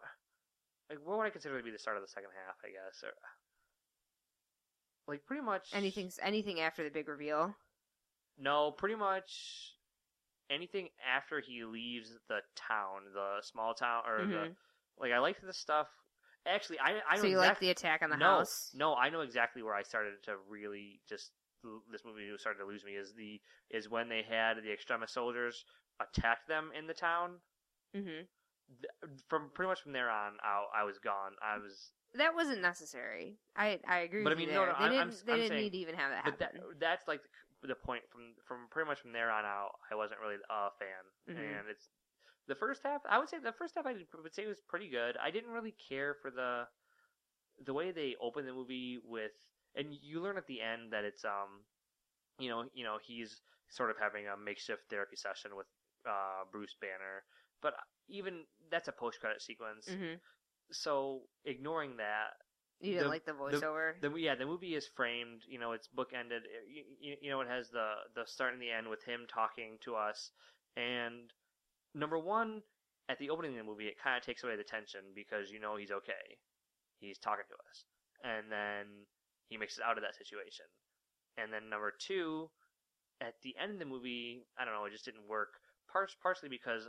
like 0.89 0.99
what 1.05 1.19
would 1.19 1.25
I 1.25 1.31
consider 1.31 1.57
to 1.57 1.65
be 1.65 1.71
the 1.71 1.79
start 1.79 1.97
of 1.97 2.03
the 2.03 2.09
second 2.09 2.31
half? 2.45 2.57
I 2.65 2.69
guess, 2.69 3.03
or 3.05 3.13
like 5.07 5.25
pretty 5.27 5.43
much 5.43 5.69
Anything 5.73 6.11
anything 6.23 6.61
after 6.61 6.85
the 6.85 6.91
big 6.91 7.09
reveal. 7.09 7.55
No, 8.41 8.73
pretty 8.73 8.95
much 8.97 9.75
anything 10.51 10.89
after 11.07 11.41
he 11.41 11.65
leaves 11.65 12.19
the 12.29 12.41
town, 12.57 13.13
the 13.15 13.43
small 13.43 13.75
town, 13.75 14.03
or 14.07 14.25
the 14.27 14.35
Mhm. 14.35 14.57
like. 14.99 15.13
I 15.13 15.19
liked 15.19 15.43
the 15.43 15.53
stuff. 15.53 15.89
Actually, 16.47 16.81
I 16.81 17.01
I 17.07 17.17
know 17.17 17.23
So 17.23 17.27
you 17.29 17.37
like 17.39 17.59
the 17.59 17.71
attack 17.71 18.03
on 18.03 18.09
the 18.11 18.17
no, 18.17 18.39
house? 18.39 18.73
No, 18.75 18.97
I 18.97 19.11
know 19.11 19.21
exactly 19.21 19.63
where 19.63 19.75
I 19.75 19.83
started 19.83 20.23
to 20.25 20.39
really 20.39 21.01
just 21.07 21.33
this 21.93 22.03
movie 22.07 22.35
started 22.39 22.59
to 22.61 22.65
lose 22.65 22.83
me 22.85 22.97
is 22.97 23.13
the 23.13 23.41
is 23.69 23.89
when 23.91 24.09
they 24.09 24.23
had 24.23 24.57
the 24.63 24.73
extremist 24.73 25.13
soldiers 25.13 25.65
attack 26.01 26.47
them 26.47 26.73
in 26.73 26.87
the 26.87 26.95
town. 26.95 27.43
hmm 27.95 28.23
From 29.29 29.51
pretty 29.51 29.69
much 29.69 29.83
from 29.83 29.93
there 29.93 30.09
on 30.09 30.39
out, 30.43 30.69
I 30.75 30.85
was 30.85 30.99
gone. 30.99 31.37
I 31.43 31.59
was, 31.59 31.93
That 32.15 32.35
wasn't 32.35 32.63
necessary. 32.63 33.39
I 33.55 33.79
I 33.87 33.99
agree 33.99 34.23
But 34.25 34.31
I 34.33 34.35
with 34.35 34.41
you 34.41 34.47
mean, 34.47 34.55
no, 34.55 34.65
there. 34.65 34.73
no, 34.73 34.79
they 34.79 34.85
I'm- 34.85 34.91
didn't 35.11 35.15
I'm- 35.19 35.27
they 35.27 35.33
I'm 35.33 35.39
didn't 35.39 35.49
saying- 35.51 35.61
need 35.63 35.71
to 35.73 35.79
even 35.79 35.95
have 35.97 36.11
that 36.13 36.25
but 36.25 36.39
that 36.39 36.55
happen. 36.55 36.79
that's 36.79 37.07
like 37.07 37.21
the, 37.63 37.75
point 37.75 38.03
from 38.11 38.35
from 38.47 38.69
pretty 38.71 38.89
much 38.89 39.01
from 39.01 39.13
there 39.13 39.31
on 39.31 39.45
out. 39.45 39.73
I 39.91 39.95
wasn't 39.95 40.21
really 40.21 40.37
a 40.51 40.71
fan, 40.79 41.05
Mhm. 41.29 41.61
and 41.61 41.69
it's 41.69 41.89
the 42.47 42.55
first 42.55 42.83
half. 42.83 43.03
I 43.07 43.19
would 43.19 43.29
say 43.29 43.39
the 43.39 43.53
first 43.53 43.75
half 43.75 43.87
I 43.87 43.95
would 44.15 44.35
say 44.35 44.47
was 44.47 44.61
pretty 44.61 44.89
good. 44.89 45.17
I 45.17 45.31
didn't 45.31 45.51
really 45.51 45.73
care 45.73 46.15
for 46.15 46.31
the 46.31 46.69
the 47.59 47.75
way 47.75 47.93
they 47.93 48.17
opened 48.21 48.49
the 48.49 48.53
movie 48.53 48.99
with 49.05 49.33
and 49.75 49.95
you 49.95 50.21
learn 50.21 50.37
at 50.37 50.47
the 50.47 50.61
end 50.61 50.93
that 50.93 51.05
it's 51.05 51.25
um, 51.25 51.65
you 52.39 52.49
know, 52.49 52.69
you 52.75 52.85
know, 52.85 52.99
he's 53.03 53.43
sort 53.71 53.91
of 53.91 53.99
having 53.99 54.27
a 54.29 54.37
makeshift 54.37 54.89
therapy 54.91 55.17
session 55.17 55.57
with 55.57 55.67
uh 56.07 56.45
Bruce 56.51 56.75
Banner, 56.81 57.25
but 57.61 57.75
even 58.09 58.47
that's 58.71 58.89
a 58.89 58.93
post 58.93 59.21
credit 59.21 59.43
sequence. 59.43 59.87
hmm 59.87 60.15
So 60.73 61.29
ignoring 61.45 61.97
that, 61.99 62.31
You 62.81 62.93
didn't 62.95 63.05
The- 63.05 63.11
like 63.11 63.25
the 63.27 63.33
voiceover. 63.33 64.01
the 64.01 64.11
yeah, 64.17 64.35
the 64.35 64.47
movie 64.47 64.75
is 64.75 64.87
framed. 64.87 65.43
You 65.47 65.59
know, 65.59 65.73
it's 65.73 65.89
bookended. 65.89 66.45
Eh, 66.47 66.65
you, 66.67 66.85
you, 67.01 67.17
you 67.23 67.31
know, 67.31 67.41
it 67.43 67.49
has 67.49 67.71
the 67.71 67.95
the 68.15 68.25
start 68.27 68.53
and 68.55 68.63
the 68.63 68.71
end 68.71 68.89
with 68.89 69.03
him 69.05 69.27
talking 69.29 69.79
to 69.85 69.97
us. 69.97 70.33
And 70.77 71.31
number 71.95 72.19
one, 72.19 72.63
at 73.09 73.19
the 73.19 73.31
opening 73.31 73.53
of 73.53 73.59
the 73.59 73.71
movie, 73.71 73.87
it 73.89 73.99
kind 74.03 74.17
of 74.17 74.23
takes 74.25 74.45
away 74.45 74.57
the 74.57 74.65
tension 74.65 75.01
because 75.15 75.51
you 75.51 75.61
know 75.61 75.77
he's 75.77 75.91
okay. 75.91 76.39
He's 77.01 77.19
talking 77.19 77.45
to 77.49 77.55
us, 77.69 77.85
and 78.25 78.51
then 78.51 78.87
he 79.49 79.57
makes 79.57 79.77
it 79.79 79.85
out 79.85 79.99
of 79.99 80.03
that 80.05 80.15
situation. 80.15 80.67
And 81.37 81.53
then 81.53 81.69
number 81.71 81.93
two, 81.99 82.51
at 83.21 83.35
the 83.43 83.55
end 83.61 83.73
of 83.73 83.79
the 83.79 83.85
movie, 83.85 84.47
I 84.59 84.65
don't 84.65 84.75
know, 84.75 84.85
it 84.85 84.93
just 84.93 85.05
didn't 85.05 85.27
work. 85.29 85.61
Par- 85.93 86.09
partially 86.23 86.49
because 86.49 86.87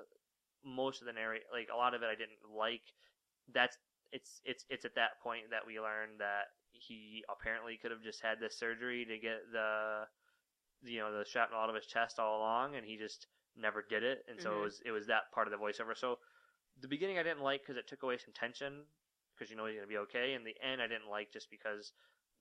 most 0.63 1.01
of 1.01 1.07
the 1.07 1.13
narrate, 1.13 1.43
like 1.51 1.69
a 1.73 1.77
lot 1.77 1.93
of 1.93 2.01
it, 2.03 2.07
I 2.07 2.15
didn't 2.15 2.39
like. 2.55 2.83
That's 3.53 3.77
it's 4.12 4.41
it's 4.45 4.66
it's 4.70 4.86
at 4.86 4.95
that 4.95 5.20
point 5.24 5.51
that 5.51 5.66
we 5.68 5.80
learn 5.80 6.18
that 6.20 6.45
he 6.72 7.24
apparently 7.30 7.78
could 7.78 7.91
have 7.91 8.03
just 8.03 8.22
had 8.22 8.39
this 8.39 8.57
surgery 8.57 9.05
to 9.05 9.18
get 9.20 9.51
the 9.51 10.03
you 10.84 10.99
know 10.99 11.18
the 11.18 11.26
shrapnel 11.26 11.59
out 11.59 11.70
of 11.70 11.76
his 11.76 11.86
chest 11.86 12.20
all 12.20 12.39
along, 12.39 12.76
and 12.76 12.86
he 12.86 12.97
just 12.97 13.28
never 13.55 13.82
did 13.88 14.03
it, 14.03 14.26
and 14.28 14.41
so 14.41 14.51
Mhm. 14.51 14.59
it 14.59 14.64
was 14.64 14.82
it 14.86 14.91
was 14.91 15.07
that 15.07 15.32
part 15.34 15.47
of 15.47 15.51
the 15.51 15.57
voiceover. 15.57 15.97
So 15.97 16.18
the 16.82 16.88
beginning 16.88 17.20
I 17.20 17.24
didn't 17.24 17.43
like 17.43 17.62
because 17.62 17.78
it 17.78 17.88
took 17.88 18.03
away 18.03 18.18
some 18.18 18.34
tension 18.34 18.86
because 19.36 19.49
you 19.51 19.57
know 19.57 19.66
he's 19.66 19.76
gonna 19.76 19.88
be 19.88 19.97
okay, 19.97 20.34
and 20.34 20.45
the 20.45 20.55
end 20.62 20.82
I 20.82 20.88
didn't 20.88 21.09
like 21.09 21.32
just 21.32 21.49
because 21.49 21.91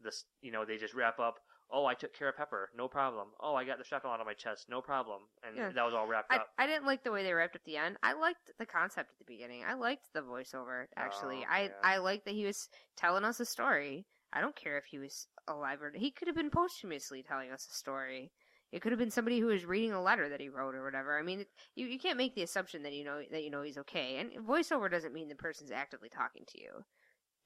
this 0.01 0.25
you 0.41 0.53
know 0.53 0.64
they 0.64 0.77
just 0.79 0.95
wrap 0.95 1.18
up. 1.18 1.37
Oh, 1.73 1.87
I 1.87 1.95
took 1.95 2.12
care 2.12 2.29
of 2.29 2.37
Pepper, 2.37 2.71
no 2.77 2.89
problem. 2.89 3.29
Oh, 3.41 3.55
I 3.55 3.64
got 3.64 3.79
the 3.79 3.85
shrapnel 3.85 4.12
out 4.12 4.21
of 4.21 4.27
my 4.27 4.35
chest, 4.35 4.68
no 4.68 4.81
problem, 4.81 5.23
and 5.43 5.57
Yeah. 5.57 5.71
that 5.71 5.85
was 5.85 5.95
all 5.95 6.07
wrapped 6.07 6.33
I, 6.33 6.37
up. 6.37 6.49
I 6.59 6.66
didn't 6.66 6.87
like 6.87 7.05
the 7.05 7.12
way 7.12 7.23
they 7.23 7.33
wrapped 7.33 7.57
up 7.57 7.62
the 7.64 7.77
end. 7.77 7.97
I 8.03 8.14
liked 8.14 8.51
the 8.59 8.66
concept 8.66 9.11
at 9.11 9.18
the 9.18 9.25
beginning. 9.25 9.64
I 9.64 9.75
liked 9.75 10.09
the 10.12 10.23
voiceover. 10.23 10.87
Actually, 10.97 11.45
Oh, 11.45 11.53
I 11.53 11.62
yeah. 11.62 11.71
I 11.83 11.99
liked 11.99 12.25
that 12.25 12.35
he 12.35 12.45
was 12.45 12.68
telling 12.97 13.25
us 13.25 13.41
a 13.41 13.45
story. 13.45 14.07
I 14.33 14.41
don't 14.41 14.57
care 14.57 14.79
if 14.79 14.85
he 14.85 14.99
was 14.99 15.27
alive 15.49 15.83
or 15.83 15.93
he 15.95 16.11
could 16.11 16.29
have 16.29 16.37
been 16.37 16.51
posthumously 16.51 17.23
telling 17.23 17.51
us 17.51 17.66
a 17.71 17.75
story. 17.75 18.33
It 18.73 18.83
could 18.83 18.93
have 18.93 19.01
been 19.01 19.11
somebody 19.11 19.41
who 19.41 19.47
was 19.47 19.64
reading 19.64 19.93
a 19.93 20.03
letter 20.03 20.29
that 20.29 20.41
he 20.41 20.49
wrote 20.49 20.77
or 20.77 20.85
whatever. 20.85 21.18
I 21.18 21.23
mean, 21.23 21.45
you 21.75 21.87
you 21.87 21.99
can't 21.99 22.16
make 22.18 22.35
the 22.35 22.43
assumption 22.43 22.85
that 22.85 22.93
you 22.93 23.05
know 23.05 23.23
that 23.31 23.43
you 23.43 23.51
know 23.51 23.62
he's 23.62 23.79
okay. 23.79 24.18
And 24.18 24.47
voiceover 24.47 24.91
doesn't 24.91 25.12
mean 25.12 25.29
the 25.29 25.35
person's 25.35 25.73
actively 25.73 26.09
talking 26.09 26.45
to 26.49 26.61
you. 26.61 26.85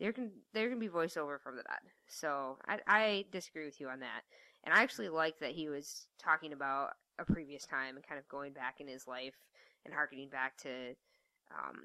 There 0.01 0.13
can 0.13 0.31
there 0.53 0.69
can 0.69 0.79
be 0.79 0.89
voiceover 0.89 1.41
from 1.41 1.57
the 1.57 1.63
dead. 1.63 1.91
So 2.07 2.59
I 2.67 2.79
I 2.87 3.25
disagree 3.31 3.65
with 3.65 3.81
you 3.81 3.89
on 3.89 4.01
that. 4.01 4.23
And 4.65 4.75
I 4.75 4.83
actually 4.83 5.09
liked 5.11 5.41
that 5.41 5.51
he 5.53 5.69
was 5.69 6.07
talking 6.19 6.53
about 6.53 6.91
a 7.19 7.25
previous 7.25 7.65
time 7.67 7.97
and 7.97 8.07
kind 8.07 8.19
of 8.19 8.27
going 8.29 8.53
back 8.53 8.81
in 8.81 8.89
his 8.89 9.07
life 9.07 9.35
and 9.85 9.93
harkening 9.95 10.31
back 10.31 10.57
to 10.59 10.95
um, 11.53 11.77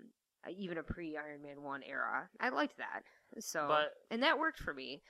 even 0.50 0.78
a 0.78 0.84
pre 0.84 1.18
Iron 1.18 1.42
Man 1.44 1.62
one 1.62 1.84
era. 1.84 2.30
I 2.40 2.50
liked 2.50 2.78
that. 2.78 3.04
So 3.40 3.66
But- 3.68 3.94
and 4.10 4.24
that 4.24 4.40
worked 4.40 4.60
for 4.60 4.74
me. 4.74 5.02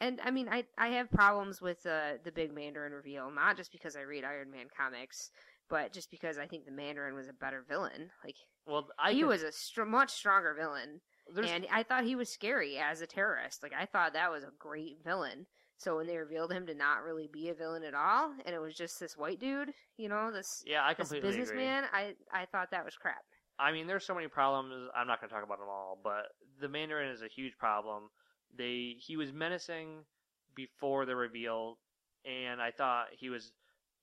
And 0.00 0.20
I 0.22 0.30
mean, 0.30 0.48
I 0.48 0.64
I 0.78 0.88
have 0.88 1.10
problems 1.10 1.60
with 1.60 1.84
uh, 1.86 2.18
the 2.22 2.30
big 2.32 2.52
Mandarin 2.54 2.92
reveal, 2.92 3.30
not 3.30 3.56
just 3.56 3.72
because 3.72 3.96
I 3.96 4.02
read 4.02 4.24
Iron 4.24 4.50
Man 4.50 4.66
comics, 4.76 5.30
but 5.68 5.92
just 5.92 6.10
because 6.10 6.36
I 6.38 6.46
think 6.46 6.64
the 6.64 6.70
Mandarin 6.72 7.14
was 7.14 7.28
a 7.28 7.32
better 7.32 7.64
villain. 7.68 8.10
Like 8.24 8.36
well, 8.66 8.88
I 8.98 9.12
he 9.12 9.20
can- 9.20 9.28
was 9.28 9.42
a 9.42 9.52
str- 9.52 9.84
much 9.84 10.10
stronger 10.12 10.54
villain, 10.54 11.00
there's 11.34 11.50
and 11.50 11.66
I 11.72 11.82
thought 11.82 12.04
he 12.04 12.16
was 12.16 12.28
scary 12.32 12.78
as 12.78 13.00
a 13.00 13.06
terrorist. 13.06 13.62
Like 13.62 13.72
I 13.78 13.86
thought 13.86 14.12
that 14.14 14.30
was 14.30 14.44
a 14.44 14.50
great 14.58 14.98
villain. 15.04 15.46
So 15.78 15.96
when 15.96 16.06
they 16.06 16.16
revealed 16.16 16.52
him 16.52 16.66
to 16.68 16.74
not 16.74 17.02
really 17.02 17.28
be 17.30 17.50
a 17.50 17.54
villain 17.54 17.84
at 17.84 17.92
all, 17.94 18.32
and 18.46 18.54
it 18.54 18.58
was 18.60 18.74
just 18.74 18.98
this 18.98 19.16
white 19.16 19.38
dude, 19.40 19.72
you 19.98 20.08
know, 20.08 20.30
this 20.32 20.62
yeah, 20.66 20.82
I 20.82 20.94
this 20.94 21.08
completely 21.08 21.28
agree. 21.28 21.38
businessman, 21.40 21.84
I 21.92 22.14
I 22.32 22.46
thought 22.46 22.70
that 22.70 22.84
was 22.84 22.94
crap. 22.96 23.22
I 23.58 23.72
mean, 23.72 23.86
there's 23.86 24.04
so 24.06 24.14
many 24.14 24.28
problems. 24.28 24.88
I'm 24.94 25.06
not 25.06 25.20
going 25.20 25.28
to 25.28 25.34
talk 25.34 25.44
about 25.44 25.58
them 25.58 25.68
all, 25.68 25.98
but 26.02 26.26
the 26.60 26.68
Mandarin 26.68 27.10
is 27.10 27.22
a 27.22 27.28
huge 27.28 27.56
problem. 27.58 28.04
They 28.56 28.94
he 28.98 29.16
was 29.16 29.32
menacing 29.32 30.04
before 30.54 31.04
the 31.06 31.16
reveal, 31.16 31.78
and 32.24 32.60
I 32.60 32.70
thought 32.70 33.06
he 33.18 33.28
was 33.28 33.52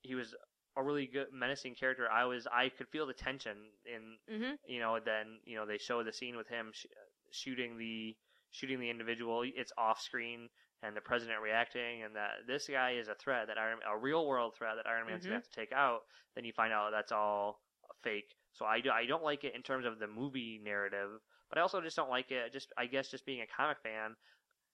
he 0.02 0.14
was 0.14 0.34
a 0.76 0.82
really 0.82 1.06
good 1.06 1.26
menacing 1.32 1.74
character. 1.74 2.08
I 2.10 2.24
was 2.24 2.46
I 2.52 2.68
could 2.68 2.88
feel 2.88 3.06
the 3.06 3.14
tension 3.14 3.56
in 3.84 4.16
Mm-hmm. 4.32 4.52
you 4.66 4.80
know. 4.80 4.98
Then 5.04 5.38
you 5.44 5.56
know 5.56 5.66
they 5.66 5.78
show 5.78 6.02
the 6.04 6.12
scene 6.12 6.36
with 6.36 6.48
him 6.48 6.70
sh- 6.72 6.86
shooting 7.34 7.76
the 7.78 8.16
shooting 8.50 8.78
the 8.80 8.90
individual. 8.90 9.42
It's 9.44 9.72
off 9.76 10.00
screen. 10.00 10.48
And 10.82 10.94
the 10.94 11.00
president 11.00 11.40
reacting, 11.40 12.02
and 12.02 12.14
that 12.16 12.46
this 12.46 12.68
guy 12.68 12.92
is 12.92 13.08
a 13.08 13.14
threat 13.14 13.46
that 13.46 13.56
Iron, 13.56 13.78
a 13.88 13.96
real 13.96 14.26
world 14.26 14.54
threat 14.54 14.76
that 14.76 14.86
Iron 14.86 15.06
Man's 15.06 15.24
Mhm. 15.24 15.30
gonna 15.30 15.36
have 15.36 15.44
to 15.44 15.50
take 15.50 15.72
out. 15.72 16.00
Then 16.34 16.44
you 16.44 16.52
find 16.52 16.74
out 16.74 16.90
that's 16.90 17.10
all 17.12 17.62
fake. 18.02 18.36
So 18.52 18.66
I, 18.66 18.80
do, 18.80 18.90
I 18.90 19.06
don't 19.06 19.22
like 19.22 19.44
it 19.44 19.54
in 19.54 19.62
terms 19.62 19.86
of 19.86 19.98
the 19.98 20.06
movie 20.06 20.60
narrative, 20.62 21.22
but 21.48 21.58
I 21.58 21.62
also 21.62 21.80
just 21.80 21.96
don't 21.96 22.10
like 22.10 22.30
it. 22.30 22.52
Just 22.52 22.72
I 22.76 22.86
guess 22.86 23.10
just 23.10 23.24
being 23.24 23.40
a 23.40 23.46
comic 23.46 23.78
fan, 23.82 24.14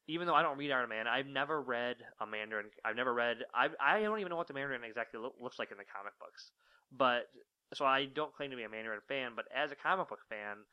even 0.09 0.27
though 0.27 0.35
I 0.35 0.43
don't 0.43 0.59
read 0.59 0.73
Iron 0.73 0.89
Man, 0.89 1.07
I've 1.07 1.27
never 1.27 1.63
read 1.63 1.97
a 2.21 2.27
Mandarin. 2.27 2.71
I've 2.85 2.97
never 2.97 3.15
read. 3.15 3.45
I 3.55 3.69
I 3.81 4.01
don't 4.01 4.19
even 4.19 4.31
know 4.31 4.37
what 4.37 4.49
the 4.49 4.55
Mandarin 4.55 4.83
exactly 4.85 5.21
lo- 5.21 5.35
looks 5.39 5.59
like 5.59 5.71
in 5.71 5.79
the 5.79 5.85
comic 5.85 6.19
books. 6.19 6.51
But 6.91 7.31
so 7.75 7.85
I 7.85 8.07
don't 8.07 8.35
claim 8.35 8.51
to 8.51 8.57
be 8.57 8.65
a 8.65 8.69
Mandarin 8.69 9.01
fan, 9.07 9.35
but 9.37 9.47
as 9.55 9.71
a 9.71 9.77
comic 9.77 10.09
book 10.09 10.25
fan, 10.29 10.67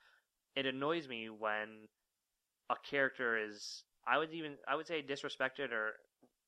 it 0.58 0.66
annoys 0.66 1.08
me 1.08 1.30
when 1.30 1.88
a 2.72 2.76
character 2.90 3.38
is 3.38 3.84
I 4.08 4.18
would 4.18 4.34
even 4.34 4.56
I 4.68 4.76
would 4.76 4.88
say 4.88 5.04
disrespected 5.04 5.72
or 5.72 5.94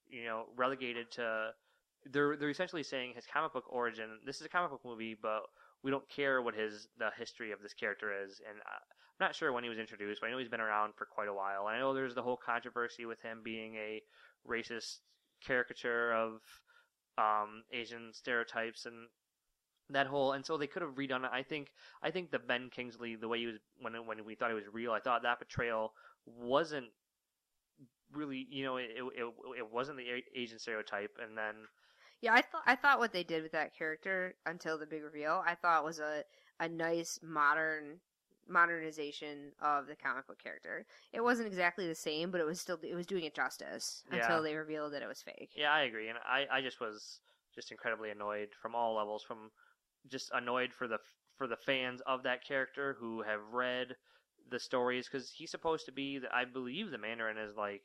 you 0.10 0.26
know 0.26 0.46
relegated 0.58 1.12
to 1.12 1.52
they're 2.12 2.36
they're 2.36 2.50
essentially 2.50 2.82
saying 2.82 3.14
his 3.16 3.28
comic 3.32 3.54
book 3.54 3.66
origin. 3.70 4.18
This 4.26 4.40
is 4.40 4.46
a 4.48 4.50
comic 4.50 4.72
book 4.72 4.82
movie, 4.84 5.16
but 5.22 5.44
we 5.84 5.92
don't 5.92 6.10
care 6.10 6.42
what 6.42 6.56
his 6.56 6.88
the 6.98 7.10
history 7.18 7.52
of 7.52 7.62
this 7.62 7.74
character 7.74 8.12
is. 8.26 8.42
And 8.48 8.58
I'm 8.66 9.26
not 9.28 9.36
sure 9.36 9.54
when 9.54 9.64
he 9.64 9.70
was 9.70 9.78
introduced, 9.78 10.22
but 10.22 10.28
I 10.28 10.32
know 10.32 10.40
he's 10.40 10.50
been 10.50 10.60
around 10.60 10.94
for 10.96 11.06
quite 11.06 11.28
a 11.28 11.34
while. 11.34 11.68
And 11.68 11.76
I 11.76 11.80
know 11.80 11.94
there's 11.94 12.16
the 12.16 12.24
whole 12.24 12.38
controversy 12.38 13.06
with 13.06 13.22
him 13.22 13.42
being 13.44 13.76
a 13.76 14.02
racist 14.50 15.00
caricature 15.46 16.14
of 16.14 16.42
um, 17.20 17.64
Asian 17.72 18.12
stereotypes 18.14 18.88
and 18.88 19.08
that 19.90 20.08
whole. 20.08 20.34
And 20.34 20.46
so 20.46 20.58
they 20.58 20.68
could 20.68 20.82
have 20.82 20.96
redone 20.96 21.26
it. 21.26 21.32
I 21.34 21.44
think 21.44 21.72
I 22.02 22.12
think 22.12 22.32
the 22.32 22.40
Ben 22.40 22.70
Kingsley, 22.70 23.16
the 23.16 23.28
way 23.28 23.40
he 23.40 23.46
was 23.48 23.56
when 23.82 23.94
when 24.06 24.26
we 24.26 24.36
thought 24.36 24.50
he 24.50 24.56
was 24.56 24.68
real, 24.72 24.92
I 24.92 25.00
thought 25.00 25.24
that 25.24 25.40
portrayal 25.40 25.94
wasn't 26.26 26.88
really 28.12 28.48
you 28.50 28.64
know 28.64 28.78
it 28.78 28.90
it, 28.96 29.24
it 29.58 29.72
wasn't 29.72 29.98
the 29.98 30.24
Asian 30.36 30.60
stereotype 30.60 31.18
and 31.22 31.38
then 31.38 31.56
Yeah, 32.22 32.34
I 32.34 32.42
thought 32.42 32.64
I 32.66 32.76
thought 32.76 33.00
what 33.00 33.12
they 33.12 33.24
did 33.24 33.44
with 33.44 33.52
that 33.54 33.74
character 33.76 34.36
until 34.46 34.78
the 34.78 34.86
big 34.86 35.04
reveal, 35.04 35.44
I 35.46 35.56
thought 35.56 35.84
was 35.84 36.00
a 36.00 36.24
a 36.60 36.68
nice 36.70 37.20
modern 37.22 38.00
modernization 38.48 39.54
of 39.62 39.88
the 39.88 39.96
comic 39.98 40.28
book 40.28 40.40
character. 40.40 40.86
It 41.14 41.22
wasn't 41.22 41.48
exactly 41.48 41.88
the 41.88 41.96
same, 41.96 42.32
but 42.32 42.42
it 42.42 42.46
was 42.46 42.60
still 42.62 42.80
it 42.84 42.96
was 42.96 43.06
doing 43.06 43.24
it 43.26 43.36
justice 43.36 44.04
Yeah. 44.12 44.12
until 44.14 44.42
they 44.44 44.56
revealed 44.56 44.94
that 44.94 45.02
it 45.02 45.08
was 45.08 45.22
fake. 45.22 45.52
Yeah, 45.56 45.72
I 45.72 45.82
agree, 45.82 46.10
and 46.10 46.18
I, 46.26 46.48
I 46.52 46.62
just 46.62 46.80
was 46.80 47.20
just 47.54 47.72
incredibly 47.72 48.10
annoyed 48.12 48.50
from 48.62 48.76
all 48.76 48.96
levels. 48.96 49.24
From 49.24 49.52
just 50.08 50.32
annoyed 50.34 50.74
for 50.74 50.88
the 50.88 50.98
for 51.38 51.48
the 51.48 51.58
fans 51.58 52.02
of 52.06 52.24
that 52.24 52.44
character 52.46 52.96
who 53.00 53.22
have 53.22 53.40
read 53.54 53.96
the 54.50 54.60
stories 54.60 55.08
because 55.08 55.32
he's 55.32 55.52
supposed 55.52 55.86
to 55.86 55.92
be. 55.92 56.20
The, 56.20 56.34
I 56.34 56.46
believe 56.46 56.92
the 56.92 56.98
Mandarin 56.98 57.38
is 57.38 57.56
like 57.56 57.84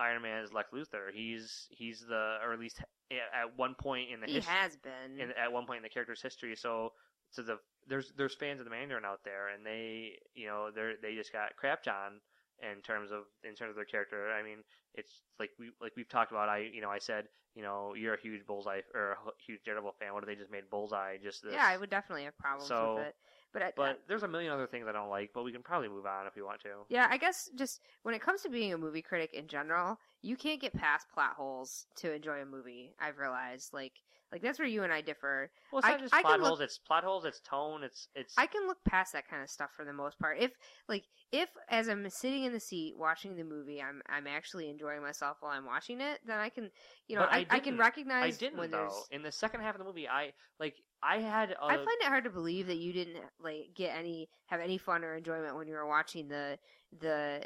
Iron 0.00 0.22
Man 0.22 0.42
is 0.42 0.52
Lex 0.52 0.70
Luthor. 0.72 1.12
He's 1.12 1.66
he's 1.70 2.04
the 2.06 2.38
or 2.44 2.52
at 2.52 2.58
least 2.60 2.80
at 3.10 3.56
one 3.56 3.74
point 3.74 4.10
in 4.10 4.20
the 4.20 4.26
He 4.26 4.34
his- 4.34 4.46
has 4.46 4.76
been. 4.76 5.20
in, 5.20 5.30
at 5.32 5.52
one 5.52 5.66
point 5.66 5.78
in 5.78 5.82
the 5.82 5.88
character's 5.88 6.22
history. 6.22 6.56
So 6.56 6.92
to 7.34 7.42
the 7.42 7.58
there's 7.88 8.12
there's 8.16 8.34
fans 8.34 8.60
of 8.60 8.64
the 8.64 8.70
Mandarin 8.70 9.04
out 9.04 9.20
there, 9.24 9.48
and 9.48 9.64
they 9.64 10.18
you 10.34 10.46
know 10.46 10.70
they 10.74 10.92
they 11.00 11.14
just 11.14 11.32
got 11.32 11.52
crapped 11.62 11.88
on 11.88 12.20
in 12.62 12.80
terms 12.82 13.10
of 13.10 13.24
in 13.44 13.54
terms 13.54 13.70
of 13.70 13.76
their 13.76 13.84
character. 13.84 14.32
I 14.32 14.42
mean, 14.42 14.58
it's 14.94 15.22
like 15.38 15.50
we 15.58 15.70
like 15.80 15.92
we've 15.96 16.08
talked 16.08 16.30
about. 16.32 16.48
I 16.48 16.68
you 16.72 16.80
know 16.80 16.90
I 16.90 16.98
said 16.98 17.28
you 17.54 17.62
know 17.62 17.94
you're 17.94 18.14
a 18.14 18.20
huge 18.20 18.46
Bullseye 18.46 18.80
or 18.94 19.12
a 19.12 19.16
huge 19.46 19.60
Daredevil 19.64 19.94
fan. 19.98 20.14
What 20.14 20.22
if 20.22 20.28
they 20.28 20.34
just 20.34 20.50
made 20.50 20.68
Bullseye 20.70 21.16
just 21.22 21.42
this? 21.42 21.52
yeah, 21.54 21.66
I 21.66 21.76
would 21.76 21.90
definitely 21.90 22.24
have 22.24 22.36
problems 22.38 22.68
So, 22.68 22.96
with 22.96 23.06
it. 23.08 23.14
But 23.52 23.62
I, 23.62 23.72
But 23.74 24.00
there's 24.06 24.22
a 24.22 24.28
million 24.28 24.52
other 24.52 24.66
things 24.66 24.86
I 24.88 24.92
don't 24.92 25.08
like. 25.08 25.30
But 25.32 25.44
we 25.44 25.52
can 25.52 25.62
probably 25.62 25.88
move 25.88 26.04
on 26.04 26.26
if 26.26 26.34
we 26.36 26.42
want 26.42 26.60
to. 26.62 26.84
Yeah, 26.88 27.06
I 27.08 27.16
guess 27.16 27.48
just 27.56 27.80
when 28.02 28.14
it 28.14 28.20
comes 28.20 28.42
to 28.42 28.50
being 28.50 28.72
a 28.74 28.78
movie 28.78 29.00
critic 29.02 29.32
in 29.32 29.46
general, 29.48 29.98
you 30.22 30.36
can't 30.36 30.60
get 30.60 30.74
past 30.74 31.06
plot 31.12 31.34
holes 31.36 31.86
to 31.96 32.12
enjoy 32.12 32.42
a 32.42 32.46
movie. 32.46 32.94
I've 33.00 33.16
realized, 33.18 33.72
like, 33.72 33.94
like 34.32 34.42
that's 34.42 34.58
where 34.58 34.66
you 34.66 34.82
and 34.82 34.92
I 34.92 35.00
differ. 35.00 35.50
Well, 35.72 35.78
it's 35.78 35.88
I- 35.88 35.92
not 35.92 36.00
just 36.00 36.14
I 36.14 36.22
plot 36.22 36.40
look- 36.40 36.48
holes. 36.48 36.60
It's 36.60 36.78
plot 36.78 37.04
holes. 37.04 37.24
It's 37.24 37.40
tone. 37.40 37.82
It's 37.84 38.08
it's. 38.14 38.34
I 38.36 38.46
can 38.46 38.66
look 38.66 38.78
past 38.84 39.12
that 39.12 39.28
kind 39.28 39.42
of 39.42 39.48
stuff 39.48 39.70
for 39.76 39.84
the 39.84 39.92
most 39.92 40.18
part. 40.18 40.38
If, 40.40 40.50
like, 40.88 41.04
if 41.32 41.48
as 41.70 41.88
I'm 41.88 42.08
sitting 42.10 42.44
in 42.44 42.52
the 42.52 42.60
seat 42.60 42.94
watching 42.98 43.36
the 43.36 43.44
movie, 43.44 43.80
I'm 43.80 44.02
I'm 44.08 44.26
actually 44.26 44.68
enjoying 44.68 45.02
myself 45.02 45.36
while 45.40 45.52
I'm 45.52 45.64
watching 45.66 46.00
it, 46.00 46.18
then 46.26 46.38
I 46.38 46.48
can, 46.48 46.70
you 47.06 47.16
know, 47.16 47.22
I 47.22 47.38
I, 47.38 47.46
I, 47.50 47.58
can 47.60 47.78
recognize 47.78 48.36
I 48.36 48.38
didn't 48.38 48.58
when 48.58 48.70
though. 48.70 48.88
there's. 48.90 49.06
In 49.12 49.22
the 49.22 49.32
second 49.32 49.60
half 49.60 49.74
of 49.74 49.78
the 49.78 49.84
movie, 49.84 50.08
I 50.08 50.32
like 50.58 50.74
I 51.02 51.18
had. 51.18 51.52
A, 51.52 51.64
I 51.64 51.76
find 51.76 51.88
it 52.00 52.06
hard 52.06 52.24
to 52.24 52.30
believe 52.30 52.66
that 52.66 52.78
you 52.78 52.92
didn't 52.92 53.18
like 53.40 53.68
get 53.74 53.96
any 53.96 54.28
have 54.46 54.60
any 54.60 54.78
fun 54.78 55.04
or 55.04 55.14
enjoyment 55.14 55.56
when 55.56 55.68
you 55.68 55.74
were 55.74 55.86
watching 55.86 56.28
the 56.28 56.58
the 57.00 57.44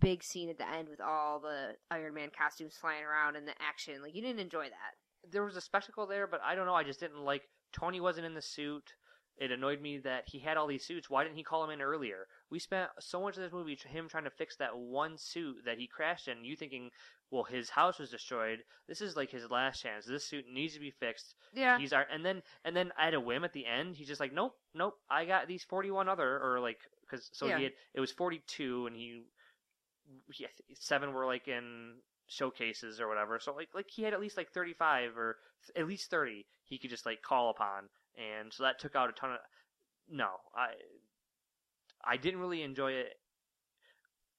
big 0.00 0.22
scene 0.22 0.48
at 0.48 0.58
the 0.58 0.68
end 0.68 0.88
with 0.88 1.00
all 1.00 1.38
the 1.40 1.74
Iron 1.90 2.14
Man 2.14 2.30
costumes 2.36 2.74
flying 2.80 3.04
around 3.04 3.36
and 3.36 3.46
the 3.46 3.54
action. 3.60 4.02
Like 4.02 4.14
you 4.14 4.22
didn't 4.22 4.40
enjoy 4.40 4.64
that. 4.64 4.94
There 5.30 5.44
was 5.44 5.56
a 5.56 5.60
spectacle 5.60 6.06
there, 6.06 6.26
but 6.26 6.40
I 6.44 6.54
don't 6.54 6.66
know. 6.66 6.74
I 6.74 6.84
just 6.84 7.00
didn't 7.00 7.24
like 7.24 7.42
Tony 7.72 8.00
wasn't 8.00 8.26
in 8.26 8.34
the 8.34 8.42
suit. 8.42 8.94
It 9.38 9.50
annoyed 9.50 9.80
me 9.80 9.98
that 9.98 10.24
he 10.26 10.38
had 10.38 10.56
all 10.56 10.66
these 10.66 10.84
suits. 10.84 11.08
Why 11.08 11.24
didn't 11.24 11.38
he 11.38 11.42
call 11.42 11.64
him 11.64 11.70
in 11.70 11.80
earlier? 11.80 12.26
We 12.50 12.58
spent 12.58 12.90
so 13.00 13.20
much 13.22 13.36
of 13.36 13.42
this 13.42 13.52
movie 13.52 13.78
him 13.88 14.08
trying 14.08 14.24
to 14.24 14.30
fix 14.30 14.56
that 14.56 14.76
one 14.76 15.16
suit 15.16 15.56
that 15.64 15.78
he 15.78 15.86
crashed 15.86 16.28
in. 16.28 16.44
You 16.44 16.54
thinking, 16.54 16.90
well, 17.30 17.44
his 17.44 17.70
house 17.70 17.98
was 17.98 18.10
destroyed. 18.10 18.58
This 18.88 19.00
is 19.00 19.16
like 19.16 19.30
his 19.30 19.50
last 19.50 19.80
chance. 19.82 20.04
This 20.04 20.26
suit 20.26 20.44
needs 20.52 20.74
to 20.74 20.80
be 20.80 20.90
fixed. 20.90 21.34
Yeah. 21.54 21.78
He's 21.78 21.94
our 21.94 22.06
and 22.12 22.24
then 22.24 22.42
and 22.64 22.76
then 22.76 22.92
at 22.98 23.14
a 23.14 23.20
whim 23.20 23.42
at 23.42 23.54
the 23.54 23.66
end, 23.66 23.96
he's 23.96 24.06
just 24.06 24.20
like, 24.20 24.34
nope, 24.34 24.54
nope. 24.74 24.94
I 25.10 25.24
got 25.24 25.48
these 25.48 25.64
forty-one 25.64 26.10
other 26.10 26.38
or 26.38 26.60
like 26.60 26.78
because 27.00 27.30
so 27.32 27.46
Yeah. 27.46 27.56
he 27.56 27.64
had 27.64 27.72
it 27.94 28.00
was 28.00 28.12
forty-two 28.12 28.86
and 28.86 28.94
he, 28.94 29.22
he 30.30 30.46
seven 30.74 31.14
were 31.14 31.24
like 31.26 31.48
in 31.48 31.94
showcases 32.26 33.00
or 33.00 33.08
whatever. 33.08 33.38
So 33.40 33.54
like 33.54 33.68
like 33.74 33.90
he 33.90 34.02
had 34.02 34.12
at 34.14 34.20
least 34.20 34.36
like 34.36 34.50
thirty-five 34.52 35.16
or 35.16 35.36
th- 35.66 35.78
at 35.82 35.88
least 35.88 36.10
thirty 36.10 36.46
he 36.64 36.78
could 36.78 36.90
just 36.90 37.06
like 37.06 37.22
call 37.22 37.50
upon, 37.50 37.84
and 38.16 38.52
so 38.52 38.62
that 38.62 38.78
took 38.78 38.96
out 38.96 39.10
a 39.10 39.12
ton 39.12 39.32
of. 39.32 39.38
No, 40.08 40.28
I 40.56 40.72
I 42.04 42.16
didn't 42.16 42.40
really 42.40 42.62
enjoy 42.62 42.92
it 42.92 43.14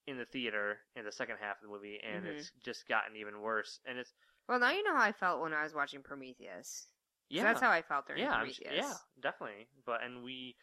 in 0.05 0.17
the 0.17 0.25
theater 0.25 0.79
in 0.95 1.05
the 1.05 1.11
second 1.11 1.37
half 1.39 1.57
of 1.57 1.63
the 1.63 1.73
movie, 1.73 1.99
and 2.03 2.25
Mhm. 2.25 2.29
it's 2.29 2.51
just 2.63 2.87
gotten 2.87 3.15
even 3.15 3.39
worse. 3.41 3.79
And 3.85 3.97
it's 3.97 4.13
Well, 4.47 4.59
now 4.59 4.71
you 4.71 4.83
know 4.83 4.93
how 4.95 5.03
I 5.03 5.13
felt 5.13 5.41
when 5.41 5.53
I 5.53 5.63
was 5.63 5.73
watching 5.73 6.03
Prometheus. 6.03 6.87
yeah, 7.29 7.43
That's 7.43 7.61
how 7.61 7.71
I 7.71 7.81
felt 7.81 8.07
during 8.07 8.21
yeah, 8.21 8.35
Prometheus. 8.35 8.73
yeah, 8.73 8.93
definitely. 9.21 9.69
But 9.85 10.03
and 10.03 10.21
we 10.23 10.57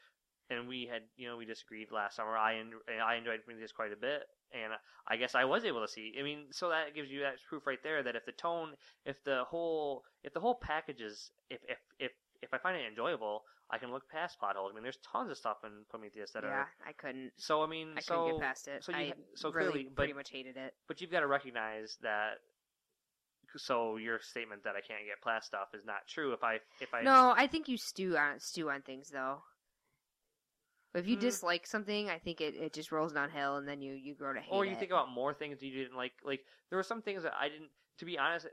and 0.50 0.68
we 0.68 0.88
had 0.90 1.02
you 1.16 1.28
know 1.28 1.36
we 1.36 1.46
disagreed 1.46 1.90
last 1.92 2.16
summer. 2.16 2.36
I 2.36 2.56
en- 2.56 3.02
I 3.02 3.14
enjoyed 3.14 3.44
Prometheus 3.44 3.72
quite 3.72 3.92
a 3.92 3.96
bit, 3.96 4.24
and 4.52 4.72
I 5.06 5.16
guess 5.16 5.34
I 5.34 5.44
was 5.44 5.64
able 5.64 5.80
to 5.80 5.88
see. 5.88 6.14
I 6.18 6.22
mean, 6.22 6.46
so 6.50 6.68
that 6.68 6.94
gives 6.94 7.10
you 7.10 7.20
that 7.20 7.36
proof 7.48 7.66
right 7.66 7.82
there 7.82 8.02
that 8.02 8.16
if 8.16 8.26
the 8.26 8.32
tone, 8.32 8.74
if 9.04 9.22
the 9.24 9.44
whole, 9.48 10.02
if 10.24 10.34
the 10.34 10.40
whole 10.40 10.56
package 10.56 11.00
is, 11.00 11.30
if 11.48 11.60
if 11.68 11.78
if 11.98 12.12
if 12.42 12.52
I 12.52 12.58
find 12.58 12.76
it 12.76 12.86
enjoyable, 12.88 13.42
I 13.70 13.78
can 13.78 13.92
look 13.92 14.08
past 14.10 14.38
plot 14.38 14.56
holes. 14.56 14.72
I 14.72 14.74
mean, 14.74 14.82
there's 14.82 14.98
tons 15.12 15.30
of 15.30 15.36
stuff 15.38 15.58
in 15.64 15.70
Prometheus 15.88 16.32
that 16.32 16.42
yeah, 16.42 16.50
are. 16.50 16.68
I 16.86 16.92
couldn't. 16.92 17.32
So 17.36 17.62
I 17.62 17.66
mean, 17.66 17.94
I 17.96 18.00
so 18.00 18.24
couldn't 18.24 18.38
get 18.38 18.42
past 18.42 18.68
it. 18.68 18.84
so 18.84 18.92
you 18.92 18.98
I 18.98 19.12
so 19.36 19.50
really 19.50 19.70
clearly, 19.70 19.84
but 19.88 19.96
pretty 19.96 20.12
much 20.14 20.30
hated 20.30 20.56
it. 20.56 20.74
but 20.88 21.00
you've 21.00 21.10
got 21.10 21.20
to 21.20 21.26
recognize 21.26 21.96
that. 22.02 22.38
So 23.56 23.96
your 23.96 24.20
statement 24.20 24.62
that 24.62 24.76
I 24.76 24.80
can't 24.80 25.04
get 25.06 25.20
past 25.24 25.48
stuff 25.48 25.68
is 25.74 25.84
not 25.84 26.06
true. 26.08 26.32
If 26.32 26.44
I 26.44 26.58
if 26.80 26.94
I 26.94 27.02
No, 27.02 27.34
I 27.36 27.48
think 27.48 27.68
you 27.68 27.76
stew 27.76 28.16
on 28.16 28.38
stew 28.38 28.70
on 28.70 28.82
things 28.82 29.10
though. 29.10 29.42
If 30.94 31.06
you 31.06 31.16
Mm. 31.16 31.20
dislike 31.20 31.66
something, 31.66 32.10
I 32.10 32.18
think 32.18 32.40
it, 32.40 32.54
it 32.56 32.72
just 32.72 32.90
rolls 32.90 33.12
downhill, 33.12 33.56
and 33.56 33.68
then 33.68 33.80
you, 33.80 33.94
you 33.94 34.14
grow 34.14 34.32
to 34.32 34.40
hate 34.40 34.52
or 34.52 34.64
you 34.64 34.72
it. 34.72 34.78
think 34.78 34.90
about 34.90 35.08
more 35.10 35.32
things 35.32 35.62
you 35.62 35.70
didn't 35.72 35.96
like. 35.96 36.12
Like 36.24 36.40
there 36.68 36.76
were 36.76 36.82
some 36.82 37.02
things 37.02 37.22
that 37.22 37.32
I 37.38 37.48
didn't. 37.48 37.70
To 37.98 38.04
be 38.04 38.18
honest, 38.18 38.46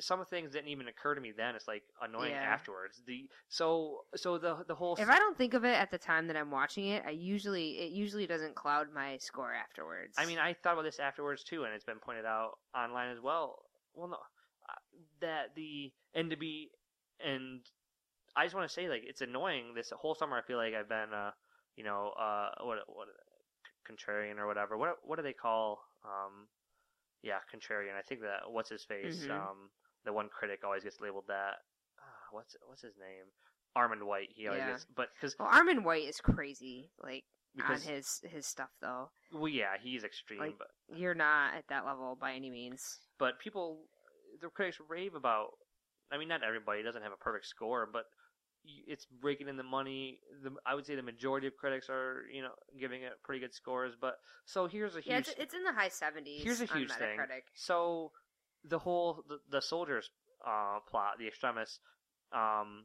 some 0.00 0.24
things 0.24 0.50
didn't 0.50 0.68
even 0.68 0.88
occur 0.88 1.14
to 1.14 1.20
me 1.20 1.32
then. 1.36 1.54
It's 1.54 1.68
like 1.68 1.82
annoying 2.02 2.32
Yeah. 2.32 2.52
afterwards. 2.52 3.02
The 3.06 3.28
so 3.48 4.04
so 4.16 4.38
the 4.38 4.64
the 4.66 4.74
whole. 4.74 4.96
if 4.98 5.08
I 5.08 5.18
don't 5.18 5.38
think 5.38 5.54
of 5.54 5.64
it 5.64 5.74
at 5.74 5.90
the 5.90 5.98
time 5.98 6.26
that 6.26 6.36
I'm 6.36 6.50
watching 6.50 6.86
it, 6.86 7.04
I 7.06 7.10
usually 7.10 7.78
it 7.78 7.92
usually 7.92 8.26
doesn't 8.26 8.54
cloud 8.56 8.88
my 8.92 9.18
score 9.18 9.52
afterwards. 9.52 10.16
I 10.18 10.26
mean, 10.26 10.38
I 10.38 10.54
thought 10.54 10.72
about 10.72 10.84
this 10.84 10.98
afterwards 10.98 11.44
too, 11.44 11.64
and 11.64 11.72
it's 11.74 11.84
been 11.84 11.98
pointed 12.00 12.24
out 12.24 12.58
online 12.76 13.10
as 13.10 13.20
well. 13.20 13.58
Well, 13.94 14.08
no, 14.08 14.16
uh, 14.16 14.74
that 15.20 15.54
the 15.54 15.92
and 16.14 16.30
to 16.30 16.36
be 16.36 16.70
and 17.24 17.60
I 18.36 18.44
just 18.44 18.54
want 18.56 18.68
to 18.68 18.74
say 18.74 18.88
like 18.88 19.02
it's 19.06 19.20
annoying. 19.20 19.74
This 19.74 19.92
whole 19.96 20.14
summer, 20.14 20.36
I 20.36 20.42
feel 20.42 20.56
like 20.56 20.74
I've 20.74 20.88
been, 20.88 21.12
uh, 21.14 21.30
you 21.76 21.84
know, 21.84 22.12
uh, 22.18 22.50
what 22.62 22.78
what 22.88 23.08
contrarian 23.88 24.38
or 24.38 24.46
whatever. 24.46 24.76
What 24.76 24.96
what 25.02 25.16
do 25.16 25.22
they 25.22 25.32
call? 25.32 25.80
Um, 26.04 26.48
yeah, 27.22 27.38
contrarian. 27.52 27.96
I 27.98 28.02
think 28.02 28.20
that 28.22 28.50
what's 28.50 28.70
his 28.70 28.84
face. 28.84 29.26
Mhm. 29.26 29.30
Um, 29.30 29.70
the 30.04 30.12
one 30.12 30.28
critic 30.28 30.60
always 30.64 30.84
gets 30.84 31.00
labeled 31.00 31.24
that. 31.28 31.54
Uh, 31.98 32.02
what's 32.32 32.56
what's 32.66 32.82
his 32.82 32.94
name? 32.98 33.24
Armond 33.76 34.04
White. 34.04 34.28
He 34.34 34.46
always 34.46 34.60
Yeah. 34.62 34.70
gets, 34.72 34.84
but 34.94 35.08
because 35.14 35.34
well, 35.38 35.48
Armond 35.48 35.82
White 35.82 36.04
is 36.04 36.20
crazy, 36.20 36.90
like 36.98 37.24
because 37.56 37.86
on 37.86 37.92
his 37.94 38.20
his 38.20 38.46
stuff 38.46 38.70
though. 38.80 39.10
well, 39.32 39.48
yeah, 39.48 39.76
he's 39.80 40.04
extreme, 40.04 40.40
Like- 40.40 40.58
but 40.58 40.68
You're 40.88 41.14
not 41.14 41.54
at 41.54 41.66
that 41.68 41.84
level 41.84 42.14
by 42.14 42.34
any 42.34 42.50
means. 42.50 43.00
but 43.18 43.38
people, 43.40 43.88
the 44.40 44.48
critics 44.50 44.78
rave 44.80 45.14
about. 45.14 45.58
I 46.12 46.18
mean, 46.18 46.28
not 46.28 46.44
everybody 46.44 46.82
doesn't 46.82 47.02
have 47.02 47.12
a 47.12 47.16
perfect 47.16 47.46
score, 47.46 47.86
but 47.86 48.04
it's 48.86 49.06
breaking 49.06 49.48
in 49.48 49.56
the 49.56 49.62
money. 49.62 50.20
The, 50.42 50.50
I 50.66 50.74
would 50.74 50.86
say 50.86 50.94
the 50.94 51.02
majority 51.02 51.46
of 51.46 51.56
critics 51.56 51.88
are, 51.90 52.22
you 52.32 52.42
know, 52.42 52.52
giving 52.78 53.02
it 53.02 53.12
pretty 53.22 53.40
good 53.40 53.54
scores. 53.54 53.94
But 54.00 54.18
so 54.44 54.66
here's 54.66 54.94
a 54.94 54.98
huge. 54.98 55.06
Yeah, 55.06 55.18
it's, 55.18 55.34
it's 55.38 55.54
in 55.54 55.64
the 55.64 55.72
high 55.72 55.88
seventies. 55.88 56.42
here's 56.42 56.60
a 56.60 56.66
huge 56.66 56.90
thing. 56.90 57.18
So 57.54 58.12
the 58.64 58.78
whole 58.78 59.24
the, 59.28 59.38
the 59.50 59.60
soldiers 59.60 60.10
uh, 60.46 60.78
plot, 60.88 61.14
the 61.18 61.26
extremists, 61.26 61.80
um, 62.32 62.84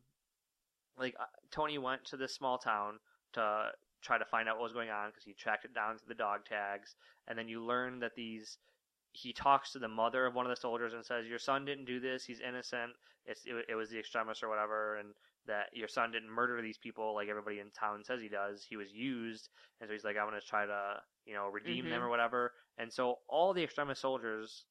like 0.97 1.15
uh, 1.19 1.25
Tony 1.51 1.77
went 1.77 2.05
to 2.05 2.17
this 2.17 2.33
small 2.35 2.57
town 2.57 2.99
to 3.33 3.69
try 4.01 4.17
to 4.17 4.25
find 4.25 4.47
out 4.47 4.57
what 4.57 4.63
was 4.63 4.73
going 4.73 4.89
on 4.89 5.09
because 5.09 5.23
he 5.23 5.33
tracked 5.33 5.65
it 5.65 5.73
down 5.73 5.97
to 5.97 6.03
the 6.07 6.15
dog 6.15 6.45
tags, 6.45 6.95
and 7.27 7.37
then 7.37 7.47
you 7.47 7.63
learn 7.63 7.99
that 7.99 8.15
these. 8.15 8.57
He 9.11 9.33
talks 9.33 9.71
to 9.71 9.79
the 9.79 9.87
mother 9.87 10.27
of 10.27 10.35
one 10.35 10.45
of 10.45 10.51
the 10.51 10.61
soldiers 10.61 10.93
and 10.93 11.03
says, 11.03 11.25
"Your 11.25 11.39
son 11.39 11.65
didn't 11.65 11.85
do 11.85 11.99
this. 11.99 12.25
He's 12.25 12.39
innocent. 12.39 12.91
It's 13.25 13.41
it, 13.45 13.65
it 13.67 13.75
was 13.75 13.89
the 13.89 13.97
extremists 13.97 14.43
or 14.43 14.49
whatever, 14.49 14.97
and 14.97 15.09
that 15.47 15.65
your 15.73 15.87
son 15.87 16.11
didn't 16.11 16.29
murder 16.29 16.61
these 16.61 16.77
people 16.77 17.13
like 17.15 17.27
everybody 17.29 17.59
in 17.59 17.71
town 17.71 18.03
says 18.03 18.21
he 18.21 18.29
does. 18.29 18.65
He 18.69 18.75
was 18.77 18.91
used, 18.93 19.49
and 19.79 19.87
so 19.89 19.93
he's 19.93 20.03
like, 20.03 20.15
I'm 20.17 20.27
gonna 20.27 20.41
try 20.41 20.65
to 20.65 21.01
you 21.25 21.33
know 21.33 21.47
redeem 21.47 21.89
them 21.89 22.01
Mhm. 22.01 22.05
or 22.05 22.09
whatever. 22.09 22.53
And 22.77 22.91
so 22.91 23.19
all 23.27 23.53
the 23.53 23.63
extremist 23.63 24.01
soldiers 24.01 24.65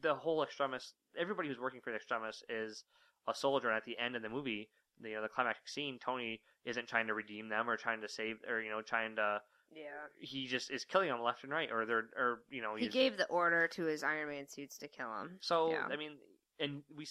the 0.00 0.14
whole 0.14 0.42
extremist 0.42 0.94
everybody 1.16 1.48
who's 1.48 1.60
working 1.60 1.80
for 1.80 1.90
the 1.90 1.96
extremists 1.96 2.42
is 2.48 2.84
a 3.28 3.34
soldier 3.34 3.68
and 3.68 3.76
at 3.76 3.84
the 3.84 3.96
end 3.98 4.16
of 4.16 4.22
the 4.22 4.28
movie 4.28 4.68
the, 5.00 5.10
you 5.10 5.14
know 5.14 5.22
the 5.22 5.28
climactic 5.28 5.68
scene 5.68 5.96
tony 6.04 6.40
isn't 6.64 6.88
trying 6.88 7.06
to 7.06 7.14
redeem 7.14 7.48
them 7.48 7.70
or 7.70 7.76
trying 7.76 8.00
to 8.00 8.08
save 8.08 8.36
or 8.48 8.60
you 8.60 8.68
know 8.70 8.82
trying 8.82 9.14
to 9.14 9.40
Yeah. 9.72 9.84
he 10.18 10.46
just 10.48 10.70
is 10.72 10.84
killing 10.84 11.08
them 11.08 11.22
left 11.22 11.44
and 11.44 11.52
right 11.52 11.70
or 11.70 11.86
they're 11.86 12.08
or 12.16 12.42
you 12.50 12.60
know 12.62 12.74
He 12.74 12.88
gave 12.88 13.16
the 13.16 13.26
order 13.28 13.68
to 13.68 13.84
his 13.84 14.02
Iron 14.02 14.28
Man 14.28 14.48
suits 14.48 14.76
to 14.78 14.88
kill 14.88 15.12
him. 15.20 15.38
so 15.40 15.70
yeah. 15.70 15.86
i 15.90 15.96
mean 15.96 16.18
and 16.58 16.82
we 16.94 17.06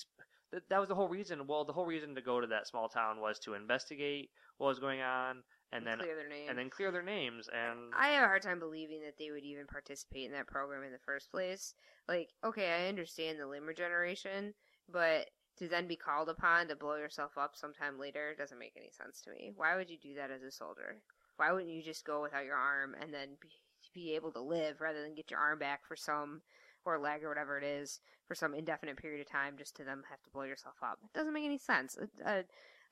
th- 0.51 0.63
that 0.69 0.79
was 0.79 0.89
the 0.89 0.95
whole 0.95 1.07
reason 1.07 1.47
well 1.47 1.65
the 1.65 1.73
whole 1.73 1.85
reason 1.85 2.15
to 2.15 2.21
go 2.21 2.39
to 2.39 2.47
that 2.47 2.67
small 2.67 2.87
town 2.87 3.19
was 3.19 3.39
to 3.39 3.53
investigate 3.53 4.29
what 4.57 4.67
was 4.67 4.79
going 4.79 5.01
on 5.01 5.43
and 5.71 5.85
then 5.85 5.97
clear 5.97 6.15
their 6.15 6.29
name. 6.29 6.49
and 6.49 6.57
then 6.57 6.69
clear 6.69 6.91
their 6.91 7.01
names 7.01 7.49
and 7.53 7.79
I 7.97 8.09
have 8.09 8.23
a 8.23 8.27
hard 8.27 8.41
time 8.41 8.59
believing 8.59 9.01
that 9.01 9.17
they 9.17 9.31
would 9.31 9.43
even 9.43 9.65
participate 9.67 10.25
in 10.25 10.31
that 10.33 10.47
program 10.47 10.83
in 10.83 10.91
the 10.91 10.99
first 11.05 11.31
place. 11.31 11.73
Like, 12.07 12.29
okay, 12.43 12.71
I 12.71 12.89
understand 12.89 13.39
the 13.39 13.47
limb 13.47 13.65
regeneration, 13.65 14.53
but 14.91 15.29
to 15.57 15.67
then 15.67 15.87
be 15.87 15.95
called 15.95 16.29
upon 16.29 16.67
to 16.67 16.75
blow 16.75 16.95
yourself 16.95 17.37
up 17.37 17.55
sometime 17.55 17.99
later 17.99 18.35
doesn't 18.37 18.59
make 18.59 18.73
any 18.75 18.91
sense 18.91 19.21
to 19.21 19.31
me. 19.31 19.51
Why 19.55 19.75
would 19.75 19.89
you 19.89 19.97
do 19.97 20.15
that 20.15 20.31
as 20.31 20.43
a 20.43 20.51
soldier? 20.51 20.97
Why 21.37 21.51
wouldn't 21.51 21.71
you 21.71 21.83
just 21.83 22.05
go 22.05 22.21
without 22.21 22.45
your 22.45 22.55
arm 22.55 22.95
and 23.01 23.13
then 23.13 23.29
be, 23.41 23.49
be 23.93 24.15
able 24.15 24.31
to 24.33 24.41
live 24.41 24.81
rather 24.81 25.01
than 25.01 25.15
get 25.15 25.31
your 25.31 25.39
arm 25.39 25.59
back 25.59 25.85
for 25.87 25.95
some 25.95 26.41
or 26.85 26.97
leg 26.99 27.23
or 27.23 27.29
whatever 27.29 27.57
it 27.57 27.63
is 27.63 27.99
for 28.27 28.35
some 28.35 28.53
indefinite 28.53 28.97
period 28.97 29.21
of 29.21 29.29
time 29.29 29.55
just 29.57 29.75
to 29.77 29.83
them 29.83 30.03
have 30.09 30.21
to 30.23 30.29
blow 30.31 30.43
yourself 30.43 30.75
up? 30.83 30.99
It 31.03 31.17
doesn't 31.17 31.33
make 31.33 31.45
any 31.45 31.57
sense. 31.57 31.97
A, 32.25 32.29
a, 32.39 32.43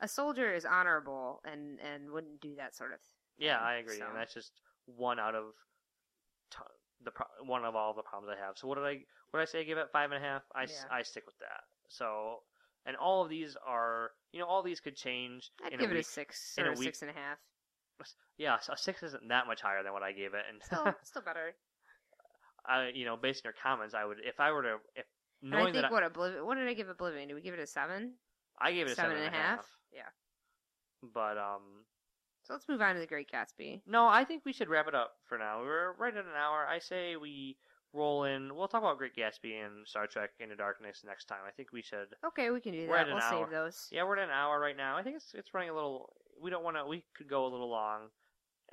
a 0.01 0.07
soldier 0.07 0.53
is 0.53 0.65
honorable 0.65 1.41
and 1.45 1.79
and 1.79 2.11
wouldn't 2.11 2.41
do 2.41 2.55
that 2.57 2.75
sort 2.75 2.93
of. 2.93 2.99
Yeah, 3.37 3.57
I 3.57 3.75
agree, 3.75 3.97
so. 3.97 4.05
and 4.07 4.15
that's 4.15 4.33
just 4.33 4.51
one 4.85 5.19
out 5.19 5.35
of 5.35 5.45
t- 6.51 6.57
the 7.03 7.11
pro- 7.11 7.25
one 7.45 7.63
of 7.65 7.75
all 7.75 7.93
the 7.93 8.01
problems 8.03 8.35
I 8.37 8.45
have. 8.45 8.57
So 8.57 8.67
what 8.67 8.75
did 8.75 8.85
I 8.85 8.99
what 9.31 9.39
did 9.39 9.41
I 9.41 9.51
say? 9.51 9.59
I 9.61 9.63
give 9.63 9.77
it 9.77 9.87
five 9.93 10.11
and 10.11 10.23
a 10.23 10.25
half. 10.27 10.43
I, 10.55 10.63
s- 10.63 10.85
Yeah. 10.89 10.95
I 10.97 11.01
stick 11.03 11.25
with 11.25 11.37
that. 11.39 11.61
So 11.87 12.39
and 12.85 12.95
all 12.97 13.23
of 13.23 13.29
these 13.29 13.55
are 13.65 14.11
you 14.31 14.39
know 14.39 14.45
all 14.45 14.63
these 14.63 14.79
could 14.79 14.95
change. 14.95 15.51
I'd 15.65 15.73
in 15.73 15.79
give 15.79 15.89
a 15.89 15.93
it 15.93 15.97
week. 15.97 16.05
a 16.05 16.09
six 16.09 16.55
or 16.57 16.65
a 16.67 16.71
a 16.73 16.75
six 16.77 17.01
and 17.01 17.11
a 17.11 17.13
half. 17.13 17.37
Yeah, 18.37 18.57
so 18.59 18.71
a 18.71 18.77
six 18.77 19.03
isn't 19.03 19.27
that 19.27 19.47
much 19.47 19.59
higher 19.61 19.83
than 19.83 19.91
what 19.91 20.03
I 20.03 20.13
gave 20.13 20.33
it, 20.33 20.43
and 20.49 20.63
Still, 20.63 20.93
still 21.03 21.21
better. 21.21 21.53
I 22.69 22.91
you 22.93 23.05
know 23.05 23.17
based 23.17 23.45
on 23.45 23.49
your 23.49 23.55
comments, 23.61 23.93
I 23.93 24.05
would 24.05 24.17
if 24.23 24.39
I 24.39 24.51
were 24.51 24.63
to 24.63 24.75
if 24.95 25.05
And 25.43 25.55
I 25.55 25.63
think 25.63 25.75
that 25.75 25.85
I, 25.85 25.91
what 25.91 26.03
Oblivion. 26.03 26.45
What 26.45 26.55
did 26.55 26.67
I 26.67 26.73
give 26.73 26.89
Oblivion? 26.89 27.27
Did 27.27 27.33
we 27.33 27.41
give 27.41 27.53
it 27.53 27.59
a 27.59 27.67
seven? 27.67 28.13
I 28.61 28.71
gave 28.71 28.87
it 28.87 28.91
a 28.91 28.95
seven, 28.95 29.11
seven 29.11 29.23
and 29.25 29.33
a 29.33 29.37
half. 29.37 29.65
Yeah. 29.93 30.09
but 31.13 31.37
um 31.37 31.85
So 32.43 32.53
let's 32.53 32.67
move 32.67 32.81
on 32.81 32.95
to 32.95 32.99
the 32.99 33.07
Great 33.07 33.29
Gatsby. 33.31 33.81
No, 33.87 34.07
I 34.07 34.23
think 34.23 34.43
we 34.45 34.53
should 34.53 34.69
wrap 34.69 34.87
it 34.87 34.95
up 34.95 35.13
for 35.25 35.37
now. 35.37 35.61
We're 35.61 35.93
right 35.93 36.15
at 36.15 36.25
an 36.25 36.31
hour. 36.37 36.67
I 36.67 36.79
say 36.79 37.15
we 37.15 37.57
roll 37.93 38.25
in. 38.25 38.55
We'll 38.55 38.67
talk 38.67 38.81
about 38.81 38.97
Great 38.97 39.15
Gatsby 39.15 39.65
and 39.65 39.87
Star 39.87 40.07
Trek 40.07 40.31
Into 40.39 40.55
Darkness 40.55 41.03
next 41.05 41.25
time. 41.25 41.39
I 41.47 41.51
think 41.51 41.71
we 41.71 41.81
should. 41.81 42.07
Okay, 42.25 42.51
we 42.51 42.61
can 42.61 42.73
do 42.73 42.87
that. 42.87 43.07
We'll 43.07 43.17
hour. 43.17 43.45
save 43.45 43.49
those. 43.49 43.87
Yeah, 43.91 44.03
we're 44.03 44.17
at 44.17 44.23
an 44.25 44.33
hour 44.33 44.59
right 44.59 44.77
now. 44.77 44.97
I 44.97 45.03
think 45.03 45.15
it's 45.15 45.33
it's 45.33 45.53
running 45.53 45.69
a 45.69 45.73
little. 45.73 46.13
We 46.41 46.49
don't 46.49 46.63
want 46.63 46.77
to. 46.77 46.85
We 46.85 47.03
could 47.15 47.29
go 47.29 47.45
a 47.45 47.49
little 47.49 47.69
long. 47.69 48.09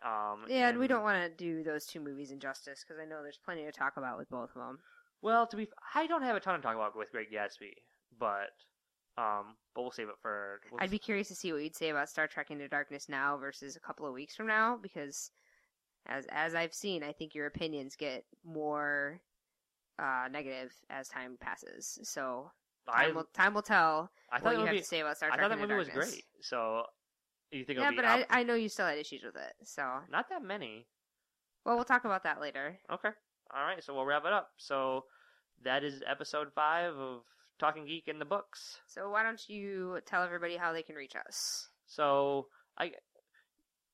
Um, 0.05 0.45
Yeah, 0.49 0.69
and 0.69 0.79
we 0.79 0.87
don't 0.87 1.03
want 1.03 1.23
to 1.23 1.37
do 1.37 1.63
those 1.63 1.87
two 1.87 2.01
movies 2.01 2.31
injustice 2.31 2.85
because 2.87 3.01
I 3.01 3.05
know 3.07 3.23
there's 3.23 3.39
plenty 3.43 3.65
to 3.65 3.73
talk 3.73 3.97
about 3.97 4.19
with 4.19 4.29
both 4.31 4.51
of 4.51 4.63
them. 4.63 4.79
Well, 5.23 5.47
to 5.47 5.57
be, 5.57 5.69
I 5.95 6.07
don't 6.07 6.23
have 6.23 6.37
a 6.37 6.41
ton 6.41 6.57
to 6.57 6.63
talk 6.63 6.75
about 6.75 6.97
with 6.97 7.11
Great 7.11 7.33
Gatsby, 7.33 7.73
but 8.19 8.51
um, 9.19 9.57
but 9.75 9.83
we'll 9.83 9.91
save 9.91 10.09
it 10.09 10.17
for. 10.21 10.61
We'll, 10.71 10.81
I'd 10.83 10.91
be 10.91 10.99
curious 10.99 11.29
to 11.29 11.35
see 11.35 11.53
what 11.53 11.63
you'd 11.63 11.75
say 11.75 11.89
about 11.89 12.11
Star 12.11 12.27
Trek 12.27 12.51
Into 12.51 12.69
Darkness 12.69 13.09
now 13.09 13.37
versus 13.39 13.75
a 13.77 13.81
couple 13.81 14.07
of 14.07 14.13
weeks 14.13 14.37
from 14.37 14.47
now 14.47 14.79
because 14.81 15.31
as 16.07 16.27
as 16.31 16.55
I've 16.55 16.75
seen, 16.75 17.03
I 17.03 17.13
think 17.13 17.35
your 17.35 17.47
opinions 17.47 17.97
get 17.97 18.25
more 18.45 19.21
uh, 19.99 20.29
negative 20.31 20.73
as 20.91 21.09
time 21.09 21.39
passes. 21.41 21.99
So 22.03 22.51
I, 22.89 23.07
time 23.07 23.15
will 23.15 23.25
time 23.33 23.55
will 23.55 23.63
tell 23.63 24.11
I 24.31 24.39
thought 24.39 24.45
what 24.45 24.53
you 24.53 24.59
have 24.61 24.69
movie, 24.69 24.81
to 24.81 24.87
say 24.87 25.01
about 25.01 25.17
Star 25.17 25.31
Trek. 25.31 25.41
I 25.41 25.43
thought 25.43 25.49
that 25.49 25.63
Into 25.63 25.69
movie 25.69 25.79
was 25.79 25.89
Darkness. 25.89 26.11
great. 26.11 26.25
So 26.43 26.83
you 27.51 27.65
think 27.65 27.79
Yeah, 27.79 27.91
but 27.95 28.05
up- 28.05 28.27
I 28.31 28.41
I 28.41 28.43
know 28.43 28.55
you 28.55 28.69
still 28.69 28.87
had 28.87 28.99
issues 28.99 29.23
with 29.25 29.37
it. 29.37 29.53
So 29.65 29.83
not 30.11 30.29
that 30.31 30.43
many? 30.43 30.87
well, 31.65 31.75
we'll 31.77 31.85
talk 31.85 32.05
about 32.05 32.23
that 32.25 32.41
later. 32.41 32.79
Okay. 32.91 33.11
All 33.55 33.65
right. 33.65 33.83
So 33.83 33.95
we'll 33.95 34.05
wrap 34.07 34.25
it 34.25 34.33
up. 34.33 34.51
So 34.57 35.05
that 35.65 35.83
is 35.85 36.03
episode 36.09 36.49
five 36.55 36.95
of 36.95 37.23
Talking 37.59 37.87
Geek 37.87 38.09
in 38.09 38.19
the 38.19 38.25
books. 38.25 38.79
So 38.87 39.11
why 39.11 39.23
don't 39.23 39.43
you 39.49 39.99
tell 40.07 40.23
everybody 40.23 40.57
how 40.57 40.73
they 40.73 40.83
can 40.83 40.95
reach 40.97 41.15
us? 41.17 41.69
So 41.87 42.47
I, 42.79 42.93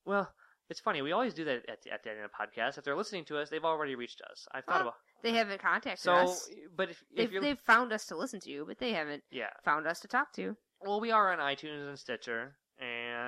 well, 0.04 0.30
it's 0.68 0.80
funny. 0.80 1.02
We 1.02 1.12
always 1.12 1.34
do 1.34 1.44
that 1.44 1.68
at 1.68 1.82
the, 1.82 1.92
at 1.92 2.02
the 2.02 2.10
end 2.10 2.20
of 2.20 2.30
the 2.30 2.36
podcast. 2.60 2.78
If 2.78 2.84
they're 2.84 2.96
listening 2.96 3.24
to 3.26 3.38
us, 3.38 3.48
they've 3.50 3.64
already 3.64 3.94
reached 3.94 4.20
us. 4.30 4.46
I've 4.52 4.64
thought 4.64 4.74
Well, 4.76 4.80
about 4.88 4.94
They 5.22 5.32
haven't 5.32 5.60
contacted 5.60 5.98
so, 6.02 6.14
us. 6.14 6.48
but 6.76 6.90
if, 6.90 7.02
if 7.14 7.30
They've, 7.30 7.40
they've 7.42 7.58
found 7.60 7.92
us 7.92 8.06
to 8.06 8.16
listen 8.16 8.40
to, 8.40 8.64
but 8.66 8.78
they 8.78 8.92
haven't 8.92 9.22
yeah, 9.30 9.50
found 9.64 9.86
us 9.86 10.00
to 10.00 10.08
talk 10.08 10.32
to. 10.34 10.56
well, 10.80 11.00
we 11.00 11.10
are 11.10 11.32
on 11.32 11.38
iTunes 11.38 11.86
and 11.88 11.98
Stitcher, 11.98 12.56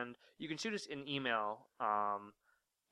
and 0.00 0.16
you 0.38 0.48
can 0.48 0.56
shoot 0.58 0.74
us 0.74 0.86
an 0.90 1.06
email 1.08 1.66
um, 1.80 2.32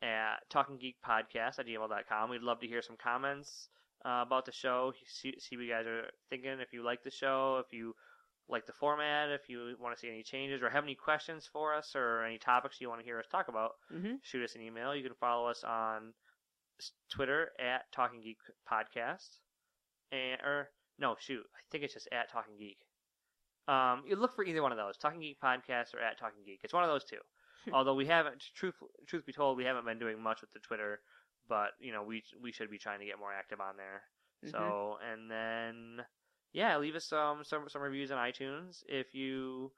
at 0.03 0.37
talkinggeekpodcast 0.53 1.59
at 1.59 1.67
gmail.com. 1.67 2.31
We'd 2.31 2.43
love 2.43 2.61
to 2.61 2.67
hear 2.67 2.83
some 2.83 2.97
comments 3.03 3.69
uh, 4.05 4.23
about 4.27 4.47
the 4.47 4.53
show, 4.53 4.93
see, 5.07 5.35
see 5.39 5.57
what 5.57 5.65
you 5.65 5.71
guys 5.73 5.87
are 5.87 6.05
thinking, 6.31 6.59
if 6.61 6.73
you 6.73 6.83
like 6.85 7.03
the 7.05 7.11
show, 7.11 7.63
if 7.65 7.73
you 7.73 7.95
like 8.49 8.67
the 8.67 8.73
format, 8.73 9.31
if 9.31 9.49
you 9.49 9.77
want 9.81 9.95
to 9.95 10.01
see 10.01 10.09
any 10.09 10.23
changes, 10.25 10.61
or 10.63 10.69
have 10.71 10.83
any 10.85 10.97
questions 10.97 11.49
for 11.53 11.73
us, 11.75 11.93
or 11.95 12.25
any 12.25 12.39
topics 12.39 12.81
you 12.81 12.89
want 12.89 13.01
to 13.01 13.05
hear 13.05 13.19
us 13.19 13.27
talk 13.31 13.49
about, 13.49 13.73
Mm-hmm. 13.95 14.15
shoot 14.23 14.43
us 14.45 14.55
an 14.57 14.63
email. 14.63 14.95
You 14.95 15.05
can 15.05 15.15
follow 15.21 15.47
us 15.49 15.63
on 15.65 16.13
Twitter 17.11 17.51
at 17.61 17.83
Talking 17.93 18.21
Geek 18.21 18.39
Podcast, 18.71 19.39
and 20.11 20.41
or 20.43 20.69
no, 20.99 21.15
shoot, 21.21 21.45
I 21.55 21.61
think 21.71 21.85
it's 21.85 21.95
just 21.95 22.09
at 22.13 22.31
Talking 22.31 22.57
Geek. 22.59 22.79
Um, 23.73 24.03
you 24.07 24.17
look 24.17 24.35
for 24.35 24.45
either 24.45 24.63
one 24.63 24.73
of 24.73 24.79
those, 24.79 24.97
Talking 24.97 25.21
Geek 25.21 25.41
Podcast 25.41 25.95
or 25.95 26.01
at 26.01 26.19
Talking 26.19 26.43
Geek. 26.45 26.61
It's 26.63 26.75
one 26.75 26.85
of 26.85 26.91
those 26.91 27.05
two. 27.05 27.19
Although 27.73 27.95
we 27.95 28.07
haven't, 28.07 28.43
truth 28.55 28.75
truth 29.07 29.25
be 29.25 29.33
told, 29.33 29.57
we 29.57 29.65
haven't 29.65 29.85
been 29.85 29.99
doing 29.99 30.21
much 30.23 30.41
with 30.41 30.53
the 30.53 30.59
Twitter, 30.59 31.01
but 31.49 31.71
you 31.81 31.93
know 31.93 32.03
we 32.03 32.23
we 32.43 32.53
should 32.53 32.71
be 32.71 32.79
trying 32.79 32.99
to 33.01 33.07
get 33.07 33.19
more 33.19 33.33
active 33.33 33.61
on 33.61 33.77
there. 33.77 34.03
So 34.51 34.99
and 35.13 35.31
then 35.31 36.05
yeah, 36.53 36.77
leave 36.79 36.97
us 36.97 37.05
some 37.05 37.45
some 37.45 37.69
some 37.69 37.83
reviews 37.83 38.11
on 38.11 38.19
iTunes 38.19 38.83
if 38.89 39.15
you 39.15 39.71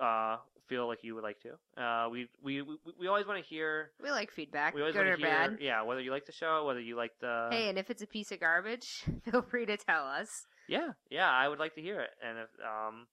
uh 0.00 0.36
feel 0.68 0.86
like 0.88 1.04
you 1.04 1.14
would 1.14 1.22
like 1.24 1.38
to. 1.40 1.82
Uh, 1.82 2.08
we 2.08 2.28
we 2.42 2.62
we, 2.62 2.76
we 2.98 3.06
always 3.06 3.26
want 3.26 3.42
to 3.42 3.46
hear. 3.48 3.90
We 4.02 4.10
like 4.10 4.30
feedback, 4.32 4.74
We 4.74 4.80
always 4.80 4.94
good 4.94 5.06
or 5.06 5.16
hear, 5.16 5.26
bad. 5.26 5.58
yeah, 5.60 5.82
whether 5.82 6.00
you 6.00 6.10
like 6.10 6.26
the 6.26 6.32
show, 6.32 6.64
whether 6.66 6.80
you 6.80 6.96
like 6.96 7.12
the. 7.20 7.48
Hey, 7.50 7.68
and 7.68 7.78
if 7.78 7.90
it's 7.90 8.02
a 8.02 8.06
piece 8.06 8.32
of 8.32 8.40
garbage, 8.40 9.04
feel 9.30 9.42
free 9.42 9.66
to 9.66 9.76
tell 9.76 10.06
us. 10.06 10.46
Yeah, 10.68 10.90
yeah, 11.10 11.30
I 11.30 11.48
would 11.48 11.58
like 11.58 11.74
to 11.76 11.82
hear 11.82 12.00
it, 12.00 12.10
and 12.26 12.38
if 12.38 12.48
um, 12.64 13.06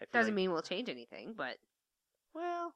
if 0.00 0.10
Doesn't 0.12 0.32
like- 0.32 0.36
mean 0.36 0.52
we'll 0.52 0.62
change 0.62 0.88
anything, 0.88 1.34
but 1.36 1.56
well, 2.34 2.72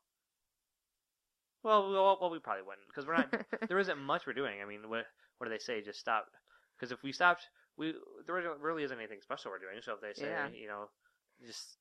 well, 1.63 1.91
well, 1.93 2.19
well, 2.21 2.31
we 2.31 2.39
probably 2.39 2.63
wouldn't 2.63 2.87
because 2.89 3.07
we're 3.07 3.17
not. 3.17 3.33
there 3.69 3.79
isn't 3.79 3.99
much 3.99 4.27
we're 4.27 4.33
doing. 4.35 4.61
I 4.63 4.67
mean, 4.67 4.89
what 4.89 5.05
what 5.39 5.47
do 5.47 5.51
they 5.51 5.59
say? 5.59 5.83
Just 5.83 6.01
stop. 6.01 6.27
Because 6.79 6.93
if 6.93 7.03
we 7.03 7.13
stopped, 7.13 7.49
we 7.77 7.95
there 8.27 8.35
really- 8.61 8.83
isn't 8.85 8.99
anything 8.99 9.21
special 9.23 9.51
we're 9.51 9.59
doing. 9.59 9.81
So 9.83 9.95
if 9.95 10.01
they 10.01 10.13
say, 10.21 10.29
Yeah. 10.29 10.49
you 10.49 10.67
know, 10.67 10.89
just 11.47 11.77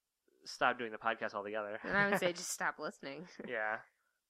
stop 0.46 0.78
doing 0.78 0.92
the 0.92 0.98
podcast 0.98 1.34
altogether. 1.34 1.80
and 1.84 1.98
I 1.98 2.10
would 2.10 2.20
say 2.20 2.32
just 2.34 2.52
stop 2.60 2.76
listening. 2.80 3.28
yeah. 3.48 3.78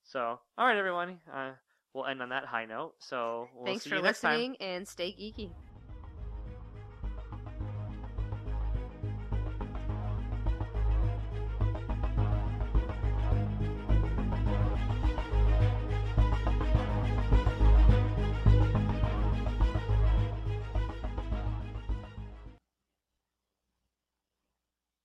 So, 0.05 0.39
all 0.57 0.65
right, 0.67 0.77
everyone. 0.77 1.19
Uh, 1.31 1.51
we'll 1.93 2.05
end 2.05 2.21
on 2.21 2.29
that 2.29 2.45
high 2.45 2.65
note. 2.65 2.93
So 2.99 3.47
we'll 3.55 3.65
Thanks 3.65 3.83
see 3.83 3.89
for 3.91 3.97
you 3.97 4.01
next 4.01 4.21
time. 4.21 4.31
listening 4.39 4.55
and 4.59 4.87
stay 4.87 5.11
geeky. 5.11 5.51